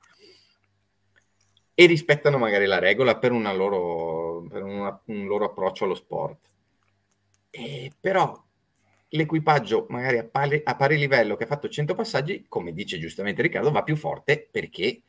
E 1.74 1.86
rispettano 1.86 2.38
magari 2.38 2.66
la 2.66 2.78
regola 2.78 3.18
per, 3.18 3.32
loro, 3.32 4.46
per 4.48 4.62
una, 4.62 4.98
un 5.06 5.26
loro 5.26 5.46
approccio 5.46 5.84
allo 5.84 5.94
sport. 5.94 6.48
E 7.50 7.92
però 8.00 8.40
l'equipaggio 9.14 9.86
magari 9.90 10.18
a 10.18 10.24
pari, 10.24 10.60
a 10.64 10.76
pari 10.76 10.96
livello 10.96 11.36
che 11.36 11.44
ha 11.44 11.46
fatto 11.46 11.68
100 11.68 11.94
passaggi, 11.94 12.44
come 12.48 12.72
dice 12.72 12.98
giustamente 12.98 13.42
Riccardo, 13.42 13.70
va 13.70 13.82
più 13.82 13.96
forte 13.96 14.48
perché 14.50 15.02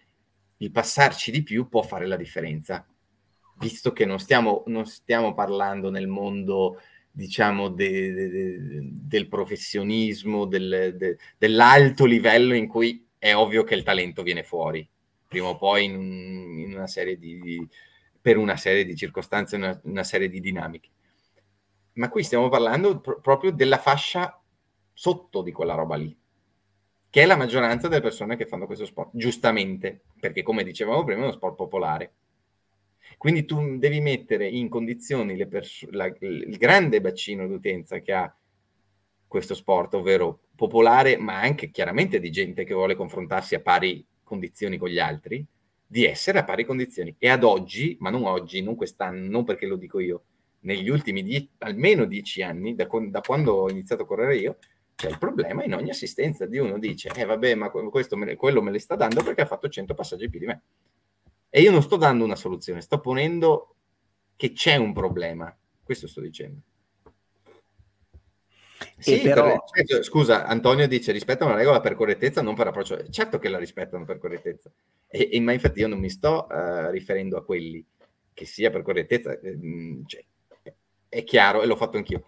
il 0.57 0.71
passarci 0.71 1.31
di 1.31 1.43
più 1.43 1.67
può 1.69 1.81
fare 1.81 2.05
la 2.05 2.15
differenza. 2.15 2.85
Visto 3.59 3.93
che 3.93 4.05
non 4.05 4.19
stiamo, 4.19 4.63
non 4.67 4.85
stiamo 4.85 5.33
parlando 5.33 5.89
nel 5.89 6.07
mondo, 6.07 6.81
diciamo, 7.11 7.69
de, 7.69 8.13
de, 8.13 8.29
de, 8.29 8.57
del 8.91 9.27
professionismo, 9.27 10.45
del, 10.45 11.17
dell'alto 11.37 12.05
livello 12.05 12.55
in 12.55 12.67
cui 12.67 13.05
è 13.17 13.33
ovvio 13.35 13.63
che 13.63 13.75
il 13.75 13.83
talento 13.83 14.21
viene 14.23 14.43
fuori, 14.43 14.87
prima 15.27 15.47
o 15.47 15.57
poi 15.57 15.85
in, 15.85 16.59
in 16.65 16.73
una 16.73 16.87
serie 16.87 17.17
di, 17.17 17.65
per 18.19 18.37
una 18.37 18.57
serie 18.57 18.85
di 18.85 18.95
circostanze, 18.95 19.55
una, 19.55 19.79
una 19.83 20.03
serie 20.03 20.27
di 20.29 20.41
dinamiche 20.41 20.89
ma 21.93 22.09
qui 22.09 22.23
stiamo 22.23 22.49
parlando 22.49 22.99
pr- 22.99 23.19
proprio 23.21 23.51
della 23.51 23.77
fascia 23.77 24.41
sotto 24.93 25.41
di 25.41 25.51
quella 25.51 25.75
roba 25.75 25.95
lì, 25.95 26.15
che 27.09 27.21
è 27.21 27.25
la 27.25 27.35
maggioranza 27.35 27.87
delle 27.87 28.01
persone 28.01 28.35
che 28.35 28.45
fanno 28.45 28.65
questo 28.65 28.85
sport, 28.85 29.11
giustamente, 29.13 30.01
perché 30.19 30.43
come 30.43 30.63
dicevamo 30.63 31.03
prima 31.03 31.21
è 31.21 31.23
uno 31.23 31.33
sport 31.33 31.55
popolare. 31.55 32.13
Quindi 33.17 33.45
tu 33.45 33.77
devi 33.77 33.99
mettere 33.99 34.47
in 34.47 34.69
condizioni 34.69 35.45
pers- 35.47 35.87
la, 35.91 36.11
il 36.19 36.57
grande 36.57 37.01
bacino 37.01 37.47
d'utenza 37.47 37.99
che 37.99 38.13
ha 38.13 38.35
questo 39.27 39.55
sport, 39.55 39.95
ovvero 39.95 40.41
popolare, 40.55 41.17
ma 41.17 41.39
anche 41.39 41.69
chiaramente 41.69 42.19
di 42.19 42.31
gente 42.31 42.63
che 42.63 42.73
vuole 42.73 42.95
confrontarsi 42.95 43.55
a 43.55 43.61
pari 43.61 44.05
condizioni 44.23 44.77
con 44.77 44.89
gli 44.89 44.99
altri, 44.99 45.45
di 45.85 46.05
essere 46.05 46.39
a 46.39 46.43
pari 46.43 46.65
condizioni. 46.65 47.15
E 47.17 47.29
ad 47.29 47.43
oggi, 47.43 47.97
ma 47.99 48.09
non 48.09 48.25
oggi, 48.25 48.61
non 48.61 48.75
quest'anno, 48.75 49.29
non 49.29 49.43
perché 49.43 49.65
lo 49.65 49.75
dico 49.75 49.99
io, 49.99 50.23
negli 50.63 50.89
ultimi 50.89 51.23
die- 51.23 51.49
almeno 51.59 52.05
dieci 52.05 52.41
anni, 52.41 52.75
da, 52.75 52.87
da, 52.89 53.21
quando 53.21 53.53
ho 53.53 53.69
iniziato 53.69 54.03
a 54.03 54.05
correre 54.05 54.35
io, 54.37 54.57
c'è 54.95 55.09
il 55.09 55.17
problema 55.17 55.63
in 55.63 55.73
ogni 55.73 55.89
assistenza 55.89 56.45
di 56.45 56.57
uno 56.57 56.77
dice, 56.77 57.09
eh 57.15 57.25
vabbè, 57.25 57.55
ma 57.55 57.69
questo 57.69 58.15
me, 58.15 58.35
quello 58.35 58.61
me 58.61 58.71
le 58.71 58.79
sta 58.79 58.95
dando 58.95 59.23
perché 59.23 59.41
ha 59.41 59.45
fatto 59.45 59.67
100 59.67 59.93
passaggi 59.93 60.29
più 60.29 60.39
di 60.39 60.45
me. 60.45 60.61
E 61.49 61.61
io 61.61 61.71
non 61.71 61.81
sto 61.81 61.97
dando 61.97 62.23
una 62.23 62.35
soluzione, 62.35 62.81
sto 62.81 62.99
ponendo 62.99 63.75
che 64.35 64.53
c'è 64.53 64.75
un 64.75 64.93
problema. 64.93 65.55
Questo 65.83 66.07
sto 66.07 66.21
dicendo. 66.21 66.61
Sì, 68.97 69.19
però... 69.19 69.63
per, 69.69 70.03
scusa, 70.03 70.45
Antonio 70.45 70.87
dice 70.87 71.11
rispettano 71.11 71.51
la 71.51 71.57
regola 71.57 71.81
per 71.81 71.95
correttezza, 71.95 72.41
non 72.41 72.55
per 72.55 72.67
approccio. 72.67 73.09
Certo 73.09 73.39
che 73.39 73.49
la 73.49 73.57
rispettano 73.57 74.05
per 74.05 74.19
correttezza, 74.19 74.71
e, 75.07 75.29
e, 75.31 75.39
ma 75.41 75.51
infatti 75.51 75.79
io 75.79 75.87
non 75.87 75.99
mi 75.99 76.09
sto 76.09 76.47
uh, 76.49 76.89
riferendo 76.89 77.37
a 77.37 77.43
quelli 77.43 77.85
che 78.33 78.45
sia 78.45 78.69
per 78.69 78.81
correttezza, 78.81 79.37
eh, 79.39 79.57
cioè, 80.05 80.23
è 81.13 81.23
chiaro 81.23 81.61
e 81.61 81.65
l'ho 81.65 81.75
fatto 81.75 81.97
anch'io. 81.97 82.23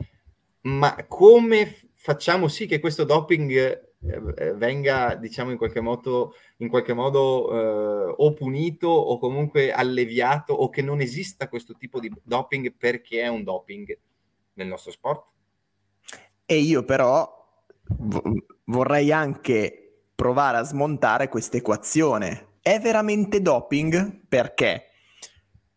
Ma 0.61 0.95
come 1.07 1.89
facciamo 1.95 2.47
sì 2.47 2.67
che 2.67 2.79
questo 2.79 3.03
doping 3.03 3.51
eh, 3.51 4.21
eh, 4.37 4.53
venga, 4.53 5.15
diciamo, 5.15 5.51
in 5.51 5.57
qualche 5.57 5.81
modo, 5.81 6.35
in 6.57 6.69
qualche 6.69 6.93
modo 6.93 7.51
eh, 7.51 8.13
o 8.17 8.33
punito 8.33 8.87
o 8.87 9.17
comunque 9.17 9.71
alleviato 9.71 10.53
o 10.53 10.69
che 10.69 10.81
non 10.81 11.01
esista 11.01 11.49
questo 11.49 11.75
tipo 11.75 11.99
di 11.99 12.11
doping 12.23 12.73
perché 12.77 13.21
è 13.21 13.27
un 13.27 13.43
doping 13.43 13.97
nel 14.53 14.67
nostro 14.67 14.91
sport? 14.91 15.25
E 16.45 16.57
io 16.57 16.83
però 16.83 17.63
vorrei 18.65 19.11
anche 19.11 20.03
provare 20.13 20.57
a 20.57 20.63
smontare 20.63 21.27
questa 21.27 21.57
equazione. 21.57 22.53
È 22.61 22.79
veramente 22.79 23.41
doping? 23.41 24.25
Perché? 24.27 24.89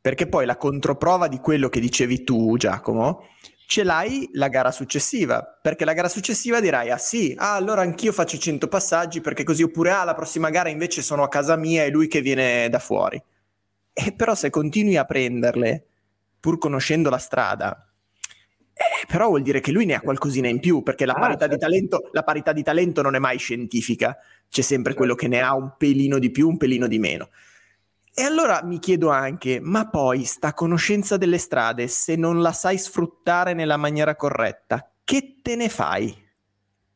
Perché 0.09 0.27
poi 0.27 0.47
la 0.47 0.57
controprova 0.57 1.29
di 1.29 1.37
quello 1.39 1.69
che 1.69 1.81
dicevi 1.81 2.25
tu, 2.25 2.57
Giacomo, 2.57 3.27
ce 3.67 3.83
l'hai 3.83 4.27
la 4.33 4.49
gara 4.49 4.71
successiva, 4.71 5.43
perché 5.61 5.85
la 5.85 5.93
gara 5.93 6.09
successiva 6.09 6.61
dirai, 6.61 6.89
ah 6.91 6.97
sì, 6.97 7.35
ah, 7.37 7.57
allora 7.57 7.83
anch'io 7.83 8.11
faccio 8.13 8.39
100 8.39 8.69
passaggi, 8.69 9.21
perché 9.21 9.45
così 9.45 9.65
oppure, 9.65 9.91
ah, 9.91 10.05
la 10.05 10.15
prossima 10.15 10.49
gara 10.49 10.71
invece 10.71 11.03
sono 11.03 11.25
a 11.25 11.29
casa 11.29 11.57
mia 11.57 11.85
e 11.85 11.91
lui 11.91 12.09
che 12.09 12.23
viene 12.23 12.71
da 12.71 12.79
fuori. 12.79 13.23
E 13.93 14.13
però 14.13 14.35
se 14.35 14.49
continui 14.49 14.97
a 14.97 15.05
prenderle, 15.05 15.85
pur 16.41 16.57
conoscendo 16.57 17.11
la 17.11 17.19
strada, 17.19 17.87
eh, 18.73 19.07
però 19.09 19.27
vuol 19.27 19.43
dire 19.43 19.61
che 19.61 19.73
lui 19.73 19.85
ne 19.85 19.93
ha 19.93 20.01
qualcosina 20.01 20.49
in 20.49 20.59
più, 20.59 20.83
perché 20.83 21.05
la, 21.05 21.13
ah, 21.13 21.21
parità 21.21 21.49
certo. 21.49 21.59
talento, 21.59 22.09
la, 22.13 22.23
parità 22.23 22.55
di 22.55 22.63
talento, 22.63 23.03
non 23.03 23.15
è 23.15 23.19
mai 23.19 23.37
scientifica, 23.37 24.17
c'è 24.49 24.63
sempre 24.63 24.93
certo. 24.93 24.97
quello 24.97 25.15
che 25.15 25.29
ne 25.29 25.43
ha 25.43 25.55
un 25.55 25.75
pelino 25.77 26.19
di 26.19 26.31
più, 26.31 26.49
un 26.49 26.57
pelino 26.57 26.87
di 26.87 26.99
meno. 26.99 27.29
E 28.19 28.25
allora 28.25 28.65
mi 28.65 28.81
chiedo 28.81 29.11
anche, 29.11 29.61
ma 29.61 29.89
poi 29.89 30.25
sta 30.25 30.53
conoscenza 30.53 31.17
delle 31.17 31.39
strade, 31.39 31.87
se 31.87 32.17
non 32.17 32.41
la 32.41 32.51
sai 32.51 32.77
sfruttare 32.77 33.55
nella 33.55 33.77
maniera 33.77 34.17
corretta, 34.17 34.93
che 35.05 35.37
te 35.41 35.55
ne 35.55 35.69
fai? 35.69 36.13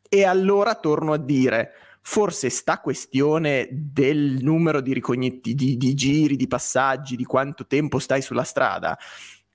E 0.09 0.25
allora 0.25 0.75
torno 0.75 1.13
a 1.13 1.19
dire, 1.19 1.75
forse 2.01 2.51
sta 2.51 2.81
questione 2.81 3.69
del 3.71 4.39
numero 4.43 4.81
di, 4.81 4.93
ricognitti, 4.93 5.55
di, 5.55 5.77
di 5.77 5.95
giri, 5.95 6.35
di 6.35 6.49
passaggi, 6.49 7.15
di 7.15 7.25
quanto 7.25 7.69
tempo 7.69 8.01
stai 8.01 8.21
sulla 8.21 8.43
strada, 8.43 8.99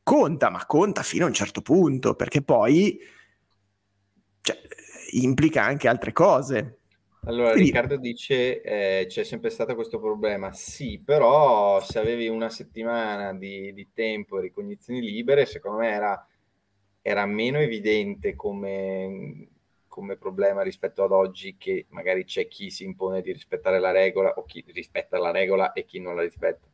conta, 0.03 0.49
ma 0.49 0.65
conta 0.65 1.03
fino 1.03 1.26
a 1.26 1.27
un 1.27 1.34
certo 1.34 1.61
punto, 1.61 2.15
perché 2.15 2.41
poi 2.44 2.98
cioè, 4.39 4.57
implica 5.15 5.65
anche 5.65 5.89
altre 5.89 6.14
cose. 6.14 6.76
Allora, 7.27 7.51
Quindi... 7.51 7.71
Riccardo 7.71 7.97
dice 7.97 8.61
eh, 8.61 9.05
c'è 9.07 9.23
sempre 9.23 9.49
stato 9.49 9.75
questo 9.75 9.99
problema. 9.99 10.53
Sì, 10.53 10.99
però 11.03 11.81
se 11.81 11.99
avevi 11.99 12.27
una 12.29 12.49
settimana 12.49 13.33
di, 13.33 13.73
di 13.73 13.89
tempo 13.93 14.37
e 14.37 14.43
ricognizioni 14.43 15.01
libere, 15.01 15.45
secondo 15.45 15.79
me 15.79 15.89
era, 15.89 16.27
era 17.01 17.25
meno 17.25 17.59
evidente 17.59 18.33
come, 18.35 19.49
come, 19.87 20.15
problema 20.15 20.61
rispetto 20.61 21.03
ad 21.03 21.11
oggi 21.11 21.57
che 21.57 21.85
magari 21.89 22.23
c'è 22.23 22.47
chi 22.47 22.69
si 22.69 22.85
impone 22.85 23.21
di 23.21 23.33
rispettare 23.33 23.79
la 23.79 23.91
regola 23.91 24.33
o 24.35 24.45
chi 24.45 24.63
rispetta 24.67 25.19
la 25.19 25.31
regola 25.31 25.73
e 25.73 25.83
chi 25.83 25.99
non 25.99 26.15
la 26.15 26.21
rispetta. 26.21 26.65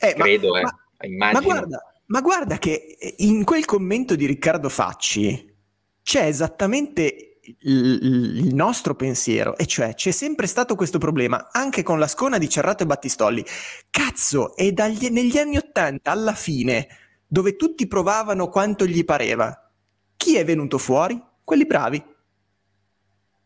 Eh, 0.00 0.14
Credo, 0.14 0.52
ma, 0.52 0.60
eh, 0.60 0.62
ma, 0.62 1.30
immagino. 1.30 1.40
Ma 1.40 1.40
guarda, 1.40 1.92
ma 2.06 2.20
guarda 2.20 2.58
che 2.58 2.96
eh, 2.96 3.14
in 3.18 3.42
quel 3.42 3.64
commento 3.64 4.14
di 4.14 4.24
Riccardo 4.24 4.68
Facci 4.68 5.56
c'è 6.00 6.26
esattamente 6.26 7.27
il, 7.60 8.54
nostro 8.54 8.94
pensiero, 8.94 9.56
e 9.56 9.66
cioè 9.66 9.94
c'è 9.94 10.10
sempre 10.10 10.46
stato 10.46 10.74
questo 10.74 10.98
problema 10.98 11.48
anche 11.52 11.82
con 11.82 11.98
la 11.98 12.06
scona 12.06 12.38
di 12.38 12.48
Cerrato 12.48 12.82
e 12.82 12.86
Battistolli. 12.86 13.44
Cazzo, 13.90 14.56
è 14.56 14.72
dagli, 14.72 15.08
negli 15.08 15.38
anni 15.38 15.56
Ottanta 15.56 16.10
alla 16.10 16.34
fine, 16.34 16.88
dove 17.26 17.56
tutti 17.56 17.86
provavano 17.86 18.48
quanto 18.48 18.86
gli 18.86 19.04
pareva. 19.04 19.70
Chi 20.16 20.36
è 20.36 20.44
venuto 20.44 20.78
fuori? 20.78 21.22
Quelli 21.44 21.66
bravi. 21.66 22.04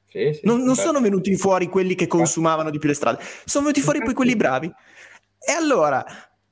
Sì, 0.09 0.33
sì, 0.35 0.41
non, 0.45 0.63
non 0.63 0.77
sono 0.77 1.01
venuti 1.01 1.35
fuori 1.37 1.69
quelli 1.69 1.95
che 1.95 2.07
consumavano 2.07 2.71
di 2.71 2.79
più 2.79 2.89
le 2.89 2.95
strade, 2.95 3.23
sono 3.45 3.65
venuti 3.65 3.83
fuori 3.83 4.01
poi 4.01 4.15
quelli 4.15 4.37
bravi. 4.37 4.73
E 5.39 5.53
allora... 5.53 6.05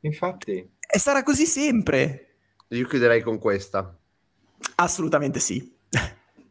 Infatti 0.02 0.78
e 0.92 0.98
sarà 0.98 1.22
così 1.22 1.46
sempre. 1.46 2.38
Io 2.68 2.86
chiuderei 2.88 3.22
con 3.22 3.38
questa. 3.38 3.96
Assolutamente 4.76 5.38
sì. 5.38 5.78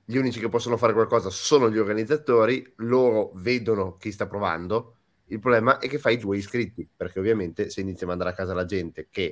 Gli 0.10 0.18
unici 0.18 0.40
che 0.40 0.50
possono 0.50 0.76
fare 0.76 0.94
qualcosa 0.94 1.30
sono 1.30 1.70
gli 1.70 1.78
organizzatori, 1.78 2.74
loro 2.78 3.30
vedono 3.36 3.96
chi 3.98 4.12
sta 4.12 4.26
provando. 4.26 4.96
Il 5.26 5.40
problema 5.40 5.78
è 5.78 5.88
che 5.88 6.00
fai 6.00 6.18
due 6.18 6.38
iscritti, 6.38 6.90
perché 6.98 7.20
ovviamente 7.20 7.70
se 7.70 7.82
inizi 7.82 8.06
a 8.06 8.08
mandare 8.08 8.32
a 8.32 8.34
casa 8.34 8.56
la 8.56 8.66
gente 8.66 9.10
che 9.12 9.32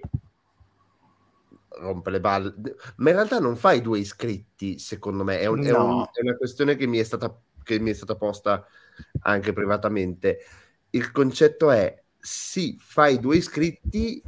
rompe 1.80 2.12
le 2.12 2.20
balle, 2.20 2.54
ma 2.98 3.10
in 3.10 3.16
realtà 3.16 3.40
non 3.40 3.56
fai 3.56 3.82
due 3.82 3.98
iscritti, 3.98 4.78
secondo 4.78 5.24
me, 5.24 5.40
è, 5.40 5.48
un, 5.48 5.62
no. 5.62 5.66
è, 5.66 5.74
un, 5.74 6.06
è 6.14 6.22
una 6.22 6.38
questione 6.38 6.76
che 6.76 6.86
mi 6.86 7.00
è, 7.00 7.04
stata, 7.04 7.36
che 7.64 7.80
mi 7.80 7.90
è 7.90 7.94
stata 7.94 8.16
posta 8.16 8.64
anche 9.22 9.54
privatamente. 9.54 10.42
Il 10.92 11.12
concetto 11.12 11.72
è 11.72 12.04
sì, 12.20 12.78
fai 12.80 13.20
due 13.20 13.38
iscritti, 13.38 14.22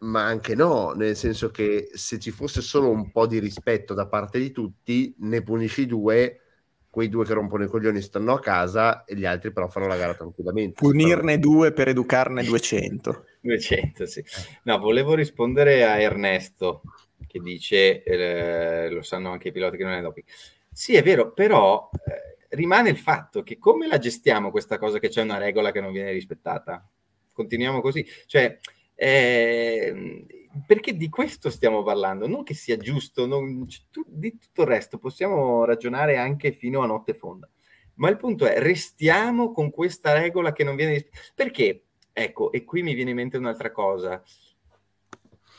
ma 0.00 0.24
anche 0.24 0.54
no, 0.54 0.92
nel 0.92 1.16
senso 1.16 1.50
che 1.50 1.90
se 1.92 2.18
ci 2.18 2.30
fosse 2.30 2.60
solo 2.60 2.90
un 2.90 3.10
po' 3.10 3.26
di 3.26 3.38
rispetto 3.38 3.94
da 3.94 4.06
parte 4.06 4.38
di 4.38 4.50
tutti, 4.50 5.14
ne 5.18 5.42
punisci 5.42 5.86
due, 5.86 6.40
quei 6.88 7.08
due 7.08 7.24
che 7.24 7.34
rompono 7.34 7.64
i 7.64 7.68
coglioni 7.68 8.00
stanno 8.00 8.32
a 8.32 8.40
casa 8.40 9.04
e 9.04 9.14
gli 9.14 9.24
altri 9.24 9.52
però 9.52 9.68
fanno 9.68 9.86
la 9.86 9.96
gara 9.96 10.14
tranquillamente. 10.14 10.80
Punirne 10.80 11.38
due 11.38 11.72
per 11.72 11.88
educarne 11.88 12.42
200. 12.42 13.24
200, 13.40 14.06
sì. 14.06 14.24
No, 14.64 14.78
volevo 14.78 15.14
rispondere 15.14 15.84
a 15.84 15.98
Ernesto 15.98 16.82
che 17.26 17.38
dice, 17.38 18.02
eh, 18.02 18.90
lo 18.90 19.02
sanno 19.02 19.30
anche 19.30 19.48
i 19.48 19.52
piloti 19.52 19.76
che 19.76 19.84
non 19.84 19.92
è 19.92 20.00
doping. 20.00 20.26
Sì, 20.72 20.96
è 20.96 21.02
vero, 21.02 21.32
però 21.32 21.90
eh, 21.92 22.56
rimane 22.56 22.88
il 22.90 22.96
fatto 22.96 23.42
che 23.42 23.58
come 23.58 23.86
la 23.86 23.98
gestiamo 23.98 24.50
questa 24.50 24.78
cosa 24.78 24.98
che 24.98 25.08
c'è 25.08 25.22
una 25.22 25.38
regola 25.38 25.70
che 25.70 25.80
non 25.80 25.92
viene 25.92 26.10
rispettata? 26.10 26.84
Continuiamo 27.32 27.80
così? 27.80 28.04
Cioè, 28.26 28.58
eh, 29.02 30.26
perché 30.66 30.94
di 30.94 31.08
questo 31.08 31.48
stiamo 31.48 31.82
parlando, 31.82 32.26
non 32.26 32.42
che 32.42 32.52
sia 32.52 32.76
giusto, 32.76 33.24
non, 33.24 33.66
tu, 33.90 34.04
di 34.06 34.36
tutto 34.36 34.60
il 34.60 34.68
resto 34.68 34.98
possiamo 34.98 35.64
ragionare 35.64 36.18
anche 36.18 36.52
fino 36.52 36.82
a 36.82 36.86
notte 36.86 37.14
fonda. 37.14 37.48
Ma 37.94 38.10
il 38.10 38.18
punto 38.18 38.44
è, 38.44 38.58
restiamo 38.58 39.52
con 39.52 39.70
questa 39.70 40.12
regola 40.12 40.52
che 40.52 40.64
non 40.64 40.76
viene... 40.76 41.08
Perché? 41.34 41.84
Ecco, 42.12 42.52
e 42.52 42.64
qui 42.64 42.82
mi 42.82 42.92
viene 42.92 43.10
in 43.10 43.16
mente 43.16 43.38
un'altra 43.38 43.72
cosa. 43.72 44.22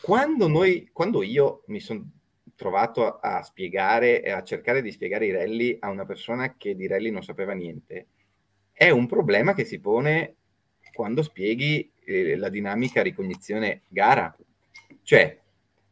Quando, 0.04 0.48
noi, 0.48 0.90
quando 0.94 1.24
io 1.24 1.64
mi 1.68 1.80
sono 1.80 2.12
trovato 2.56 3.08
a, 3.08 3.38
a 3.38 3.42
spiegare 3.42 4.22
a 4.32 4.44
cercare 4.44 4.84
di 4.84 4.92
spiegare 4.92 5.26
i 5.26 5.32
rally 5.32 5.78
a 5.80 5.90
una 5.90 6.06
persona 6.06 6.58
che 6.58 6.76
di 6.76 6.86
rally 6.86 7.10
non 7.10 7.24
sapeva 7.24 7.54
niente, 7.54 8.08
è 8.72 8.92
un 8.92 9.08
problema 9.08 9.56
che 9.56 9.66
si 9.66 9.80
pone 9.80 10.36
quando 10.94 11.24
spieghi 11.24 11.92
la 12.38 12.50
dinamica 12.50 13.02
ricognizione 13.02 13.84
gara. 13.88 14.36
Cioè, 15.04 15.40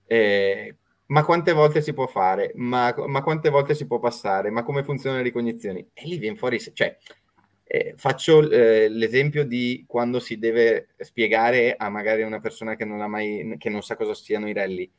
eh, 0.05 0.75
ma 1.07 1.23
quante 1.23 1.53
volte 1.53 1.81
si 1.81 1.93
può 1.93 2.07
fare? 2.07 2.51
Ma, 2.55 2.93
ma, 3.07 3.21
quante 3.21 3.49
volte 3.49 3.73
si 3.73 3.87
può 3.87 3.99
passare? 3.99 4.49
Ma 4.49 4.63
come 4.63 4.83
funzionano 4.83 5.21
le 5.21 5.27
ricognizioni? 5.27 5.87
E 5.93 6.05
lì 6.05 6.17
viene 6.17 6.37
fuori, 6.37 6.59
cioè, 6.59 6.97
eh, 7.63 7.93
faccio 7.97 8.49
eh, 8.49 8.89
l'esempio 8.89 9.43
di 9.45 9.85
quando 9.87 10.19
si 10.19 10.39
deve 10.39 10.89
spiegare 10.97 11.75
a 11.75 11.89
magari 11.89 12.23
una 12.23 12.39
persona 12.39 12.75
che 12.75 12.85
non, 12.85 13.01
ha 13.01 13.07
mai, 13.07 13.55
che 13.57 13.69
non 13.69 13.83
sa 13.83 13.95
cosa 13.95 14.13
siano 14.15 14.49
i 14.49 14.53
rally, 14.53 14.91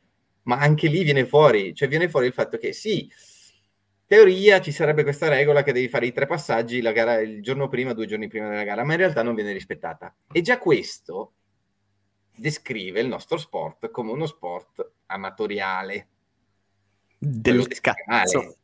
ma 0.43 0.57
anche 0.57 0.87
lì 0.87 1.03
viene 1.03 1.25
fuori, 1.25 1.73
cioè 1.75 1.87
viene 1.87 2.09
fuori 2.09 2.27
il 2.27 2.33
fatto 2.33 2.57
che 2.57 2.71
sì, 2.73 3.09
teoria 4.11 4.59
ci 4.59 4.73
sarebbe 4.73 5.03
questa 5.03 5.29
regola 5.29 5.63
che 5.63 5.71
devi 5.71 5.87
fare 5.87 6.05
i 6.05 6.11
tre 6.11 6.25
passaggi 6.25 6.81
la 6.81 6.91
gara 6.91 7.21
il 7.21 7.41
giorno 7.41 7.69
prima, 7.69 7.93
due 7.93 8.07
giorni 8.07 8.27
prima 8.27 8.49
della 8.49 8.65
gara, 8.65 8.83
ma 8.83 8.91
in 8.91 8.97
realtà 8.97 9.23
non 9.23 9.35
viene 9.35 9.53
rispettata. 9.53 10.13
E 10.29 10.41
già 10.41 10.57
questo 10.59 11.31
descrive 12.35 12.99
il 12.99 13.07
nostro 13.07 13.37
sport 13.37 13.89
come 13.89 14.11
uno 14.11 14.25
sport 14.25 14.95
amatoriale. 15.05 16.07
Del 17.17 17.65
cazzo. 17.79 18.57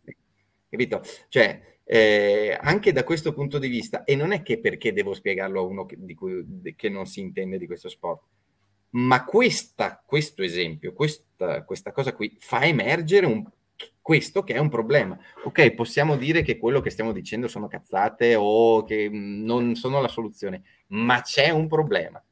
Capito? 0.69 1.01
Cioè, 1.29 1.77
eh, 1.85 2.57
anche 2.59 2.91
da 2.91 3.05
questo 3.05 3.31
punto 3.31 3.57
di 3.57 3.69
vista, 3.69 4.03
e 4.03 4.17
non 4.17 4.33
è 4.33 4.41
che 4.41 4.59
perché 4.59 4.91
devo 4.91 5.13
spiegarlo 5.13 5.61
a 5.61 5.63
uno 5.63 5.85
che, 5.85 5.97
cui, 6.13 6.73
che 6.75 6.89
non 6.89 7.05
si 7.05 7.21
intende 7.21 7.57
di 7.57 7.67
questo 7.67 7.87
sport, 7.87 8.21
ma 8.89 9.23
questa, 9.23 10.03
questo 10.05 10.43
esempio, 10.43 10.91
questa, 10.91 11.63
questa 11.63 11.93
cosa 11.93 12.13
qui 12.13 12.35
fa 12.37 12.65
emergere 12.65 13.25
un 13.27 13.49
questo 14.01 14.43
che 14.43 14.53
è 14.53 14.57
un 14.57 14.69
problema. 14.69 15.17
Ok, 15.43 15.73
possiamo 15.73 16.15
dire 16.15 16.41
che 16.41 16.57
quello 16.57 16.79
che 16.79 16.89
stiamo 16.89 17.11
dicendo 17.11 17.47
sono 17.47 17.67
cazzate 17.67 18.35
o 18.35 18.83
che 18.83 19.09
mm, 19.09 19.43
non 19.43 19.75
sono 19.75 20.01
la 20.01 20.07
soluzione, 20.07 20.63
ma 20.87 21.21
c'è 21.21 21.49
un 21.49 21.67
problema, 21.67 22.23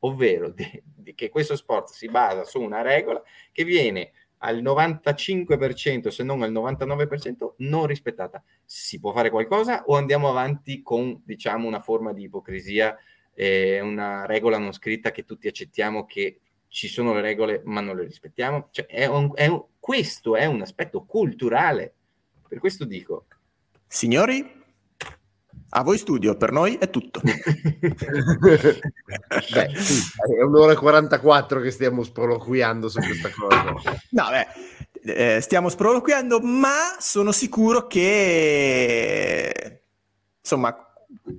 ovvero 0.00 0.50
di, 0.50 0.82
di 0.82 1.14
che 1.14 1.28
questo 1.28 1.56
sport 1.56 1.88
si 1.88 2.08
basa 2.08 2.44
su 2.44 2.60
una 2.60 2.82
regola 2.82 3.22
che 3.52 3.64
viene 3.64 4.12
al 4.38 4.62
95%, 4.62 6.08
se 6.08 6.22
non 6.22 6.42
al 6.42 6.52
99%, 6.52 7.54
non 7.58 7.86
rispettata. 7.86 8.42
Si 8.64 9.00
può 9.00 9.12
fare 9.12 9.30
qualcosa 9.30 9.84
o 9.86 9.96
andiamo 9.96 10.28
avanti 10.28 10.82
con, 10.82 11.20
diciamo, 11.24 11.66
una 11.66 11.80
forma 11.80 12.12
di 12.12 12.24
ipocrisia, 12.24 12.96
eh, 13.34 13.80
una 13.80 14.26
regola 14.26 14.58
non 14.58 14.72
scritta 14.72 15.10
che 15.10 15.24
tutti 15.24 15.48
accettiamo 15.48 16.04
che 16.04 16.40
ci 16.68 16.88
sono 16.88 17.14
le 17.14 17.20
regole 17.20 17.62
ma 17.64 17.80
non 17.80 17.96
le 17.96 18.04
rispettiamo. 18.04 18.68
Cioè, 18.70 18.86
è 18.86 19.06
un, 19.06 19.32
è 19.34 19.46
un, 19.46 19.64
questo 19.78 20.36
è 20.36 20.44
un 20.44 20.60
aspetto 20.62 21.04
culturale. 21.04 21.94
Per 22.48 22.58
questo 22.58 22.84
dico. 22.84 23.26
Signori, 23.86 24.56
a 25.70 25.82
voi 25.82 25.98
studio, 25.98 26.36
per 26.36 26.50
noi 26.50 26.76
è 26.76 26.88
tutto. 26.88 27.20
Beh, 27.24 28.80
sì, 29.76 30.02
è 30.38 30.42
un'ora 30.42 30.72
e 30.72 30.76
44 30.76 31.60
che 31.60 31.70
stiamo 31.70 32.02
sproloquiando 32.02 32.88
su 32.88 33.00
questa 33.00 33.30
cosa. 33.30 33.74
No, 34.10 34.24
beh, 34.30 34.46
eh, 35.36 35.40
stiamo 35.40 35.68
sproloquiando, 35.68 36.40
ma 36.40 36.96
sono 36.98 37.32
sicuro 37.32 37.86
che 37.86 39.82
insomma 40.40 40.87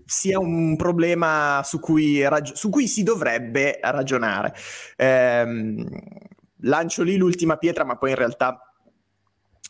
sia 0.06 0.40
un 0.40 0.76
problema 0.76 1.62
su 1.64 1.80
cui, 1.80 2.28
rag- 2.28 2.54
su 2.54 2.70
cui 2.70 2.88
si 2.88 3.04
dovrebbe 3.04 3.80
ragionare. 3.82 4.54
Eh, 4.96 5.86
lancio 6.62 7.04
lì 7.04 7.18
l'ultima 7.18 7.58
pietra, 7.58 7.84
ma 7.84 7.98
poi 7.98 8.10
in 8.12 8.16
realtà 8.16 8.70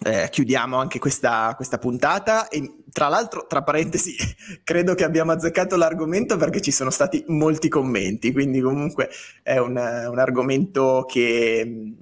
eh, 0.02 0.30
chiudiamo 0.30 0.78
anche 0.78 0.98
questa, 0.98 1.54
questa, 1.56 1.78
puntata 1.78 2.48
e 2.48 2.84
tra 2.92 3.10
l'altro, 3.10 3.46
tra 3.48 3.64
parentesi, 3.64 4.16
credo 4.64 4.96
che 4.96 5.04
abbiamo 5.04 5.32
azzeccato 5.32 5.76
l'argomento 5.76 6.38
perché 6.38 6.62
ci 6.62 6.72
sono 6.72 6.90
stati 6.90 7.24
molti 7.28 7.68
commenti, 7.68 8.32
quindi 8.32 8.62
comunque 8.62 9.10
è 9.44 9.58
un, 9.58 9.76
un 9.76 10.20
argomento 10.20 11.06
che, 11.08 11.96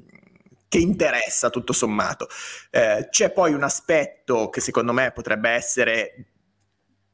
che, 0.67 0.77
interessa 0.77 1.49
tutto 1.49 1.73
sommato. 1.73 2.27
Eh, 2.69 3.07
c'è 3.09 3.31
poi 3.31 3.53
un 3.53 3.63
aspetto 3.63 4.49
che 4.49 4.61
secondo 4.61 4.93
me 4.93 5.11
potrebbe 5.11 5.49
essere 5.49 6.36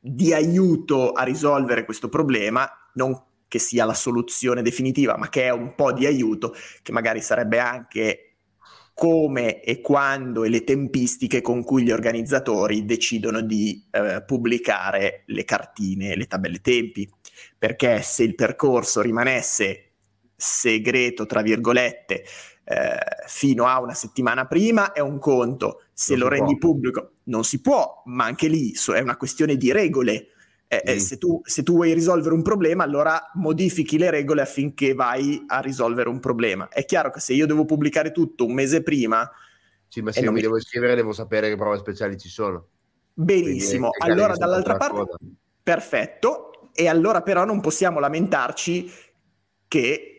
di 0.05 0.33
aiuto 0.33 1.13
a 1.13 1.23
risolvere 1.23 1.85
questo 1.85 2.09
problema, 2.09 2.69
non 2.95 3.17
che 3.47 3.57
sia 3.57 3.85
la 3.85 3.93
soluzione 3.93 4.61
definitiva, 4.61 5.15
ma 5.15 5.29
che 5.29 5.43
è 5.43 5.51
un 5.51 5.75
po' 5.75 5.93
di 5.93 6.05
aiuto, 6.05 6.53
che 6.81 6.91
magari 6.91 7.21
sarebbe 7.21 7.59
anche 7.59 8.33
come 8.93 9.61
e 9.61 9.79
quando 9.79 10.43
e 10.43 10.49
le 10.49 10.63
tempistiche 10.63 11.41
con 11.41 11.63
cui 11.63 11.83
gli 11.83 11.91
organizzatori 11.91 12.83
decidono 12.83 13.41
di 13.41 13.87
eh, 13.91 14.23
pubblicare 14.25 15.23
le 15.27 15.45
cartine, 15.45 16.15
le 16.17 16.27
tabelle 16.27 16.59
tempi, 16.59 17.09
perché 17.57 18.01
se 18.01 18.23
il 18.23 18.35
percorso 18.35 19.01
rimanesse 19.01 19.91
segreto, 20.35 21.25
tra 21.25 21.41
virgolette, 21.41 22.25
eh, 22.63 22.97
fino 23.27 23.65
a 23.65 23.81
una 23.81 23.93
settimana 23.93 24.45
prima 24.45 24.91
è 24.91 24.99
un 24.99 25.19
conto, 25.19 25.83
se 25.93 26.13
non 26.13 26.23
lo 26.23 26.29
rendi 26.29 26.57
può. 26.57 26.71
pubblico 26.71 27.11
non 27.23 27.43
si 27.43 27.61
può, 27.61 28.03
ma 28.05 28.25
anche 28.25 28.47
lì 28.47 28.73
è 28.73 28.99
una 28.99 29.17
questione 29.17 29.55
di 29.57 29.71
regole 29.71 30.27
eh, 30.81 30.95
mm. 30.95 30.97
se, 30.97 31.17
tu, 31.17 31.41
se, 31.43 31.61
tu, 31.61 31.73
vuoi 31.73 31.93
risolvere 31.93 32.33
un 32.33 32.41
problema, 32.41 32.83
allora 32.83 33.29
modifichi 33.35 33.97
le 33.97 34.09
regole 34.09 34.41
affinché 34.41 34.93
vai 34.93 35.43
a 35.47 35.59
risolvere 35.59 36.09
un 36.09 36.19
problema. 36.19 36.67
È 36.69 36.83
chiaro 36.85 37.11
che 37.11 37.19
se 37.19 37.33
io 37.33 37.45
devo 37.45 37.65
pubblicare 37.65 38.11
tutto 38.11 38.45
un 38.45 38.53
mese 38.53 38.81
prima... 38.81 39.29
Sì, 39.87 40.01
ma 40.01 40.11
se 40.11 40.21
io 40.21 40.31
mi 40.31 40.41
devo 40.41 40.57
iscrivere 40.57 40.95
devo 40.95 41.11
sapere 41.11 41.49
che 41.49 41.55
prove 41.55 41.77
speciali 41.77 42.17
ci 42.17 42.29
sono. 42.29 42.67
Benissimo, 43.13 43.89
allora 43.99 44.35
dall'altra 44.35 44.75
parte... 44.77 44.95
Cosa. 44.95 45.17
Perfetto, 45.61 46.71
e 46.73 46.87
allora 46.87 47.21
però 47.21 47.45
non 47.45 47.61
possiamo 47.61 47.99
lamentarci 47.99 48.91
che 49.67 50.12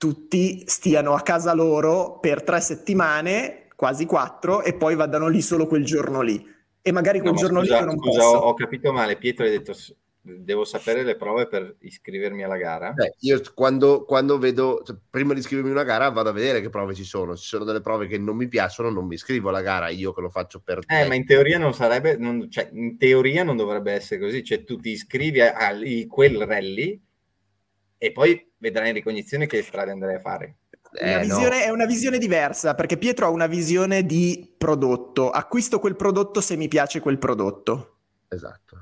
tutti 0.00 0.64
stiano 0.66 1.12
a 1.12 1.20
casa 1.20 1.52
loro 1.52 2.20
per 2.20 2.42
tre 2.42 2.58
settimane, 2.62 3.66
quasi 3.76 4.06
quattro, 4.06 4.62
e 4.62 4.72
poi 4.72 4.94
vadano 4.94 5.28
lì 5.28 5.42
solo 5.42 5.66
quel 5.66 5.84
giorno 5.84 6.22
lì 6.22 6.42
e 6.80 6.90
magari 6.90 7.20
quel 7.20 7.34
no, 7.34 7.38
giorno 7.38 7.60
scusa, 7.60 7.80
lì 7.80 7.84
non 7.84 7.98
scusa, 7.98 8.20
posso. 8.20 8.36
Ho, 8.38 8.48
ho 8.48 8.54
capito 8.54 8.92
male, 8.92 9.18
Pietro 9.18 9.44
hai 9.44 9.50
detto 9.50 9.74
devo 10.22 10.64
sapere 10.64 11.02
le 11.02 11.16
prove 11.16 11.48
per 11.48 11.76
iscrivermi 11.80 12.42
alla 12.42 12.56
gara? 12.56 12.92
Beh, 12.92 13.16
io 13.20 13.42
quando, 13.52 14.04
quando 14.04 14.38
vedo, 14.38 14.80
cioè, 14.86 14.96
prima 15.10 15.34
di 15.34 15.40
iscrivermi 15.40 15.70
a 15.70 15.74
una 15.74 15.84
gara, 15.84 16.08
vado 16.08 16.30
a 16.30 16.32
vedere 16.32 16.62
che 16.62 16.70
prove 16.70 16.94
ci 16.94 17.04
sono. 17.04 17.34
Se 17.34 17.42
ci 17.42 17.48
sono 17.48 17.64
delle 17.64 17.82
prove 17.82 18.06
che 18.06 18.16
non 18.16 18.36
mi 18.36 18.48
piacciono, 18.48 18.88
non 18.88 19.06
mi 19.06 19.16
iscrivo 19.16 19.50
alla 19.50 19.60
gara. 19.60 19.90
Io 19.90 20.14
che 20.14 20.22
lo 20.22 20.30
faccio 20.30 20.60
per. 20.64 20.80
Eh, 20.86 21.06
ma 21.06 21.14
in 21.14 21.26
teoria 21.26 21.58
non 21.58 21.74
sarebbe, 21.74 22.16
non, 22.16 22.50
cioè, 22.50 22.70
in 22.72 22.96
teoria 22.96 23.44
non 23.44 23.56
dovrebbe 23.56 23.92
essere 23.92 24.18
così. 24.18 24.42
Cioè, 24.42 24.64
tu 24.64 24.78
ti 24.78 24.92
iscrivi 24.92 25.42
a, 25.42 25.52
a, 25.52 25.68
a 25.68 26.06
quel 26.08 26.46
rally 26.46 26.98
e 27.98 28.12
poi 28.12 28.49
vedrai 28.60 28.88
in 28.88 28.94
ricognizione 28.94 29.46
che 29.46 29.62
strade 29.62 29.90
andrai 29.90 30.14
a 30.14 30.20
fare. 30.20 30.56
Eh, 30.92 31.20
visione, 31.20 31.58
no. 31.58 31.64
È 31.64 31.70
una 31.70 31.86
visione 31.86 32.18
diversa 32.18 32.74
perché 32.74 32.96
Pietro 32.96 33.26
ha 33.26 33.30
una 33.30 33.46
visione 33.46 34.04
di 34.04 34.54
prodotto. 34.56 35.30
Acquisto 35.30 35.78
quel 35.80 35.96
prodotto 35.96 36.40
se 36.40 36.56
mi 36.56 36.68
piace 36.68 37.00
quel 37.00 37.18
prodotto. 37.18 37.98
Esatto. 38.28 38.76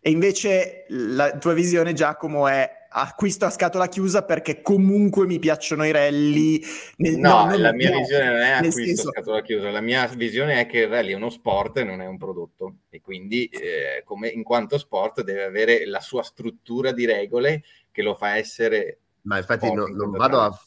E 0.00 0.10
invece 0.10 0.86
la 0.88 1.36
tua 1.36 1.52
visione, 1.52 1.92
Giacomo, 1.92 2.48
è 2.48 2.78
acquisto 2.92 3.44
a 3.44 3.50
scatola 3.50 3.86
chiusa 3.86 4.24
perché 4.24 4.62
comunque 4.62 5.26
mi 5.26 5.38
piacciono 5.38 5.84
i 5.84 5.90
rally. 5.92 6.60
Nel, 6.96 7.18
no, 7.18 7.44
no 7.44 7.56
la 7.56 7.72
mia 7.72 7.90
no, 7.90 7.98
visione 7.98 8.24
non 8.24 8.40
è 8.40 8.50
acquisto 8.50 8.80
senso... 8.80 9.08
a 9.08 9.12
scatola 9.12 9.42
chiusa, 9.42 9.70
la 9.70 9.80
mia 9.80 10.06
visione 10.08 10.60
è 10.60 10.66
che 10.66 10.80
il 10.80 10.88
rally 10.88 11.12
è 11.12 11.16
uno 11.16 11.30
sport 11.30 11.78
e 11.78 11.84
non 11.84 12.00
è 12.00 12.06
un 12.06 12.18
prodotto 12.18 12.76
e 12.90 13.00
quindi 13.00 13.46
eh, 13.46 14.02
come, 14.04 14.28
in 14.28 14.42
quanto 14.42 14.78
sport 14.78 15.22
deve 15.22 15.44
avere 15.44 15.86
la 15.86 16.00
sua 16.00 16.22
struttura 16.22 16.92
di 16.92 17.04
regole 17.04 17.62
che 17.90 18.02
lo 18.02 18.14
fa 18.14 18.36
essere... 18.36 19.00
Ma 19.22 19.38
infatti 19.38 19.72
no, 19.72 19.86
non 19.86 20.10
vado 20.10 20.40
a 20.40 20.58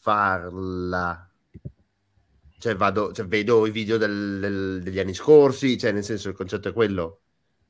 farla. 0.00 1.30
Cioè, 2.58 2.74
vado, 2.74 3.12
cioè, 3.12 3.26
vedo 3.26 3.66
i 3.66 3.70
video 3.70 3.96
del, 3.96 4.38
del, 4.40 4.80
degli 4.82 4.98
anni 4.98 5.14
scorsi, 5.14 5.78
cioè, 5.78 5.92
nel 5.92 6.04
senso 6.04 6.28
il 6.28 6.34
concetto 6.34 6.68
è 6.68 6.72
quello. 6.72 7.20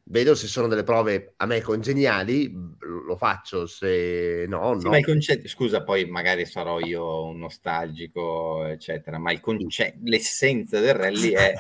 Vedo 0.04 0.34
se 0.34 0.48
sono 0.48 0.66
delle 0.66 0.82
prove 0.82 1.34
a 1.36 1.46
me 1.46 1.60
congeniali, 1.60 2.52
lo 2.80 3.16
faccio, 3.16 3.66
se 3.66 4.46
no, 4.48 4.76
sì, 4.76 4.84
no. 4.84 4.90
Ma 4.90 4.98
il 4.98 5.04
concetto, 5.04 5.46
scusa, 5.46 5.84
poi 5.84 6.06
magari 6.06 6.46
sarò 6.46 6.80
io 6.80 7.26
un 7.26 7.38
nostalgico, 7.38 8.64
eccetera, 8.64 9.18
ma 9.18 9.30
il 9.30 9.38
conce- 9.38 9.98
l'essenza 10.02 10.80
del 10.80 10.94
rally 10.94 11.30
è 11.30 11.54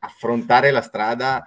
affrontare 0.00 0.70
la 0.70 0.82
strada 0.82 1.46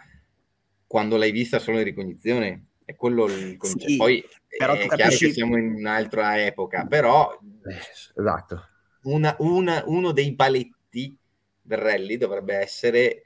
quando 0.88 1.18
l'hai 1.18 1.32
vista 1.32 1.60
solo 1.60 1.78
in 1.78 1.84
ricognizione. 1.84 2.66
È 2.84 2.96
quello 2.96 3.26
il 3.26 3.58
concetto. 3.58 3.90
Sì, 3.90 3.98
poi 3.98 4.26
però 4.58 4.74
è 4.74 4.88
chiaro 4.88 5.16
che 5.16 5.32
siamo 5.32 5.58
in 5.58 5.76
un'altra 5.76 6.44
epoca, 6.44 6.86
però 6.86 7.38
eh, 7.66 7.78
esatto. 8.16 8.68
Una, 9.04 9.36
una, 9.40 9.84
uno 9.86 10.12
dei 10.12 10.36
paletti 10.36 11.16
del 11.62 11.78
rally 11.78 12.18
dovrebbe 12.18 12.56
essere 12.56 13.24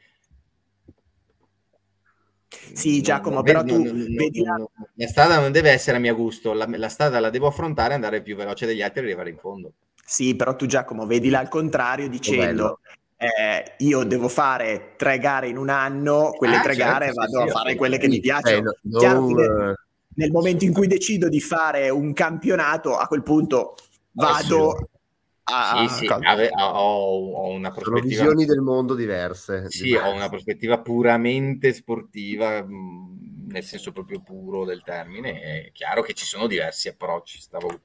sì, 2.73 3.01
Giacomo, 3.01 3.35
non, 3.35 3.43
però 3.43 3.63
tu 3.63 3.81
non, 3.81 4.05
vedi 4.13 4.43
la... 4.43 4.55
la... 4.95 5.07
strada 5.07 5.39
non 5.39 5.51
deve 5.51 5.71
essere 5.71 5.97
a 5.97 5.99
mio 5.99 6.15
gusto, 6.15 6.53
la, 6.53 6.67
la, 6.67 6.89
strada 6.89 7.19
la 7.19 7.29
devo 7.29 7.47
affrontare, 7.47 7.93
andare 7.93 8.21
più 8.21 8.35
veloce 8.35 8.65
degli 8.65 8.81
altri 8.81 9.01
e 9.01 9.03
arrivare 9.05 9.29
in 9.29 9.37
fondo. 9.37 9.73
Sì, 10.05 10.35
però 10.35 10.55
tu 10.55 10.65
Giacomo, 10.65 11.05
vedila 11.05 11.39
al 11.39 11.47
contrario 11.47 12.09
dicendo 12.09 12.79
eh, 13.15 13.75
io 13.77 14.03
devo 14.03 14.27
fare 14.27 14.95
tre 14.97 15.17
gare 15.19 15.47
in 15.47 15.57
un 15.57 15.69
anno, 15.69 16.31
quelle 16.31 16.57
ah, 16.57 16.61
tre 16.61 16.75
certo, 16.75 16.91
gare 16.91 17.11
vado 17.13 17.41
sì, 17.43 17.47
a 17.47 17.51
fare 17.51 17.75
quelle 17.75 17.97
che 17.97 18.07
mi 18.07 18.19
piacciono. 18.19 18.71
Eh, 18.71 18.79
non, 18.83 19.75
nel 20.21 20.31
momento 20.31 20.65
in 20.65 20.71
cui 20.71 20.85
decido 20.85 21.27
di 21.27 21.41
fare 21.41 21.89
un 21.89 22.13
campionato, 22.13 22.95
a 22.95 23.07
quel 23.07 23.23
punto 23.23 23.75
vado 24.11 24.89
a... 25.45 25.87
Sì, 25.87 26.05
sì, 26.05 26.07
ave, 26.07 26.49
ho, 26.55 27.33
ho, 27.33 27.49
una 27.49 27.71
prospettiva... 27.71 28.15
Sono 28.15 28.29
visioni 28.29 28.45
del 28.45 28.61
mondo 28.61 28.93
diverse. 28.93 29.67
Sì, 29.69 29.85
diverse. 29.85 30.07
ho 30.07 30.13
una 30.13 30.29
prospettiva 30.29 30.79
puramente 30.79 31.73
sportiva, 31.73 32.63
nel 32.63 33.63
senso 33.63 33.91
proprio 33.91 34.21
puro 34.21 34.63
del 34.63 34.83
termine. 34.83 35.41
È 35.41 35.71
chiaro 35.71 36.03
che 36.03 36.13
ci 36.13 36.25
sono 36.25 36.45
diversi 36.45 36.87
approcci, 36.87 37.41
stavo... 37.41 37.79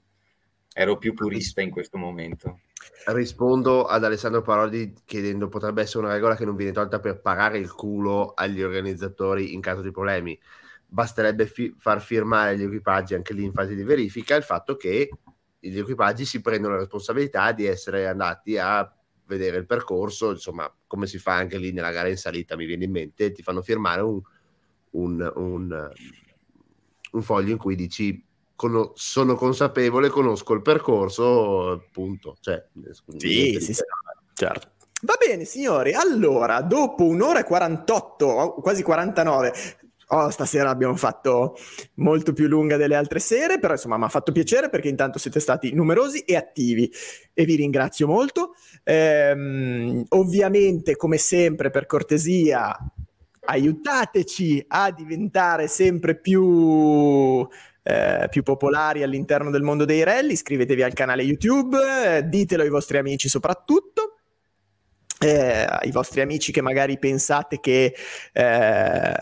ero 0.74 0.98
più 0.98 1.14
purista 1.14 1.62
in 1.62 1.70
questo 1.70 1.96
momento. 1.96 2.60
Rispondo 3.06 3.86
ad 3.86 4.04
Alessandro 4.04 4.42
Parodi 4.42 4.92
chiedendo 5.06 5.48
potrebbe 5.48 5.80
essere 5.80 6.04
una 6.04 6.12
regola 6.12 6.36
che 6.36 6.44
non 6.44 6.54
viene 6.54 6.72
tolta 6.72 7.00
per 7.00 7.22
pagare 7.22 7.56
il 7.56 7.72
culo 7.72 8.34
agli 8.34 8.62
organizzatori 8.62 9.54
in 9.54 9.62
caso 9.62 9.80
di 9.80 9.90
problemi 9.90 10.38
basterebbe 10.86 11.46
fi- 11.46 11.74
far 11.76 12.00
firmare 12.00 12.56
gli 12.56 12.62
equipaggi 12.62 13.14
anche 13.14 13.34
lì 13.34 13.44
in 13.44 13.52
fase 13.52 13.74
di 13.74 13.82
verifica 13.82 14.36
il 14.36 14.42
fatto 14.42 14.76
che 14.76 15.10
gli 15.58 15.78
equipaggi 15.78 16.24
si 16.24 16.40
prendono 16.40 16.74
la 16.74 16.80
responsabilità 16.80 17.52
di 17.52 17.66
essere 17.66 18.06
andati 18.06 18.56
a 18.56 18.90
vedere 19.26 19.56
il 19.56 19.66
percorso, 19.66 20.30
insomma, 20.30 20.72
come 20.86 21.06
si 21.06 21.18
fa 21.18 21.34
anche 21.34 21.58
lì 21.58 21.72
nella 21.72 21.90
gara 21.90 22.08
in 22.08 22.16
salita, 22.16 22.56
mi 22.56 22.66
viene 22.66 22.84
in 22.84 22.92
mente, 22.92 23.32
ti 23.32 23.42
fanno 23.42 23.62
firmare 23.62 24.00
un, 24.00 24.20
un, 24.90 25.32
un, 25.34 25.90
un 27.10 27.22
foglio 27.22 27.50
in 27.50 27.58
cui 27.58 27.74
dici 27.74 28.24
con- 28.54 28.92
sono 28.94 29.34
consapevole, 29.34 30.08
conosco 30.08 30.54
il 30.54 30.62
percorso, 30.62 31.88
punto. 31.90 32.36
Cioè, 32.40 32.64
sì, 33.16 33.58
sì, 33.60 33.74
sì, 33.74 33.82
certo. 34.34 34.74
Va 35.02 35.14
bene, 35.18 35.44
signori. 35.44 35.92
Allora, 35.92 36.62
dopo 36.62 37.04
un'ora 37.04 37.40
e 37.40 37.44
48, 37.44 38.54
quasi 38.62 38.82
49, 38.82 39.52
Oh, 40.08 40.30
stasera 40.30 40.70
abbiamo 40.70 40.94
fatto 40.94 41.56
molto 41.94 42.32
più 42.32 42.46
lunga 42.46 42.76
delle 42.76 42.94
altre 42.94 43.18
sere, 43.18 43.58
però 43.58 43.72
insomma 43.72 43.96
mi 43.96 44.04
ha 44.04 44.08
fatto 44.08 44.30
piacere 44.30 44.68
perché 44.68 44.88
intanto 44.88 45.18
siete 45.18 45.40
stati 45.40 45.72
numerosi 45.74 46.20
e 46.20 46.36
attivi 46.36 46.88
e 47.34 47.44
vi 47.44 47.56
ringrazio 47.56 48.06
molto. 48.06 48.52
Ehm, 48.84 50.04
ovviamente, 50.10 50.94
come 50.94 51.16
sempre, 51.18 51.70
per 51.70 51.86
cortesia, 51.86 52.76
aiutateci 53.46 54.64
a 54.68 54.92
diventare 54.92 55.66
sempre 55.66 56.16
più 56.16 57.44
eh, 57.88 58.26
più 58.28 58.42
popolari 58.42 59.04
all'interno 59.04 59.50
del 59.50 59.62
mondo 59.62 59.84
dei 59.84 60.02
rally, 60.02 60.32
iscrivetevi 60.32 60.82
al 60.82 60.92
canale 60.92 61.22
YouTube, 61.22 61.78
eh, 62.16 62.22
ditelo 62.24 62.62
ai 62.62 62.68
vostri 62.68 62.98
amici 62.98 63.28
soprattutto. 63.28 64.18
Eh, 65.18 65.66
ai 65.66 65.90
vostri 65.92 66.20
amici 66.20 66.52
che 66.52 66.60
magari 66.60 66.98
pensate 66.98 67.58
che 67.58 67.94
eh, 68.32 69.14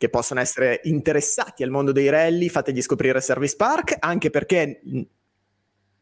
che 0.00 0.08
possono 0.08 0.40
essere 0.40 0.80
interessati 0.84 1.62
al 1.62 1.68
mondo 1.68 1.92
dei 1.92 2.08
rally, 2.08 2.48
fategli 2.48 2.80
scoprire 2.80 3.20
Service 3.20 3.54
Park, 3.54 3.96
anche 3.98 4.30
perché 4.30 4.80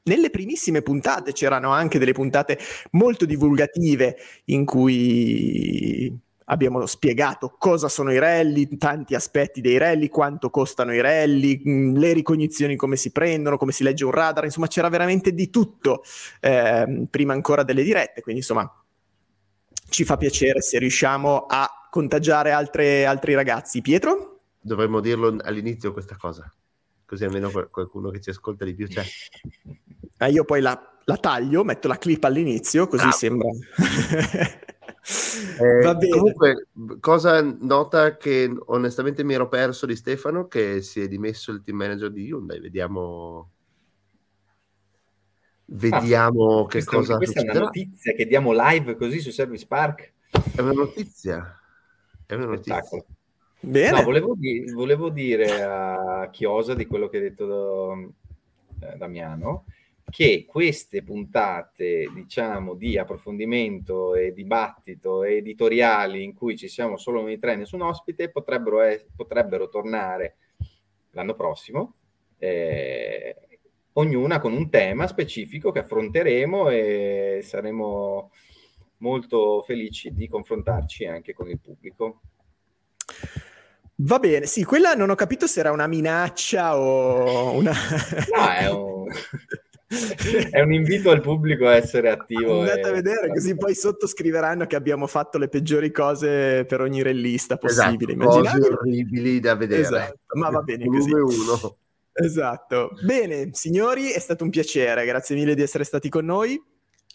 nelle 0.05 0.31
primissime 0.31 0.83
puntate 0.83 1.33
c'erano 1.33 1.70
anche 1.73 1.99
delle 1.99 2.12
puntate 2.12 2.61
molto 2.93 3.27
divulgative 3.27 4.16
in 4.45 4.65
cui 4.65 6.16
abbiamo 6.45 6.87
spiegato 6.87 7.57
cosa 7.59 7.89
sono 7.89 8.12
i 8.12 8.20
rally, 8.20 8.69
tanti 8.79 9.16
aspetti 9.16 9.61
dei 9.61 9.79
rally, 9.79 10.09
quanto 10.09 10.49
costano 10.49 10.95
i 10.95 11.01
rally, 11.01 11.61
le 11.93 12.12
ricognizioni 12.12 12.77
come 12.77 12.95
si 12.95 13.11
prendono, 13.11 13.57
come 13.57 13.73
si 13.73 13.83
legge 13.83 14.05
un 14.05 14.12
radar, 14.12 14.45
insomma 14.45 14.69
c'era 14.69 14.89
veramente 14.89 15.35
di 15.35 15.51
tutto 15.51 16.05
eh, 16.39 17.05
prima 17.11 17.33
ancora 17.33 17.65
delle 17.65 17.83
dirette, 17.83 18.20
quindi 18.20 18.43
insomma 18.43 18.73
ci 19.89 20.05
fa 20.05 20.16
piacere 20.16 20.61
se 20.61 20.79
riusciamo 20.79 21.47
a 21.49 21.69
contagiare 21.90 22.52
altre, 22.52 23.05
altri 23.05 23.35
ragazzi. 23.35 23.81
Pietro? 23.81 24.40
Dovremmo 24.60 25.01
dirlo 25.01 25.36
all'inizio 25.40 25.93
questa 25.93 26.16
cosa, 26.16 26.52
così 27.05 27.24
almeno 27.24 27.51
qualcuno 27.70 28.10
che 28.10 28.20
ci 28.20 28.31
ascolta 28.31 28.65
di 28.65 28.74
più 28.74 28.86
c'è. 28.86 29.05
Eh, 30.19 30.31
io 30.31 30.44
poi 30.44 30.60
la, 30.60 30.98
la, 31.05 31.16
taglio, 31.16 31.65
metto 31.65 31.89
la 31.89 31.97
clip 31.97 32.24
all'inizio, 32.24 32.89
così 32.89 33.06
ah. 33.06 33.12
sembra... 33.12 33.48
eh, 35.60 35.97
comunque, 36.10 36.66
cosa 37.01 37.40
nota 37.40 38.16
che 38.16 38.52
onestamente 38.66 39.24
mi 39.24 39.35
ero 39.35 39.48
perso 39.48 39.86
di 39.86 39.97
Stefano, 39.97 40.48
che 40.48 40.82
si 40.82 41.01
è 41.01 41.09
dimesso 41.09 41.52
il 41.52 41.62
team 41.62 41.78
manager 41.78 42.10
di 42.10 42.27
Hyundai. 42.27 42.60
Vediamo 42.60 43.52
vediamo 45.70 46.60
ah, 46.60 46.66
che 46.66 46.85
questa, 46.85 46.97
cosa 46.97 47.16
questa 47.16 47.40
succederà. 47.40 47.52
è 47.52 47.56
una 47.56 47.66
notizia 47.66 48.12
che 48.15 48.27
diamo 48.27 48.52
live 48.52 48.97
così 48.97 49.20
su 49.20 49.31
Service 49.31 49.66
Park 49.66 50.12
è 50.55 50.60
una 50.60 50.73
notizia 50.73 51.58
è 52.29 52.35
una 52.35 52.45
notizia. 52.45 52.83
Bene. 53.61 53.91
No, 53.91 54.03
volevo, 54.05 54.35
di- 54.37 54.71
volevo, 54.71 55.09
dire 55.09 55.63
a 55.63 56.29
Chiosa 56.31 56.75
di 56.75 56.87
quello 56.87 57.09
che 57.09 57.17
ha 57.17 57.21
detto 57.21 58.13
eh, 58.81 58.97
Damiano 58.97 59.65
che 60.11 60.45
queste 60.47 61.03
puntate, 61.03 62.11
diciamo, 62.15 62.75
di 62.75 62.97
approfondimento 62.97 64.15
e 64.15 64.33
dibattito 64.33 65.23
editoriali 65.23 66.23
in 66.23 66.35
cui 66.35 66.57
ci 66.57 66.69
siamo 66.69 66.97
solo 66.97 67.21
noi 67.21 67.39
tre, 67.39 67.57
nessun 67.57 67.83
ospite, 67.83 68.31
potrebbero, 68.31 68.83
es- 68.83 69.07
potrebbero 69.15 69.69
tornare 69.69 70.37
l'anno 71.11 71.35
prossimo, 71.35 71.95
eh, 72.39 73.37
ognuna 73.95 74.39
con 74.39 74.53
un 74.53 74.71
tema 74.71 75.07
specifico 75.07 75.73
che 75.73 75.81
affronteremo 75.81 76.69
e 76.69 77.41
saremo 77.43 78.31
molto 78.99 79.62
felici 79.66 80.12
di 80.12 80.29
confrontarci 80.29 81.07
anche 81.07 81.35
con 81.35 81.49
il 81.49 81.59
pubblico. 81.61 82.20
Va 84.01 84.19
bene, 84.19 84.47
sì, 84.47 84.65
quella 84.65 84.95
non 84.95 85.11
ho 85.11 85.15
capito 85.15 85.47
se 85.47 85.61
era 85.61 85.73
una 85.73 85.87
minaccia 85.87 86.79
o 86.79 87.53
una... 87.57 87.73
No, 88.35 88.49
è 88.49 88.70
un... 88.70 89.07
è 90.51 90.61
un 90.61 90.73
invito 90.73 91.11
al 91.11 91.20
pubblico 91.20 91.66
a 91.66 91.75
essere 91.75 92.11
attivo. 92.11 92.61
Andate 92.61 92.81
e... 92.81 92.89
a 92.89 92.93
vedere, 92.93 93.29
così 93.29 93.57
poi 93.57 93.75
sottoscriveranno 93.75 94.66
che 94.66 94.77
abbiamo 94.77 95.07
fatto 95.07 95.39
le 95.39 95.49
peggiori 95.49 95.91
cose 95.91 96.65
per 96.66 96.81
ogni 96.83 97.03
rellista 97.03 97.57
possibile. 97.57 98.12
Esatto, 98.12 98.41
cose 98.41 98.69
orribili 98.73 99.41
da 99.41 99.55
vedere. 99.55 99.81
Esatto, 99.81 100.19
ma 100.35 100.51
va 100.51 100.61
bene 100.61 100.87
così. 100.87 101.12
Uno. 101.12 101.77
Esatto. 102.12 102.91
Bene, 103.03 103.51
signori, 103.53 104.11
è 104.11 104.19
stato 104.19 104.45
un 104.45 104.51
piacere. 104.51 105.07
Grazie 105.07 105.37
mille 105.37 105.55
di 105.55 105.62
essere 105.62 105.85
stati 105.85 106.11
con 106.11 106.27
noi. 106.27 106.61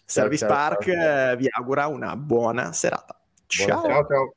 Service 0.04 0.46
ciao, 0.46 0.54
Park 0.54 0.84
ciao. 0.84 1.30
Eh, 1.30 1.36
vi 1.36 1.48
augura 1.50 1.86
una 1.86 2.16
buona 2.16 2.72
serata. 2.72 3.18
Ciao. 3.46 3.80
Buona, 3.80 3.94
ciao, 3.94 4.06
ciao. 4.06 4.34